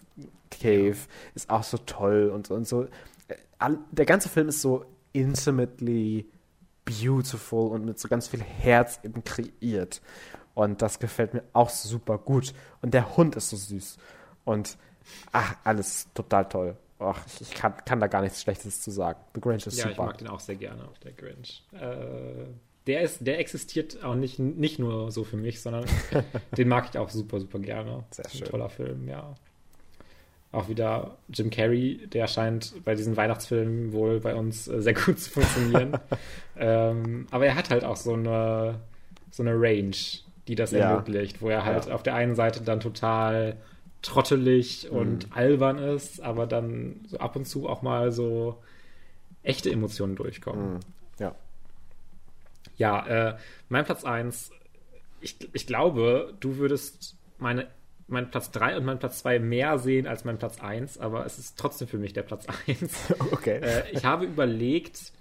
Cave 0.50 0.98
ist 1.36 1.52
auch 1.52 1.64
so 1.64 1.78
toll 1.78 2.32
und, 2.34 2.50
und 2.50 2.68
so. 2.68 2.86
Äh, 3.28 3.36
all, 3.60 3.78
der 3.92 4.08
ganze 4.08 4.30
Film 4.30 4.50
ist 4.50 4.64
so 4.64 4.84
intimately 5.14 6.28
beautiful 6.86 7.70
und 7.70 7.86
mit 7.86 8.00
so 8.00 8.08
ganz 8.08 8.28
viel 8.28 8.42
Herz 8.42 9.00
eben 9.04 9.24
kreiert. 9.24 10.02
Und 10.58 10.82
das 10.82 10.98
gefällt 10.98 11.36
mir 11.36 11.44
auch 11.54 11.70
super 11.70 12.18
gut. 12.18 12.52
Und 12.82 12.96
der 12.96 13.16
Hund 13.16 13.36
ist 13.36 13.52
so 13.52 13.58
süß. 13.58 14.00
Und 14.44 14.76
ach, 15.32 15.56
alles 15.64 16.08
total 16.16 16.50
toll. 16.50 16.76
Ach, 16.98 17.24
ich, 17.28 17.42
ich 17.42 17.52
kann, 17.54 17.76
kann 17.86 18.00
da 18.00 18.08
gar 18.08 18.24
nichts 18.24 18.42
Schlechtes 18.42 18.82
zu 18.82 18.90
sagen. 18.90 19.20
The 19.36 19.42
Grinch 19.42 19.68
ist 19.68 19.78
ja 19.78 19.86
ich 19.86 19.92
super. 19.92 20.08
mag 20.08 20.18
den 20.18 20.30
auch 20.30 20.40
sehr 20.40 20.56
gerne, 20.56 20.84
auch 20.86 20.98
der 20.98 21.12
Grinch. 21.12 21.64
Äh, 21.74 22.48
der, 22.88 23.02
ist, 23.02 23.20
der 23.28 23.38
existiert 23.38 24.04
auch 24.04 24.16
nicht, 24.16 24.40
nicht 24.40 24.80
nur 24.80 25.12
so 25.12 25.24
für 25.24 25.38
mich, 25.38 25.62
sondern 25.62 25.86
den 26.58 26.68
mag 26.68 26.88
ich 26.90 26.98
auch 26.98 27.12
super, 27.12 27.40
super 27.40 27.60
gerne. 27.60 28.06
Sehr 28.10 28.26
Ist 28.26 28.34
ein 28.34 28.38
schön. 28.40 28.48
toller 28.48 28.70
Film, 28.70 29.08
ja. 29.08 29.36
Auch 30.52 30.70
wieder 30.70 31.20
Jim 31.30 31.52
Carrey, 31.52 32.08
der 32.08 32.26
scheint 32.26 32.84
bei 32.84 32.96
diesen 32.96 33.16
Weihnachtsfilmen 33.16 33.94
wohl 33.94 34.22
bei 34.22 34.34
uns 34.34 34.68
äh, 34.68 34.82
sehr 34.82 34.96
gut 34.96 35.20
zu 35.20 35.30
funktionieren. 35.30 36.00
ähm, 36.58 37.28
aber 37.30 37.46
er 37.46 37.54
hat 37.54 37.70
halt 37.70 37.84
auch 37.84 37.98
so 37.98 38.14
eine, 38.14 38.80
so 39.30 39.44
eine 39.44 39.54
Range, 39.54 39.94
die 40.48 40.56
das 40.56 40.72
Ja. 40.72 40.92
ermöglicht, 40.92 41.42
wo 41.42 41.50
er 41.50 41.66
halt 41.66 41.88
Ja. 41.88 41.94
auf 41.94 42.04
der 42.04 42.16
einen 42.16 42.36
Seite 42.36 42.62
dann 42.62 42.80
total 42.80 43.58
trottelig 44.02 44.90
und 44.92 45.36
albern 45.36 45.78
ist, 45.80 46.22
aber 46.22 46.46
dann 46.48 47.02
so 47.08 47.18
ab 47.18 47.36
und 47.36 47.46
zu 47.46 47.68
auch 47.68 47.82
mal 47.82 48.12
so 48.12 48.58
echte 49.44 49.72
Emotionen 49.72 50.16
durchkommen. 50.16 50.76
Mm, 50.76 50.80
ja. 51.20 51.36
Ja, 52.78 53.08
äh, 53.32 53.38
mein 53.70 53.86
Platz 53.86 54.04
1, 54.04 54.52
ich, 55.22 55.36
ich 55.54 55.66
glaube, 55.66 56.34
du 56.40 56.58
würdest 56.58 57.16
meine, 57.40 57.68
meinen 58.08 58.30
Platz 58.30 58.52
3 58.52 58.78
und 58.78 58.86
meinen 58.86 59.00
Platz 59.00 59.20
2 59.20 59.40
mehr 59.40 59.80
sehen 59.80 60.06
als 60.08 60.26
mein 60.26 60.38
Platz 60.38 60.62
1, 60.62 61.00
aber 61.00 61.26
es 61.26 61.40
ist 61.40 61.58
trotzdem 61.58 61.88
für 61.88 61.98
mich 61.98 62.14
der 62.14 62.24
Platz 62.24 62.46
1. 62.68 63.14
Okay. 63.32 63.60
äh, 63.62 63.84
ich 63.92 64.06
habe 64.06 64.26
überlegt, 64.26 65.12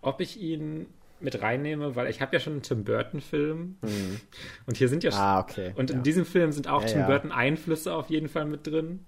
ob 0.00 0.20
ich 0.20 0.40
ihn 0.40 0.86
mit 1.20 1.40
reinnehme, 1.40 1.96
weil 1.96 2.08
ich 2.08 2.20
habe 2.20 2.34
ja 2.36 2.40
schon 2.40 2.54
einen 2.54 2.62
Tim 2.62 2.84
Burton-Film 2.84 3.76
und 4.66 4.76
hier 4.76 4.88
sind 4.88 5.02
ja 5.04 5.10
Mhm. 5.10 5.16
ah, 5.16 5.40
okay. 5.40 5.72
und 5.76 5.90
in 5.90 5.98
ja. 5.98 6.02
diesem 6.02 6.24
Film 6.26 6.52
sind 6.52 6.68
auch 6.68 6.82
Ja, 6.82 6.88
Tim. 6.88 7.06
Burton 7.06 7.32
Einflüsse 7.32 7.94
auf 7.94 8.10
jeden 8.10 8.28
Fall 8.28 8.44
mit 8.44 8.66
drin, 8.66 9.00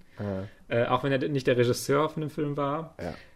Äh, 0.69 0.83
äh, 0.83 0.87
auch 0.87 1.05
wenn 1.05 1.13
er 1.13 1.19
nicht 1.29 1.47
der 1.47 1.57
Regisseur 1.57 2.09
von 2.09 2.21
dem 2.23 2.31
Film 2.31 2.57
war. 2.57 2.95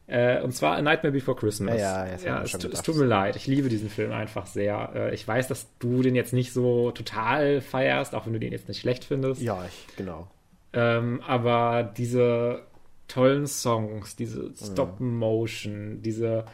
Äh, 0.09 0.43
und 0.43 0.53
zwar 0.53 0.77
A 0.77 0.83
Nightmare 0.83 1.13
Before 1.13 1.37
Christmas. 1.37 1.81
Ja, 1.81 2.07
ja, 2.07 2.43
es, 2.43 2.55
es 2.55 2.83
tut 2.83 2.97
mir 2.97 3.05
leid. 3.05 3.37
Ich 3.37 3.47
liebe 3.47 3.69
diesen 3.69 3.89
Film 3.89 4.11
einfach 4.13 4.47
sehr. 4.47 4.91
Äh, 4.95 5.15
ich 5.15 5.27
weiß, 5.27 5.47
dass 5.49 5.69
du 5.79 6.03
den 6.03 6.15
jetzt 6.17 6.33
nicht 6.33 6.53
so 6.53 6.91
total 6.91 7.61
feierst, 7.61 8.15
auch 8.15 8.27
wenn 8.27 8.33
du 8.33 8.41
den 8.41 8.51
jetzt 8.53 8.67
nicht 8.69 8.81
schlecht 8.81 9.05
findest. 9.05 9.41
ja, 9.41 9.65
ich, 9.65 9.97
genau. 9.97 10.29
Ähm, 10.73 11.21
aber 11.27 11.85
diese 11.97 12.63
tollen 13.07 13.47
Songs, 13.47 14.17
diese 14.17 14.51
Stop-Motion, 14.57 16.03
diese 16.03 16.45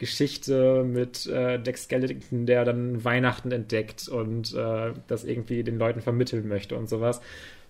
Geschichte 0.00 0.82
mit 0.82 1.26
äh, 1.26 1.58
Dex 1.62 1.84
Skellington, 1.84 2.46
der 2.46 2.64
dann 2.64 3.04
Weihnachten 3.04 3.52
entdeckt 3.52 4.08
und 4.08 4.52
äh, 4.54 4.92
das 5.06 5.24
irgendwie 5.24 5.62
den 5.62 5.78
Leuten 5.78 6.00
vermitteln 6.00 6.48
möchte 6.48 6.76
und 6.76 6.88
sowas, 6.88 7.20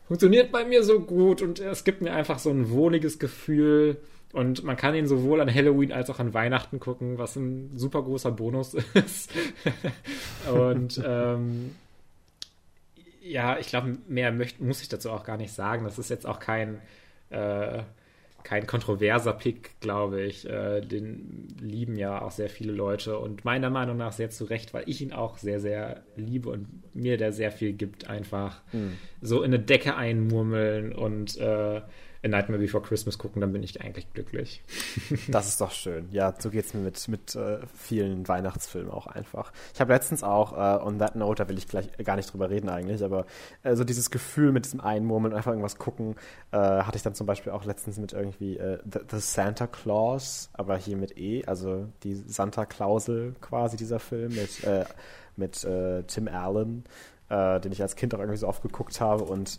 funktioniert 0.07 0.51
bei 0.51 0.65
mir 0.65 0.83
so 0.85 1.01
gut 1.01 1.43
und 1.43 1.61
es 1.61 1.85
gibt 1.85 2.01
mir 2.01 2.13
einfach 2.15 2.39
so 2.39 2.51
ein 2.51 2.71
wohliges 2.71 3.19
Gefühl. 3.19 3.99
Und 4.33 4.63
man 4.63 4.77
kann 4.77 4.95
ihn 4.95 5.09
sowohl 5.09 5.41
an 5.41 5.53
Halloween 5.53 5.91
als 5.91 6.09
auch 6.09 6.21
an 6.21 6.33
Weihnachten 6.33 6.79
gucken, 6.79 7.19
was 7.19 7.35
ein 7.35 7.77
super 7.77 8.01
großer 8.03 8.31
Bonus 8.31 8.75
ist. 8.95 9.33
und 10.53 11.03
ähm, 11.05 11.75
ja, 13.23 13.59
ich 13.59 13.67
glaube, 13.67 13.99
mehr 14.07 14.31
möcht, 14.31 14.61
muss 14.61 14.83
ich 14.83 14.89
dazu 14.89 15.11
auch 15.11 15.25
gar 15.25 15.37
nicht 15.37 15.53
sagen. 15.53 15.85
Das 15.85 15.99
ist 15.99 16.11
jetzt 16.11 16.27
auch 16.27 16.39
kein, 16.39 16.81
äh, 17.31 17.83
kein 18.43 18.67
kontroverser 18.67 19.33
Pick, 19.33 19.81
glaube 19.81 20.23
ich. 20.23 20.49
Äh, 20.49 20.81
den 20.81 21.49
lieben 21.61 21.97
ja 21.97 22.23
auch 22.23 22.31
sehr 22.31 22.49
viele 22.49 22.73
Leute 22.73 23.19
und 23.19 23.45
meiner 23.45 23.71
Meinung 23.71 23.97
nach 23.97 24.13
sehr 24.13 24.31
zu 24.31 24.45
Recht, 24.45 24.75
weil 24.75 24.85
ich 24.87 25.03
ihn 25.03 25.13
auch 25.13 25.39
sehr, 25.39 25.61
sehr 25.61 26.03
liebe 26.17 26.51
und 26.51 26.67
mir 26.95 27.17
der 27.17 27.33
sehr 27.33 27.53
viel 27.53 27.73
gibt, 27.73 28.09
einfach 28.09 28.63
so 29.21 29.43
in 29.43 29.55
eine 29.55 29.63
Decke 29.63 29.97
einmurmeln 29.97 30.93
und 30.93 31.39
äh, 31.39 31.83
A 32.23 32.29
Nightmare 32.29 32.61
Before 32.61 32.83
Christmas 32.83 33.17
gucken, 33.17 33.41
dann 33.41 33.53
bin 33.53 33.63
ich 33.63 33.81
eigentlich 33.81 34.13
glücklich. 34.13 34.63
Das 35.29 35.49
ist 35.49 35.61
doch 35.61 35.71
schön. 35.71 36.09
Ja, 36.11 36.35
so 36.39 36.51
geht's 36.51 36.75
mir 36.75 36.81
mit, 36.81 37.09
mit 37.09 37.35
äh, 37.35 37.59
vielen 37.75 38.27
Weihnachtsfilmen 38.27 38.91
auch 38.91 39.07
einfach. 39.07 39.53
Ich 39.75 39.81
habe 39.81 39.93
letztens 39.93 40.23
auch, 40.23 40.53
äh, 40.53 40.83
on 40.83 40.99
that 40.99 41.15
note, 41.15 41.43
da 41.43 41.49
will 41.49 41.57
ich 41.57 41.69
gleich 41.69 41.89
gar 42.05 42.17
nicht 42.17 42.33
drüber 42.33 42.51
reden 42.51 42.69
eigentlich, 42.69 43.03
aber 43.05 43.27
äh, 43.63 43.77
so 43.77 43.85
dieses 43.85 44.11
Gefühl 44.11 44.53
mit 44.53 44.65
diesem 44.65 44.81
Einmurmeln, 44.81 45.35
einfach 45.35 45.53
irgendwas 45.53 45.79
gucken, 45.79 46.17
äh, 46.53 46.57
hatte 46.57 46.97
ich 46.97 47.03
dann 47.03 47.15
zum 47.15 47.27
Beispiel 47.27 47.53
auch 47.53 47.65
letztens 47.65 47.99
mit 47.99 48.13
irgendwie 48.13 48.57
äh, 48.57 48.79
The, 48.91 49.01
The 49.11 49.19
Santa 49.21 49.67
Claus, 49.67 50.51
aber 50.53 50.77
hier 50.77 50.97
mit 50.97 51.17
E, 51.17 51.45
also 51.47 51.87
die 52.03 52.15
Santa-Klausel 52.15 53.35
quasi 53.41 53.77
dieser 53.77 54.01
Film 54.01 54.35
mit, 54.35 54.65
äh, 54.65 54.85
mit 55.37 55.67
Tim 56.07 56.29
Allen, 56.29 56.85
den 57.31 57.73
ich 57.73 57.81
als 57.81 57.97
Kind 57.97 58.15
auch 58.15 58.19
irgendwie 58.19 58.37
so 58.37 58.49
oft 58.49 58.61
geguckt 58.61 59.01
habe 59.01 59.25
und 59.25 59.59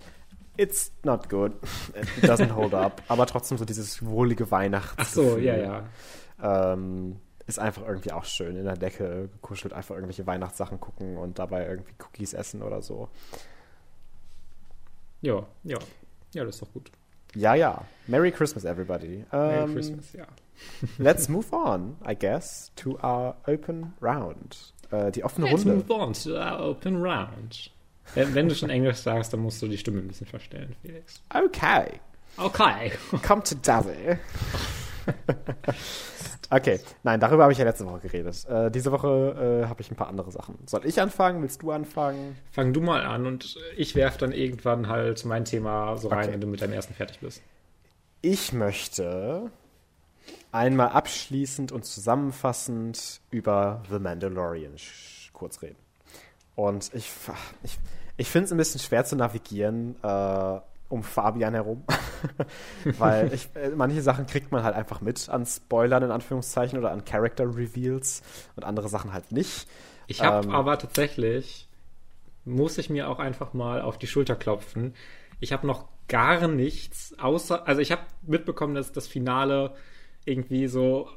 It's 0.58 0.92
not 1.04 1.30
good. 1.30 1.54
It 1.94 2.24
doesn't 2.30 2.52
hold 2.54 2.74
up. 2.74 3.02
Aber 3.08 3.26
trotzdem 3.26 3.58
so 3.58 3.66
dieses 3.66 4.06
wohlige 4.06 4.52
Weihnachts. 4.52 4.94
Ach 4.98 5.08
so, 5.08 5.38
ja, 5.38 5.56
ja. 5.58 5.84
Ähm, 6.74 7.20
ist 7.48 7.58
einfach 7.60 7.88
irgendwie 7.88 8.12
auch 8.12 8.26
schön. 8.26 8.56
In 8.56 8.66
der 8.66 8.76
Decke 8.78 9.30
gekuschelt, 9.34 9.74
einfach 9.74 9.96
irgendwelche 9.96 10.28
Weihnachtssachen 10.28 10.80
gucken 10.80 11.18
und 11.18 11.40
dabei 11.40 11.68
irgendwie 11.68 11.94
Cookies 12.04 12.34
essen 12.34 12.62
oder 12.62 12.82
so. 12.82 13.10
Ja, 15.22 15.46
ja. 15.64 15.78
Ja, 16.34 16.44
das 16.46 16.56
ist 16.56 16.62
doch 16.62 16.74
gut. 16.74 16.92
Ja, 17.36 17.56
ja. 17.56 17.84
Merry 18.08 18.32
Christmas, 18.32 18.66
everybody. 18.66 19.26
Merry 19.32 19.64
Ähm, 19.64 19.74
Christmas, 19.74 20.14
ja. 20.14 20.26
Let's 20.98 21.30
move 21.30 21.48
on, 21.54 21.96
I 22.08 22.16
guess, 22.16 22.72
to 22.76 22.98
our 23.02 23.36
open 23.48 23.94
round. 24.02 24.74
Äh, 24.92 25.12
die 25.12 25.24
offene 25.24 25.48
Let's 25.50 25.66
Runde. 25.66 25.84
move 25.88 25.94
on 25.94 26.14
to 26.14 26.32
our 26.36 26.60
open 26.60 27.02
round. 27.02 27.72
Wenn, 28.16 28.36
wenn 28.36 28.50
du 28.50 28.56
schon 28.56 28.70
Englisch 28.70 28.98
sagst, 28.98 29.34
dann 29.34 29.40
musst 29.42 29.62
du 29.62 29.68
die 29.68 29.78
Stimme 29.78 30.00
ein 30.00 30.08
bisschen 30.08 30.28
verstellen, 30.28 30.76
Felix. 30.82 31.22
Okay. 31.34 32.00
Okay. 32.38 32.92
Come 33.26 33.44
to 33.44 33.56
Daddy. 33.62 34.18
okay, 36.50 36.80
nein, 37.04 37.20
darüber 37.20 37.44
habe 37.44 37.54
ich 37.54 37.60
ja 37.60 37.66
letzte 37.66 37.86
Woche 37.86 38.00
geredet. 38.00 38.46
Äh, 38.48 38.72
diese 38.72 38.92
Woche 38.92 39.64
äh, 39.64 39.68
habe 39.68 39.82
ich 39.82 39.92
ein 39.92 39.96
paar 39.96 40.08
andere 40.08 40.32
Sachen. 40.32 40.58
Soll 40.66 40.86
ich 40.86 41.00
anfangen? 41.02 41.42
Willst 41.42 41.62
du 41.62 41.72
anfangen? 41.72 42.38
Fang 42.52 42.74
du 42.74 42.82
mal 42.82 43.04
an 43.06 43.26
und 43.26 43.58
ich 43.76 43.96
werf 43.96 44.18
dann 44.18 44.32
irgendwann 44.32 44.88
halt 44.88 45.26
mein 45.26 45.46
Thema 45.46 45.98
so 45.98 46.08
rein, 46.10 46.20
Okay. 46.24 46.34
wenn 46.34 46.42
du 46.42 46.48
mit 46.48 46.62
deinem 46.62 46.74
ersten 46.74 46.94
fertig 46.94 47.20
bist. 47.20 47.42
Ich 48.22 48.54
möchte 48.54 49.52
einmal 50.52 50.90
abschließend 50.90 51.72
und 51.72 51.86
zusammenfassend 51.86 53.22
über 53.32 53.82
The 53.90 54.00
Mandalorian 54.00 54.76
kurz 55.34 55.62
reden. 55.62 55.78
Und 56.56 56.92
ich, 56.94 57.10
ich, 57.64 57.80
ich 58.22 58.30
finde 58.30 58.46
es 58.46 58.52
ein 58.52 58.58
bisschen 58.58 58.80
schwer 58.80 59.04
zu 59.04 59.16
navigieren, 59.16 59.96
äh, 60.04 60.60
um 60.90 61.02
Fabian 61.02 61.56
herum. 61.56 61.84
Weil 63.00 63.34
ich, 63.34 63.50
äh, 63.56 63.70
manche 63.70 64.04
Sachen 64.04 64.28
kriegt 64.28 64.52
man 64.52 64.64
halt 64.64 64.76
einfach 64.76 65.02
mit 65.02 65.28
an 65.28 65.46
Spoilern 65.48 66.04
in 66.04 66.12
Anführungszeichen 66.12 66.78
oder 66.78 66.92
an 66.92 67.04
Character 67.04 67.46
Reveals 67.46 68.22
und 68.56 68.64
andere 68.64 68.90
Sachen 68.90 69.12
halt 69.12 69.32
nicht. 69.32 69.68
Ich 70.06 70.22
habe 70.22 70.46
ähm, 70.46 70.54
aber 70.54 70.78
tatsächlich, 70.78 71.68
muss 72.46 72.78
ich 72.78 72.92
mir 72.92 73.10
auch 73.10 73.18
einfach 73.18 73.54
mal 73.54 73.82
auf 73.82 73.98
die 73.98 74.08
Schulter 74.08 74.36
klopfen. 74.36 74.94
Ich 75.40 75.52
habe 75.52 75.66
noch 75.66 75.88
gar 76.08 76.48
nichts, 76.48 77.16
außer, 77.18 77.68
also 77.68 77.82
ich 77.82 77.92
habe 77.92 78.04
mitbekommen, 78.22 78.76
dass 78.76 78.92
das 78.92 79.08
Finale 79.08 79.74
irgendwie 80.26 80.68
so 80.68 81.10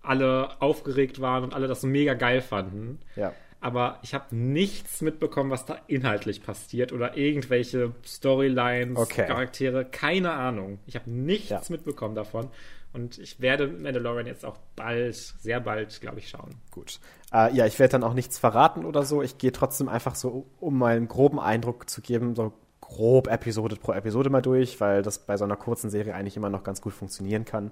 alle 0.00 0.62
aufgeregt 0.62 1.20
waren 1.20 1.44
und 1.44 1.52
alle 1.52 1.66
das 1.66 1.82
so 1.82 1.86
mega 1.86 2.14
geil 2.14 2.40
fanden. 2.40 3.00
Ja 3.16 3.34
aber 3.60 3.98
ich 4.02 4.14
habe 4.14 4.34
nichts 4.34 5.00
mitbekommen, 5.00 5.50
was 5.50 5.64
da 5.64 5.78
inhaltlich 5.88 6.42
passiert 6.42 6.92
oder 6.92 7.16
irgendwelche 7.16 7.92
Storylines, 8.04 8.96
okay. 8.98 9.26
Charaktere, 9.26 9.84
keine 9.84 10.32
Ahnung. 10.32 10.78
Ich 10.86 10.94
habe 10.94 11.10
nichts 11.10 11.48
ja. 11.50 11.60
mitbekommen 11.68 12.14
davon. 12.14 12.48
Und 12.92 13.18
ich 13.18 13.40
werde 13.40 13.66
Mandalorian 13.66 14.26
jetzt 14.26 14.44
auch 14.46 14.56
bald, 14.74 15.14
sehr 15.14 15.60
bald, 15.60 16.00
glaube 16.00 16.20
ich, 16.20 16.28
schauen. 16.30 16.54
Gut. 16.70 17.00
Äh, 17.32 17.54
ja, 17.54 17.66
ich 17.66 17.78
werde 17.78 17.92
dann 17.92 18.04
auch 18.04 18.14
nichts 18.14 18.38
verraten 18.38 18.86
oder 18.86 19.04
so. 19.04 19.22
Ich 19.22 19.36
gehe 19.38 19.52
trotzdem 19.52 19.88
einfach 19.88 20.14
so, 20.14 20.46
um 20.58 20.78
mal 20.78 20.96
einen 20.96 21.08
groben 21.08 21.38
Eindruck 21.38 21.90
zu 21.90 22.00
geben, 22.00 22.34
so 22.34 22.52
grob 22.80 23.28
Episode 23.28 23.76
pro 23.76 23.92
Episode 23.92 24.30
mal 24.30 24.40
durch, 24.40 24.80
weil 24.80 25.02
das 25.02 25.18
bei 25.18 25.36
so 25.36 25.44
einer 25.44 25.56
kurzen 25.56 25.90
Serie 25.90 26.14
eigentlich 26.14 26.36
immer 26.36 26.48
noch 26.48 26.62
ganz 26.62 26.80
gut 26.80 26.94
funktionieren 26.94 27.44
kann. 27.44 27.70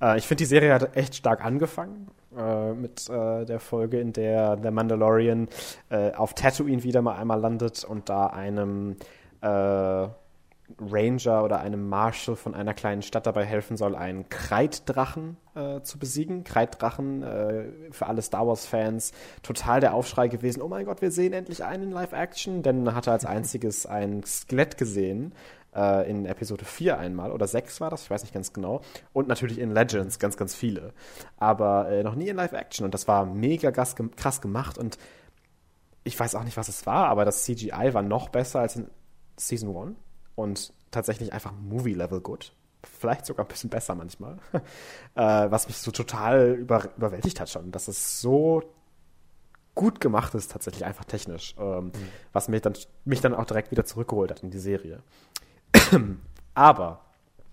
Äh, 0.00 0.18
ich 0.18 0.26
finde, 0.26 0.42
die 0.42 0.46
Serie 0.46 0.74
hat 0.74 0.96
echt 0.96 1.14
stark 1.14 1.44
angefangen 1.44 2.08
äh, 2.36 2.72
mit 2.72 3.08
äh, 3.08 3.44
der 3.44 3.60
Folge, 3.60 4.00
in 4.00 4.12
der 4.12 4.58
The 4.62 4.70
Mandalorian 4.70 5.48
äh, 5.90 6.12
auf 6.12 6.34
Tatooine 6.34 6.82
wieder 6.82 7.02
mal 7.02 7.16
einmal 7.16 7.40
landet 7.40 7.84
und 7.84 8.08
da 8.08 8.26
einem 8.26 8.96
äh, 9.40 10.08
Ranger 10.80 11.44
oder 11.44 11.60
einem 11.60 11.88
Marshal 11.88 12.36
von 12.36 12.54
einer 12.54 12.74
kleinen 12.74 13.02
Stadt 13.02 13.26
dabei 13.26 13.44
helfen 13.44 13.76
soll, 13.76 13.96
einen 13.96 14.28
Kreiddrachen 14.28 15.38
äh, 15.54 15.80
zu 15.80 15.98
besiegen. 15.98 16.44
Kreiddrachen 16.44 17.22
äh, 17.22 17.64
für 17.90 18.06
alle 18.06 18.20
Star 18.20 18.46
Wars-Fans 18.46 19.12
total 19.42 19.80
der 19.80 19.94
Aufschrei 19.94 20.28
gewesen. 20.28 20.60
Oh 20.60 20.68
mein 20.68 20.84
Gott, 20.84 21.00
wir 21.00 21.10
sehen 21.10 21.32
endlich 21.32 21.64
einen 21.64 21.84
in 21.84 21.90
Live-Action, 21.92 22.62
denn 22.62 22.86
er 22.86 22.94
hatte 22.94 23.12
als 23.12 23.24
einziges 23.24 23.86
ein 23.86 24.22
Skelett 24.24 24.76
gesehen 24.76 25.32
äh, 25.74 26.10
in 26.10 26.26
Episode 26.26 26.64
4 26.64 26.98
einmal 26.98 27.32
oder 27.32 27.46
6 27.46 27.80
war 27.80 27.90
das, 27.90 28.04
ich 28.04 28.10
weiß 28.10 28.22
nicht 28.22 28.34
ganz 28.34 28.52
genau. 28.52 28.80
Und 29.12 29.28
natürlich 29.28 29.58
in 29.58 29.72
Legends 29.72 30.18
ganz, 30.18 30.36
ganz 30.36 30.54
viele. 30.54 30.92
Aber 31.36 31.90
äh, 31.90 32.02
noch 32.02 32.14
nie 32.14 32.28
in 32.28 32.36
Live-Action 32.36 32.84
und 32.84 32.94
das 32.94 33.08
war 33.08 33.26
mega 33.26 33.70
krass 33.70 34.40
gemacht 34.40 34.78
und 34.78 34.98
ich 36.04 36.18
weiß 36.18 36.34
auch 36.36 36.44
nicht, 36.44 36.56
was 36.56 36.68
es 36.68 36.86
war, 36.86 37.08
aber 37.08 37.24
das 37.24 37.44
CGI 37.44 37.92
war 37.92 38.02
noch 38.02 38.30
besser 38.30 38.60
als 38.60 38.76
in 38.76 38.88
Season 39.36 39.76
1 39.76 39.96
und 40.36 40.72
tatsächlich 40.90 41.32
einfach 41.32 41.52
Movie-Level 41.52 42.20
gut. 42.20 42.54
Vielleicht 42.82 43.26
sogar 43.26 43.44
ein 43.44 43.48
bisschen 43.48 43.70
besser 43.70 43.94
manchmal. 43.94 44.38
äh, 44.52 44.60
was 45.50 45.66
mich 45.66 45.76
so 45.78 45.90
total 45.90 46.54
über, 46.54 46.88
überwältigt 46.96 47.40
hat 47.40 47.50
schon, 47.50 47.72
dass 47.72 47.88
es 47.88 48.20
so 48.20 48.62
gut 49.74 50.00
gemacht 50.00 50.34
ist, 50.34 50.50
tatsächlich 50.50 50.84
einfach 50.84 51.04
technisch. 51.04 51.54
Ähm, 51.58 51.86
mhm. 51.86 51.92
Was 52.32 52.48
mich 52.48 52.62
dann, 52.62 52.74
mich 53.04 53.20
dann 53.20 53.34
auch 53.34 53.44
direkt 53.44 53.70
wieder 53.70 53.84
zurückgeholt 53.84 54.30
hat 54.30 54.42
in 54.42 54.50
die 54.50 54.58
Serie. 54.58 55.02
Aber, 56.54 57.04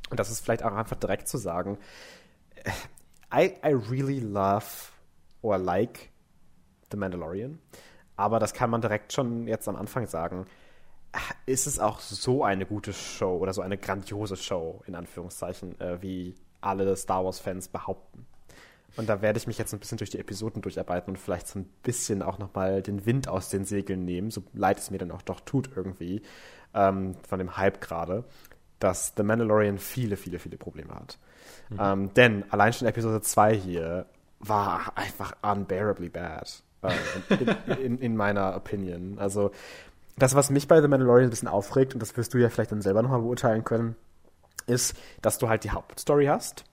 und 0.09 0.19
das 0.19 0.31
ist 0.31 0.41
vielleicht 0.41 0.63
auch 0.63 0.73
einfach 0.73 0.97
direkt 0.97 1.27
zu 1.27 1.37
sagen, 1.37 1.77
I, 3.33 3.53
I 3.63 3.73
really 3.73 4.19
love 4.19 4.65
or 5.41 5.57
like 5.57 6.09
The 6.91 6.97
Mandalorian. 6.97 7.59
Aber 8.15 8.39
das 8.39 8.53
kann 8.53 8.69
man 8.69 8.81
direkt 8.81 9.13
schon 9.13 9.47
jetzt 9.47 9.67
am 9.67 9.75
Anfang 9.75 10.07
sagen 10.07 10.45
ist 11.45 11.67
es 11.67 11.79
auch 11.79 11.99
so 11.99 12.43
eine 12.43 12.65
gute 12.65 12.93
Show 12.93 13.37
oder 13.37 13.53
so 13.53 13.61
eine 13.61 13.77
grandiose 13.77 14.37
Show, 14.37 14.81
in 14.85 14.95
Anführungszeichen, 14.95 15.79
äh, 15.79 16.01
wie 16.01 16.35
alle 16.61 16.95
Star 16.95 17.23
Wars-Fans 17.23 17.69
behaupten. 17.69 18.25
Und 18.97 19.09
da 19.09 19.21
werde 19.21 19.37
ich 19.37 19.47
mich 19.47 19.57
jetzt 19.57 19.73
ein 19.73 19.79
bisschen 19.79 19.97
durch 19.97 20.09
die 20.09 20.19
Episoden 20.19 20.61
durcharbeiten 20.61 21.13
und 21.13 21.17
vielleicht 21.17 21.47
so 21.47 21.59
ein 21.59 21.65
bisschen 21.83 22.21
auch 22.21 22.39
nochmal 22.39 22.81
den 22.81 23.05
Wind 23.05 23.27
aus 23.27 23.49
den 23.49 23.65
Segeln 23.65 24.05
nehmen, 24.05 24.31
so 24.31 24.43
leid 24.53 24.79
es 24.79 24.89
mir 24.89 24.97
dann 24.97 25.11
auch 25.11 25.21
doch 25.21 25.41
tut 25.41 25.69
irgendwie, 25.75 26.21
ähm, 26.75 27.15
von 27.27 27.39
dem 27.39 27.57
Hype 27.57 27.81
gerade, 27.81 28.23
dass 28.79 29.13
The 29.17 29.23
Mandalorian 29.23 29.79
viele, 29.79 30.17
viele, 30.17 30.37
viele 30.37 30.57
Probleme 30.57 30.93
hat. 30.93 31.17
Mhm. 31.69 31.77
Ähm, 31.79 32.13
denn 32.13 32.51
allein 32.51 32.73
schon 32.73 32.87
Episode 32.87 33.21
2 33.21 33.55
hier 33.55 34.05
war 34.39 34.91
einfach 34.95 35.33
unbearably 35.41 36.09
bad. 36.09 36.61
Äh, 36.83 37.33
in, 37.33 37.77
in, 37.77 37.99
in, 37.99 38.15
meiner 38.15 38.55
Opinion. 38.55 39.17
Also 39.17 39.51
das, 40.17 40.35
was 40.35 40.49
mich 40.49 40.67
bei 40.67 40.81
The 40.81 40.87
Mandalorian 40.87 41.27
ein 41.27 41.29
bisschen 41.29 41.47
aufregt, 41.47 41.93
und 41.93 41.99
das 41.99 42.15
wirst 42.15 42.33
du 42.33 42.37
ja 42.37 42.49
vielleicht 42.49 42.71
dann 42.71 42.81
selber 42.81 43.01
nochmal 43.01 43.21
beurteilen 43.21 43.63
können, 43.63 43.95
ist, 44.67 44.95
dass 45.21 45.37
du 45.37 45.49
halt 45.49 45.63
die 45.63 45.71
Hauptstory 45.71 46.25
hast 46.25 46.65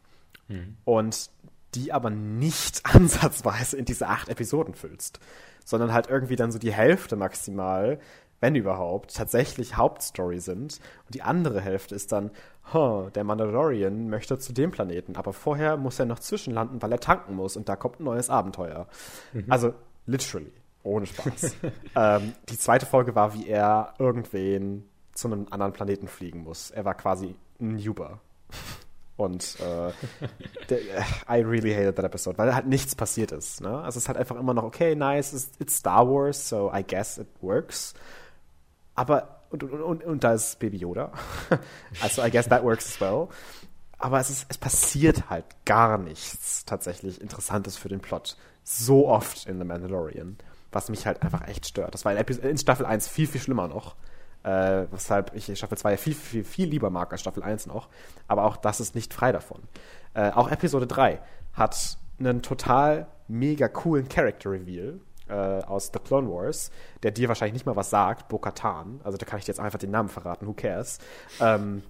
mhm. 0.49 0.77
und 0.85 1.31
die 1.75 1.93
aber 1.93 2.11
nicht 2.11 2.83
ansatzweise 2.95 3.77
in 3.77 3.85
diese 3.85 4.09
acht 4.09 4.29
Episoden 4.29 4.75
füllst, 4.75 5.21
sondern 5.65 5.93
halt 5.93 6.09
irgendwie 6.09 6.37
dann 6.37 6.53
so 6.53 6.59
die 6.59 6.73
Hälfte 6.73 7.17
maximal, 7.17 7.99
wenn 8.43 8.57
überhaupt, 8.57 9.17
tatsächlich 9.17 9.77
Hauptstory 9.77 10.41
sind. 10.41 10.81
Und 11.07 11.15
die 11.15 11.23
andere 11.23 11.61
Hälfte 11.61 11.95
ist 11.95 12.13
dann, 12.13 12.33
huh, 12.75 13.09
der 13.15 13.25
Mandalorian 13.25 14.11
möchte 14.11 14.37
zu 14.39 14.53
dem 14.53 14.73
Planeten, 14.73 15.17
aber 15.17 15.33
vorher 15.33 15.77
muss 15.77 15.99
er 15.99 16.07
noch 16.07 16.19
zwischenlanden, 16.19 16.83
weil 16.83 16.93
er 16.93 17.01
tanken 17.01 17.37
muss 17.37 17.57
und 17.57 17.69
da 17.69 17.77
kommt 17.77 18.01
ein 18.01 18.05
neues 18.05 18.29
Abenteuer. 18.29 18.89
Mhm. 19.33 19.47
Also, 19.49 19.73
literally. 20.07 20.53
Ohne 20.83 21.07
Spaß. 21.07 21.57
ähm, 21.97 22.33
die 22.49 22.59
zweite 22.59 22.87
Folge 22.87 23.15
war, 23.15 23.33
wie 23.35 23.47
er 23.47 23.95
irgendwen 23.99 24.89
zu 25.15 25.29
einem 25.29 25.47
anderen 25.51 25.73
Planeten 25.73 26.09
fliegen 26.09 26.43
muss. 26.43 26.73
Er 26.73 26.85
war 26.85 26.95
quasi 26.95 27.37
ein 27.61 27.77
Uber. 27.77 28.19
Und 29.17 29.57
äh, 29.61 29.93
der, 30.69 30.81
I 31.31 31.43
really 31.43 31.73
hated 31.73 31.95
that 31.95 32.05
episode, 32.05 32.37
weil 32.39 32.53
halt 32.53 32.67
nichts 32.67 32.97
passiert 32.97 33.31
ist. 33.31 33.61
Ne? 33.61 33.69
Also 33.69 33.99
es 33.99 34.05
ist 34.05 34.09
halt 34.09 34.19
einfach 34.19 34.37
immer 34.37 34.55
noch, 34.55 34.65
okay, 34.65 34.97
nice, 34.97 35.33
it's, 35.33 35.51
it's 35.61 35.77
Star 35.77 36.09
Wars, 36.09 36.49
so 36.49 36.73
I 36.75 36.83
guess 36.83 37.19
it 37.19 37.29
works. 37.41 37.95
Aber, 38.95 39.41
und, 39.51 39.63
und, 39.63 39.81
und, 39.81 40.05
und 40.05 40.25
da 40.25 40.35
ist 40.35 40.59
Baby 40.59 40.79
Yoda. 40.79 41.13
also 42.03 42.23
I 42.23 42.31
guess 42.31 42.49
that 42.49 42.63
works 42.63 42.87
as 42.87 43.01
well. 43.01 43.29
Aber 43.99 44.19
es, 44.19 44.31
ist, 44.31 44.47
es 44.49 44.59
passiert 44.59 45.31
halt 45.31 45.45
gar 45.65 45.99
nichts 45.99 46.65
tatsächlich 46.65 47.21
Interessantes 47.21 47.77
für 47.77 47.89
den 47.89 48.01
Plot. 48.01 48.37
So 48.65 49.09
oft 49.09 49.47
in 49.47 49.59
The 49.59 49.65
Mandalorian 49.65 50.39
was 50.73 50.89
mich 50.89 51.07
halt 51.07 51.23
einfach 51.23 51.47
echt 51.47 51.67
stört. 51.67 51.95
Das 51.95 52.05
war 52.05 52.13
in, 52.13 52.39
in 52.39 52.59
Staffel 52.59 52.87
1 52.87 53.07
viel, 53.07 53.27
viel 53.27 53.41
schlimmer 53.41 53.69
noch. 53.69 53.95
Äh, 54.43 54.87
weshalb 54.91 55.37
ich 55.37 55.57
Staffel 55.57 55.79
2 55.79 55.97
viel, 55.97 56.15
viel, 56.15 56.43
viel 56.43 56.69
lieber 56.69 56.91
mag 56.91 57.13
als 57.13 57.21
Staffel 57.21 57.45
1 57.45 57.67
noch. 57.67 57.89
Aber 58.27 58.45
auch 58.45 58.57
das 58.57 58.81
ist 58.81 58.95
nicht 58.97 59.15
frei 59.15 59.31
davon. 59.31 59.63
Äh, 60.15 60.31
auch 60.31 60.51
Episode 60.51 60.89
3 60.89 61.21
hat 61.53 61.99
einen 62.19 62.43
total 62.43 63.07
mega 63.29 63.69
coolen 63.69 64.09
Character 64.09 64.51
Reveal 64.51 64.99
äh, 65.33 65.65
aus 65.65 65.91
The 65.93 65.99
Clone 65.99 66.31
Wars, 66.31 66.71
der 67.03 67.11
dir 67.11 67.29
wahrscheinlich 67.29 67.55
nicht 67.55 67.67
mal 67.67 67.77
was 67.77 67.91
sagt, 67.91 68.29
Bo-Katan. 68.29 69.01
Also 69.03 69.19
da 69.19 69.27
kann 69.27 69.39
ich 69.39 69.47
dir 69.47 69.53
jetzt 69.53 69.61
einfach 69.61 69.79
den 69.79 69.91
Namen 69.91 70.09
verraten, 70.09 70.47
who 70.47 70.53
cares. 70.53 70.99
Ähm, 71.41 71.83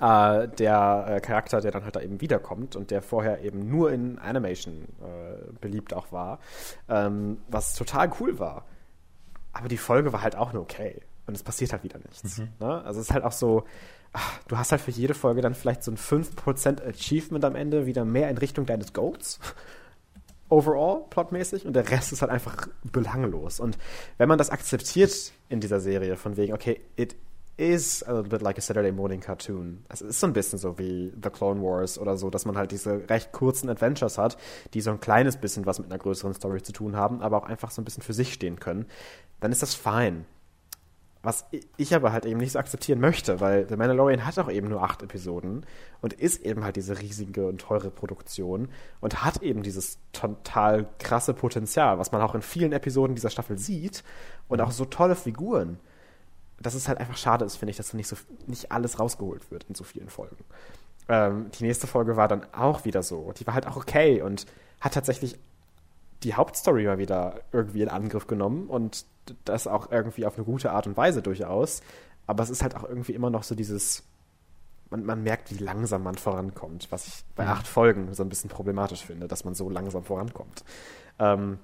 äh, 0.00 0.48
der 0.48 1.06
äh, 1.08 1.20
Charakter, 1.20 1.60
der 1.60 1.70
dann 1.70 1.84
halt 1.84 1.96
da 1.96 2.00
eben 2.00 2.20
wiederkommt 2.20 2.74
und 2.76 2.90
der 2.90 3.00
vorher 3.00 3.42
eben 3.42 3.68
nur 3.68 3.92
in 3.92 4.18
Animation 4.18 4.88
äh, 5.00 5.52
beliebt 5.60 5.94
auch 5.94 6.10
war, 6.10 6.40
ähm, 6.88 7.38
was 7.48 7.74
total 7.74 8.10
cool 8.20 8.38
war. 8.38 8.64
Aber 9.52 9.68
die 9.68 9.78
Folge 9.78 10.12
war 10.12 10.22
halt 10.22 10.36
auch 10.36 10.52
nur 10.52 10.62
okay. 10.62 11.00
Und 11.26 11.34
es 11.34 11.42
passiert 11.42 11.72
halt 11.72 11.84
wieder 11.84 11.98
nichts. 11.98 12.38
Mhm. 12.38 12.48
Ne? 12.60 12.82
Also 12.84 13.00
es 13.00 13.06
ist 13.06 13.14
halt 13.14 13.24
auch 13.24 13.32
so, 13.32 13.64
ach, 14.12 14.38
du 14.48 14.58
hast 14.58 14.72
halt 14.72 14.82
für 14.82 14.90
jede 14.90 15.14
Folge 15.14 15.40
dann 15.40 15.54
vielleicht 15.54 15.82
so 15.82 15.90
ein 15.90 15.96
5% 15.96 16.86
Achievement 16.86 17.44
am 17.44 17.54
Ende 17.54 17.86
wieder 17.86 18.04
mehr 18.04 18.28
in 18.30 18.38
Richtung 18.38 18.66
deines 18.66 18.92
Goals. 18.92 19.38
Overall, 20.54 21.02
plotmäßig, 21.10 21.66
und 21.66 21.72
der 21.74 21.90
Rest 21.90 22.12
ist 22.12 22.22
halt 22.22 22.30
einfach 22.30 22.68
belanglos. 22.84 23.58
Und 23.58 23.76
wenn 24.18 24.28
man 24.28 24.38
das 24.38 24.50
akzeptiert 24.50 25.32
in 25.48 25.58
dieser 25.58 25.80
Serie, 25.80 26.16
von 26.16 26.36
wegen, 26.36 26.52
okay, 26.52 26.80
it 26.94 27.16
is 27.56 28.04
a 28.04 28.12
little 28.12 28.28
bit 28.28 28.40
like 28.40 28.56
a 28.56 28.60
Saturday 28.60 28.92
morning 28.92 29.18
cartoon. 29.18 29.84
Es 29.88 30.00
ist 30.00 30.20
so 30.20 30.28
ein 30.28 30.32
bisschen 30.32 30.60
so 30.60 30.78
wie 30.78 31.12
The 31.20 31.30
Clone 31.30 31.60
Wars 31.60 31.98
oder 31.98 32.16
so, 32.16 32.30
dass 32.30 32.44
man 32.44 32.56
halt 32.56 32.70
diese 32.70 33.08
recht 33.10 33.32
kurzen 33.32 33.68
Adventures 33.68 34.16
hat, 34.16 34.36
die 34.74 34.80
so 34.80 34.92
ein 34.92 35.00
kleines 35.00 35.38
bisschen 35.38 35.66
was 35.66 35.80
mit 35.80 35.90
einer 35.90 35.98
größeren 35.98 36.34
Story 36.34 36.62
zu 36.62 36.72
tun 36.72 36.94
haben, 36.94 37.20
aber 37.20 37.38
auch 37.38 37.46
einfach 37.46 37.72
so 37.72 37.82
ein 37.82 37.84
bisschen 37.84 38.04
für 38.04 38.14
sich 38.14 38.32
stehen 38.32 38.60
können. 38.60 38.86
Dann 39.40 39.50
ist 39.50 39.62
das 39.62 39.74
fein. 39.74 40.24
Was 41.24 41.46
ich 41.76 41.94
aber 41.94 42.12
halt 42.12 42.26
eben 42.26 42.38
nicht 42.38 42.52
so 42.52 42.58
akzeptieren 42.58 43.00
möchte, 43.00 43.40
weil 43.40 43.66
The 43.68 43.76
Mandalorian 43.76 44.24
hat 44.24 44.38
auch 44.38 44.50
eben 44.50 44.68
nur 44.68 44.82
acht 44.82 45.02
Episoden 45.02 45.66
und 46.00 46.12
ist 46.12 46.42
eben 46.42 46.62
halt 46.62 46.76
diese 46.76 47.00
riesige 47.00 47.46
und 47.46 47.62
teure 47.62 47.90
Produktion 47.90 48.68
und 49.00 49.24
hat 49.24 49.42
eben 49.42 49.62
dieses 49.62 49.98
total 50.12 50.86
krasse 50.98 51.34
Potenzial, 51.34 51.98
was 51.98 52.12
man 52.12 52.20
auch 52.20 52.34
in 52.34 52.42
vielen 52.42 52.72
Episoden 52.72 53.16
dieser 53.16 53.30
Staffel 53.30 53.58
sieht 53.58 54.04
und 54.48 54.60
auch 54.60 54.70
so 54.70 54.84
tolle 54.84 55.16
Figuren 55.16 55.80
dass 56.60 56.74
es 56.74 56.88
halt 56.88 56.98
einfach 56.98 57.16
schade 57.16 57.44
ist, 57.44 57.56
finde 57.56 57.70
ich, 57.70 57.76
dass 57.76 57.90
da 57.90 57.96
nicht, 57.96 58.08
so, 58.08 58.16
nicht 58.46 58.72
alles 58.72 58.98
rausgeholt 58.98 59.50
wird 59.50 59.64
in 59.64 59.74
so 59.74 59.84
vielen 59.84 60.08
Folgen. 60.08 60.44
Ähm, 61.08 61.50
die 61.58 61.64
nächste 61.64 61.86
Folge 61.86 62.16
war 62.16 62.28
dann 62.28 62.46
auch 62.52 62.84
wieder 62.84 63.02
so. 63.02 63.32
Die 63.32 63.46
war 63.46 63.54
halt 63.54 63.66
auch 63.66 63.76
okay 63.76 64.22
und 64.22 64.46
hat 64.80 64.94
tatsächlich 64.94 65.38
die 66.24 66.34
Hauptstory 66.34 66.84
mal 66.84 66.98
wieder 66.98 67.40
irgendwie 67.52 67.82
in 67.82 67.88
Angriff 67.88 68.26
genommen 68.26 68.68
und 68.68 69.04
das 69.44 69.66
auch 69.66 69.90
irgendwie 69.90 70.26
auf 70.26 70.36
eine 70.36 70.44
gute 70.44 70.72
Art 70.72 70.86
und 70.86 70.96
Weise 70.96 71.22
durchaus. 71.22 71.82
aber 72.26 72.42
es 72.42 72.50
ist 72.50 72.62
halt 72.62 72.76
auch 72.76 72.84
irgendwie 72.84 73.12
immer 73.12 73.30
noch 73.30 73.42
so 73.42 73.54
dieses, 73.54 74.02
man, 74.90 75.04
man 75.04 75.22
merkt, 75.22 75.50
wie 75.50 75.62
langsam 75.62 76.02
man 76.02 76.14
vorankommt, 76.14 76.90
was 76.90 77.06
ich 77.06 77.24
bei 77.36 77.46
acht 77.46 77.66
Folgen 77.66 78.12
so 78.14 78.22
ein 78.22 78.28
bisschen 78.28 78.50
problematisch 78.50 79.04
finde, 79.04 79.28
dass 79.28 79.44
man 79.44 79.54
so 79.54 79.68
langsam 79.68 80.04
vorankommt. 80.04 80.64
Ähm, 81.18 81.58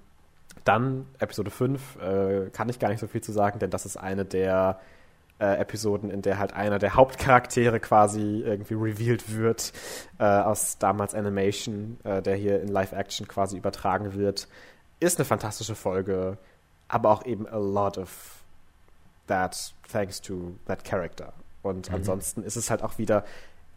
dann 0.65 1.07
Episode 1.19 1.51
5 1.51 1.97
äh, 1.97 2.51
kann 2.51 2.69
ich 2.69 2.79
gar 2.79 2.89
nicht 2.89 3.01
so 3.01 3.07
viel 3.07 3.23
zu 3.23 3.33
sagen, 3.33 3.59
denn 3.59 3.71
das 3.71 3.87
ist 3.87 3.97
eine 3.97 4.25
der 4.25 4.81
äh, 5.41 5.57
Episoden, 5.57 6.11
in 6.11 6.23
der 6.23 6.39
halt 6.39 6.53
einer 6.53 6.79
der 6.79 6.95
Hauptcharaktere 6.95 7.81
quasi 7.81 8.43
irgendwie 8.45 8.75
revealed 8.75 9.35
wird 9.35 9.73
äh, 10.19 10.25
aus 10.25 10.79
damals 10.79 11.15
Animation, 11.15 11.99
äh, 12.05 12.23
der 12.23 12.37
hier 12.37 12.61
in 12.61 12.69
Live-Action 12.69 13.27
quasi 13.27 13.57
übertragen 13.57 14.15
wird. 14.15 14.49
Ist 15.01 15.19
eine 15.19 15.25
fantastische 15.25 15.75
Folge, 15.75 16.37
aber 16.89 17.11
auch 17.11 17.25
eben 17.25 17.47
a 17.49 17.57
lot 17.57 17.97
of 17.97 18.43
that 19.27 19.75
thanks 19.91 20.21
to 20.21 20.55
that 20.67 20.85
character. 20.85 21.33
Und 21.63 21.89
mhm. 21.89 21.97
ansonsten 21.97 22.43
ist 22.43 22.57
es 22.57 22.71
halt 22.71 22.83
auch 22.83 22.99
wieder, 22.99 23.25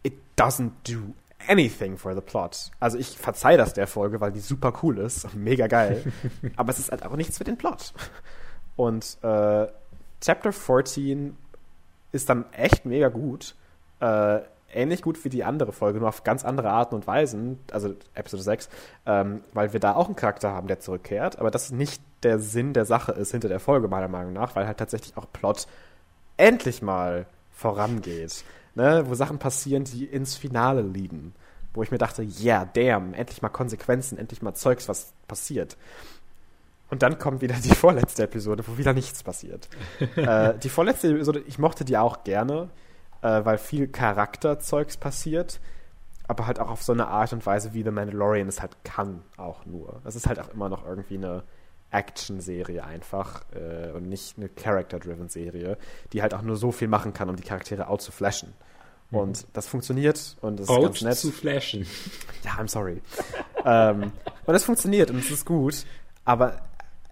it 0.02 0.14
doesn't 0.36 0.72
do 0.86 1.14
anything 1.48 1.96
for 1.96 2.14
the 2.14 2.20
plot. 2.20 2.70
Also 2.80 2.98
ich 2.98 3.18
verzeih 3.18 3.56
das 3.56 3.74
der 3.74 3.86
Folge, 3.86 4.20
weil 4.20 4.32
die 4.32 4.40
super 4.40 4.72
cool 4.82 4.98
ist, 4.98 5.34
mega 5.34 5.66
geil. 5.66 6.12
aber 6.56 6.70
es 6.70 6.78
ist 6.78 6.90
halt 6.90 7.04
auch 7.04 7.16
nichts 7.16 7.38
für 7.38 7.44
den 7.44 7.56
Plot. 7.56 7.92
Und 8.76 9.18
äh, 9.22 9.66
Chapter 10.20 10.52
14 10.52 11.36
ist 12.14 12.30
dann 12.30 12.44
echt 12.52 12.86
mega 12.86 13.08
gut. 13.08 13.54
Äh, 14.00 14.40
ähnlich 14.72 15.02
gut 15.02 15.24
wie 15.24 15.28
die 15.28 15.44
andere 15.44 15.72
Folge, 15.72 15.98
nur 16.00 16.08
auf 16.08 16.24
ganz 16.24 16.44
andere 16.44 16.70
Arten 16.70 16.94
und 16.94 17.06
Weisen, 17.06 17.58
also 17.70 17.94
Episode 18.14 18.42
6, 18.42 18.68
ähm, 19.06 19.42
weil 19.52 19.72
wir 19.72 19.80
da 19.80 19.94
auch 19.94 20.06
einen 20.06 20.16
Charakter 20.16 20.50
haben, 20.50 20.66
der 20.66 20.80
zurückkehrt, 20.80 21.38
aber 21.38 21.50
das 21.50 21.70
nicht 21.70 22.02
der 22.22 22.38
Sinn 22.38 22.72
der 22.72 22.84
Sache 22.84 23.12
ist 23.12 23.30
hinter 23.30 23.48
der 23.48 23.60
Folge, 23.60 23.88
meiner 23.88 24.08
Meinung 24.08 24.32
nach, 24.32 24.56
weil 24.56 24.66
halt 24.66 24.78
tatsächlich 24.78 25.16
auch 25.16 25.26
Plot 25.32 25.66
endlich 26.36 26.82
mal 26.82 27.26
vorangeht. 27.52 28.44
Ne? 28.74 29.04
Wo 29.06 29.14
Sachen 29.14 29.38
passieren, 29.38 29.84
die 29.84 30.04
ins 30.04 30.36
Finale 30.36 30.82
liegen. 30.82 31.34
Wo 31.72 31.82
ich 31.82 31.90
mir 31.90 31.98
dachte, 31.98 32.26
yeah, 32.40 32.68
damn, 32.72 33.14
endlich 33.14 33.42
mal 33.42 33.48
Konsequenzen, 33.48 34.18
endlich 34.18 34.42
mal 34.42 34.54
Zeugs, 34.54 34.88
was 34.88 35.12
passiert. 35.28 35.76
Und 36.90 37.02
dann 37.02 37.18
kommt 37.18 37.40
wieder 37.40 37.54
die 37.56 37.74
vorletzte 37.74 38.24
Episode, 38.24 38.64
wo 38.66 38.78
wieder 38.78 38.92
nichts 38.92 39.22
passiert. 39.22 39.68
äh, 40.16 40.54
die 40.58 40.68
vorletzte 40.68 41.08
Episode, 41.08 41.42
ich 41.46 41.58
mochte 41.58 41.84
die 41.84 41.96
auch 41.96 42.24
gerne, 42.24 42.70
äh, 43.22 43.44
weil 43.44 43.58
viel 43.58 43.88
Charakterzeugs 43.88 44.96
passiert, 44.96 45.60
aber 46.28 46.46
halt 46.46 46.60
auch 46.60 46.70
auf 46.70 46.82
so 46.82 46.92
eine 46.92 47.08
Art 47.08 47.32
und 47.32 47.44
Weise, 47.46 47.74
wie 47.74 47.82
The 47.82 47.90
Mandalorian 47.90 48.48
es 48.48 48.60
halt 48.60 48.76
kann, 48.84 49.22
auch 49.36 49.66
nur. 49.66 50.00
Es 50.04 50.14
ist 50.16 50.26
halt 50.26 50.38
auch 50.38 50.48
immer 50.50 50.68
noch 50.68 50.86
irgendwie 50.86 51.16
eine 51.16 51.42
Action-Serie 51.90 52.84
einfach 52.84 53.44
äh, 53.54 53.90
und 53.92 54.08
nicht 54.08 54.36
eine 54.36 54.48
Character-driven 54.48 55.28
Serie, 55.28 55.78
die 56.12 56.22
halt 56.22 56.34
auch 56.34 56.42
nur 56.42 56.56
so 56.56 56.72
viel 56.72 56.88
machen 56.88 57.12
kann, 57.12 57.28
um 57.28 57.36
die 57.36 57.42
Charaktere 57.42 57.88
out 57.88 58.02
zu 58.02 58.10
flashen. 58.10 58.52
Mhm. 59.10 59.18
Und 59.18 59.46
das 59.52 59.68
funktioniert 59.68 60.36
und 60.40 60.60
das 60.60 60.68
ist 60.68 60.80
ganz 60.80 61.02
nett. 61.02 61.16
zu 61.16 61.30
flashen. 61.30 61.86
Ja, 62.42 62.52
I'm 62.52 62.68
sorry. 62.68 63.00
ähm, 63.64 64.12
und 64.44 64.54
es 64.54 64.64
funktioniert 64.64 65.10
und 65.10 65.18
es 65.18 65.30
ist 65.30 65.46
gut, 65.46 65.86
aber 66.24 66.60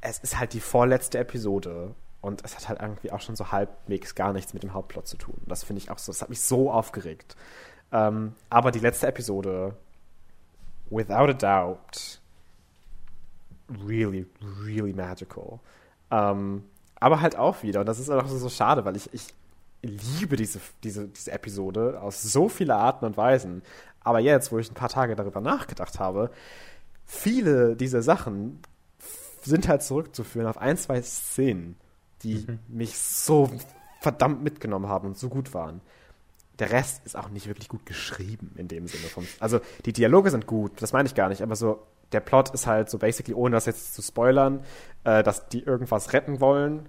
es 0.03 0.19
ist 0.19 0.39
halt 0.39 0.53
die 0.53 0.61
vorletzte 0.61 1.19
Episode 1.19 1.95
und 2.21 2.45
es 2.45 2.57
hat 2.57 2.69
halt 2.69 2.83
irgendwie 2.83 3.11
auch 3.13 3.21
schon 3.21 3.37
so 3.37 3.51
halbwegs 3.51 4.15
gar 4.15 4.33
nichts 4.33 4.53
mit 4.53 4.63
dem 4.63 4.75
Hauptplot 4.75 5.07
zu 5.07 5.17
tun. 5.17 5.41
Das 5.47 5.65
finde 5.65 5.81
ich 5.81 5.91
auch 5.91 5.99
so, 5.99 6.13
das 6.13 6.21
hat 6.21 6.29
mich 6.29 6.41
so 6.41 6.71
aufgeregt. 6.71 7.37
Ähm, 7.93 8.35
aber 8.51 8.73
die 8.73 8.81
letzte 8.81 9.07
Episode, 9.07 9.77
without 10.91 11.31
a 11.31 11.33
doubt, 11.33 12.21
really, 13.87 14.27
really 14.65 14.93
magical. 14.93 15.61
Ähm, 16.11 16.65
aber 16.97 17.21
halt 17.21 17.37
auch 17.37 17.63
wieder, 17.63 17.81
und 17.81 17.87
das 17.87 17.99
ist 17.99 18.11
auch 18.11 18.27
so, 18.27 18.39
so 18.39 18.49
schade, 18.49 18.85
weil 18.85 18.97
ich, 18.97 19.13
ich 19.15 19.29
liebe 19.83 20.37
diese, 20.37 20.61
diese, 20.83 21.09
diese 21.09 21.31
Episode 21.33 22.01
aus 22.01 22.23
so 22.23 22.49
vielen 22.49 22.71
Arten 22.73 23.05
und 23.05 23.17
Weisen. 23.17 23.63
Aber 24.01 24.19
jetzt, 24.19 24.51
wo 24.51 24.59
ich 24.59 24.71
ein 24.71 24.75
paar 24.75 24.89
Tage 24.89 25.15
darüber 25.15 25.41
nachgedacht 25.41 26.01
habe, 26.01 26.31
viele 27.05 27.77
dieser 27.77 28.03
Sachen 28.03 28.61
sind 29.45 29.69
halt 29.69 29.83
zurückzuführen 29.83 30.47
auf 30.47 30.59
ein, 30.59 30.77
zwei 30.77 31.03
Szenen, 31.03 31.77
die 32.23 32.45
mhm. 32.47 32.59
mich 32.69 32.99
so 32.99 33.51
verdammt 34.01 34.43
mitgenommen 34.43 34.89
haben 34.89 35.09
und 35.09 35.19
so 35.19 35.29
gut 35.29 35.55
waren. 35.55 35.81
Der 36.59 36.71
Rest 36.71 37.05
ist 37.05 37.17
auch 37.17 37.31
nicht 37.31 37.47
wirklich 37.47 37.69
gut 37.69 37.87
geschrieben 37.87 38.53
in 38.57 38.69
dem 38.69 38.87
Sinne. 38.87 39.05
Vom, 39.05 39.27
also 39.41 39.61
die 39.85 39.93
Dialoge 39.93 40.31
sind 40.31 40.47
gut, 40.47 40.83
das 40.83 40.93
meine 40.93 41.07
ich 41.07 41.15
gar 41.15 41.29
nicht, 41.29 41.43
aber 41.43 41.57
so 41.57 41.83
der 42.13 42.21
Plot 42.21 42.51
ist 42.51 42.67
halt 42.67 42.91
so 42.91 42.99
basically, 42.99 43.35
ohne 43.35 43.55
das 43.57 43.67
jetzt 43.67 43.95
zu 43.95 44.03
spoilern, 44.03 44.65
äh, 45.05 45.23
dass 45.23 45.49
die 45.49 45.63
irgendwas 45.63 46.13
retten 46.13 46.41
wollen 46.41 46.89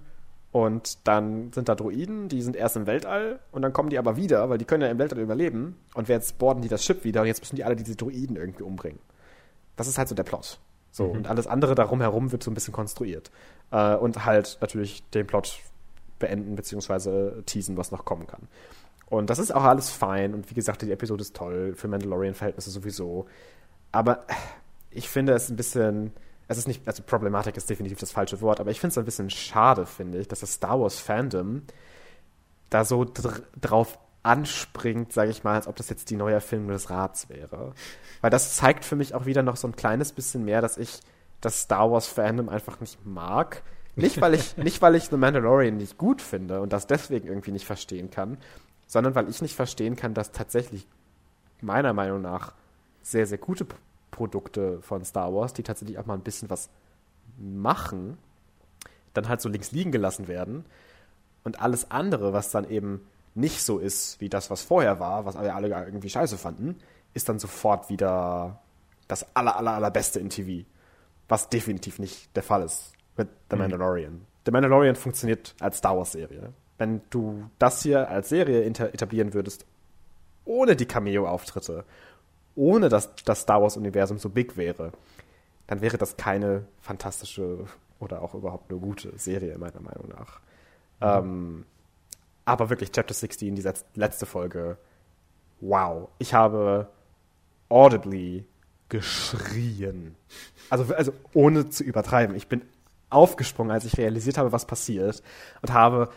und 0.52 1.08
dann 1.08 1.52
sind 1.52 1.68
da 1.68 1.74
Droiden, 1.74 2.28
die 2.28 2.42
sind 2.42 2.56
erst 2.56 2.76
im 2.76 2.86
Weltall 2.86 3.40
und 3.50 3.62
dann 3.62 3.72
kommen 3.72 3.90
die 3.90 3.98
aber 3.98 4.16
wieder, 4.16 4.50
weil 4.50 4.58
die 4.58 4.64
können 4.64 4.82
ja 4.82 4.88
im 4.88 4.98
Weltall 4.98 5.18
überleben 5.20 5.76
und 5.94 6.08
jetzt 6.08 6.38
boarden 6.38 6.62
die 6.62 6.68
das 6.68 6.84
Schiff 6.84 7.04
wieder 7.04 7.22
und 7.22 7.26
jetzt 7.26 7.40
müssen 7.40 7.56
die 7.56 7.64
alle 7.64 7.74
diese 7.74 7.96
Droiden 7.96 8.36
irgendwie 8.36 8.62
umbringen. 8.62 9.00
Das 9.76 9.88
ist 9.88 9.98
halt 9.98 10.08
so 10.08 10.14
der 10.14 10.22
Plot. 10.22 10.60
So, 10.94 11.08
mhm. 11.08 11.10
und 11.10 11.26
alles 11.28 11.48
andere 11.48 11.74
darum 11.74 12.00
herum 12.00 12.30
wird 12.30 12.44
so 12.44 12.52
ein 12.52 12.54
bisschen 12.54 12.72
konstruiert. 12.72 13.32
Äh, 13.72 13.96
und 13.96 14.24
halt 14.24 14.58
natürlich 14.60 15.02
den 15.10 15.26
Plot 15.26 15.58
beenden 16.20 16.54
bzw. 16.54 17.42
teasen, 17.42 17.76
was 17.76 17.90
noch 17.90 18.04
kommen 18.04 18.28
kann. 18.28 18.46
Und 19.06 19.28
das 19.28 19.40
ist 19.40 19.52
auch 19.52 19.64
alles 19.64 19.90
fein 19.90 20.34
und 20.34 20.48
wie 20.50 20.54
gesagt, 20.54 20.82
die 20.82 20.92
Episode 20.92 21.22
ist 21.22 21.34
toll, 21.34 21.74
für 21.74 21.88
Mandalorian-Verhältnisse 21.88 22.70
sowieso. 22.70 23.26
Aber 23.90 24.24
ich 24.92 25.08
finde 25.08 25.32
es 25.32 25.50
ein 25.50 25.56
bisschen, 25.56 26.12
es 26.46 26.58
ist 26.58 26.68
nicht, 26.68 26.86
also 26.86 27.02
Problematik 27.02 27.56
ist 27.56 27.68
definitiv 27.68 27.98
das 27.98 28.12
falsche 28.12 28.40
Wort, 28.40 28.60
aber 28.60 28.70
ich 28.70 28.78
finde 28.78 28.92
es 28.92 28.98
ein 28.98 29.04
bisschen 29.04 29.30
schade, 29.30 29.86
finde 29.86 30.18
ich, 30.18 30.28
dass 30.28 30.40
das 30.40 30.52
Star 30.52 30.80
Wars 30.80 31.00
Fandom 31.00 31.62
da 32.70 32.84
so 32.84 33.04
dr 33.04 33.32
drauf 33.60 33.98
anspringt, 34.24 35.12
sage 35.12 35.30
ich 35.30 35.44
mal, 35.44 35.54
als 35.54 35.68
ob 35.68 35.76
das 35.76 35.90
jetzt 35.90 36.10
die 36.10 36.16
neue 36.16 36.34
Erfindung 36.34 36.68
des 36.68 36.90
Rats 36.90 37.28
wäre. 37.28 37.72
Weil 38.20 38.30
das 38.30 38.56
zeigt 38.56 38.84
für 38.84 38.96
mich 38.96 39.14
auch 39.14 39.26
wieder 39.26 39.42
noch 39.42 39.56
so 39.56 39.68
ein 39.68 39.76
kleines 39.76 40.12
bisschen 40.12 40.44
mehr, 40.44 40.60
dass 40.60 40.78
ich 40.78 41.00
das 41.40 41.60
Star 41.60 41.90
Wars 41.92 42.06
Fandom 42.06 42.48
einfach 42.48 42.80
nicht 42.80 43.04
mag. 43.04 43.62
Nicht, 43.96 44.20
weil 44.20 44.34
ich, 44.34 44.56
nicht, 44.56 44.80
weil 44.82 44.94
ich 44.94 45.04
The 45.04 45.16
Mandalorian 45.16 45.76
nicht 45.76 45.98
gut 45.98 46.22
finde 46.22 46.60
und 46.60 46.72
das 46.72 46.86
deswegen 46.86 47.28
irgendwie 47.28 47.52
nicht 47.52 47.66
verstehen 47.66 48.10
kann, 48.10 48.38
sondern 48.86 49.14
weil 49.14 49.28
ich 49.28 49.42
nicht 49.42 49.54
verstehen 49.54 49.94
kann, 49.94 50.14
dass 50.14 50.32
tatsächlich 50.32 50.86
meiner 51.60 51.92
Meinung 51.92 52.22
nach 52.22 52.54
sehr, 53.02 53.26
sehr 53.26 53.38
gute 53.38 53.66
Produkte 54.10 54.80
von 54.80 55.04
Star 55.04 55.34
Wars, 55.34 55.52
die 55.52 55.62
tatsächlich 55.62 55.98
auch 55.98 56.06
mal 56.06 56.14
ein 56.14 56.22
bisschen 56.22 56.48
was 56.48 56.70
machen, 57.38 58.16
dann 59.12 59.28
halt 59.28 59.42
so 59.42 59.50
links 59.50 59.72
liegen 59.72 59.92
gelassen 59.92 60.28
werden. 60.28 60.64
Und 61.42 61.60
alles 61.60 61.90
andere, 61.90 62.32
was 62.32 62.50
dann 62.50 62.68
eben 62.68 63.06
nicht 63.34 63.62
so 63.62 63.78
ist 63.78 64.20
wie 64.20 64.28
das, 64.28 64.50
was 64.50 64.62
vorher 64.62 65.00
war, 65.00 65.24
was 65.26 65.36
alle, 65.36 65.54
alle 65.54 65.68
irgendwie 65.68 66.10
scheiße 66.10 66.38
fanden, 66.38 66.78
ist 67.14 67.28
dann 67.28 67.38
sofort 67.38 67.88
wieder 67.90 68.60
das 69.08 69.26
aller, 69.34 69.56
aller, 69.56 69.72
allerbeste 69.72 70.20
in 70.20 70.30
TV. 70.30 70.66
Was 71.28 71.48
definitiv 71.48 71.98
nicht 71.98 72.34
der 72.36 72.42
Fall 72.42 72.62
ist 72.62 72.92
mit 73.16 73.28
The 73.50 73.56
mhm. 73.56 73.62
Mandalorian. 73.62 74.12
Mhm. 74.12 74.26
The 74.46 74.50
Mandalorian 74.52 74.96
funktioniert 74.96 75.54
als 75.60 75.78
Star 75.78 75.96
Wars-Serie. 75.96 76.52
Wenn 76.76 77.00
du 77.10 77.48
das 77.58 77.82
hier 77.82 78.08
als 78.08 78.28
Serie 78.28 78.64
etablieren 78.64 79.32
würdest, 79.32 79.64
ohne 80.44 80.76
die 80.76 80.86
Cameo-Auftritte, 80.86 81.84
ohne 82.54 82.88
dass 82.88 83.14
das 83.24 83.40
Star 83.40 83.62
Wars-Universum 83.62 84.18
so 84.18 84.28
big 84.28 84.56
wäre, 84.56 84.92
dann 85.66 85.80
wäre 85.80 85.96
das 85.96 86.16
keine 86.16 86.66
fantastische 86.80 87.66
oder 88.00 88.22
auch 88.22 88.34
überhaupt 88.34 88.70
nur 88.70 88.80
gute 88.80 89.16
Serie, 89.18 89.56
meiner 89.56 89.80
Meinung 89.80 90.08
nach. 90.08 90.40
Mhm. 91.00 91.24
Ähm, 91.30 91.66
aber 92.44 92.70
wirklich, 92.70 92.92
Chapter 92.92 93.14
16, 93.14 93.54
die 93.54 93.72
letzte 93.94 94.26
Folge, 94.26 94.78
wow. 95.60 96.08
Ich 96.18 96.34
habe 96.34 96.88
audibly 97.68 98.46
geschrien. 98.88 100.16
Also, 100.70 100.94
also 100.94 101.12
ohne 101.32 101.70
zu 101.70 101.84
übertreiben. 101.84 102.36
Ich 102.36 102.48
bin 102.48 102.62
aufgesprungen, 103.10 103.72
als 103.72 103.84
ich 103.84 103.96
realisiert 103.96 104.38
habe, 104.38 104.52
was 104.52 104.66
passiert 104.66 105.22
und 105.62 105.72
habe 105.72 106.10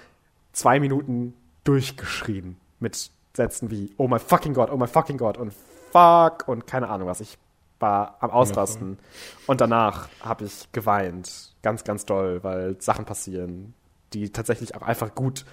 zwei 0.51 0.79
Minuten 0.79 1.33
durchgeschrien 1.63 2.57
mit 2.79 3.11
Sätzen 3.33 3.69
wie 3.69 3.93
Oh 3.97 4.07
my 4.07 4.19
fucking 4.19 4.53
God, 4.53 4.71
oh 4.71 4.77
my 4.77 4.87
fucking 4.87 5.17
God 5.17 5.37
und 5.37 5.53
fuck 5.91 6.47
und 6.47 6.65
keine 6.65 6.89
Ahnung 6.89 7.07
was. 7.07 7.21
Ich 7.21 7.37
war 7.79 8.17
am 8.19 8.31
Ausrasten. 8.31 8.97
Und 9.45 9.61
danach 9.61 10.09
habe 10.21 10.45
ich 10.45 10.71
geweint. 10.71 11.55
Ganz, 11.61 11.83
ganz 11.83 12.05
doll, 12.05 12.43
weil 12.43 12.81
Sachen 12.81 13.05
passieren, 13.05 13.73
die 14.13 14.31
tatsächlich 14.31 14.75
auch 14.75 14.81
einfach 14.81 15.13
gut 15.13 15.45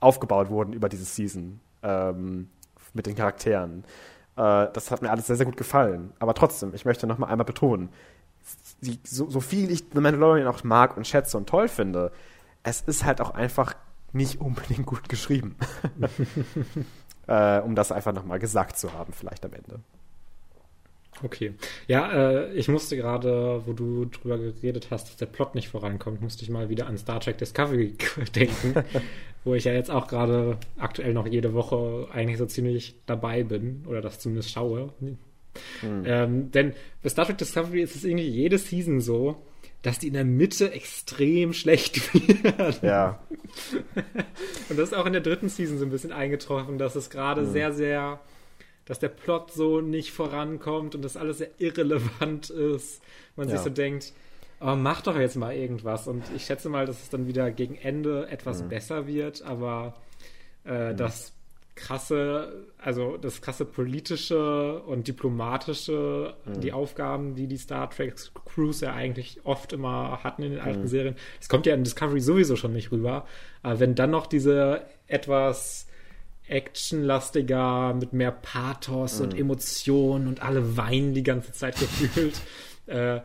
aufgebaut 0.00 0.50
wurden 0.50 0.72
über 0.72 0.88
diese 0.88 1.04
Season. 1.04 1.60
Ähm, 1.82 2.48
mit 2.94 3.06
den 3.06 3.14
Charakteren. 3.14 3.84
Äh, 4.36 4.68
das 4.72 4.90
hat 4.90 5.02
mir 5.02 5.10
alles 5.10 5.26
sehr, 5.26 5.36
sehr 5.36 5.46
gut 5.46 5.56
gefallen. 5.56 6.12
Aber 6.18 6.34
trotzdem, 6.34 6.74
ich 6.74 6.84
möchte 6.84 7.06
nochmal 7.06 7.30
einmal 7.30 7.44
betonen, 7.44 7.90
so, 9.04 9.28
so 9.28 9.40
viel 9.40 9.70
ich 9.70 9.84
The 9.92 10.00
Mandalorian 10.00 10.48
auch 10.48 10.64
mag 10.64 10.96
und 10.96 11.06
schätze 11.06 11.36
und 11.36 11.48
toll 11.48 11.68
finde, 11.68 12.10
es 12.62 12.80
ist 12.82 13.04
halt 13.04 13.20
auch 13.20 13.30
einfach 13.30 13.74
nicht 14.12 14.40
unbedingt 14.40 14.86
gut 14.86 15.08
geschrieben. 15.08 15.56
äh, 17.26 17.60
um 17.60 17.74
das 17.74 17.92
einfach 17.92 18.12
nochmal 18.12 18.38
gesagt 18.38 18.78
zu 18.78 18.92
haben, 18.92 19.12
vielleicht 19.12 19.44
am 19.44 19.52
Ende. 19.52 19.80
Okay. 21.22 21.52
Ja, 21.86 22.12
äh, 22.12 22.54
ich 22.54 22.68
musste 22.68 22.96
gerade, 22.96 23.62
wo 23.66 23.72
du 23.72 24.06
drüber 24.06 24.38
geredet 24.38 24.88
hast, 24.90 25.08
dass 25.08 25.16
der 25.16 25.26
Plot 25.26 25.54
nicht 25.54 25.68
vorankommt, 25.68 26.22
musste 26.22 26.44
ich 26.44 26.50
mal 26.50 26.68
wieder 26.68 26.86
an 26.86 26.96
Star 26.98 27.20
Trek 27.20 27.38
Discovery 27.38 27.94
denken, 28.34 28.74
wo 29.44 29.54
ich 29.54 29.64
ja 29.64 29.72
jetzt 29.72 29.90
auch 29.90 30.08
gerade 30.08 30.58
aktuell 30.78 31.12
noch 31.12 31.26
jede 31.26 31.52
Woche 31.52 32.08
eigentlich 32.12 32.38
so 32.38 32.46
ziemlich 32.46 32.94
dabei 33.06 33.42
bin 33.42 33.84
oder 33.86 34.00
das 34.00 34.18
zumindest 34.18 34.50
schaue. 34.50 34.92
Hm. 35.00 35.18
Ähm, 35.82 36.50
denn 36.52 36.74
bei 37.02 37.08
Star 37.08 37.26
Trek 37.26 37.38
Discovery 37.38 37.82
ist 37.82 37.96
es 37.96 38.04
irgendwie 38.04 38.28
jede 38.28 38.56
Season 38.56 39.00
so, 39.00 39.36
dass 39.82 39.98
die 39.98 40.08
in 40.08 40.14
der 40.14 40.24
Mitte 40.24 40.72
extrem 40.72 41.52
schlecht 41.52 42.14
werden. 42.44 42.76
Ja. 42.82 43.20
Und 44.68 44.78
das 44.78 44.90
ist 44.90 44.94
auch 44.94 45.06
in 45.06 45.12
der 45.12 45.22
dritten 45.22 45.48
Season 45.48 45.78
so 45.78 45.84
ein 45.84 45.90
bisschen 45.90 46.12
eingetroffen, 46.12 46.78
dass 46.78 46.94
es 46.96 47.10
gerade 47.10 47.42
hm. 47.42 47.52
sehr, 47.52 47.72
sehr 47.72 48.20
dass 48.90 48.98
der 48.98 49.08
Plot 49.08 49.52
so 49.52 49.80
nicht 49.80 50.10
vorankommt 50.10 50.96
und 50.96 51.02
das 51.02 51.16
alles 51.16 51.38
sehr 51.38 51.50
irrelevant 51.58 52.50
ist. 52.50 53.00
Man 53.36 53.48
ja. 53.48 53.54
sich 53.54 53.62
so 53.62 53.70
denkt, 53.70 54.12
oh, 54.60 54.74
mach 54.74 55.00
doch 55.02 55.16
jetzt 55.16 55.36
mal 55.36 55.54
irgendwas. 55.54 56.08
Und 56.08 56.24
ich 56.34 56.44
schätze 56.44 56.68
mal, 56.68 56.86
dass 56.86 57.00
es 57.00 57.08
dann 57.08 57.28
wieder 57.28 57.52
gegen 57.52 57.76
Ende 57.76 58.26
etwas 58.28 58.64
mhm. 58.64 58.68
besser 58.68 59.06
wird, 59.06 59.42
aber 59.42 59.94
äh, 60.64 60.90
mhm. 60.90 60.96
das 60.96 61.32
krasse, 61.76 62.66
also 62.78 63.16
das 63.16 63.40
krasse 63.40 63.64
politische 63.64 64.80
und 64.80 65.06
diplomatische, 65.06 66.34
mhm. 66.44 66.60
die 66.60 66.72
Aufgaben, 66.72 67.36
die 67.36 67.46
die 67.46 67.58
Star 67.58 67.90
Trek 67.90 68.16
Crews 68.44 68.80
ja 68.80 68.92
eigentlich 68.92 69.38
oft 69.44 69.72
immer 69.72 70.24
hatten 70.24 70.42
in 70.42 70.50
den 70.50 70.60
alten 70.60 70.82
mhm. 70.82 70.88
Serien, 70.88 71.16
das 71.38 71.48
kommt 71.48 71.64
ja 71.66 71.74
in 71.74 71.84
Discovery 71.84 72.20
sowieso 72.20 72.56
schon 72.56 72.72
nicht 72.72 72.90
rüber. 72.90 73.24
Aber 73.62 73.78
wenn 73.78 73.94
dann 73.94 74.10
noch 74.10 74.26
diese 74.26 74.82
etwas 75.06 75.86
actionlastiger, 76.50 77.94
mit 77.94 78.12
mehr 78.12 78.32
Pathos 78.32 79.18
mhm. 79.18 79.24
und 79.24 79.38
Emotionen 79.38 80.26
und 80.26 80.42
alle 80.42 80.76
weinen 80.76 81.14
die 81.14 81.22
ganze 81.22 81.52
Zeit 81.52 81.78
gefühlt. 81.78 82.40
äh, 82.86 83.20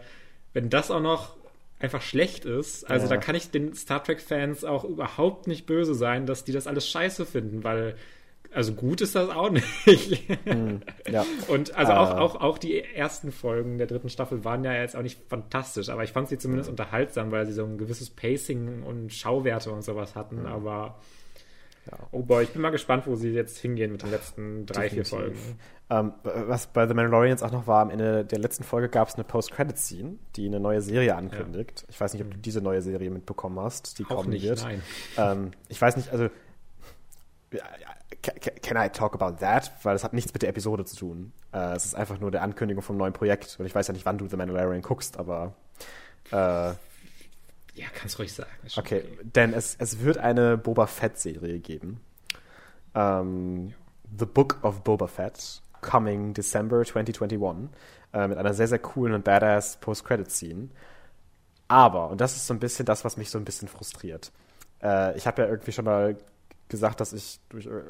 wenn 0.54 0.70
das 0.70 0.92
auch 0.92 1.02
noch 1.02 1.36
einfach 1.80 2.02
schlecht 2.02 2.46
ist, 2.46 2.90
also 2.90 3.06
ja. 3.06 3.10
da 3.10 3.18
kann 3.18 3.36
ich 3.36 3.52
den 3.52 3.74
Star 3.74 4.04
Trek-Fans 4.04 4.64
auch 4.64 4.86
überhaupt 4.86 5.48
nicht 5.48 5.66
böse 5.66 5.94
sein, 5.94 6.26
dass 6.26 6.44
die 6.46 6.54
das 6.54 6.68
alles 6.68 6.88
scheiße 6.90 7.26
finden, 7.26 7.64
weil 7.64 7.96
also 8.56 8.74
gut 8.74 9.02
ist 9.02 9.16
das 9.16 9.30
auch 9.30 9.50
nicht. 9.86 10.30
Mm, 10.46 10.78
ja. 11.12 11.26
Und 11.50 11.76
also 11.76 11.92
auch, 11.92 12.12
auch, 12.18 12.36
auch 12.42 12.58
die 12.58 12.80
ersten 12.82 13.34
Folgen 13.34 13.78
der 13.78 13.88
dritten 13.88 14.08
Staffel 14.08 14.46
waren 14.46 14.64
ja 14.64 14.74
jetzt 14.74 14.96
auch 14.96 15.02
nicht 15.02 15.20
fantastisch, 15.28 15.90
aber 15.90 16.06
ich 16.06 16.14
fand 16.14 16.30
sie 16.30 16.38
zumindest 16.38 16.70
mm. 16.70 16.74
unterhaltsam, 16.74 17.32
weil 17.32 17.46
sie 17.46 17.52
so 17.52 17.66
ein 17.66 17.78
gewisses 17.78 18.10
Pacing 18.10 18.84
und 18.84 19.14
Schauwerte 19.14 19.72
und 19.72 19.84
sowas 19.84 20.16
hatten, 20.16 20.44
mm. 20.44 20.48
aber 20.48 20.96
ja. 21.92 21.98
Oh 22.12 22.22
boy, 22.22 22.44
ich 22.44 22.52
bin 22.52 22.62
mal 22.62 22.72
gespannt, 22.72 23.08
wo 23.08 23.16
sie 23.16 23.30
jetzt 23.30 23.58
hingehen 23.58 23.92
mit 23.92 24.04
den 24.04 24.12
letzten 24.12 24.66
drei, 24.66 24.84
Definitiv. 24.84 25.10
vier 25.10 25.20
Folgen. 25.20 25.60
Ähm, 25.90 26.14
was 26.24 26.68
bei 26.68 26.88
The 26.88 26.94
Mandalorians 26.94 27.44
auch 27.44 27.52
noch 27.52 27.68
war, 27.68 27.82
am 27.82 27.90
Ende 27.92 28.26
der 28.26 28.40
letzten 28.40 28.64
Folge 28.64 28.90
gab 28.90 29.08
es 29.08 29.16
eine 29.16 29.24
Post-Credit-Scene, 29.24 30.18
die 30.36 30.48
eine 30.48 30.60
neue 30.60 30.82
Serie 30.82 31.16
ankündigt. 31.16 31.82
Ja. 31.82 31.88
Ich 31.90 32.02
weiß 32.02 32.14
nicht, 32.14 32.24
ob 32.24 32.32
du 32.32 32.38
diese 32.38 32.62
neue 32.62 32.82
Serie 32.82 33.12
mitbekommen 33.12 33.60
hast, 33.60 34.00
die 34.00 34.06
auch 34.06 34.10
kommen 34.10 34.30
nicht, 34.30 34.44
wird. 34.44 34.64
Nein. 34.64 34.82
Ähm, 35.18 35.52
ich 35.70 35.80
weiß 35.82 35.96
nicht, 35.98 36.12
also 36.12 36.30
can 38.62 38.78
I 38.78 38.90
talk 38.90 39.14
about 39.14 39.38
that? 39.40 39.72
Weil 39.84 39.96
es 39.96 40.04
hat 40.04 40.14
nichts 40.14 40.34
mit 40.34 40.42
der 40.42 40.50
Episode 40.50 40.86
zu 40.86 40.96
tun. 40.96 41.32
Äh, 41.54 41.76
es 41.76 41.86
ist 41.86 41.96
einfach 41.96 42.20
nur 42.20 42.32
der 42.32 42.42
Ankündigung 42.42 42.84
vom 42.84 42.98
neuen 42.98 43.14
Projekt. 43.14 43.58
Und 43.60 43.66
ich 43.66 43.76
weiß 43.76 43.88
ja 43.88 43.94
nicht, 43.94 44.06
wann 44.06 44.18
du 44.18 44.28
The 44.28 44.38
Mandalorian 44.38 44.82
guckst, 44.82 45.18
aber 45.18 45.54
äh, 46.32 46.74
ja, 47.76 47.88
kannst 47.94 48.18
ruhig 48.20 48.34
sagen. 48.34 48.50
Okay, 48.78 49.04
okay, 49.04 49.18
denn 49.24 49.54
es, 49.54 49.76
es 49.80 50.00
wird 50.00 50.18
eine 50.18 50.58
Boba 50.58 50.88
Fett-Serie 50.88 51.60
geben. 51.60 52.02
Ähm, 52.94 53.74
The 54.18 54.26
Book 54.26 54.60
of 54.64 54.82
Boba 54.84 55.08
Fett, 55.08 55.62
coming 55.82 56.34
December 56.34 56.84
2021, 56.84 57.70
äh, 58.14 58.28
mit 58.28 58.38
einer 58.38 58.54
sehr, 58.54 58.68
sehr 58.68 58.80
coolen 58.80 59.14
und 59.14 59.24
badass 59.24 59.78
Post-Credit-Scene. 59.78 60.70
Aber, 61.68 62.10
und 62.10 62.22
das 62.22 62.36
ist 62.36 62.48
so 62.48 62.54
ein 62.54 62.60
bisschen 62.60 62.86
das, 62.86 63.04
was 63.04 63.18
mich 63.18 63.30
so 63.30 63.38
ein 63.38 63.46
bisschen 63.46 63.68
frustriert. 63.68 64.32
Äh, 64.82 65.18
ich 65.18 65.28
habe 65.28 65.42
ja 65.42 65.48
irgendwie 65.50 65.72
schon 65.72 65.86
mal 65.86 66.18
gesagt, 66.70 67.02
dass 67.02 67.14
ich 67.14 67.40
durch, 67.50 67.66
äh, 67.66 67.84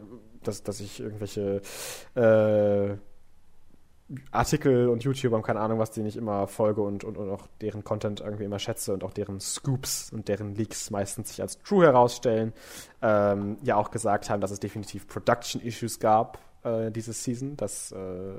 dass, 0.43 0.63
dass 0.63 0.79
ich 0.79 0.99
irgendwelche 0.99 1.61
äh, 2.15 2.97
Artikel 4.31 4.87
und 4.89 5.03
YouTuber 5.03 5.35
und 5.35 5.41
keine 5.43 5.59
Ahnung 5.59 5.79
was, 5.79 5.91
denen 5.91 6.05
ich 6.05 6.15
immer 6.15 6.47
folge 6.47 6.81
und, 6.81 7.03
und, 7.03 7.17
und 7.17 7.29
auch 7.29 7.47
deren 7.61 7.83
Content 7.83 8.21
irgendwie 8.21 8.43
immer 8.43 8.59
schätze 8.59 8.93
und 8.93 9.03
auch 9.03 9.13
deren 9.13 9.39
Scoops 9.39 10.11
und 10.11 10.27
deren 10.27 10.53
Leaks 10.53 10.91
meistens 10.91 11.29
sich 11.29 11.41
als 11.41 11.59
true 11.63 11.85
herausstellen, 11.85 12.53
ähm, 13.01 13.57
ja 13.63 13.77
auch 13.77 13.89
gesagt 13.89 14.29
haben, 14.29 14.41
dass 14.41 14.51
es 14.51 14.59
definitiv 14.59 15.07
Production 15.07 15.59
Issues 15.61 15.99
gab 15.99 16.39
äh, 16.63 16.91
diese 16.91 17.13
Season, 17.13 17.57
dass 17.57 17.91
äh, 17.93 18.33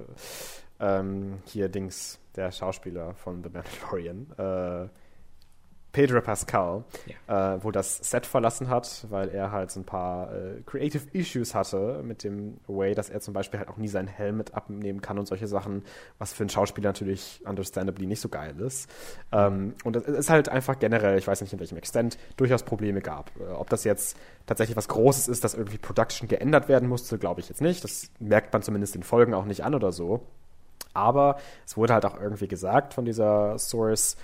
ähm, 0.79 1.39
hier 1.47 1.69
Dings, 1.69 2.21
der 2.37 2.53
Schauspieler 2.53 3.15
von 3.15 3.43
The 3.43 3.51
Mandalorian, 3.51 4.27
äh, 4.39 4.89
Pedro 5.97 6.21
Pascal, 6.21 6.85
ja. 7.27 7.55
äh, 7.55 7.65
wo 7.65 7.71
das 7.71 7.97
Set 7.97 8.27
verlassen 8.27 8.69
hat, 8.69 9.07
weil 9.09 9.31
er 9.31 9.51
halt 9.51 9.71
so 9.71 9.81
ein 9.81 9.85
paar 9.85 10.31
äh, 10.31 10.61
Creative 10.67 11.03
Issues 11.15 11.55
hatte 11.55 12.03
mit 12.05 12.23
dem 12.23 12.59
Way, 12.67 12.95
dass 12.95 13.09
er 13.09 13.23
zum 13.23 13.33
Beispiel 13.33 13.59
halt 13.59 13.71
auch 13.71 13.79
nie 13.79 13.89
seinen 13.89 14.09
Helm 14.09 14.37
mit 14.37 14.53
abnehmen 14.53 15.01
kann 15.01 15.19
und 15.19 15.27
solche 15.27 15.47
Sachen, 15.47 15.85
was 16.19 16.35
für 16.35 16.43
einen 16.43 16.51
Schauspieler 16.51 16.91
natürlich 16.91 17.41
understandably 17.47 18.05
nicht 18.05 18.21
so 18.21 18.29
geil 18.29 18.61
ist. 18.61 18.91
Ähm, 19.33 19.73
und 19.85 19.97
es 19.97 20.05
ist 20.05 20.29
halt 20.29 20.51
einfach 20.51 20.79
generell, 20.79 21.17
ich 21.17 21.27
weiß 21.27 21.41
nicht 21.41 21.55
in 21.55 21.61
welchem 21.61 21.79
Extent, 21.79 22.19
durchaus 22.37 22.63
Probleme 22.63 23.01
gab. 23.01 23.31
Äh, 23.41 23.53
ob 23.55 23.71
das 23.71 23.85
jetzt 23.85 24.19
tatsächlich 24.45 24.77
was 24.77 24.89
Großes 24.89 25.29
ist, 25.29 25.45
dass 25.45 25.55
irgendwie 25.55 25.79
Production 25.79 26.29
geändert 26.29 26.69
werden 26.69 26.91
musste, 26.91 27.17
glaube 27.17 27.41
ich 27.41 27.49
jetzt 27.49 27.63
nicht. 27.63 27.83
Das 27.83 28.11
merkt 28.21 28.53
man 28.53 28.61
zumindest 28.61 28.97
in 28.97 29.03
Folgen 29.03 29.33
auch 29.33 29.47
nicht 29.47 29.65
an 29.65 29.75
oder 29.75 29.93
so. 29.93 30.27
Aber 30.93 31.37
es 31.67 31.77
wurde 31.79 31.95
halt 31.95 32.05
auch 32.05 32.21
irgendwie 32.21 32.49
gesagt 32.49 32.95
von 32.95 33.07
dieser 33.07 33.59
Source, 33.59 34.17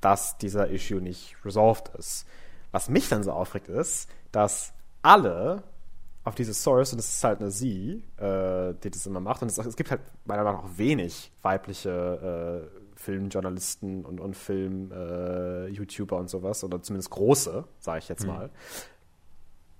dass 0.00 0.38
dieser 0.38 0.70
Issue 0.70 1.00
nicht 1.00 1.36
resolved 1.44 1.88
ist. 1.98 2.26
Was 2.70 2.88
mich 2.88 3.08
dann 3.08 3.22
so 3.22 3.32
aufregt, 3.32 3.68
ist, 3.68 4.08
dass 4.32 4.72
alle 5.02 5.62
auf 6.24 6.34
diese 6.34 6.54
Source, 6.54 6.92
und 6.92 6.98
es 6.98 7.08
ist 7.08 7.24
halt 7.24 7.40
eine 7.40 7.50
sie, 7.50 8.04
äh, 8.18 8.74
die 8.82 8.90
das 8.90 9.06
immer 9.06 9.20
macht, 9.20 9.42
und 9.42 9.48
es, 9.48 9.58
es, 9.58 9.76
gibt 9.76 9.90
halt 9.90 10.02
meiner 10.24 10.44
Meinung 10.44 10.62
nach 10.62 10.70
auch 10.70 10.78
wenig 10.78 11.32
weibliche 11.42 12.68
äh, 12.70 12.98
Filmjournalisten 12.98 14.04
und, 14.04 14.20
und 14.20 14.36
Film-YouTuber 14.36 16.16
äh, 16.16 16.20
und 16.20 16.30
sowas, 16.30 16.62
oder 16.64 16.82
zumindest 16.82 17.10
große, 17.10 17.64
sage 17.78 17.98
ich 17.98 18.08
jetzt 18.08 18.24
mhm. 18.24 18.28
mal. 18.28 18.50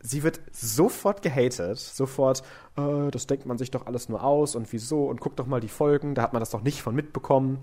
Sie 0.00 0.22
wird 0.22 0.40
sofort 0.52 1.22
gehatet, 1.22 1.78
sofort, 1.78 2.42
äh, 2.76 3.10
das 3.10 3.26
denkt 3.26 3.46
man 3.46 3.58
sich 3.58 3.70
doch 3.70 3.86
alles 3.86 4.08
nur 4.08 4.22
aus 4.22 4.54
und 4.54 4.72
wieso 4.72 5.06
und 5.06 5.20
guck 5.20 5.36
doch 5.36 5.46
mal 5.46 5.60
die 5.60 5.68
Folgen, 5.68 6.14
da 6.14 6.22
hat 6.22 6.32
man 6.32 6.40
das 6.40 6.50
doch 6.50 6.62
nicht 6.62 6.82
von 6.82 6.94
mitbekommen. 6.94 7.58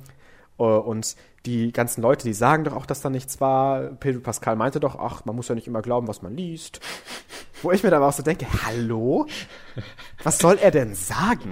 Äh, 0.58 0.64
und 0.64 1.16
die 1.46 1.72
ganzen 1.72 2.02
Leute, 2.02 2.26
die 2.26 2.34
sagen 2.34 2.64
doch 2.64 2.76
auch, 2.76 2.86
dass 2.86 3.02
da 3.02 3.10
nichts 3.10 3.40
war. 3.40 3.82
Pedro 4.00 4.22
Pascal 4.22 4.56
meinte 4.56 4.80
doch, 4.80 4.98
ach, 4.98 5.26
man 5.26 5.36
muss 5.36 5.48
ja 5.48 5.56
nicht 5.56 5.68
immer 5.68 5.82
glauben, 5.82 6.08
was 6.08 6.22
man 6.22 6.36
liest. 6.36 6.80
Wo 7.62 7.72
ich 7.72 7.84
mir 7.84 7.90
dann 7.90 8.04
auch 8.04 8.14
so 8.14 8.24
denke, 8.24 8.46
hallo? 8.66 9.28
Was 10.24 10.40
soll 10.40 10.58
er 10.62 10.72
denn 10.72 10.96
sagen? 10.96 11.52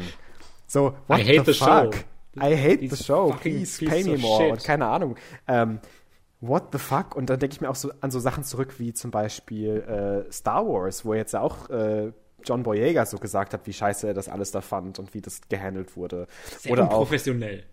So, 0.68 0.96
what 1.08 1.20
I 1.20 1.24
hate 1.24 1.46
the, 1.46 1.54
the 1.54 1.60
fuck? 1.60 1.96
Show. 1.96 2.02
I 2.42 2.56
hate 2.56 2.80
He's 2.80 2.98
the 2.98 3.04
show. 3.04 3.36
Please 3.40 3.84
pay 3.86 4.04
me 4.04 4.18
more. 4.18 4.44
Shit. 4.44 4.52
Und 4.52 4.64
keine 4.64 4.88
Ahnung. 4.88 5.16
Ähm, 5.48 5.80
what 6.42 6.70
the 6.72 6.80
fuck? 6.80 7.16
Und 7.16 7.30
dann 7.30 7.40
denke 7.40 7.54
ich 7.54 7.62
mir 7.62 7.70
auch 7.70 7.76
so 7.76 7.92
an 8.02 8.12
so 8.12 8.20
Sachen 8.20 8.44
zurück 8.44 8.76
wie 8.80 8.94
zum 8.94 9.12
Beispiel 9.12 10.26
äh, 10.28 10.32
Star 10.32 10.68
Wars, 10.68 11.06
wo 11.06 11.14
jetzt 11.14 11.34
ja 11.34 11.42
auch 11.42 11.70
äh, 11.70 12.12
John 12.44 12.64
Boyega 12.64 13.06
so 13.06 13.18
gesagt 13.18 13.54
hat, 13.54 13.66
wie 13.66 13.74
scheiße 13.74 14.08
er 14.08 14.14
das 14.14 14.30
alles 14.30 14.52
da 14.52 14.62
fand 14.62 15.00
und 15.00 15.14
wie 15.14 15.22
das 15.22 15.42
gehandelt 15.48 15.96
wurde. 15.96 16.28
Sehr 16.60 16.72
oder 16.72 16.88
professionell. 16.88 17.64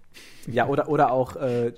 Ja, 0.47 0.67
oder, 0.67 0.89
oder 0.89 1.13
auch 1.13 1.37
äh, 1.37 1.73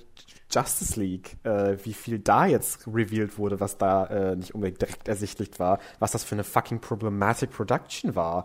Justice 0.50 1.00
League, 1.00 1.36
äh, 1.44 1.76
wie 1.82 1.94
viel 1.94 2.18
da 2.18 2.46
jetzt 2.46 2.86
revealed 2.86 3.38
wurde, 3.38 3.60
was 3.60 3.78
da 3.78 4.06
äh, 4.06 4.36
nicht 4.36 4.54
unbedingt 4.54 4.80
direkt 4.80 5.08
ersichtlich 5.08 5.58
war, 5.58 5.78
was 5.98 6.12
das 6.12 6.24
für 6.24 6.34
eine 6.34 6.44
fucking 6.44 6.80
problematic 6.80 7.50
Production 7.50 8.14
war. 8.14 8.44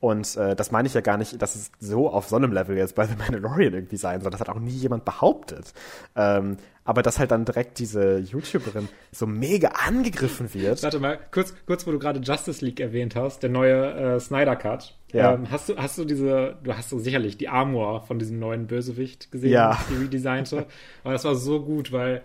Und 0.00 0.34
äh, 0.36 0.56
das 0.56 0.70
meine 0.70 0.88
ich 0.88 0.94
ja 0.94 1.02
gar 1.02 1.18
nicht, 1.18 1.40
dass 1.40 1.54
es 1.54 1.70
so 1.78 2.08
auf 2.08 2.26
so 2.26 2.36
einem 2.36 2.52
Level 2.52 2.76
jetzt 2.76 2.94
bei 2.94 3.06
The 3.06 3.16
Mandalorian 3.16 3.74
irgendwie 3.74 3.98
sein 3.98 4.22
soll. 4.22 4.30
Das 4.30 4.40
hat 4.40 4.48
auch 4.48 4.58
nie 4.58 4.70
jemand 4.70 5.04
behauptet. 5.04 5.74
Ähm, 6.16 6.56
aber 6.84 7.02
dass 7.02 7.18
halt 7.18 7.30
dann 7.30 7.44
direkt 7.44 7.78
diese 7.78 8.18
YouTuberin 8.18 8.88
so 9.12 9.26
mega 9.26 9.68
angegriffen 9.86 10.52
wird. 10.54 10.82
Warte 10.82 10.98
mal, 10.98 11.18
kurz, 11.30 11.54
kurz 11.66 11.86
wo 11.86 11.92
du 11.92 11.98
gerade 11.98 12.20
Justice 12.20 12.64
League 12.64 12.80
erwähnt 12.80 13.14
hast, 13.14 13.42
der 13.42 13.50
neue 13.50 13.92
äh, 13.92 14.20
Snyder 14.20 14.56
Cut. 14.56 14.96
Ja. 15.12 15.34
Ähm, 15.34 15.50
hast 15.50 15.68
du, 15.68 15.76
hast 15.76 15.98
du 15.98 16.04
diese, 16.06 16.56
du 16.64 16.74
hast 16.74 16.88
so 16.88 16.98
sicherlich 16.98 17.36
die 17.36 17.48
Armor 17.48 18.02
von 18.06 18.18
diesem 18.18 18.38
neuen 18.38 18.66
Bösewicht 18.66 19.30
gesehen, 19.30 19.52
ja. 19.52 19.78
die 19.90 20.02
redesignte. 20.02 20.66
Aber 21.04 21.12
das 21.12 21.24
war 21.24 21.34
so 21.34 21.62
gut, 21.62 21.92
weil 21.92 22.22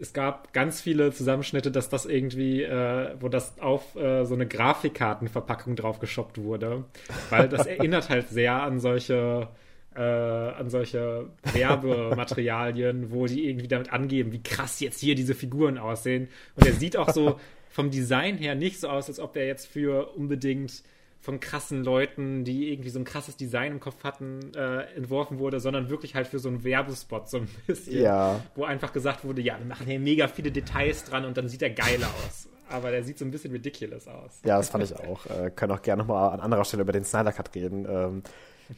es 0.00 0.12
gab 0.14 0.52
ganz 0.52 0.80
viele 0.80 1.12
Zusammenschnitte, 1.12 1.70
dass 1.70 1.88
das 1.90 2.06
irgendwie, 2.06 2.62
äh, 2.62 3.14
wo 3.20 3.28
das 3.28 3.58
auf 3.60 3.94
äh, 3.96 4.24
so 4.24 4.34
eine 4.34 4.46
Grafikkartenverpackung 4.46 5.76
drauf 5.76 6.00
geshoppt 6.00 6.38
wurde. 6.38 6.84
Weil 7.28 7.48
das 7.48 7.66
erinnert 7.66 8.08
halt 8.08 8.28
sehr 8.28 8.62
an 8.62 8.80
solche 8.80 9.48
äh, 9.94 10.00
an 10.00 10.70
solche 10.70 11.26
Werbematerialien, 11.52 13.10
wo 13.10 13.26
die 13.26 13.48
irgendwie 13.48 13.68
damit 13.68 13.92
angeben, 13.92 14.32
wie 14.32 14.42
krass 14.42 14.80
jetzt 14.80 15.00
hier 15.00 15.14
diese 15.14 15.34
Figuren 15.34 15.78
aussehen. 15.78 16.28
Und 16.54 16.66
er 16.66 16.72
sieht 16.72 16.96
auch 16.96 17.10
so 17.10 17.38
vom 17.68 17.90
Design 17.90 18.38
her 18.38 18.54
nicht 18.54 18.80
so 18.80 18.88
aus, 18.88 19.08
als 19.08 19.20
ob 19.20 19.36
er 19.36 19.46
jetzt 19.46 19.66
für 19.66 20.14
unbedingt 20.14 20.82
von 21.20 21.38
krassen 21.38 21.84
Leuten, 21.84 22.44
die 22.44 22.72
irgendwie 22.72 22.88
so 22.88 22.98
ein 22.98 23.04
krasses 23.04 23.36
Design 23.36 23.72
im 23.72 23.80
Kopf 23.80 24.02
hatten, 24.04 24.52
äh, 24.54 24.84
entworfen 24.94 25.38
wurde, 25.38 25.60
sondern 25.60 25.90
wirklich 25.90 26.14
halt 26.14 26.26
für 26.26 26.38
so 26.38 26.48
einen 26.48 26.64
Werbespot 26.64 27.28
so 27.28 27.38
ein 27.38 27.48
bisschen. 27.66 28.02
Ja. 28.02 28.40
Wo 28.54 28.64
einfach 28.64 28.92
gesagt 28.92 29.24
wurde, 29.24 29.42
ja, 29.42 29.58
wir 29.58 29.66
machen 29.66 29.86
hier 29.86 30.00
mega 30.00 30.28
viele 30.28 30.50
Details 30.50 31.04
dran 31.04 31.26
und 31.26 31.36
dann 31.36 31.48
sieht 31.48 31.60
er 31.62 31.70
geil 31.70 32.02
aus. 32.02 32.48
Aber 32.70 32.90
der 32.90 33.02
sieht 33.02 33.18
so 33.18 33.24
ein 33.24 33.30
bisschen 33.30 33.52
ridiculous 33.52 34.08
aus. 34.08 34.40
Ja, 34.44 34.56
das 34.56 34.70
fand 34.70 34.84
ich 34.84 34.96
auch. 34.96 35.26
Äh, 35.26 35.50
können 35.50 35.72
auch 35.72 35.82
gerne 35.82 36.02
nochmal 36.02 36.30
an 36.30 36.40
anderer 36.40 36.64
Stelle 36.64 36.82
über 36.82 36.92
den 36.92 37.04
Snyder 37.04 37.32
Cut 37.32 37.54
reden. 37.54 37.84
Ähm, 37.84 38.22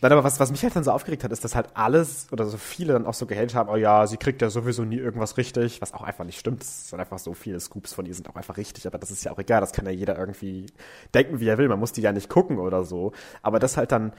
Nein, 0.01 0.13
aber 0.13 0.25
was, 0.25 0.41
was 0.41 0.51
mich 0.51 0.63
halt 0.63 0.75
dann 0.75 0.85
so 0.85 0.91
aufgeregt 0.91 1.23
hat, 1.23 1.33
ist, 1.33 1.45
dass 1.45 1.55
halt 1.55 1.69
alles 1.75 2.29
oder 2.33 2.47
so 2.47 2.57
viele 2.57 2.95
dann 2.95 3.07
auch 3.07 3.15
so 3.15 3.27
gehatet 3.27 3.55
haben, 3.55 3.69
oh 3.69 3.77
ja, 3.77 4.07
sie 4.07 4.17
kriegt 4.17 4.41
ja 4.41 4.49
sowieso 4.49 4.85
nie 4.85 4.97
irgendwas 4.97 5.37
richtig, 5.37 5.83
was 5.83 5.93
auch 5.93 6.03
einfach 6.03 6.25
nicht 6.25 6.39
stimmt. 6.39 6.63
Es 6.63 6.89
sind 6.89 6.99
einfach 6.99 7.19
so 7.19 7.35
viele 7.35 7.61
Scoops 7.61 7.93
von 7.93 8.07
ihr 8.07 8.15
sind 8.15 8.29
auch 8.31 8.37
einfach 8.37 8.57
richtig, 8.57 8.87
aber 8.87 8.99
das 8.99 9.11
ist 9.11 9.25
ja 9.25 9.33
auch 9.33 9.39
egal, 9.39 9.61
das 9.61 9.73
kann 9.73 9.85
ja 9.85 9.93
jeder 9.93 10.19
irgendwie 10.19 10.67
denken, 11.15 11.41
wie 11.41 11.49
er 11.49 11.59
will. 11.59 11.69
Man 11.69 11.79
muss 11.79 11.93
die 11.93 12.01
ja 12.01 12.13
nicht 12.13 12.31
gucken 12.31 12.59
oder 12.59 12.85
so. 12.85 13.13
Aber 13.43 13.59
das 13.59 13.77
halt 13.77 13.93
dann 13.93 14.13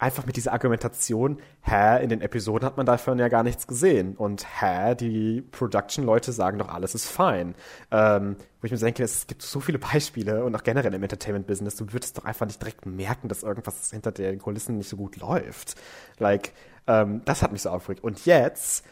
einfach 0.00 0.24
mit 0.24 0.36
dieser 0.36 0.52
Argumentation, 0.52 1.38
hä, 1.60 2.02
in 2.02 2.08
den 2.08 2.22
Episoden 2.22 2.66
hat 2.66 2.78
man 2.78 2.86
davon 2.86 3.18
ja 3.18 3.28
gar 3.28 3.42
nichts 3.42 3.66
gesehen. 3.66 4.16
Und 4.16 4.46
hä, 4.60 4.94
die 4.94 5.42
Production-Leute 5.42 6.32
sagen 6.32 6.58
doch, 6.58 6.68
alles 6.68 6.94
ist 6.94 7.06
fein. 7.06 7.54
Ähm, 7.90 8.36
wo 8.60 8.64
ich 8.64 8.72
mir 8.72 8.78
denke, 8.78 9.02
es 9.04 9.26
gibt 9.26 9.42
so 9.42 9.60
viele 9.60 9.78
Beispiele 9.78 10.42
und 10.44 10.56
auch 10.56 10.62
generell 10.62 10.94
im 10.94 11.02
Entertainment-Business, 11.02 11.76
du 11.76 11.92
würdest 11.92 12.16
doch 12.16 12.24
einfach 12.24 12.46
nicht 12.46 12.60
direkt 12.60 12.86
merken, 12.86 13.28
dass 13.28 13.42
irgendwas 13.42 13.90
hinter 13.90 14.10
den 14.10 14.38
Kulissen 14.38 14.78
nicht 14.78 14.88
so 14.88 14.96
gut 14.96 15.18
läuft. 15.18 15.74
Like, 16.18 16.52
ähm, 16.86 17.20
das 17.26 17.42
hat 17.42 17.52
mich 17.52 17.62
so 17.62 17.70
aufgeregt. 17.70 18.02
Und 18.02 18.24
jetzt 18.24 18.84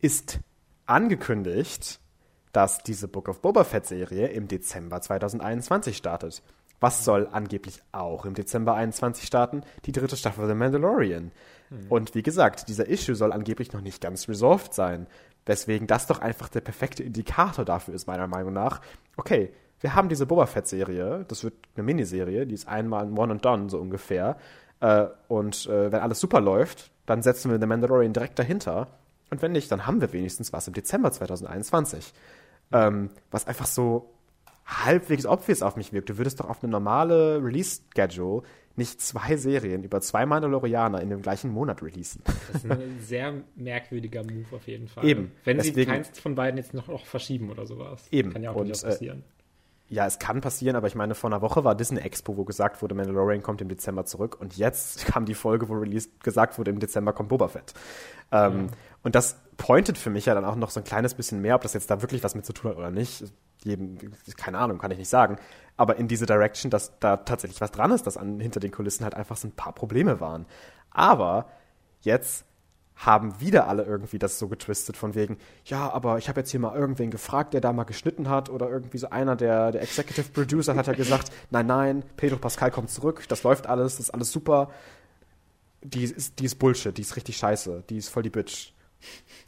ist 0.00 0.40
angekündigt, 0.86 2.00
dass 2.52 2.82
diese 2.82 3.06
Book 3.06 3.28
of 3.28 3.40
Boba 3.42 3.62
Fett-Serie 3.62 4.26
im 4.28 4.48
Dezember 4.48 5.00
2021 5.00 5.96
startet. 5.96 6.42
Was 6.80 7.04
soll 7.04 7.28
angeblich 7.32 7.82
auch 7.92 8.24
im 8.24 8.34
Dezember 8.34 8.74
21 8.74 9.26
starten? 9.26 9.62
Die 9.84 9.92
dritte 9.92 10.16
Staffel 10.16 10.46
The 10.46 10.54
Mandalorian. 10.54 11.32
Mhm. 11.70 11.86
Und 11.88 12.14
wie 12.14 12.22
gesagt, 12.22 12.68
dieser 12.68 12.88
Issue 12.88 13.14
soll 13.14 13.32
angeblich 13.32 13.72
noch 13.72 13.80
nicht 13.80 14.00
ganz 14.00 14.28
resolved 14.28 14.72
sein. 14.74 15.06
Weswegen 15.46 15.86
das 15.86 16.06
doch 16.06 16.20
einfach 16.20 16.48
der 16.48 16.60
perfekte 16.60 17.02
Indikator 17.02 17.64
dafür 17.64 17.94
ist, 17.94 18.06
meiner 18.06 18.26
Meinung 18.26 18.52
nach. 18.52 18.80
Okay, 19.16 19.52
wir 19.80 19.94
haben 19.94 20.08
diese 20.08 20.26
Boba 20.26 20.46
Fett-Serie, 20.46 21.24
das 21.28 21.44
wird 21.44 21.54
eine 21.74 21.84
Miniserie, 21.84 22.46
die 22.46 22.54
ist 22.54 22.68
einmal 22.68 23.04
ein 23.06 23.16
One 23.16 23.32
and 23.32 23.44
Done, 23.44 23.70
so 23.70 23.78
ungefähr. 23.78 24.36
Äh, 24.80 25.06
und 25.28 25.66
äh, 25.66 25.90
wenn 25.90 26.00
alles 26.00 26.20
super 26.20 26.40
läuft, 26.40 26.90
dann 27.06 27.22
setzen 27.22 27.50
wir 27.50 27.58
The 27.58 27.66
Mandalorian 27.66 28.12
direkt 28.12 28.38
dahinter. 28.38 28.88
Und 29.30 29.42
wenn 29.42 29.52
nicht, 29.52 29.70
dann 29.70 29.86
haben 29.86 30.00
wir 30.00 30.12
wenigstens 30.12 30.52
was 30.52 30.68
im 30.68 30.74
Dezember 30.74 31.10
2021. 31.10 32.12
Ähm, 32.72 33.10
was 33.30 33.46
einfach 33.46 33.66
so 33.66 34.10
halbwegs 34.68 35.24
obvious 35.24 35.62
auf 35.62 35.76
mich 35.76 35.92
wirkt. 35.92 36.10
Du 36.10 36.18
würdest 36.18 36.40
doch 36.40 36.48
auf 36.48 36.62
eine 36.62 36.70
normale 36.70 37.42
Release-Schedule 37.42 38.42
nicht 38.76 39.00
zwei 39.00 39.36
Serien 39.36 39.82
über 39.82 40.00
zwei 40.00 40.24
Mandalorianer 40.24 41.00
in 41.00 41.10
dem 41.10 41.20
gleichen 41.20 41.50
Monat 41.50 41.82
releasen. 41.82 42.22
Das 42.52 42.64
ist 42.64 42.70
ein 42.70 43.00
sehr 43.00 43.34
merkwürdiger 43.56 44.22
Move 44.22 44.46
auf 44.54 44.68
jeden 44.68 44.86
Fall. 44.86 45.04
Eben. 45.04 45.32
Wenn 45.44 45.56
Deswegen, 45.56 45.74
sie 45.74 45.86
keins 45.86 46.20
von 46.20 46.36
beiden 46.36 46.58
jetzt 46.58 46.74
noch, 46.74 46.86
noch 46.86 47.04
verschieben 47.04 47.50
oder 47.50 47.66
sowas. 47.66 48.06
Eben. 48.12 48.32
Kann 48.32 48.42
ja 48.42 48.50
auch 48.50 48.56
Und, 48.56 48.68
durchaus 48.68 48.82
passieren. 48.82 49.24
Äh, 49.90 49.94
ja, 49.94 50.06
es 50.06 50.18
kann 50.18 50.42
passieren, 50.42 50.76
aber 50.76 50.86
ich 50.86 50.94
meine, 50.94 51.14
vor 51.14 51.30
einer 51.30 51.40
Woche 51.40 51.64
war 51.64 51.74
Disney 51.74 52.00
Expo, 52.00 52.36
wo 52.36 52.44
gesagt 52.44 52.82
wurde, 52.82 52.94
Mandalorian 52.94 53.42
kommt 53.42 53.62
im 53.62 53.68
Dezember 53.68 54.04
zurück. 54.04 54.38
Und 54.38 54.56
jetzt 54.56 55.06
kam 55.06 55.24
die 55.24 55.34
Folge, 55.34 55.68
wo 55.68 55.74
released, 55.74 56.22
gesagt 56.22 56.58
wurde, 56.58 56.70
im 56.70 56.78
Dezember 56.78 57.12
kommt 57.12 57.30
Boba 57.30 57.48
Fett. 57.48 57.74
Ähm, 58.30 58.66
ja. 58.66 58.76
Und 59.02 59.14
das 59.14 59.40
pointet 59.56 59.98
für 59.98 60.10
mich 60.10 60.26
ja 60.26 60.34
dann 60.34 60.44
auch 60.44 60.56
noch 60.56 60.70
so 60.70 60.78
ein 60.78 60.84
kleines 60.84 61.14
bisschen 61.14 61.40
mehr, 61.40 61.56
ob 61.56 61.62
das 61.62 61.72
jetzt 61.74 61.90
da 61.90 62.00
wirklich 62.02 62.22
was 62.22 62.34
mit 62.34 62.46
zu 62.46 62.52
tun 62.52 62.70
hat 62.70 62.78
oder 62.78 62.90
nicht 62.90 63.24
jedem, 63.68 63.98
keine 64.36 64.58
Ahnung, 64.58 64.78
kann 64.78 64.90
ich 64.90 64.98
nicht 64.98 65.08
sagen, 65.08 65.38
aber 65.76 65.96
in 65.96 66.08
diese 66.08 66.26
Direction, 66.26 66.70
dass 66.70 66.98
da 66.98 67.18
tatsächlich 67.18 67.60
was 67.60 67.70
dran 67.70 67.92
ist, 67.92 68.06
dass 68.06 68.16
an, 68.16 68.40
hinter 68.40 68.60
den 68.60 68.72
Kulissen 68.72 69.04
halt 69.04 69.14
einfach 69.14 69.36
so 69.36 69.48
ein 69.48 69.52
paar 69.52 69.72
Probleme 69.72 70.20
waren. 70.20 70.46
Aber 70.90 71.48
jetzt 72.00 72.44
haben 72.96 73.40
wieder 73.40 73.68
alle 73.68 73.84
irgendwie 73.84 74.18
das 74.18 74.40
so 74.40 74.48
getwistet 74.48 74.96
von 74.96 75.14
wegen, 75.14 75.38
ja, 75.64 75.88
aber 75.92 76.18
ich 76.18 76.28
habe 76.28 76.40
jetzt 76.40 76.50
hier 76.50 76.58
mal 76.58 76.74
irgendwen 76.74 77.12
gefragt, 77.12 77.54
der 77.54 77.60
da 77.60 77.72
mal 77.72 77.84
geschnitten 77.84 78.28
hat 78.28 78.50
oder 78.50 78.68
irgendwie 78.68 78.98
so 78.98 79.10
einer 79.10 79.36
der, 79.36 79.70
der 79.70 79.82
Executive 79.82 80.30
Producer 80.32 80.74
hat 80.74 80.88
ja 80.88 80.94
gesagt, 80.94 81.30
nein, 81.50 81.66
nein, 81.66 82.02
Pedro 82.16 82.38
Pascal 82.38 82.72
kommt 82.72 82.90
zurück, 82.90 83.24
das 83.28 83.44
läuft 83.44 83.68
alles, 83.68 83.96
das 83.96 84.06
ist 84.06 84.10
alles 84.10 84.32
super. 84.32 84.70
Die 85.82 86.02
ist, 86.02 86.40
die 86.40 86.46
ist 86.46 86.56
Bullshit, 86.56 86.96
die 86.98 87.02
ist 87.02 87.14
richtig 87.14 87.36
scheiße, 87.36 87.84
die 87.88 87.98
ist 87.98 88.08
voll 88.08 88.24
die 88.24 88.30
Bitch. 88.30 88.72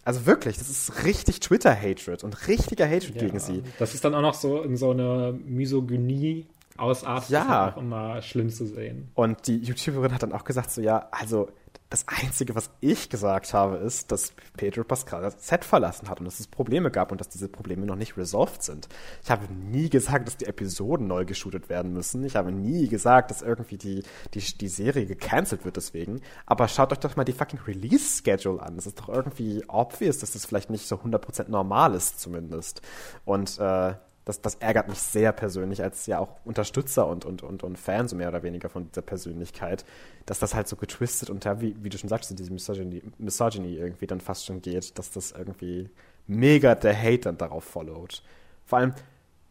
Also 0.04 0.26
wirklich, 0.26 0.56
das 0.58 0.70
ist 0.70 1.04
richtig 1.04 1.40
Twitter-Hatred 1.40 2.24
und 2.24 2.48
richtiger 2.48 2.86
Hatred 2.86 3.16
ja, 3.16 3.20
gegen 3.22 3.38
sie. 3.38 3.62
Das 3.78 3.94
ist 3.94 4.04
dann 4.04 4.14
auch 4.14 4.22
noch 4.22 4.34
so 4.34 4.62
in 4.62 4.76
so 4.76 4.90
eine 4.90 5.38
Misogynie 5.44 6.46
ausartet. 6.78 7.30
Ja. 7.30 7.40
Das 7.40 7.68
ist 7.68 7.76
auch 7.76 7.82
immer 7.82 8.22
schlimm 8.22 8.50
zu 8.50 8.66
sehen. 8.66 9.10
Und 9.14 9.46
die 9.46 9.58
YouTuberin 9.58 10.12
hat 10.14 10.22
dann 10.22 10.32
auch 10.32 10.44
gesagt 10.44 10.70
so, 10.70 10.80
ja, 10.80 11.08
also 11.10 11.48
das 11.90 12.06
Einzige, 12.06 12.54
was 12.54 12.70
ich 12.80 13.10
gesagt 13.10 13.52
habe, 13.52 13.78
ist, 13.78 14.12
dass 14.12 14.32
Pedro 14.56 14.84
Pascal 14.84 15.22
das 15.22 15.46
Set 15.46 15.64
verlassen 15.64 16.08
hat 16.08 16.20
und 16.20 16.24
dass 16.24 16.38
es 16.38 16.46
Probleme 16.46 16.92
gab 16.92 17.10
und 17.10 17.20
dass 17.20 17.28
diese 17.28 17.48
Probleme 17.48 17.84
noch 17.84 17.96
nicht 17.96 18.16
resolved 18.16 18.62
sind. 18.62 18.88
Ich 19.24 19.30
habe 19.30 19.52
nie 19.52 19.90
gesagt, 19.90 20.28
dass 20.28 20.36
die 20.36 20.46
Episoden 20.46 21.08
neu 21.08 21.24
geshootet 21.24 21.68
werden 21.68 21.92
müssen. 21.92 22.24
Ich 22.24 22.36
habe 22.36 22.52
nie 22.52 22.86
gesagt, 22.86 23.32
dass 23.32 23.42
irgendwie 23.42 23.76
die, 23.76 24.04
die, 24.34 24.40
die 24.40 24.68
Serie 24.68 25.04
gecancelt 25.04 25.64
wird 25.64 25.76
deswegen. 25.76 26.20
Aber 26.46 26.68
schaut 26.68 26.92
euch 26.92 27.00
doch 27.00 27.16
mal 27.16 27.24
die 27.24 27.32
fucking 27.32 27.58
Release-Schedule 27.66 28.62
an. 28.62 28.76
Das 28.76 28.86
ist 28.86 29.00
doch 29.00 29.08
irgendwie 29.08 29.64
obvious, 29.66 30.18
dass 30.18 30.30
das 30.30 30.46
vielleicht 30.46 30.70
nicht 30.70 30.86
so 30.86 30.94
100% 30.94 31.50
normal 31.50 31.94
ist 31.94 32.20
zumindest. 32.20 32.82
Und 33.24 33.58
äh, 33.58 33.94
das, 34.24 34.40
das 34.40 34.56
ärgert 34.56 34.88
mich 34.88 34.98
sehr 34.98 35.32
persönlich 35.32 35.82
als 35.82 36.06
ja 36.06 36.18
auch 36.18 36.36
Unterstützer 36.44 37.06
und, 37.06 37.24
und, 37.24 37.42
und, 37.42 37.62
und 37.62 37.78
Fan 37.78 38.06
so 38.06 38.16
mehr 38.16 38.28
oder 38.28 38.42
weniger 38.42 38.68
von 38.68 38.88
dieser 38.88 39.02
Persönlichkeit, 39.02 39.84
dass 40.26 40.38
das 40.38 40.54
halt 40.54 40.68
so 40.68 40.76
getwistet 40.76 41.30
und 41.30 41.44
ja, 41.44 41.60
wie, 41.60 41.74
wie 41.82 41.88
du 41.88 41.98
schon 41.98 42.10
sagst, 42.10 42.38
diese 42.38 42.52
Misogyny, 42.52 43.02
Misogyny 43.18 43.76
irgendwie 43.76 44.06
dann 44.06 44.20
fast 44.20 44.46
schon 44.46 44.60
geht, 44.60 44.98
dass 44.98 45.10
das 45.10 45.32
irgendwie 45.32 45.88
mega 46.26 46.74
der 46.74 46.96
Hate 46.96 47.20
dann 47.20 47.38
darauf 47.38 47.64
followt. 47.64 48.22
Vor 48.66 48.78
allem 48.78 48.94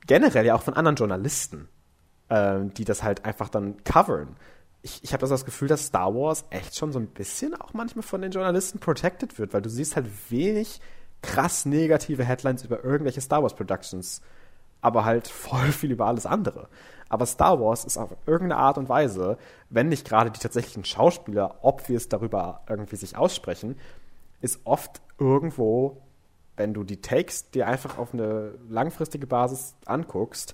generell 0.05 0.45
ja 0.45 0.55
auch 0.55 0.61
von 0.61 0.75
anderen 0.75 0.95
Journalisten, 0.95 1.67
äh, 2.29 2.59
die 2.77 2.85
das 2.85 3.03
halt 3.03 3.25
einfach 3.25 3.49
dann 3.49 3.83
covern. 3.83 4.35
Ich, 4.81 5.03
ich 5.03 5.13
habe 5.13 5.21
das, 5.21 5.29
das 5.29 5.45
Gefühl, 5.45 5.67
dass 5.67 5.87
Star 5.87 6.13
Wars 6.13 6.45
echt 6.51 6.77
schon 6.77 6.93
so 6.93 6.99
ein 6.99 7.07
bisschen 7.07 7.53
auch 7.53 7.73
manchmal 7.73 8.03
von 8.03 8.21
den 8.21 8.31
Journalisten 8.31 8.79
protected 8.79 9.37
wird, 9.39 9.53
weil 9.53 9.61
du 9.61 9.69
siehst 9.69 9.95
halt 9.95 10.07
wenig 10.29 10.79
krass 11.21 11.65
negative 11.65 12.23
Headlines 12.23 12.63
über 12.63 12.83
irgendwelche 12.83 13.19
Star 13.19 13.41
Wars 13.41 13.55
Productions 13.55 14.21
aber 14.81 15.05
halt 15.05 15.27
voll 15.27 15.71
viel 15.71 15.91
über 15.91 16.05
alles 16.05 16.25
andere. 16.25 16.69
Aber 17.09 17.25
Star 17.25 17.59
Wars 17.59 17.85
ist 17.85 17.97
auf 17.97 18.15
irgendeine 18.27 18.61
Art 18.61 18.77
und 18.77 18.87
Weise, 18.87 19.37
wenn 19.69 19.89
nicht 19.89 20.07
gerade 20.07 20.29
die 20.29 20.39
tatsächlichen 20.39 20.85
Schauspieler 20.85 21.57
obvious 21.63 22.07
darüber 22.07 22.61
irgendwie 22.69 22.95
sich 22.95 23.17
aussprechen, 23.17 23.77
ist 24.41 24.61
oft 24.63 25.01
irgendwo, 25.17 26.03
wenn 26.55 26.73
du 26.73 26.83
die 26.83 27.01
Takes 27.01 27.49
dir 27.49 27.67
einfach 27.67 27.97
auf 27.97 28.13
eine 28.13 28.53
langfristige 28.69 29.25
Basis 29.25 29.75
anguckst, 29.85 30.53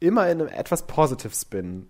immer 0.00 0.28
in 0.30 0.40
einem 0.40 0.48
etwas 0.48 0.86
positive 0.86 1.34
Spin 1.34 1.88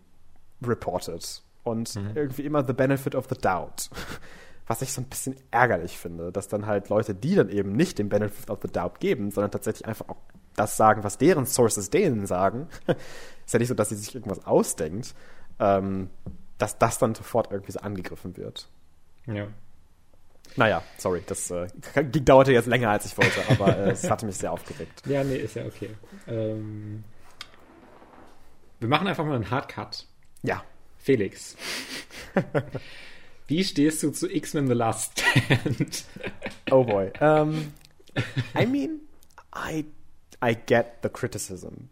reported. 0.62 1.42
Und 1.62 1.94
mhm. 1.96 2.10
irgendwie 2.14 2.42
immer 2.42 2.64
the 2.64 2.74
benefit 2.74 3.14
of 3.14 3.26
the 3.30 3.36
doubt. 3.36 3.88
Was 4.66 4.82
ich 4.82 4.92
so 4.92 5.02
ein 5.02 5.06
bisschen 5.06 5.36
ärgerlich 5.50 5.98
finde, 5.98 6.32
dass 6.32 6.48
dann 6.48 6.66
halt 6.66 6.88
Leute, 6.88 7.14
die 7.14 7.34
dann 7.34 7.50
eben 7.50 7.72
nicht 7.72 7.98
den 7.98 8.08
benefit 8.08 8.50
of 8.50 8.60
the 8.62 8.68
doubt 8.68 8.98
geben, 8.98 9.30
sondern 9.30 9.50
tatsächlich 9.50 9.86
einfach 9.86 10.08
auch 10.08 10.16
das 10.56 10.76
sagen, 10.76 11.04
was 11.04 11.18
deren 11.18 11.46
Sources 11.46 11.90
denen 11.90 12.26
sagen, 12.26 12.68
ist 12.86 13.52
ja 13.52 13.58
nicht 13.58 13.68
so, 13.68 13.74
dass 13.74 13.88
sie 13.90 13.96
sich 13.96 14.14
irgendwas 14.14 14.46
ausdenkt, 14.46 15.14
ähm, 15.58 16.10
dass 16.58 16.78
das 16.78 16.98
dann 16.98 17.14
sofort 17.14 17.50
irgendwie 17.50 17.72
so 17.72 17.80
angegriffen 17.80 18.36
wird. 18.36 18.68
Ja. 19.26 19.48
Naja, 20.56 20.82
sorry, 20.98 21.22
das 21.26 21.50
äh, 21.50 21.66
dauerte 22.04 22.52
jetzt 22.52 22.66
länger, 22.66 22.90
als 22.90 23.06
ich 23.06 23.16
wollte, 23.18 23.40
aber 23.48 23.76
äh, 23.76 23.90
es 23.90 24.08
hatte 24.08 24.26
mich 24.26 24.36
sehr 24.36 24.52
aufgeregt. 24.52 25.02
Ja, 25.06 25.24
nee, 25.24 25.36
ist 25.36 25.56
ja 25.56 25.64
okay. 25.64 25.90
Ähm, 26.28 27.02
wir 28.78 28.88
machen 28.88 29.06
einfach 29.06 29.24
mal 29.24 29.34
einen 29.34 29.50
Hardcut. 29.50 30.06
Ja. 30.42 30.62
Felix. 30.98 31.56
Wie 33.46 33.62
stehst 33.64 34.02
du 34.02 34.10
zu 34.10 34.30
X-Men 34.30 34.68
The 34.68 34.74
Last 34.74 35.20
Stand? 35.20 36.04
oh 36.70 36.84
boy. 36.84 37.10
Um, 37.20 37.72
I 38.58 38.64
mean, 38.64 39.00
I 39.54 39.84
I 40.42 40.56
get 40.66 40.86
the 41.02 41.08
criticism. 41.08 41.88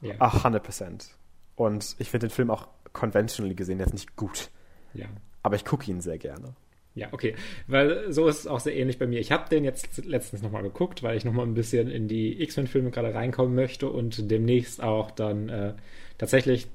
Ja. 0.00 0.14
A 0.18 0.44
hundred 0.44 0.62
percent. 0.62 1.10
Und 1.56 1.96
ich 1.98 2.10
finde 2.10 2.28
den 2.28 2.32
Film 2.32 2.50
auch 2.50 2.68
conventionally 2.92 3.54
gesehen 3.54 3.80
jetzt 3.80 3.92
nicht 3.92 4.16
gut. 4.16 4.50
Ja. 4.94 5.06
Aber 5.42 5.56
ich 5.56 5.64
gucke 5.64 5.90
ihn 5.90 6.00
sehr 6.00 6.18
gerne. 6.18 6.54
Ja, 6.94 7.08
okay. 7.12 7.36
Weil 7.66 8.12
so 8.12 8.26
ist 8.26 8.40
es 8.40 8.46
auch 8.46 8.60
sehr 8.60 8.76
ähnlich 8.76 8.98
bei 8.98 9.06
mir. 9.06 9.20
Ich 9.20 9.30
habe 9.30 9.48
den 9.48 9.62
jetzt 9.64 10.04
letztens 10.04 10.42
nochmal 10.42 10.62
geguckt, 10.62 11.02
weil 11.02 11.16
ich 11.16 11.24
nochmal 11.24 11.46
ein 11.46 11.54
bisschen 11.54 11.88
in 11.88 12.08
die 12.08 12.42
X-Men-Filme 12.42 12.90
gerade 12.90 13.14
reinkommen 13.14 13.54
möchte 13.54 13.88
und 13.88 14.30
demnächst 14.30 14.82
auch 14.82 15.12
dann 15.12 15.48
äh, 15.48 15.74
tatsächlich 16.16 16.66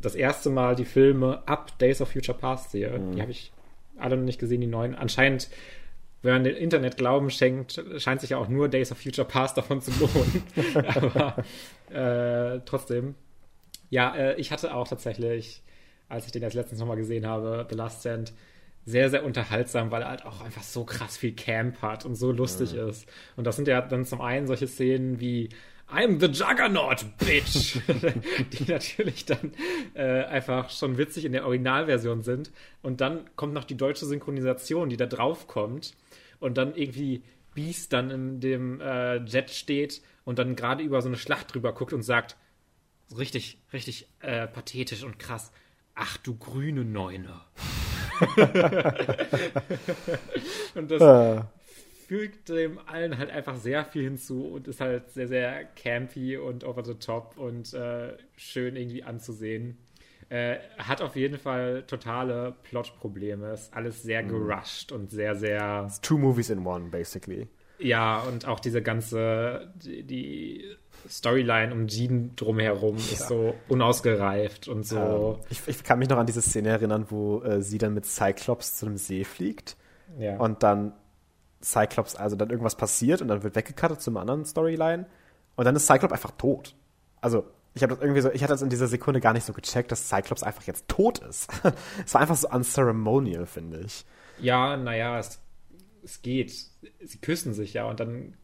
das 0.00 0.14
erste 0.14 0.50
Mal 0.50 0.76
die 0.76 0.84
Filme 0.84 1.42
ab 1.46 1.76
Days 1.78 2.00
of 2.00 2.12
Future 2.12 2.38
Past 2.38 2.70
sehe. 2.70 2.96
Mhm. 2.96 3.12
Die 3.12 3.20
habe 3.20 3.32
ich 3.32 3.52
alle 3.98 4.16
noch 4.16 4.24
nicht 4.24 4.38
gesehen, 4.38 4.60
die 4.60 4.66
neuen. 4.68 4.94
Anscheinend 4.94 5.48
wenn 6.26 6.34
man 6.34 6.44
dem 6.44 6.56
Internet 6.56 6.96
Glauben 6.98 7.30
schenkt, 7.30 7.82
scheint 7.96 8.20
sich 8.20 8.30
ja 8.30 8.38
auch 8.38 8.48
nur 8.48 8.68
Days 8.68 8.92
of 8.92 8.98
Future 8.98 9.26
Past 9.26 9.56
davon 9.56 9.80
zu 9.80 9.90
lohnen. 9.92 10.42
Aber 10.94 11.44
äh, 11.90 12.60
trotzdem. 12.66 13.14
Ja, 13.88 14.14
äh, 14.14 14.34
ich 14.34 14.50
hatte 14.50 14.74
auch 14.74 14.88
tatsächlich 14.88 15.62
als 16.08 16.26
ich 16.26 16.32
den 16.32 16.42
jetzt 16.42 16.54
letztens 16.54 16.80
nochmal 16.80 16.96
gesehen 16.96 17.26
habe, 17.26 17.66
The 17.68 17.76
Last 17.76 18.00
Stand, 18.00 18.32
sehr, 18.84 19.10
sehr 19.10 19.24
unterhaltsam, 19.24 19.90
weil 19.90 20.02
er 20.02 20.10
halt 20.10 20.24
auch 20.24 20.42
einfach 20.42 20.62
so 20.62 20.84
krass 20.84 21.16
viel 21.16 21.32
Camp 21.32 21.82
hat 21.82 22.04
und 22.04 22.14
so 22.14 22.30
lustig 22.30 22.74
mhm. 22.74 22.88
ist. 22.88 23.08
Und 23.34 23.44
das 23.44 23.56
sind 23.56 23.66
ja 23.66 23.80
dann 23.80 24.04
zum 24.04 24.20
einen 24.20 24.46
solche 24.46 24.68
Szenen 24.68 25.18
wie 25.18 25.48
I'm 25.88 26.20
the 26.20 26.26
Juggernaut, 26.26 27.04
bitch! 27.18 27.78
die 28.52 28.70
natürlich 28.70 29.24
dann 29.24 29.52
äh, 29.94 30.24
einfach 30.24 30.70
schon 30.70 30.98
witzig 30.98 31.24
in 31.24 31.32
der 31.32 31.44
Originalversion 31.44 32.22
sind. 32.22 32.52
Und 32.82 33.00
dann 33.00 33.28
kommt 33.34 33.54
noch 33.54 33.64
die 33.64 33.76
deutsche 33.76 34.06
Synchronisation, 34.06 34.88
die 34.88 34.96
da 34.96 35.06
drauf 35.06 35.48
kommt. 35.48 35.94
Und 36.38 36.56
dann 36.56 36.74
irgendwie 36.74 37.22
Beast 37.54 37.92
dann 37.92 38.10
in 38.10 38.40
dem 38.40 38.80
äh, 38.80 39.16
Jet 39.24 39.50
steht 39.50 40.02
und 40.24 40.38
dann 40.38 40.56
gerade 40.56 40.82
über 40.82 41.00
so 41.02 41.08
eine 41.08 41.16
Schlacht 41.16 41.54
drüber 41.54 41.72
guckt 41.72 41.92
und 41.92 42.02
sagt, 42.02 42.36
richtig, 43.16 43.58
richtig 43.72 44.08
äh, 44.20 44.46
pathetisch 44.46 45.02
und 45.04 45.18
krass, 45.18 45.52
ach 45.94 46.16
du 46.18 46.36
grüne 46.36 46.84
Neune. 46.84 47.40
und 50.74 50.90
das 50.90 51.02
ah. 51.02 51.52
fügt 52.06 52.48
dem 52.48 52.78
allen 52.86 53.18
halt 53.18 53.30
einfach 53.30 53.56
sehr 53.56 53.84
viel 53.84 54.04
hinzu 54.04 54.46
und 54.46 54.68
ist 54.68 54.80
halt 54.80 55.10
sehr, 55.10 55.28
sehr 55.28 55.64
campy 55.64 56.36
und 56.36 56.64
over 56.64 56.84
the 56.84 56.94
top 56.94 57.36
und 57.36 57.74
äh, 57.74 58.16
schön 58.36 58.76
irgendwie 58.76 59.02
anzusehen. 59.02 59.78
Äh, 60.28 60.56
hat 60.78 61.02
auf 61.02 61.14
jeden 61.14 61.38
Fall 61.38 61.84
totale 61.86 62.54
Plot-Probleme. 62.64 63.52
Ist 63.52 63.72
alles 63.74 64.02
sehr 64.02 64.22
mhm. 64.22 64.28
gerusht 64.28 64.92
und 64.92 65.10
sehr, 65.10 65.36
sehr. 65.36 65.84
It's 65.86 66.00
two 66.00 66.18
movies 66.18 66.50
in 66.50 66.66
one, 66.66 66.86
basically. 66.90 67.48
Ja, 67.78 68.20
und 68.20 68.46
auch 68.46 68.58
diese 68.58 68.82
ganze, 68.82 69.72
die, 69.76 70.02
die 70.02 70.76
Storyline 71.08 71.72
um 71.72 71.86
Jean 71.86 72.34
drumherum 72.34 72.96
ja. 72.96 73.02
ist 73.02 73.28
so 73.28 73.54
unausgereift 73.68 74.68
und 74.68 74.84
so. 74.84 75.38
Ähm, 75.38 75.46
ich, 75.50 75.60
ich, 75.66 75.84
kann 75.84 75.98
mich 75.98 76.08
noch 76.08 76.18
an 76.18 76.26
diese 76.26 76.42
Szene 76.42 76.70
erinnern, 76.70 77.06
wo 77.10 77.42
äh, 77.42 77.62
sie 77.62 77.78
dann 77.78 77.94
mit 77.94 78.06
Cyclops 78.06 78.76
zu 78.76 78.86
einem 78.86 78.96
See 78.96 79.24
fliegt 79.24 79.76
ja. 80.18 80.38
und 80.38 80.62
dann 80.62 80.94
Cyclops, 81.62 82.16
also 82.16 82.36
dann 82.36 82.50
irgendwas 82.50 82.76
passiert 82.76 83.22
und 83.22 83.28
dann 83.28 83.42
wird 83.42 83.54
weggekattet 83.54 84.00
zum 84.00 84.16
anderen 84.16 84.44
Storyline 84.44 85.06
und 85.56 85.64
dann 85.64 85.76
ist 85.76 85.86
Cyclops 85.86 86.12
einfach 86.12 86.32
tot. 86.32 86.74
Also 87.20 87.44
ich 87.76 87.82
habe 87.82 87.94
das 87.94 88.02
irgendwie 88.02 88.22
so, 88.22 88.32
ich 88.32 88.42
hatte 88.42 88.54
das 88.54 88.62
in 88.62 88.70
dieser 88.70 88.88
Sekunde 88.88 89.20
gar 89.20 89.32
nicht 89.32 89.44
so 89.44 89.52
gecheckt, 89.52 89.92
dass 89.92 90.08
Cyclops 90.08 90.42
einfach 90.42 90.64
jetzt 90.64 90.88
tot 90.88 91.18
ist. 91.20 91.48
Es 92.04 92.14
war 92.14 92.22
einfach 92.22 92.36
so 92.36 92.48
unceremonial, 92.48 93.46
finde 93.46 93.80
ich. 93.80 94.04
Ja, 94.40 94.76
naja, 94.76 95.18
es, 95.18 95.38
es 96.02 96.22
geht. 96.22 96.50
Sie 96.50 97.18
küssen 97.20 97.54
sich 97.54 97.74
ja 97.74 97.84
und 97.84 98.00
dann 98.00 98.34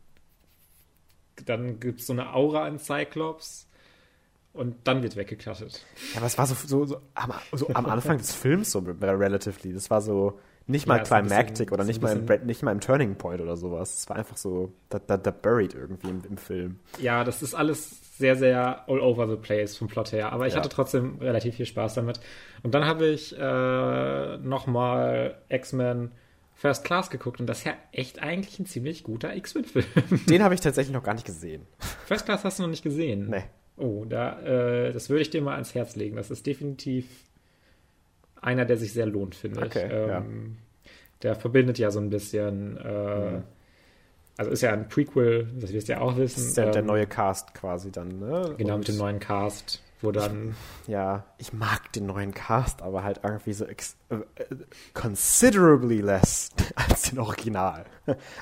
dann 1.46 1.80
gibt 1.80 2.00
es 2.00 2.06
so 2.06 2.12
eine 2.12 2.34
Aura 2.34 2.66
an 2.66 2.78
Cyclops 2.78 3.68
und 4.52 4.76
dann 4.84 5.02
wird 5.02 5.16
weggeklattet. 5.16 5.84
Ja, 6.12 6.18
aber 6.18 6.26
es 6.26 6.36
war 6.36 6.46
so, 6.46 6.54
so, 6.54 6.84
so, 6.84 7.00
am, 7.14 7.32
so 7.52 7.68
am 7.72 7.86
Anfang 7.86 8.18
des 8.18 8.34
Films 8.34 8.70
so 8.70 8.80
relatively. 8.80 9.72
Das 9.72 9.90
war 9.90 10.02
so 10.02 10.38
nicht 10.66 10.86
mal 10.86 10.98
ja, 10.98 11.04
climactic 11.04 11.68
bisschen, 11.68 11.72
oder 11.72 11.84
nicht 11.84 12.02
mal, 12.02 12.16
im, 12.16 12.46
nicht 12.46 12.62
mal 12.62 12.72
im 12.72 12.80
Turning 12.80 13.16
Point 13.16 13.40
oder 13.40 13.56
sowas. 13.56 13.94
Es 14.00 14.08
war 14.08 14.16
einfach 14.16 14.36
so 14.36 14.72
da, 14.90 14.98
da, 14.98 15.16
da 15.16 15.30
buried 15.30 15.74
irgendwie 15.74 16.08
im, 16.08 16.22
im, 16.28 16.36
Film. 16.36 16.78
Ja, 17.00 17.24
das 17.24 17.42
ist 17.42 17.54
alles 17.54 18.01
sehr, 18.14 18.36
sehr 18.36 18.88
all 18.88 19.00
over 19.00 19.26
the 19.26 19.36
place 19.36 19.76
vom 19.76 19.88
Plot 19.88 20.12
her. 20.12 20.32
Aber 20.32 20.46
ich 20.46 20.52
ja. 20.52 20.58
hatte 20.58 20.68
trotzdem 20.68 21.18
relativ 21.18 21.56
viel 21.56 21.66
Spaß 21.66 21.94
damit. 21.94 22.20
Und 22.62 22.74
dann 22.74 22.84
habe 22.84 23.06
ich 23.06 23.36
äh, 23.38 24.36
nochmal 24.38 25.38
X-Men 25.48 26.12
First 26.54 26.84
Class 26.84 27.10
geguckt 27.10 27.40
und 27.40 27.46
das 27.46 27.60
ist 27.60 27.64
ja 27.64 27.74
echt 27.90 28.22
eigentlich 28.22 28.58
ein 28.60 28.66
ziemlich 28.66 29.02
guter 29.02 29.34
X-Men-Film. 29.34 29.86
Den 30.28 30.44
habe 30.44 30.54
ich 30.54 30.60
tatsächlich 30.60 30.92
noch 30.92 31.02
gar 31.02 31.14
nicht 31.14 31.26
gesehen. 31.26 31.66
First 32.06 32.26
Class 32.26 32.44
hast 32.44 32.58
du 32.58 32.64
noch 32.64 32.70
nicht 32.70 32.84
gesehen? 32.84 33.30
Nee. 33.30 33.44
Oh, 33.78 34.04
da, 34.04 34.40
äh, 34.42 34.92
das 34.92 35.08
würde 35.08 35.22
ich 35.22 35.30
dir 35.30 35.40
mal 35.40 35.54
ans 35.54 35.74
Herz 35.74 35.96
legen. 35.96 36.16
Das 36.16 36.30
ist 36.30 36.46
definitiv 36.46 37.06
einer, 38.40 38.66
der 38.66 38.76
sich 38.76 38.92
sehr 38.92 39.06
lohnt, 39.06 39.34
finde 39.34 39.62
okay, 39.62 39.86
ich. 39.86 39.92
Ähm, 39.92 40.08
ja. 40.08 40.90
Der 41.22 41.34
verbindet 41.34 41.78
ja 41.78 41.90
so 41.90 41.98
ein 41.98 42.10
bisschen, 42.10 42.76
äh, 42.76 43.30
mhm. 43.30 43.42
Also 44.36 44.50
ist 44.50 44.62
ja 44.62 44.72
ein 44.72 44.88
Prequel, 44.88 45.48
das 45.60 45.72
wirst 45.72 45.88
du 45.88 45.92
ja 45.92 46.00
auch 46.00 46.16
wissen. 46.16 46.36
Das 46.36 46.46
ist 46.48 46.56
der, 46.56 46.66
ähm, 46.66 46.72
der 46.72 46.82
neue 46.82 47.06
Cast 47.06 47.54
quasi 47.54 47.90
dann, 47.90 48.18
ne? 48.18 48.54
Genau, 48.56 48.74
und 48.74 48.80
mit 48.80 48.88
dem 48.88 48.98
neuen 48.98 49.20
Cast 49.20 49.82
wo 50.02 50.12
dann. 50.12 50.54
Ich, 50.82 50.88
ja, 50.88 51.24
ich 51.38 51.52
mag 51.52 51.92
den 51.92 52.06
neuen 52.06 52.34
Cast, 52.34 52.82
aber 52.82 53.04
halt 53.04 53.20
irgendwie 53.22 53.52
so 53.52 53.64
ex, 53.64 53.96
äh, 54.08 54.16
considerably 54.94 56.00
less 56.00 56.50
als 56.74 57.10
den 57.10 57.18
Original. 57.18 57.84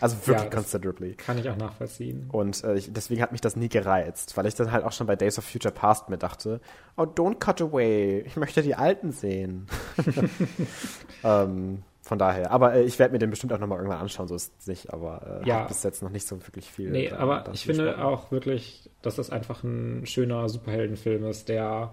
Also 0.00 0.16
wirklich 0.26 0.44
ja, 0.44 0.50
considerably. 0.50 1.14
Kann 1.14 1.38
ich 1.38 1.48
auch 1.48 1.56
nachvollziehen. 1.56 2.28
Und 2.30 2.64
äh, 2.64 2.76
ich, 2.76 2.92
deswegen 2.92 3.22
hat 3.22 3.32
mich 3.32 3.40
das 3.40 3.56
nie 3.56 3.68
gereizt, 3.68 4.36
weil 4.36 4.46
ich 4.46 4.54
dann 4.54 4.72
halt 4.72 4.84
auch 4.84 4.92
schon 4.92 5.06
bei 5.06 5.16
Days 5.16 5.38
of 5.38 5.44
Future 5.44 5.72
Past 5.72 6.08
mir 6.08 6.18
dachte, 6.18 6.60
oh, 6.96 7.02
don't 7.02 7.38
cut 7.38 7.60
away, 7.60 8.20
ich 8.20 8.36
möchte 8.36 8.62
die 8.62 8.74
Alten 8.74 9.12
sehen. 9.12 9.66
ähm, 11.24 11.82
von 12.10 12.18
daher. 12.18 12.50
Aber 12.50 12.74
äh, 12.74 12.82
ich 12.82 12.98
werde 12.98 13.12
mir 13.12 13.20
den 13.20 13.30
bestimmt 13.30 13.52
auch 13.52 13.60
nochmal 13.60 13.78
irgendwann 13.78 14.00
anschauen, 14.00 14.26
so 14.26 14.34
ist 14.34 14.52
es 14.58 14.66
nicht, 14.66 14.92
aber 14.92 15.42
äh, 15.44 15.48
ja. 15.48 15.64
bis 15.68 15.84
jetzt 15.84 16.02
noch 16.02 16.10
nicht 16.10 16.26
so 16.26 16.44
wirklich 16.44 16.68
viel. 16.68 16.90
Nee, 16.90 17.06
da, 17.08 17.18
aber 17.18 17.44
ich 17.52 17.64
finde 17.64 17.92
Spannung. 17.92 18.04
auch 18.04 18.32
wirklich, 18.32 18.90
dass 19.00 19.14
das 19.14 19.30
einfach 19.30 19.62
ein 19.62 20.04
schöner 20.06 20.48
Superheldenfilm 20.48 21.24
ist, 21.26 21.48
der 21.48 21.92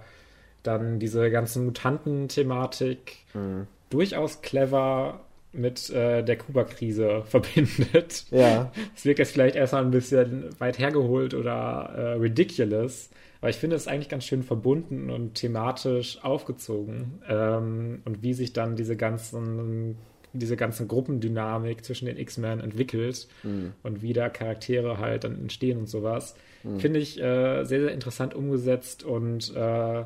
dann 0.63 0.97
diese 0.97 1.29
ganze 1.29 1.59
Mutanten-Thematik 1.59 3.17
mhm. 3.35 3.67
durchaus 3.91 4.41
clever 4.41 5.19
mit 5.53 5.91
äh, 5.91 6.23
der 6.23 6.37
Kuba-Krise 6.39 7.21
verbindet. 7.27 8.25
Ja. 8.31 8.71
Es 8.95 9.05
wirkt 9.05 9.19
jetzt 9.19 9.33
vielleicht 9.33 9.55
erstmal 9.55 9.85
ein 9.85 9.91
bisschen 9.91 10.49
weit 10.57 10.79
hergeholt 10.79 11.35
oder 11.35 11.91
äh, 11.95 12.01
ridiculous, 12.13 13.11
aber 13.39 13.49
ich 13.49 13.57
finde 13.57 13.75
es 13.75 13.87
eigentlich 13.87 14.09
ganz 14.09 14.25
schön 14.25 14.43
verbunden 14.43 15.09
und 15.09 15.35
thematisch 15.35 16.23
aufgezogen. 16.23 17.21
Ähm, 17.27 18.01
und 18.05 18.23
wie 18.23 18.33
sich 18.33 18.53
dann 18.53 18.75
diese 18.75 18.95
ganzen, 18.95 19.97
diese 20.33 20.57
ganze 20.57 20.87
Gruppendynamik 20.87 21.83
zwischen 21.85 22.05
den 22.05 22.17
X-Men 22.17 22.59
entwickelt 22.59 23.27
mhm. 23.43 23.73
und 23.83 24.01
wie 24.01 24.13
da 24.13 24.29
Charaktere 24.29 24.97
halt 24.97 25.23
dann 25.23 25.39
entstehen 25.39 25.77
und 25.77 25.87
sowas, 25.87 26.35
mhm. 26.63 26.79
finde 26.79 26.99
ich 26.99 27.19
äh, 27.19 27.63
sehr, 27.63 27.81
sehr 27.81 27.91
interessant 27.91 28.33
umgesetzt 28.33 29.03
und 29.03 29.55
äh, 29.55 30.05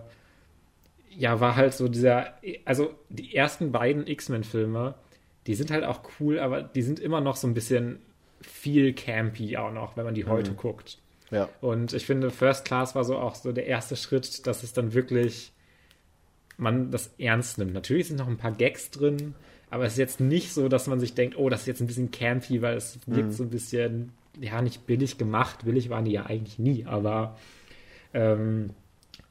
ja, 1.17 1.39
war 1.39 1.55
halt 1.55 1.73
so 1.73 1.87
dieser, 1.87 2.33
also 2.65 2.93
die 3.09 3.35
ersten 3.35 3.71
beiden 3.71 4.07
X-Men-Filme, 4.07 4.95
die 5.47 5.55
sind 5.55 5.71
halt 5.71 5.83
auch 5.83 6.01
cool, 6.19 6.39
aber 6.39 6.61
die 6.61 6.81
sind 6.81 6.99
immer 6.99 7.21
noch 7.21 7.35
so 7.35 7.47
ein 7.47 7.53
bisschen 7.53 7.99
viel 8.41 8.93
campy 8.93 9.57
auch 9.57 9.71
noch, 9.71 9.97
wenn 9.97 10.05
man 10.05 10.13
die 10.13 10.25
heute 10.25 10.51
mhm. 10.51 10.57
guckt. 10.57 10.97
Ja. 11.31 11.49
Und 11.61 11.93
ich 11.93 12.05
finde, 12.05 12.29
First 12.29 12.65
Class 12.65 12.93
war 12.93 13.03
so 13.03 13.17
auch 13.17 13.35
so 13.35 13.51
der 13.51 13.65
erste 13.65 13.95
Schritt, 13.95 14.45
dass 14.45 14.63
es 14.63 14.73
dann 14.73 14.93
wirklich 14.93 15.53
man 16.57 16.91
das 16.91 17.11
ernst 17.17 17.57
nimmt. 17.57 17.73
Natürlich 17.73 18.07
sind 18.07 18.17
noch 18.17 18.27
ein 18.27 18.37
paar 18.37 18.51
Gags 18.51 18.91
drin, 18.91 19.33
aber 19.69 19.85
es 19.85 19.93
ist 19.93 19.99
jetzt 19.99 20.19
nicht 20.19 20.53
so, 20.53 20.67
dass 20.67 20.87
man 20.87 20.99
sich 20.99 21.13
denkt, 21.13 21.37
oh, 21.37 21.49
das 21.49 21.61
ist 21.61 21.67
jetzt 21.67 21.81
ein 21.81 21.87
bisschen 21.87 22.11
campy, 22.11 22.61
weil 22.61 22.77
es 22.77 22.99
wirkt 23.07 23.29
mhm. 23.29 23.31
so 23.31 23.43
ein 23.43 23.49
bisschen, 23.49 24.11
ja, 24.39 24.61
nicht 24.61 24.85
billig 24.85 25.17
gemacht. 25.17 25.65
Billig 25.65 25.89
waren 25.89 26.05
die 26.05 26.11
ja 26.11 26.25
eigentlich 26.25 26.59
nie, 26.59 26.85
aber 26.85 27.37
ähm, 28.13 28.71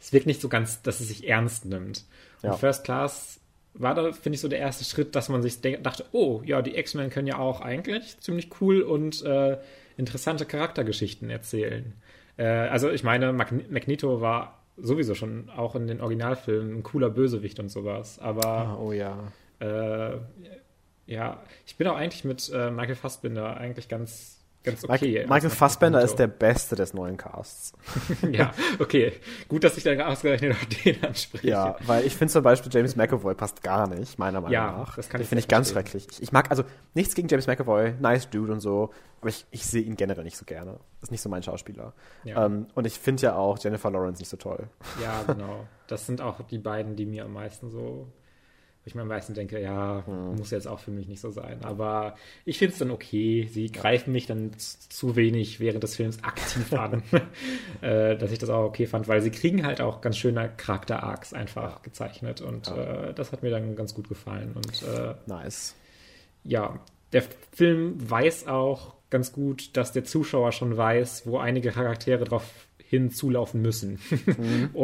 es 0.01 0.13
wirkt 0.13 0.27
nicht 0.27 0.41
so 0.41 0.49
ganz, 0.49 0.83
dass 0.83 1.01
es 1.01 1.09
sich 1.09 1.29
ernst 1.29 1.67
nimmt. 1.67 2.05
Ja. 2.43 2.53
Und 2.53 2.59
First 2.59 2.85
Class 2.85 3.41
war 3.75 3.95
da, 3.95 4.13
finde 4.13 4.35
ich, 4.35 4.41
so 4.41 4.49
der 4.49 4.59
erste 4.59 4.85
Schritt, 4.85 5.15
dass 5.15 5.29
man 5.29 5.43
sich 5.43 5.61
dachte, 5.61 6.07
oh, 6.13 6.43
ja, 6.45 6.63
die 6.63 6.77
X-Men 6.77 7.11
können 7.11 7.29
ja 7.29 7.39
auch 7.39 7.61
eigentlich 7.61 8.19
ziemlich 8.21 8.49
cool 8.61 8.83
und 8.83 9.23
äh, 9.23 9.59
interessante 10.01 10.45
Charaktergeschichten 10.47 11.31
erzählen. 11.31 11.93
Äh, 12.37 12.45
also 12.45 12.91
ich 12.91 13.05
meine, 13.05 13.33
Magneto 13.33 14.21
war 14.21 14.59
sowieso 14.77 15.15
schon 15.15 15.51
auch 15.51 15.77
in 15.77 15.87
den 15.87 16.01
Originalfilmen 16.01 16.79
ein 16.79 16.83
cooler 16.83 17.11
Bösewicht 17.11 17.61
und 17.61 17.69
sowas, 17.69 18.19
aber 18.19 18.47
ah, 18.47 18.79
oh 18.81 18.93
ja. 18.93 19.33
Äh, 19.61 20.17
ja, 21.07 21.43
ich 21.67 21.77
bin 21.77 21.87
auch 21.87 21.97
eigentlich 21.97 22.25
mit 22.25 22.51
äh, 22.53 22.71
Michael 22.71 22.95
Fassbinder 22.95 23.57
eigentlich 23.57 23.89
ganz 23.89 24.40
ganz 24.63 24.85
okay. 24.85 24.93
Michael, 24.93 25.27
Michael 25.27 25.51
Fassbender 25.51 26.03
ist 26.03 26.17
der 26.17 26.27
Beste 26.27 26.77
des 26.77 26.95
neuen 26.95 27.17
Casts. 27.17 27.73
ja, 28.31 28.53
okay. 28.79 29.13
Gut, 29.49 29.65
dass 29.65 29.77
ich 29.77 29.85
dann 29.85 30.01
ausgerechnet 30.01 30.57
auch 30.57 30.65
den 30.85 31.03
anspreche. 31.05 31.47
Ja, 31.47 31.77
weil 31.87 32.07
ich 32.07 32.15
finde 32.17 32.33
zum 32.33 32.43
Beispiel 32.43 32.71
James 32.73 32.97
McAvoy 32.97 33.35
passt 33.35 33.63
gar 33.63 33.89
nicht, 33.89 34.19
meiner 34.19 34.41
Meinung 34.41 34.53
ja, 34.53 34.73
nach. 34.73 34.97
Das 34.97 35.09
kann 35.09 35.21
ich 35.21 35.29
finde 35.29 35.41
ich 35.41 35.49
ganz 35.49 35.71
schrecklich. 35.71 36.07
Ich, 36.21 36.33
mag, 36.33 36.51
also 36.51 36.65
nichts 36.95 37.15
gegen 37.15 37.29
James 37.29 37.47
McAvoy, 37.47 37.95
nice 38.01 38.29
Dude 38.29 38.53
und 38.53 38.61
so, 38.61 38.91
aber 39.21 39.31
ich, 39.31 39.47
ich 39.51 39.67
sehe 39.67 39.83
ihn 39.83 39.97
generell 39.97 40.25
nicht 40.25 40.37
so 40.37 40.45
gerne. 40.45 40.79
Ist 41.03 41.11
nicht 41.11 41.23
so 41.23 41.29
mein 41.29 41.43
Schauspieler. 41.43 41.95
Ja. 42.25 42.47
Ähm, 42.47 42.67
und 42.75 42.87
ich 42.87 42.99
finde 42.99 43.23
ja 43.23 43.37
auch 43.37 43.59
Jennifer 43.59 43.91
Lawrence 43.91 44.21
nicht 44.21 44.29
so 44.29 44.37
toll. 44.37 44.69
Ja, 45.03 45.23
genau. 45.27 45.67
Das 45.87 46.07
sind 46.07 46.21
auch 46.21 46.41
die 46.43 46.59
beiden, 46.59 46.97
die 46.97 47.07
mir 47.07 47.25
am 47.25 47.33
meisten 47.33 47.71
so 47.71 48.07
wo 48.83 48.87
ich 48.89 48.95
mir 48.95 49.03
am 49.03 49.09
meisten 49.09 49.35
denke, 49.35 49.61
ja, 49.61 50.03
mhm. 50.07 50.37
muss 50.37 50.51
jetzt 50.51 50.67
auch 50.67 50.79
für 50.79 50.91
mich 50.91 51.07
nicht 51.07 51.21
so 51.21 51.31
sein. 51.31 51.63
Aber 51.63 52.17
ich 52.47 52.59
finde 52.59 52.73
es 52.73 52.79
dann 52.79 52.91
okay. 52.91 53.47
Sie 53.51 53.71
greifen 53.71 54.13
mich 54.13 54.27
dann 54.27 54.53
zu 54.57 55.17
wenig 55.17 55.61
während 55.61 55.83
des 55.83 55.97
Films 55.97 56.25
aktiv 56.25 56.73
an, 56.73 57.03
äh, 57.83 58.17
dass 58.17 58.33
ich 58.33 58.39
das 58.39 58.49
auch 58.49 58.65
okay 58.65 58.87
fand, 58.87 59.07
weil 59.07 59.21
sie 59.21 59.31
kriegen 59.31 59.67
halt 59.67 59.83
auch 59.83 60.01
ganz 60.01 60.17
schöne 60.17 60.51
Charakter-Arcs 60.57 61.35
einfach 61.35 61.83
gezeichnet 61.83 62.41
und 62.41 62.69
ja. 62.69 63.09
äh, 63.09 63.15
das 63.15 63.33
hat 63.33 63.43
mir 63.43 63.51
dann 63.51 63.77
ganz 63.77 63.95
gut 63.95 64.09
gefallen. 64.09 64.53
Und 64.55 64.83
äh, 64.83 65.15
nice. 65.27 65.75
Ja, 66.45 66.81
der 67.13 67.23
Film 67.53 67.97
weiß 68.11 68.47
auch 68.47 68.95
ganz 69.11 69.33
gut, 69.33 69.77
dass 69.77 69.93
der 69.93 70.05
Zuschauer 70.05 70.53
schon 70.53 70.77
weiß, 70.77 71.27
wo 71.27 71.39
einige 71.39 71.71
Charaktere 71.71 72.25
drauf 72.25 72.45
hinzulaufen 72.79 73.61
müssen. 73.61 73.99
Mhm. 74.27 74.71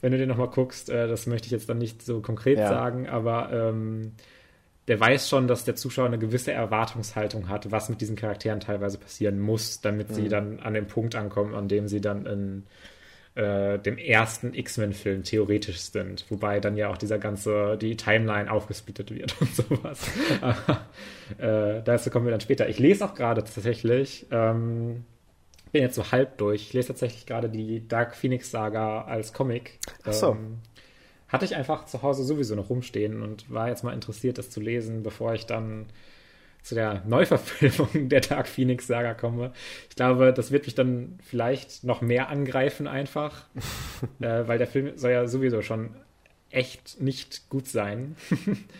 wenn 0.00 0.12
du 0.12 0.18
den 0.18 0.28
nochmal 0.28 0.48
guckst. 0.48 0.90
Äh, 0.90 1.08
das 1.08 1.26
möchte 1.26 1.46
ich 1.46 1.52
jetzt 1.52 1.68
dann 1.68 1.78
nicht 1.78 2.02
so 2.02 2.20
konkret 2.20 2.58
ja. 2.58 2.68
sagen, 2.68 3.08
aber 3.08 3.50
ähm, 3.52 4.12
der 4.88 4.98
weiß 4.98 5.28
schon, 5.28 5.46
dass 5.46 5.64
der 5.64 5.76
Zuschauer 5.76 6.06
eine 6.06 6.18
gewisse 6.18 6.52
Erwartungshaltung 6.52 7.48
hat, 7.48 7.70
was 7.70 7.88
mit 7.88 8.00
diesen 8.00 8.16
Charakteren 8.16 8.60
teilweise 8.60 8.98
passieren 8.98 9.38
muss, 9.38 9.80
damit 9.80 10.10
mhm. 10.10 10.14
sie 10.14 10.28
dann 10.28 10.60
an 10.60 10.74
den 10.74 10.86
Punkt 10.86 11.14
ankommen, 11.14 11.54
an 11.54 11.68
dem 11.68 11.86
sie 11.86 12.00
dann 12.00 12.26
in 12.26 12.66
äh, 13.36 13.78
dem 13.78 13.98
ersten 13.98 14.54
X-Men-Film 14.54 15.22
theoretisch 15.22 15.78
sind, 15.78 16.24
wobei 16.28 16.58
dann 16.58 16.76
ja 16.76 16.88
auch 16.88 16.98
dieser 16.98 17.18
ganze, 17.18 17.78
die 17.78 17.96
Timeline 17.96 18.50
aufgesplittet 18.50 19.14
wird 19.14 19.36
und 19.40 19.54
sowas. 19.54 20.08
äh, 21.38 21.82
dazu 21.84 22.10
kommen 22.10 22.26
wir 22.26 22.32
dann 22.32 22.40
später. 22.40 22.68
Ich 22.68 22.78
lese 22.78 23.04
auch 23.04 23.14
gerade 23.14 23.44
tatsächlich, 23.44 24.26
ähm, 24.32 25.04
bin 25.72 25.82
jetzt 25.82 25.94
so 25.94 26.10
halb 26.10 26.38
durch, 26.38 26.62
ich 26.62 26.72
lese 26.72 26.88
tatsächlich 26.88 27.26
gerade 27.26 27.48
die 27.48 27.86
Dark 27.86 28.16
Phoenix 28.16 28.50
Saga 28.50 29.02
als 29.02 29.32
Comic. 29.32 29.78
Ach 30.04 30.12
so. 30.12 30.32
Ähm, 30.32 30.58
hatte 31.28 31.44
ich 31.44 31.54
einfach 31.54 31.86
zu 31.86 32.02
Hause 32.02 32.24
sowieso 32.24 32.56
noch 32.56 32.70
rumstehen 32.70 33.22
und 33.22 33.50
war 33.50 33.68
jetzt 33.68 33.84
mal 33.84 33.94
interessiert, 33.94 34.38
das 34.38 34.50
zu 34.50 34.60
lesen, 34.60 35.02
bevor 35.02 35.32
ich 35.34 35.46
dann 35.46 35.86
zu 36.62 36.74
der 36.74 37.02
Neuverfilmung 37.06 38.08
der 38.08 38.20
Dark 38.20 38.48
Phoenix 38.48 38.86
Saga 38.86 39.14
komme. 39.14 39.52
Ich 39.88 39.96
glaube, 39.96 40.32
das 40.32 40.50
wird 40.50 40.66
mich 40.66 40.74
dann 40.74 41.18
vielleicht 41.22 41.84
noch 41.84 42.00
mehr 42.00 42.28
angreifen 42.28 42.86
einfach, 42.86 43.46
äh, 44.20 44.46
weil 44.46 44.58
der 44.58 44.66
Film 44.66 44.96
soll 44.96 45.12
ja 45.12 45.26
sowieso 45.26 45.62
schon 45.62 45.94
echt 46.50 47.00
nicht 47.00 47.48
gut 47.48 47.68
sein. 47.68 48.16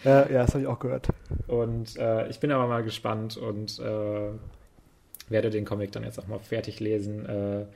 ja, 0.04 0.28
ja, 0.28 0.42
das 0.42 0.50
habe 0.50 0.62
ich 0.62 0.66
auch 0.66 0.80
gehört. 0.80 1.08
Und 1.46 1.96
äh, 1.96 2.28
ich 2.28 2.40
bin 2.40 2.50
aber 2.50 2.66
mal 2.66 2.82
gespannt 2.82 3.36
und 3.36 3.78
äh, 3.78 4.30
werde 5.30 5.50
den 5.50 5.64
Comic 5.64 5.92
dann 5.92 6.04
jetzt 6.04 6.18
auch 6.18 6.26
mal 6.26 6.38
fertig 6.38 6.80
lesen. 6.80 7.26
Äh, 7.26 7.66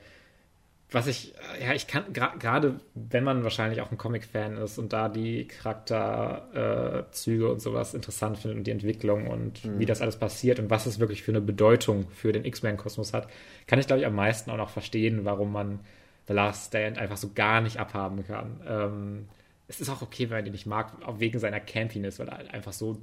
was 0.91 1.07
ich, 1.07 1.33
ja, 1.61 1.73
ich 1.73 1.87
kann, 1.87 2.13
gerade 2.13 2.79
wenn 2.93 3.23
man 3.23 3.43
wahrscheinlich 3.43 3.81
auch 3.81 3.91
ein 3.91 3.97
Comic-Fan 3.97 4.57
ist 4.57 4.77
und 4.77 4.93
da 4.93 5.09
die 5.09 5.47
Charakterzüge 5.47 7.45
äh, 7.45 7.49
und 7.49 7.59
sowas 7.59 7.95
interessant 7.95 8.37
findet 8.37 8.59
und 8.59 8.67
die 8.67 8.71
Entwicklung 8.71 9.27
und 9.27 9.65
mhm. 9.65 9.79
wie 9.79 9.85
das 9.85 10.01
alles 10.01 10.17
passiert 10.17 10.59
und 10.59 10.69
was 10.69 10.85
es 10.85 10.99
wirklich 10.99 11.23
für 11.23 11.31
eine 11.31 11.41
Bedeutung 11.41 12.07
für 12.11 12.31
den 12.31 12.45
X-Men-Kosmos 12.45 13.13
hat, 13.13 13.27
kann 13.65 13.79
ich, 13.79 13.87
glaube 13.87 14.01
ich, 14.01 14.05
am 14.05 14.15
meisten 14.15 14.51
auch 14.51 14.57
noch 14.57 14.69
verstehen, 14.69 15.25
warum 15.25 15.51
man 15.51 15.79
The 16.27 16.33
Last 16.33 16.67
Stand 16.67 16.99
einfach 16.99 17.17
so 17.17 17.31
gar 17.33 17.61
nicht 17.61 17.77
abhaben 17.77 18.25
kann. 18.25 18.61
Ähm, 18.67 19.27
es 19.67 19.81
ist 19.81 19.89
auch 19.89 20.03
okay, 20.03 20.29
wenn 20.29 20.37
man 20.37 20.45
den 20.45 20.53
nicht 20.53 20.67
mag, 20.67 20.93
auch 21.05 21.19
wegen 21.19 21.39
seiner 21.39 21.59
Campiness, 21.59 22.19
weil 22.19 22.29
er 22.29 22.37
halt 22.37 22.53
einfach 22.53 22.73
so 22.73 23.01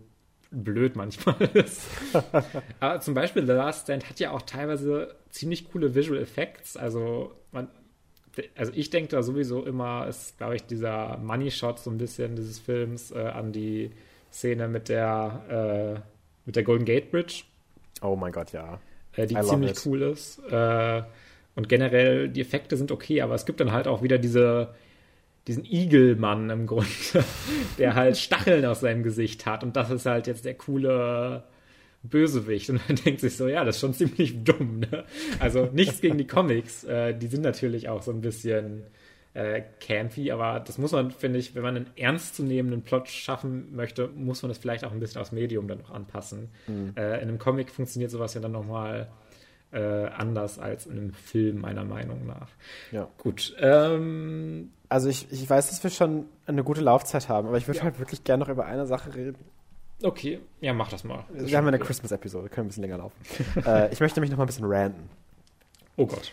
blöd 0.52 0.96
manchmal 0.96 1.36
ist. 1.54 1.82
Aber 2.80 3.00
zum 3.00 3.14
Beispiel 3.14 3.44
The 3.46 3.52
Last 3.52 3.84
Stand 3.84 4.08
hat 4.08 4.20
ja 4.20 4.30
auch 4.30 4.42
teilweise 4.42 5.16
ziemlich 5.30 5.70
coole 5.70 5.94
Visual 5.94 6.20
Effects. 6.20 6.76
Also 6.76 7.32
man, 7.50 7.68
also 8.56 8.72
ich 8.74 8.90
denke 8.90 9.10
da 9.10 9.22
sowieso 9.22 9.64
immer, 9.64 10.06
ist, 10.06 10.38
glaube 10.38 10.56
ich, 10.56 10.64
dieser 10.64 11.18
Money 11.18 11.50
Shot 11.50 11.80
so 11.80 11.90
ein 11.90 11.98
bisschen 11.98 12.36
dieses 12.36 12.58
Films 12.58 13.10
äh, 13.10 13.18
an 13.18 13.52
die 13.52 13.90
Szene 14.30 14.68
mit 14.68 14.88
der, 14.88 15.96
äh, 15.96 16.00
mit 16.46 16.56
der 16.56 16.62
Golden 16.62 16.84
Gate 16.84 17.10
Bridge. 17.10 17.44
Oh 18.00 18.16
mein 18.16 18.32
Gott, 18.32 18.52
ja. 18.52 18.80
Äh, 19.16 19.26
die 19.26 19.34
I 19.34 19.42
ziemlich 19.42 19.84
cool 19.86 20.02
ist. 20.02 20.38
Äh, 20.50 21.02
und 21.54 21.68
generell, 21.68 22.28
die 22.28 22.40
Effekte 22.40 22.76
sind 22.76 22.90
okay, 22.90 23.20
aber 23.20 23.34
es 23.34 23.44
gibt 23.44 23.60
dann 23.60 23.72
halt 23.72 23.86
auch 23.86 24.02
wieder 24.02 24.18
diese, 24.18 24.74
diesen 25.47 25.64
Igelmann 25.64 26.51
im 26.51 26.66
Grunde, 26.66 26.89
der 27.78 27.94
halt 27.94 28.16
Stacheln 28.16 28.64
aus 28.64 28.81
seinem 28.81 29.02
Gesicht 29.02 29.47
hat. 29.47 29.64
Und 29.64 29.77
das 29.77 29.90
ist 29.90 30.06
halt 30.06 30.27
jetzt 30.27 30.44
der 30.44 30.55
coole 30.55 31.44
Bösewicht. 32.02 32.70
Und 32.70 32.86
man 32.89 32.97
denkt 33.05 33.20
sich 33.20 33.36
so, 33.36 33.48
ja, 33.48 33.64
das 33.64 33.77
ist 33.77 33.81
schon 33.81 33.94
ziemlich 33.94 34.44
dumm. 34.44 34.81
Ne? 34.81 35.05
Also 35.39 35.69
nichts 35.73 36.01
gegen 36.01 36.19
die 36.19 36.27
Comics. 36.27 36.85
Äh, 36.85 37.14
die 37.14 37.27
sind 37.27 37.43
natürlich 37.43 37.89
auch 37.89 38.02
so 38.02 38.12
ein 38.12 38.20
bisschen 38.20 38.85
äh, 39.35 39.62
campy, 39.81 40.31
aber 40.31 40.60
das 40.60 40.78
muss 40.78 40.93
man, 40.93 41.10
finde 41.10 41.39
ich, 41.39 41.55
wenn 41.55 41.62
man 41.62 41.77
einen 41.77 41.90
ernstzunehmenden 41.97 42.82
Plot 42.82 43.09
schaffen 43.09 43.74
möchte, 43.74 44.09
muss 44.09 44.43
man 44.43 44.51
das 44.51 44.59
vielleicht 44.59 44.85
auch 44.85 44.93
ein 44.93 45.01
bisschen 45.01 45.20
aufs 45.20 45.32
Medium 45.32 45.69
dann 45.69 45.78
noch 45.78 45.90
anpassen. 45.90 46.51
Mhm. 46.66 46.93
Äh, 46.97 47.16
in 47.16 47.28
einem 47.28 47.39
Comic 47.39 47.70
funktioniert 47.70 48.10
sowas 48.10 48.35
ja 48.35 48.40
dann 48.40 48.52
nochmal 48.52 49.09
äh, 49.73 50.07
anders 50.07 50.59
als 50.59 50.86
in 50.86 50.93
einem 50.93 51.12
Film, 51.12 51.61
meiner 51.61 51.85
Meinung 51.85 52.27
nach. 52.27 52.49
Ja. 52.90 53.09
Gut. 53.19 53.55
Ähm, 53.59 54.70
also 54.89 55.09
ich, 55.09 55.31
ich 55.32 55.49
weiß, 55.49 55.70
dass 55.70 55.82
wir 55.82 55.90
schon 55.90 56.27
eine 56.47 56.62
gute 56.62 56.82
Laufzeit 56.82 57.28
haben, 57.28 57.49
aber 57.49 57.57
ich 57.57 57.66
würde 57.66 57.78
ja. 57.78 57.85
halt 57.85 57.99
wirklich 57.99 58.24
gerne 58.24 58.44
noch 58.44 58.51
über 58.51 58.66
eine 58.66 58.86
Sache 58.86 59.15
reden. 59.15 59.39
Okay, 60.03 60.40
ja, 60.61 60.73
mach 60.74 60.89
das 60.89 61.05
mal. 61.05 61.24
Das 61.32 61.47
wir 61.47 61.57
haben 61.57 61.66
eine 61.66 61.78
Christmas-Episode, 61.78 62.49
können 62.49 62.66
ein 62.66 62.69
bisschen 62.69 62.82
länger 62.82 62.99
laufen. 62.99 63.16
äh, 63.66 63.93
ich 63.93 64.01
möchte 64.01 64.20
mich 64.20 64.31
noch 64.31 64.36
mal 64.36 64.44
ein 64.44 64.49
bisschen 64.49 64.66
ranten. 64.66 65.09
Oh 65.97 66.07
Gott. 66.07 66.32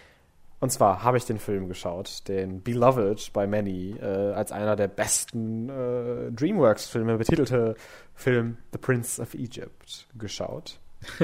Und 0.60 0.72
zwar 0.72 1.03
habe 1.03 1.18
ich 1.18 1.26
den 1.26 1.40
Film 1.40 1.70
geschaut, 1.70 2.28
den 2.28 2.61
Beloved 2.61 3.32
by 3.32 3.48
Many, 3.48 3.95
äh, 4.02 4.34
als 4.34 4.52
einer 4.52 4.76
der 4.76 4.90
besten 4.90 5.70
äh, 5.70 6.32
DreamWorks-Filme 6.32 7.18
betitelte 7.18 7.76
Film 8.14 8.57
The 8.74 8.78
Prince 8.78 9.22
of 9.22 9.34
Egypt 9.36 10.07
geschaut. 10.18 10.80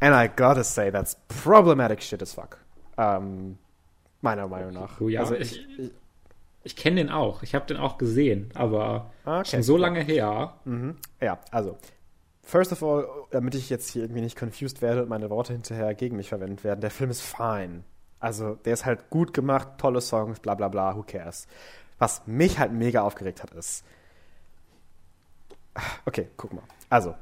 And 0.00 0.14
I 0.14 0.28
gotta 0.34 0.64
say, 0.64 0.90
that's 0.90 1.16
problematic 1.42 2.02
shit 2.02 2.22
as 2.22 2.34
fuck. 2.34 2.58
Ähm, 2.98 3.58
meiner 4.20 4.46
Meinung 4.48 4.72
nach. 4.72 5.00
Oh 5.00 5.08
ja, 5.08 5.20
also 5.20 5.34
ich, 5.34 5.66
ich, 5.78 5.90
ich 6.64 6.76
kenne 6.76 6.96
den 6.96 7.10
auch. 7.10 7.42
Ich 7.42 7.54
habe 7.54 7.66
den 7.66 7.76
auch 7.76 7.98
gesehen, 7.98 8.50
aber 8.54 9.10
okay. 9.24 9.44
schon 9.44 9.62
so 9.62 9.76
lange 9.76 10.00
her. 10.00 10.54
Mhm. 10.64 10.96
Ja, 11.20 11.38
also. 11.50 11.78
First 12.42 12.70
of 12.70 12.82
all, 12.82 13.08
damit 13.32 13.56
ich 13.56 13.70
jetzt 13.70 13.90
hier 13.90 14.02
irgendwie 14.02 14.20
nicht 14.20 14.38
confused 14.38 14.80
werde 14.80 15.02
und 15.02 15.08
meine 15.08 15.30
Worte 15.30 15.52
hinterher 15.52 15.94
gegen 15.94 16.16
mich 16.16 16.28
verwendet 16.28 16.62
werden, 16.62 16.80
der 16.80 16.92
Film 16.92 17.10
ist 17.10 17.22
fine. 17.22 17.82
Also, 18.20 18.54
der 18.54 18.72
ist 18.74 18.86
halt 18.86 19.10
gut 19.10 19.34
gemacht, 19.34 19.78
tolle 19.78 20.00
Songs, 20.00 20.38
bla 20.38 20.54
bla 20.54 20.68
bla, 20.68 20.96
who 20.96 21.02
cares. 21.02 21.48
Was 21.98 22.22
mich 22.26 22.58
halt 22.58 22.72
mega 22.72 23.02
aufgeregt 23.02 23.42
hat, 23.42 23.52
ist. 23.54 23.84
Okay, 26.04 26.28
guck 26.36 26.52
mal. 26.52 26.62
Also, 26.88 27.14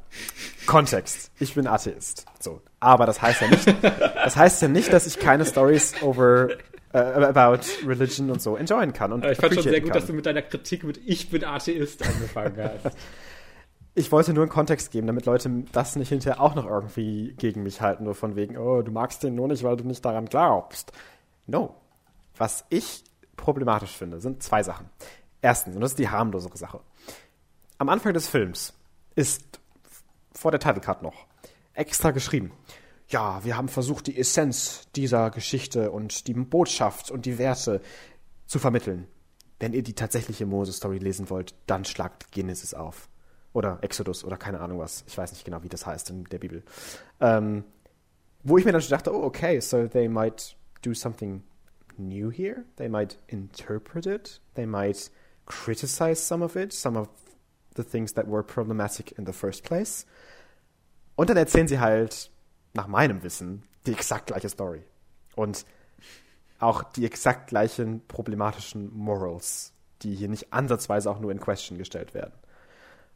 Kontext. 0.67 1.31
Ich 1.39 1.55
bin 1.55 1.67
Atheist. 1.67 2.27
So. 2.41 2.61
Aber 2.81 3.07
das 3.07 3.23
heißt 3.23 3.41
ja 3.41 3.49
nicht, 3.49 3.67
das 3.83 4.37
heißt 4.37 4.63
ja 4.63 4.69
nicht, 4.69 4.93
dass 4.93 5.07
ich 5.07 5.19
keine 5.19 5.45
Stories 5.47 5.95
over 6.03 6.49
äh, 6.93 6.99
about 6.99 7.67
Religion 7.87 8.31
und 8.31 8.43
so 8.43 8.57
enjoyen 8.57 8.93
kann. 8.93 9.13
Und 9.13 9.25
ich 9.25 9.39
fand 9.39 9.55
schon 9.55 9.63
sehr 9.63 9.81
gut, 9.81 9.91
kann. 9.91 9.99
dass 9.99 10.07
du 10.07 10.13
mit 10.13 10.27
deiner 10.27 10.43
Kritik 10.43 10.85
mit 10.85 11.01
Ich 11.05 11.31
bin 11.31 11.45
Atheist 11.45 12.07
angefangen 12.07 12.57
hast. 12.59 12.97
ich 13.95 14.13
wollte 14.13 14.35
nur 14.35 14.43
einen 14.43 14.51
Kontext 14.51 14.91
geben, 14.91 15.07
damit 15.07 15.27
Leute 15.27 15.65
das 15.73 15.97
nicht 15.97 16.09
hinterher 16.09 16.41
auch 16.41 16.55
noch 16.55 16.67
irgendwie 16.67 17.35
gegen 17.39 17.63
mich 17.63 17.81
halten, 17.81 18.05
nur 18.05 18.15
von 18.15 18.37
wegen, 18.37 18.57
oh, 18.59 18.83
du 18.83 18.93
magst 18.93 19.23
den 19.23 19.35
nur 19.35 19.49
nicht, 19.49 19.63
weil 19.63 19.77
du 19.77 19.85
nicht 19.85 20.05
daran 20.05 20.27
glaubst. 20.27 20.93
No. 21.47 21.75
Was 22.37 22.65
ich 22.69 23.05
problematisch 23.37 23.97
finde, 23.97 24.21
sind 24.21 24.43
zwei 24.43 24.63
Sachen. 24.63 24.87
Erstens, 25.41 25.75
und 25.75 25.81
das 25.81 25.93
ist 25.93 25.99
die 25.99 26.09
harmlosere 26.09 26.57
Sache. 26.57 26.81
Am 27.79 27.89
Anfang 27.89 28.15
des 28.15 28.29
Films 28.29 28.73
ist 29.15 29.54
vor 30.35 30.51
der 30.51 30.61
Titlecard 30.61 31.03
noch 31.03 31.27
extra 31.75 32.11
geschrieben 32.11 32.53
ja, 33.09 33.45
wir 33.45 33.57
haben 33.57 33.69
versucht, 33.69 34.07
die 34.07 34.19
Essenz 34.19 34.89
dieser 34.97 35.31
Geschichte 35.31 35.91
und 35.91 36.27
die 36.27 36.35
Botschaft 36.35 37.11
und 37.11 37.27
die 37.27 37.39
Werte 37.39 37.81
zu 38.47 38.59
vermitteln. 38.59 39.07
Wenn 39.61 39.73
ihr 39.73 39.83
die 39.83 39.95
tatsächliche 39.95 40.47
Moses-Story 40.47 40.99
lesen 40.99 41.31
wollt, 41.31 41.55
dann 41.67 41.85
schlagt 41.85 42.33
Genesis 42.33 42.75
auf. 42.75 43.09
Oder 43.53 43.79
Exodus 43.83 44.25
oder 44.25 44.37
keine 44.37 44.61
Ahnung 44.61 44.81
was. 44.81 45.05
Ich 45.07 45.17
weiß 45.17 45.31
nicht 45.33 45.45
genau, 45.45 45.63
wie 45.63 45.69
das 45.69 45.87
heißt 45.87 46.11
in 46.11 46.25
der 46.25 46.39
Bibel. 46.39 46.65
Ähm, 47.21 47.65
wo 48.43 48.59
ich 48.59 48.65
mir 48.65 48.73
dann 48.73 48.81
schon 48.81 48.91
dachte, 48.91 49.15
oh, 49.15 49.23
okay, 49.23 49.61
so 49.61 49.87
they 49.87 50.09
might 50.09 50.57
do 50.83 50.93
something 50.93 51.45
new 51.97 52.33
here. 52.33 52.65
They 52.77 52.89
might 52.89 53.19
interpret 53.29 54.07
it. 54.07 54.41
They 54.55 54.67
might 54.67 55.11
criticize 55.47 56.17
some 56.17 56.45
of 56.45 56.57
it, 56.57 56.73
some 56.73 56.99
of 56.99 57.09
the 57.77 57.85
things 57.85 58.15
that 58.15 58.27
were 58.29 58.43
problematic 58.43 59.13
in 59.19 59.27
the 59.27 59.33
first 59.33 59.65
place. 59.65 60.07
Und 61.17 61.31
dann 61.31 61.37
erzählen 61.37 61.69
sie 61.69 61.81
halt 61.81 62.31
nach 62.73 62.87
meinem 62.87 63.23
Wissen, 63.23 63.63
die 63.87 63.93
exakt 63.93 64.27
gleiche 64.27 64.49
Story. 64.49 64.83
Und 65.37 65.65
auch 66.59 66.83
die 66.83 67.05
exakt 67.05 67.49
gleichen 67.49 68.03
problematischen 68.07 68.97
Morals, 68.97 69.73
die 70.03 70.15
hier 70.15 70.29
nicht 70.29 70.53
ansatzweise 70.53 71.11
auch 71.11 71.21
nur 71.21 71.31
in 71.31 71.41
Question 71.41 71.79
gestellt 71.79 72.15
werden. 72.15 72.33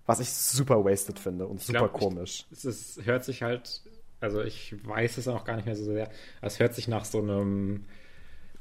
Was 0.06 0.20
ich 0.20 0.30
super 0.30 0.84
wasted 0.84 1.18
finde 1.18 1.46
und 1.46 1.60
super 1.60 1.88
glaub, 1.88 1.92
komisch. 1.92 2.46
Ich, 2.50 2.64
es 2.64 3.00
hört 3.04 3.24
sich 3.24 3.42
halt, 3.42 3.82
also 4.20 4.42
ich 4.42 4.74
weiß 4.86 5.18
es 5.18 5.28
auch 5.28 5.44
gar 5.44 5.56
nicht 5.56 5.66
mehr 5.66 5.76
so 5.76 5.84
sehr, 5.84 6.10
es 6.40 6.58
hört 6.58 6.74
sich 6.74 6.88
nach 6.88 7.04
so 7.04 7.18
einem 7.18 7.84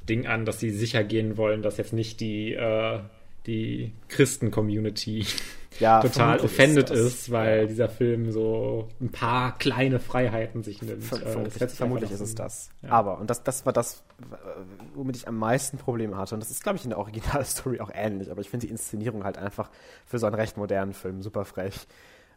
Ding 0.08 0.28
an, 0.28 0.46
dass 0.46 0.60
sie 0.60 0.72
sicher 0.72 1.04
gehen 1.04 1.38
wollen, 1.38 1.62
dass 1.62 1.78
jetzt 1.78 1.94
nicht 1.94 2.20
die, 2.20 2.54
äh, 2.54 3.00
die 3.48 3.94
Christen-Community 4.10 5.26
ja, 5.80 6.02
total 6.02 6.40
offended 6.42 6.90
ist, 6.90 7.00
ist, 7.00 7.32
weil 7.32 7.62
ja. 7.62 7.66
dieser 7.66 7.90
Film 7.90 8.32
so 8.32 8.90
ein 9.00 9.12
paar 9.12 9.58
kleine 9.58 10.00
Freiheiten 10.00 10.64
sich 10.64 10.82
nimmt. 10.82 11.04
Ver 11.04 11.26
äh, 11.26 11.32
vermutlich, 11.32 11.72
vermutlich 11.72 12.12
ist 12.12 12.20
es 12.20 12.36
das. 12.36 12.70
Ja. 12.82 12.90
Aber, 12.90 13.20
und 13.20 13.30
das, 13.30 13.44
das 13.44 13.66
war 13.66 13.74
das, 13.74 14.04
womit 14.94 15.16
ich 15.16 15.28
am 15.28 15.38
meisten 15.38 15.78
Probleme 15.78 16.18
hatte. 16.18 16.36
Und 16.36 16.42
das 16.42 16.52
ist, 16.52 16.64
glaube 16.64 16.78
ich, 16.78 16.84
in 16.84 16.90
der 16.92 17.00
Originalstory 17.00 17.80
auch 17.80 17.92
ähnlich. 17.94 18.30
Aber 18.30 18.42
ich 18.42 18.50
finde 18.50 18.68
die 18.68 18.72
Inszenierung 18.72 19.24
halt 19.24 19.38
einfach 19.38 19.70
für 20.06 20.20
so 20.20 20.26
einen 20.26 20.36
recht 20.36 20.58
modernen 20.58 20.94
Film 20.94 21.22
super 21.22 21.46
frech. 21.46 21.88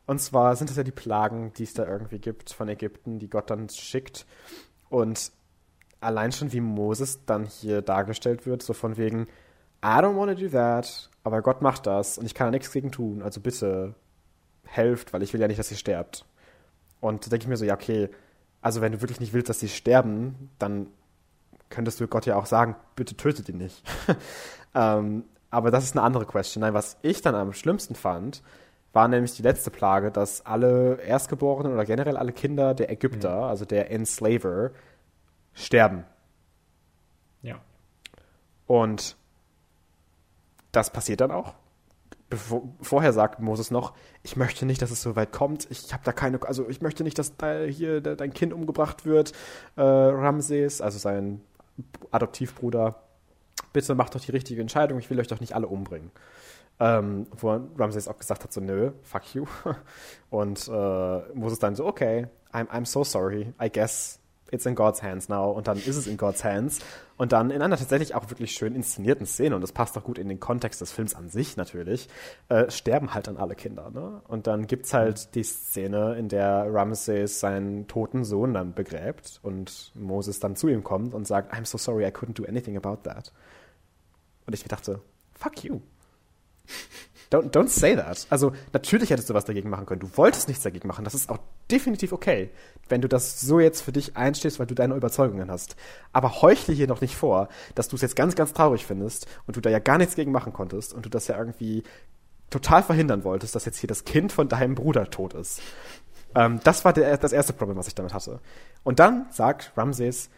Und 0.07 0.21
zwar 0.21 0.57
sind 0.57 0.71
es 0.71 0.77
ja 0.77 0.83
die 0.83 0.91
Plagen, 0.91 1.53
die 1.57 1.65
es 1.65 1.75
da 1.75 1.87
irgendwie 1.87 2.19
gibt 2.19 2.53
von 2.53 2.69
Ägypten, 2.69 3.19
die 3.19 3.29
Gott 3.29 3.51
dann 3.51 3.69
schickt. 3.69 4.27
Und 4.89 5.33
allein 6.01 6.33
schon 6.33 6.53
wie 6.53 6.61
Moses 6.61 7.25
dann 7.27 7.45
hier 7.45 7.83
dargestellt 7.83 8.47
wird, 8.47 8.63
so 8.63 8.73
von 8.73 8.97
wegen, 8.97 9.29
I 9.83 9.99
don't 10.01 10.17
want 10.17 10.31
to 10.31 10.45
do 10.45 10.51
that, 10.51 11.11
aber 11.25 11.43
Gott 11.43 11.63
macht 11.63 11.87
das 11.87 12.19
und 12.19 12.27
ich 12.27 12.35
kann 12.35 12.47
da 12.47 12.51
nichts 12.51 12.71
gegen 12.71 12.93
tun, 12.93 13.23
also 13.23 13.41
bitte 13.41 13.95
helft, 14.65 15.13
weil 15.13 15.23
ich 15.23 15.33
will 15.33 15.41
ja 15.41 15.49
nicht, 15.49 15.59
dass 15.59 15.71
ihr 15.71 15.77
sterbt. 15.77 16.27
Und 17.01 17.25
da 17.25 17.31
denke 17.31 17.45
ich 17.45 17.49
mir 17.49 17.57
so, 17.57 17.65
ja, 17.65 17.75
okay, 17.75 18.11
also 18.61 18.81
wenn 18.81 18.93
du 18.93 19.01
wirklich 19.01 19.21
nicht 19.21 19.33
willst, 19.33 19.49
dass 19.49 19.61
sie 19.61 19.69
sterben, 19.69 20.51
dann 20.59 20.87
könntest 21.71 22.01
du 22.01 22.09
Gott 22.09 22.27
ja 22.27 22.37
auch 22.37 22.47
sagen, 22.47 22.77
bitte 22.95 23.17
tötet 23.17 23.49
ihn 23.49 23.59
nicht. 23.59 23.83
ähm, 24.75 25.25
aber 25.51 25.71
das 25.71 25.85
ist 25.85 25.97
eine 25.97 26.03
andere 26.03 26.27
Question. 26.27 26.61
Nein, 26.61 26.75
was 26.75 26.99
ich 27.03 27.23
dann 27.23 27.35
am 27.35 27.53
schlimmsten 27.53 27.95
fand, 27.95 28.43
war 28.93 29.09
nämlich 29.09 29.35
die 29.35 29.43
letzte 29.43 29.71
Plage, 29.71 30.11
dass 30.11 30.45
alle 30.45 31.01
Erstgeborenen 31.01 31.73
oder 31.73 31.85
generell 31.85 32.17
alle 32.17 32.33
Kinder 32.33 32.75
der 32.75 32.91
Ägypter, 32.91 33.37
mhm. 33.37 33.43
also 33.45 33.65
der 33.65 33.91
Enslaver, 33.91 34.71
sterben. 35.55 36.05
Ja. 37.43 37.61
Und 38.67 39.17
das 40.73 40.91
passiert 40.91 41.21
dann 41.21 41.31
auch. 41.31 41.55
Bevor, 42.29 42.63
vorher 42.81 43.13
sagt 43.13 43.41
Moses 43.41 43.73
noch, 43.73 43.93
ich 44.23 44.37
möchte 44.37 44.65
nicht, 44.65 44.81
dass 44.81 44.93
es 44.93 45.03
so 45.03 45.17
weit 45.17 45.33
kommt. 45.33 45.69
Ich 45.71 45.93
habe 45.93 46.05
da 46.05 46.13
keine, 46.13 46.41
also 46.43 46.69
ich 46.69 46.81
möchte 46.81 47.03
nicht, 47.03 47.19
dass 47.19 47.37
da 47.37 47.63
hier 47.63 48.01
dein 48.01 48.33
Kind 48.33 48.53
umgebracht 48.53 49.05
wird. 49.05 49.33
Äh, 49.77 49.83
Ramses, 49.83 50.81
also 50.81 50.99
sein 50.99 51.41
Adoptivbruder, 52.13 53.03
bitte 53.73 53.97
macht 53.97 54.15
doch 54.15 54.21
die 54.21 54.31
richtige 54.31 54.61
Entscheidung. 54.61 55.01
Ich 55.01 55.11
will 55.11 55.19
euch 55.19 55.27
doch 55.27 55.41
nicht 55.41 55.55
alle 55.55 55.67
umbringen. 55.67 56.13
Ähm, 56.79 57.27
wo 57.37 57.61
Ramses 57.77 58.07
auch 58.07 58.19
gesagt 58.19 58.45
hat, 58.45 58.53
so, 58.53 58.61
nö, 58.61 58.93
fuck 59.03 59.35
you. 59.35 59.47
Und 60.31 60.69
äh, 60.69 61.21
Moses 61.35 61.59
dann 61.59 61.75
so, 61.75 61.85
okay, 61.85 62.29
I'm, 62.53 62.69
I'm 62.69 62.87
so 62.87 63.03
sorry. 63.03 63.53
I 63.61 63.69
guess 63.71 64.20
it's 64.53 64.67
in 64.67 64.75
God's 64.75 65.03
hands 65.03 65.29
now. 65.29 65.51
Und 65.51 65.69
dann 65.69 65.79
ist 65.79 65.97
es 65.97 66.07
in 66.07 66.17
God's 66.17 66.45
hands. 66.45 66.81
Und 67.17 67.33
dann 67.33 67.51
in 67.51 67.61
einer 67.61 67.77
tatsächlich 67.77 68.15
auch 68.15 68.31
wirklich 68.31 68.53
schön 68.53 68.75
inszenierten 68.75 69.27
Szene, 69.27 69.55
und 69.55 69.61
das 69.61 69.73
passt 69.73 69.97
auch 69.99 70.05
gut 70.05 70.19
in 70.19 70.29
den 70.29 70.41
Kontext 70.41 70.81
des 70.81 70.91
Films 70.93 71.15
an 71.15 71.29
sich 71.29 71.57
natürlich, 71.57 72.09
äh, 72.49 72.71
sterben 72.71 73.13
halt 73.13 73.27
dann 73.27 73.37
alle 73.37 73.55
Kinder. 73.55 73.91
Ne? 73.91 74.23
Und 74.27 74.47
dann 74.47 74.67
gibt's 74.67 74.95
halt 74.95 75.35
die 75.35 75.43
Szene, 75.43 76.15
in 76.15 76.29
der 76.29 76.67
Ramses 76.69 77.41
seinen 77.41 77.87
toten 77.89 78.25
Sohn 78.25 78.55
dann 78.55 78.75
begräbt 78.75 79.41
und 79.43 79.93
Moses 79.95 80.41
dann 80.41 80.57
zu 80.57 80.69
ihm 80.69 80.83
kommt 80.83 81.15
und 81.15 81.27
sagt, 81.27 81.53
I'm 81.53 81.67
so 81.67 81.77
sorry, 81.77 82.07
I 82.07 82.11
couldn't 82.11 82.35
do 82.35 82.45
anything 82.45 82.77
about 82.77 83.03
that. 83.03 83.33
Und 84.47 84.55
ich 84.55 84.65
dachte, 84.65 85.01
fuck 85.35 85.63
you. 85.63 85.81
Don't, 87.31 87.53
don't 87.53 87.69
say 87.69 87.95
that. 87.95 88.27
Also, 88.29 88.53
natürlich 88.73 89.11
hättest 89.11 89.31
du 89.31 89.35
was 89.35 89.45
dagegen 89.45 89.71
machen 89.71 89.87
können. 89.87 90.01
Du 90.01 90.11
wolltest 90.17 90.49
nichts 90.49 90.65
dagegen 90.65 90.89
machen. 90.89 91.05
Das 91.05 91.15
ist 91.15 91.31
auch 91.31 91.39
definitiv 91.71 92.13
okay, 92.13 92.51
wenn 92.89 93.01
du 93.01 93.09
das 93.09 93.41
so 93.41 93.61
jetzt 93.61 93.83
für 93.83 93.93
dich 93.93 94.17
einstehst, 94.17 94.59
weil 94.59 94.67
du 94.67 94.75
deine 94.75 94.97
Überzeugungen 94.97 95.49
hast. 95.49 95.77
Aber 96.13 96.43
heuchle 96.43 96.75
hier 96.75 96.89
noch 96.89 97.01
nicht 97.01 97.15
vor, 97.15 97.49
dass 97.77 97.87
du 97.87 97.95
es 97.95 98.03
jetzt 98.03 98.17
ganz, 98.17 98.35
ganz 98.35 98.53
traurig 98.53 98.85
findest 98.85 99.29
und 99.47 99.57
du 99.57 99.61
da 99.61 99.71
ja 99.71 99.79
gar 99.79 99.97
nichts 99.99 100.17
gegen 100.17 100.33
machen 100.33 100.53
konntest 100.53 100.93
und 100.93 101.07
du 101.07 101.09
das 101.09 101.29
ja 101.29 101.39
irgendwie 101.39 101.85
total 102.51 102.83
verhindern 102.83 103.23
wolltest, 103.23 103.55
dass 103.55 103.65
jetzt 103.65 103.79
hier 103.79 103.89
das 103.89 104.05
Kind 104.05 104.33
von 104.33 104.49
deinem 104.49 104.75
Bruder 104.75 105.09
tot 105.09 105.35
ist. 105.35 105.63
Ähm, 106.35 106.59
das 106.65 106.85
war 106.85 106.93
der, 106.93 107.17
das 107.17 107.33
erste 107.33 107.53
Problem, 107.53 107.79
was 107.79 107.87
ich 107.87 107.95
damit 107.95 108.13
hatte. 108.13 108.41
Und 108.83 108.99
dann 108.99 109.27
sagt 109.31 109.73
Ramses, 109.77 110.31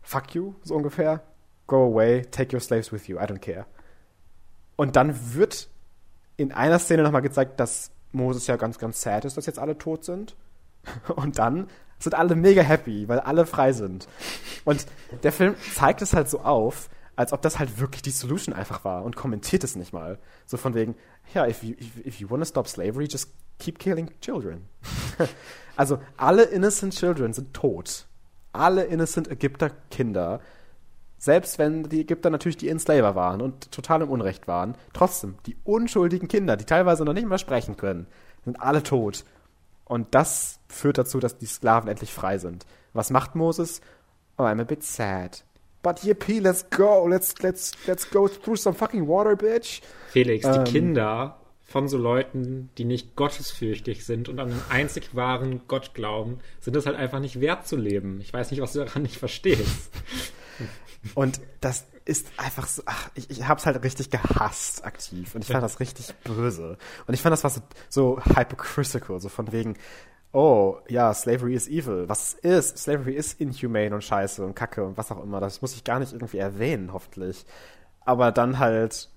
fuck 0.00 0.34
you, 0.34 0.54
so 0.62 0.74
ungefähr, 0.74 1.22
go 1.66 1.84
away, 1.84 2.22
take 2.22 2.54
your 2.54 2.60
slaves 2.60 2.92
with 2.92 3.08
you, 3.08 3.18
I 3.18 3.24
don't 3.24 3.40
care. 3.40 3.66
Und 4.76 4.96
dann 4.96 5.34
wird 5.34 5.68
in 6.40 6.52
einer 6.52 6.78
Szene 6.78 7.02
nochmal 7.02 7.22
gezeigt, 7.22 7.60
dass 7.60 7.90
Moses 8.12 8.46
ja 8.46 8.56
ganz, 8.56 8.78
ganz 8.78 9.02
sad 9.02 9.24
ist, 9.26 9.36
dass 9.36 9.46
jetzt 9.46 9.58
alle 9.58 9.76
tot 9.76 10.04
sind. 10.04 10.36
Und 11.14 11.38
dann 11.38 11.68
sind 11.98 12.14
alle 12.14 12.34
mega 12.34 12.62
happy, 12.62 13.08
weil 13.08 13.20
alle 13.20 13.44
frei 13.44 13.72
sind. 13.72 14.08
Und 14.64 14.86
der 15.22 15.32
Film 15.32 15.54
zeigt 15.74 16.00
es 16.00 16.14
halt 16.14 16.30
so 16.30 16.40
auf, 16.40 16.88
als 17.14 17.34
ob 17.34 17.42
das 17.42 17.58
halt 17.58 17.78
wirklich 17.78 18.00
die 18.00 18.10
Solution 18.10 18.54
einfach 18.54 18.82
war 18.86 19.04
und 19.04 19.14
kommentiert 19.14 19.62
es 19.62 19.76
nicht 19.76 19.92
mal. 19.92 20.18
So 20.46 20.56
von 20.56 20.72
wegen, 20.72 20.94
ja, 21.34 21.46
if 21.46 21.62
you, 21.62 21.74
if, 21.78 22.06
if 22.06 22.20
you 22.20 22.30
want 22.30 22.40
to 22.40 22.48
stop 22.48 22.66
slavery, 22.66 23.06
just 23.10 23.30
keep 23.58 23.78
killing 23.78 24.10
children. 24.22 24.66
also 25.76 25.98
alle 26.16 26.44
innocent 26.44 26.94
children 26.94 27.34
sind 27.34 27.52
tot. 27.52 28.06
Alle 28.54 28.84
innocent 28.84 29.30
Ägypter 29.30 29.68
Kinder 29.90 30.40
selbst 31.20 31.58
wenn 31.58 31.82
die 31.82 32.00
Ägypter 32.00 32.30
natürlich 32.30 32.56
die 32.56 32.70
Enslaver 32.70 33.14
waren 33.14 33.42
und 33.42 33.70
total 33.70 34.00
im 34.00 34.08
Unrecht 34.08 34.48
waren, 34.48 34.74
trotzdem, 34.94 35.34
die 35.44 35.54
unschuldigen 35.64 36.28
Kinder, 36.28 36.56
die 36.56 36.64
teilweise 36.64 37.04
noch 37.04 37.12
nicht 37.12 37.26
mal 37.26 37.38
sprechen 37.38 37.76
können, 37.76 38.06
sind 38.42 38.60
alle 38.60 38.82
tot. 38.82 39.24
Und 39.84 40.14
das 40.14 40.60
führt 40.68 40.96
dazu, 40.96 41.20
dass 41.20 41.36
die 41.36 41.46
Sklaven 41.46 41.90
endlich 41.90 42.14
frei 42.14 42.38
sind. 42.38 42.64
Was 42.94 43.10
macht 43.10 43.34
Moses? 43.34 43.82
Oh, 44.38 44.44
I'm 44.44 44.62
a 44.62 44.64
bit 44.64 44.82
sad. 44.82 45.44
But 45.82 46.02
yippee, 46.02 46.40
let's 46.40 46.68
go. 46.70 47.06
Let's, 47.06 47.34
let's, 47.42 47.72
let's 47.86 48.08
go 48.08 48.26
through 48.26 48.56
some 48.56 48.74
fucking 48.74 49.06
water, 49.06 49.36
bitch. 49.36 49.82
Felix, 50.08 50.46
ähm, 50.46 50.64
die 50.64 50.72
Kinder 50.72 51.36
von 51.64 51.86
so 51.86 51.98
Leuten, 51.98 52.70
die 52.78 52.84
nicht 52.84 53.14
gottesfürchtig 53.14 54.06
sind 54.06 54.30
und 54.30 54.40
an 54.40 54.48
den 54.48 54.62
einzig 54.70 55.14
wahren 55.14 55.60
Gott 55.68 55.92
glauben, 55.92 56.38
sind 56.60 56.76
es 56.76 56.86
halt 56.86 56.96
einfach 56.96 57.20
nicht 57.20 57.40
wert 57.40 57.66
zu 57.66 57.76
leben. 57.76 58.20
Ich 58.22 58.32
weiß 58.32 58.50
nicht, 58.50 58.62
was 58.62 58.72
du 58.72 58.78
daran 58.78 59.02
nicht 59.02 59.18
verstehst. 59.18 59.90
Und 61.14 61.40
das 61.60 61.86
ist 62.04 62.26
einfach 62.36 62.66
so, 62.66 62.82
ach, 62.86 63.10
ich, 63.14 63.30
ich 63.30 63.46
hab's 63.46 63.66
halt 63.66 63.82
richtig 63.84 64.10
gehasst 64.10 64.84
aktiv. 64.84 65.34
Und 65.34 65.42
ich 65.42 65.50
fand 65.50 65.62
das 65.62 65.80
richtig 65.80 66.14
böse. 66.24 66.78
Und 67.06 67.14
ich 67.14 67.22
fand 67.22 67.32
das 67.32 67.44
war 67.44 67.50
so, 67.50 67.60
so 67.88 68.20
hypocritical, 68.24 69.20
so 69.20 69.28
von 69.28 69.52
wegen, 69.52 69.76
oh, 70.32 70.78
ja, 70.88 71.12
Slavery 71.12 71.54
is 71.54 71.68
evil. 71.68 72.08
Was 72.08 72.34
ist? 72.34 72.78
Slavery 72.78 73.14
ist 73.14 73.40
inhumane 73.40 73.94
und 73.94 74.04
scheiße 74.04 74.44
und 74.44 74.54
kacke 74.54 74.84
und 74.84 74.96
was 74.96 75.10
auch 75.10 75.22
immer. 75.22 75.40
Das 75.40 75.62
muss 75.62 75.74
ich 75.74 75.84
gar 75.84 75.98
nicht 75.98 76.12
irgendwie 76.12 76.38
erwähnen, 76.38 76.92
hoffentlich. 76.92 77.44
Aber 78.04 78.32
dann 78.32 78.58
halt 78.58 79.08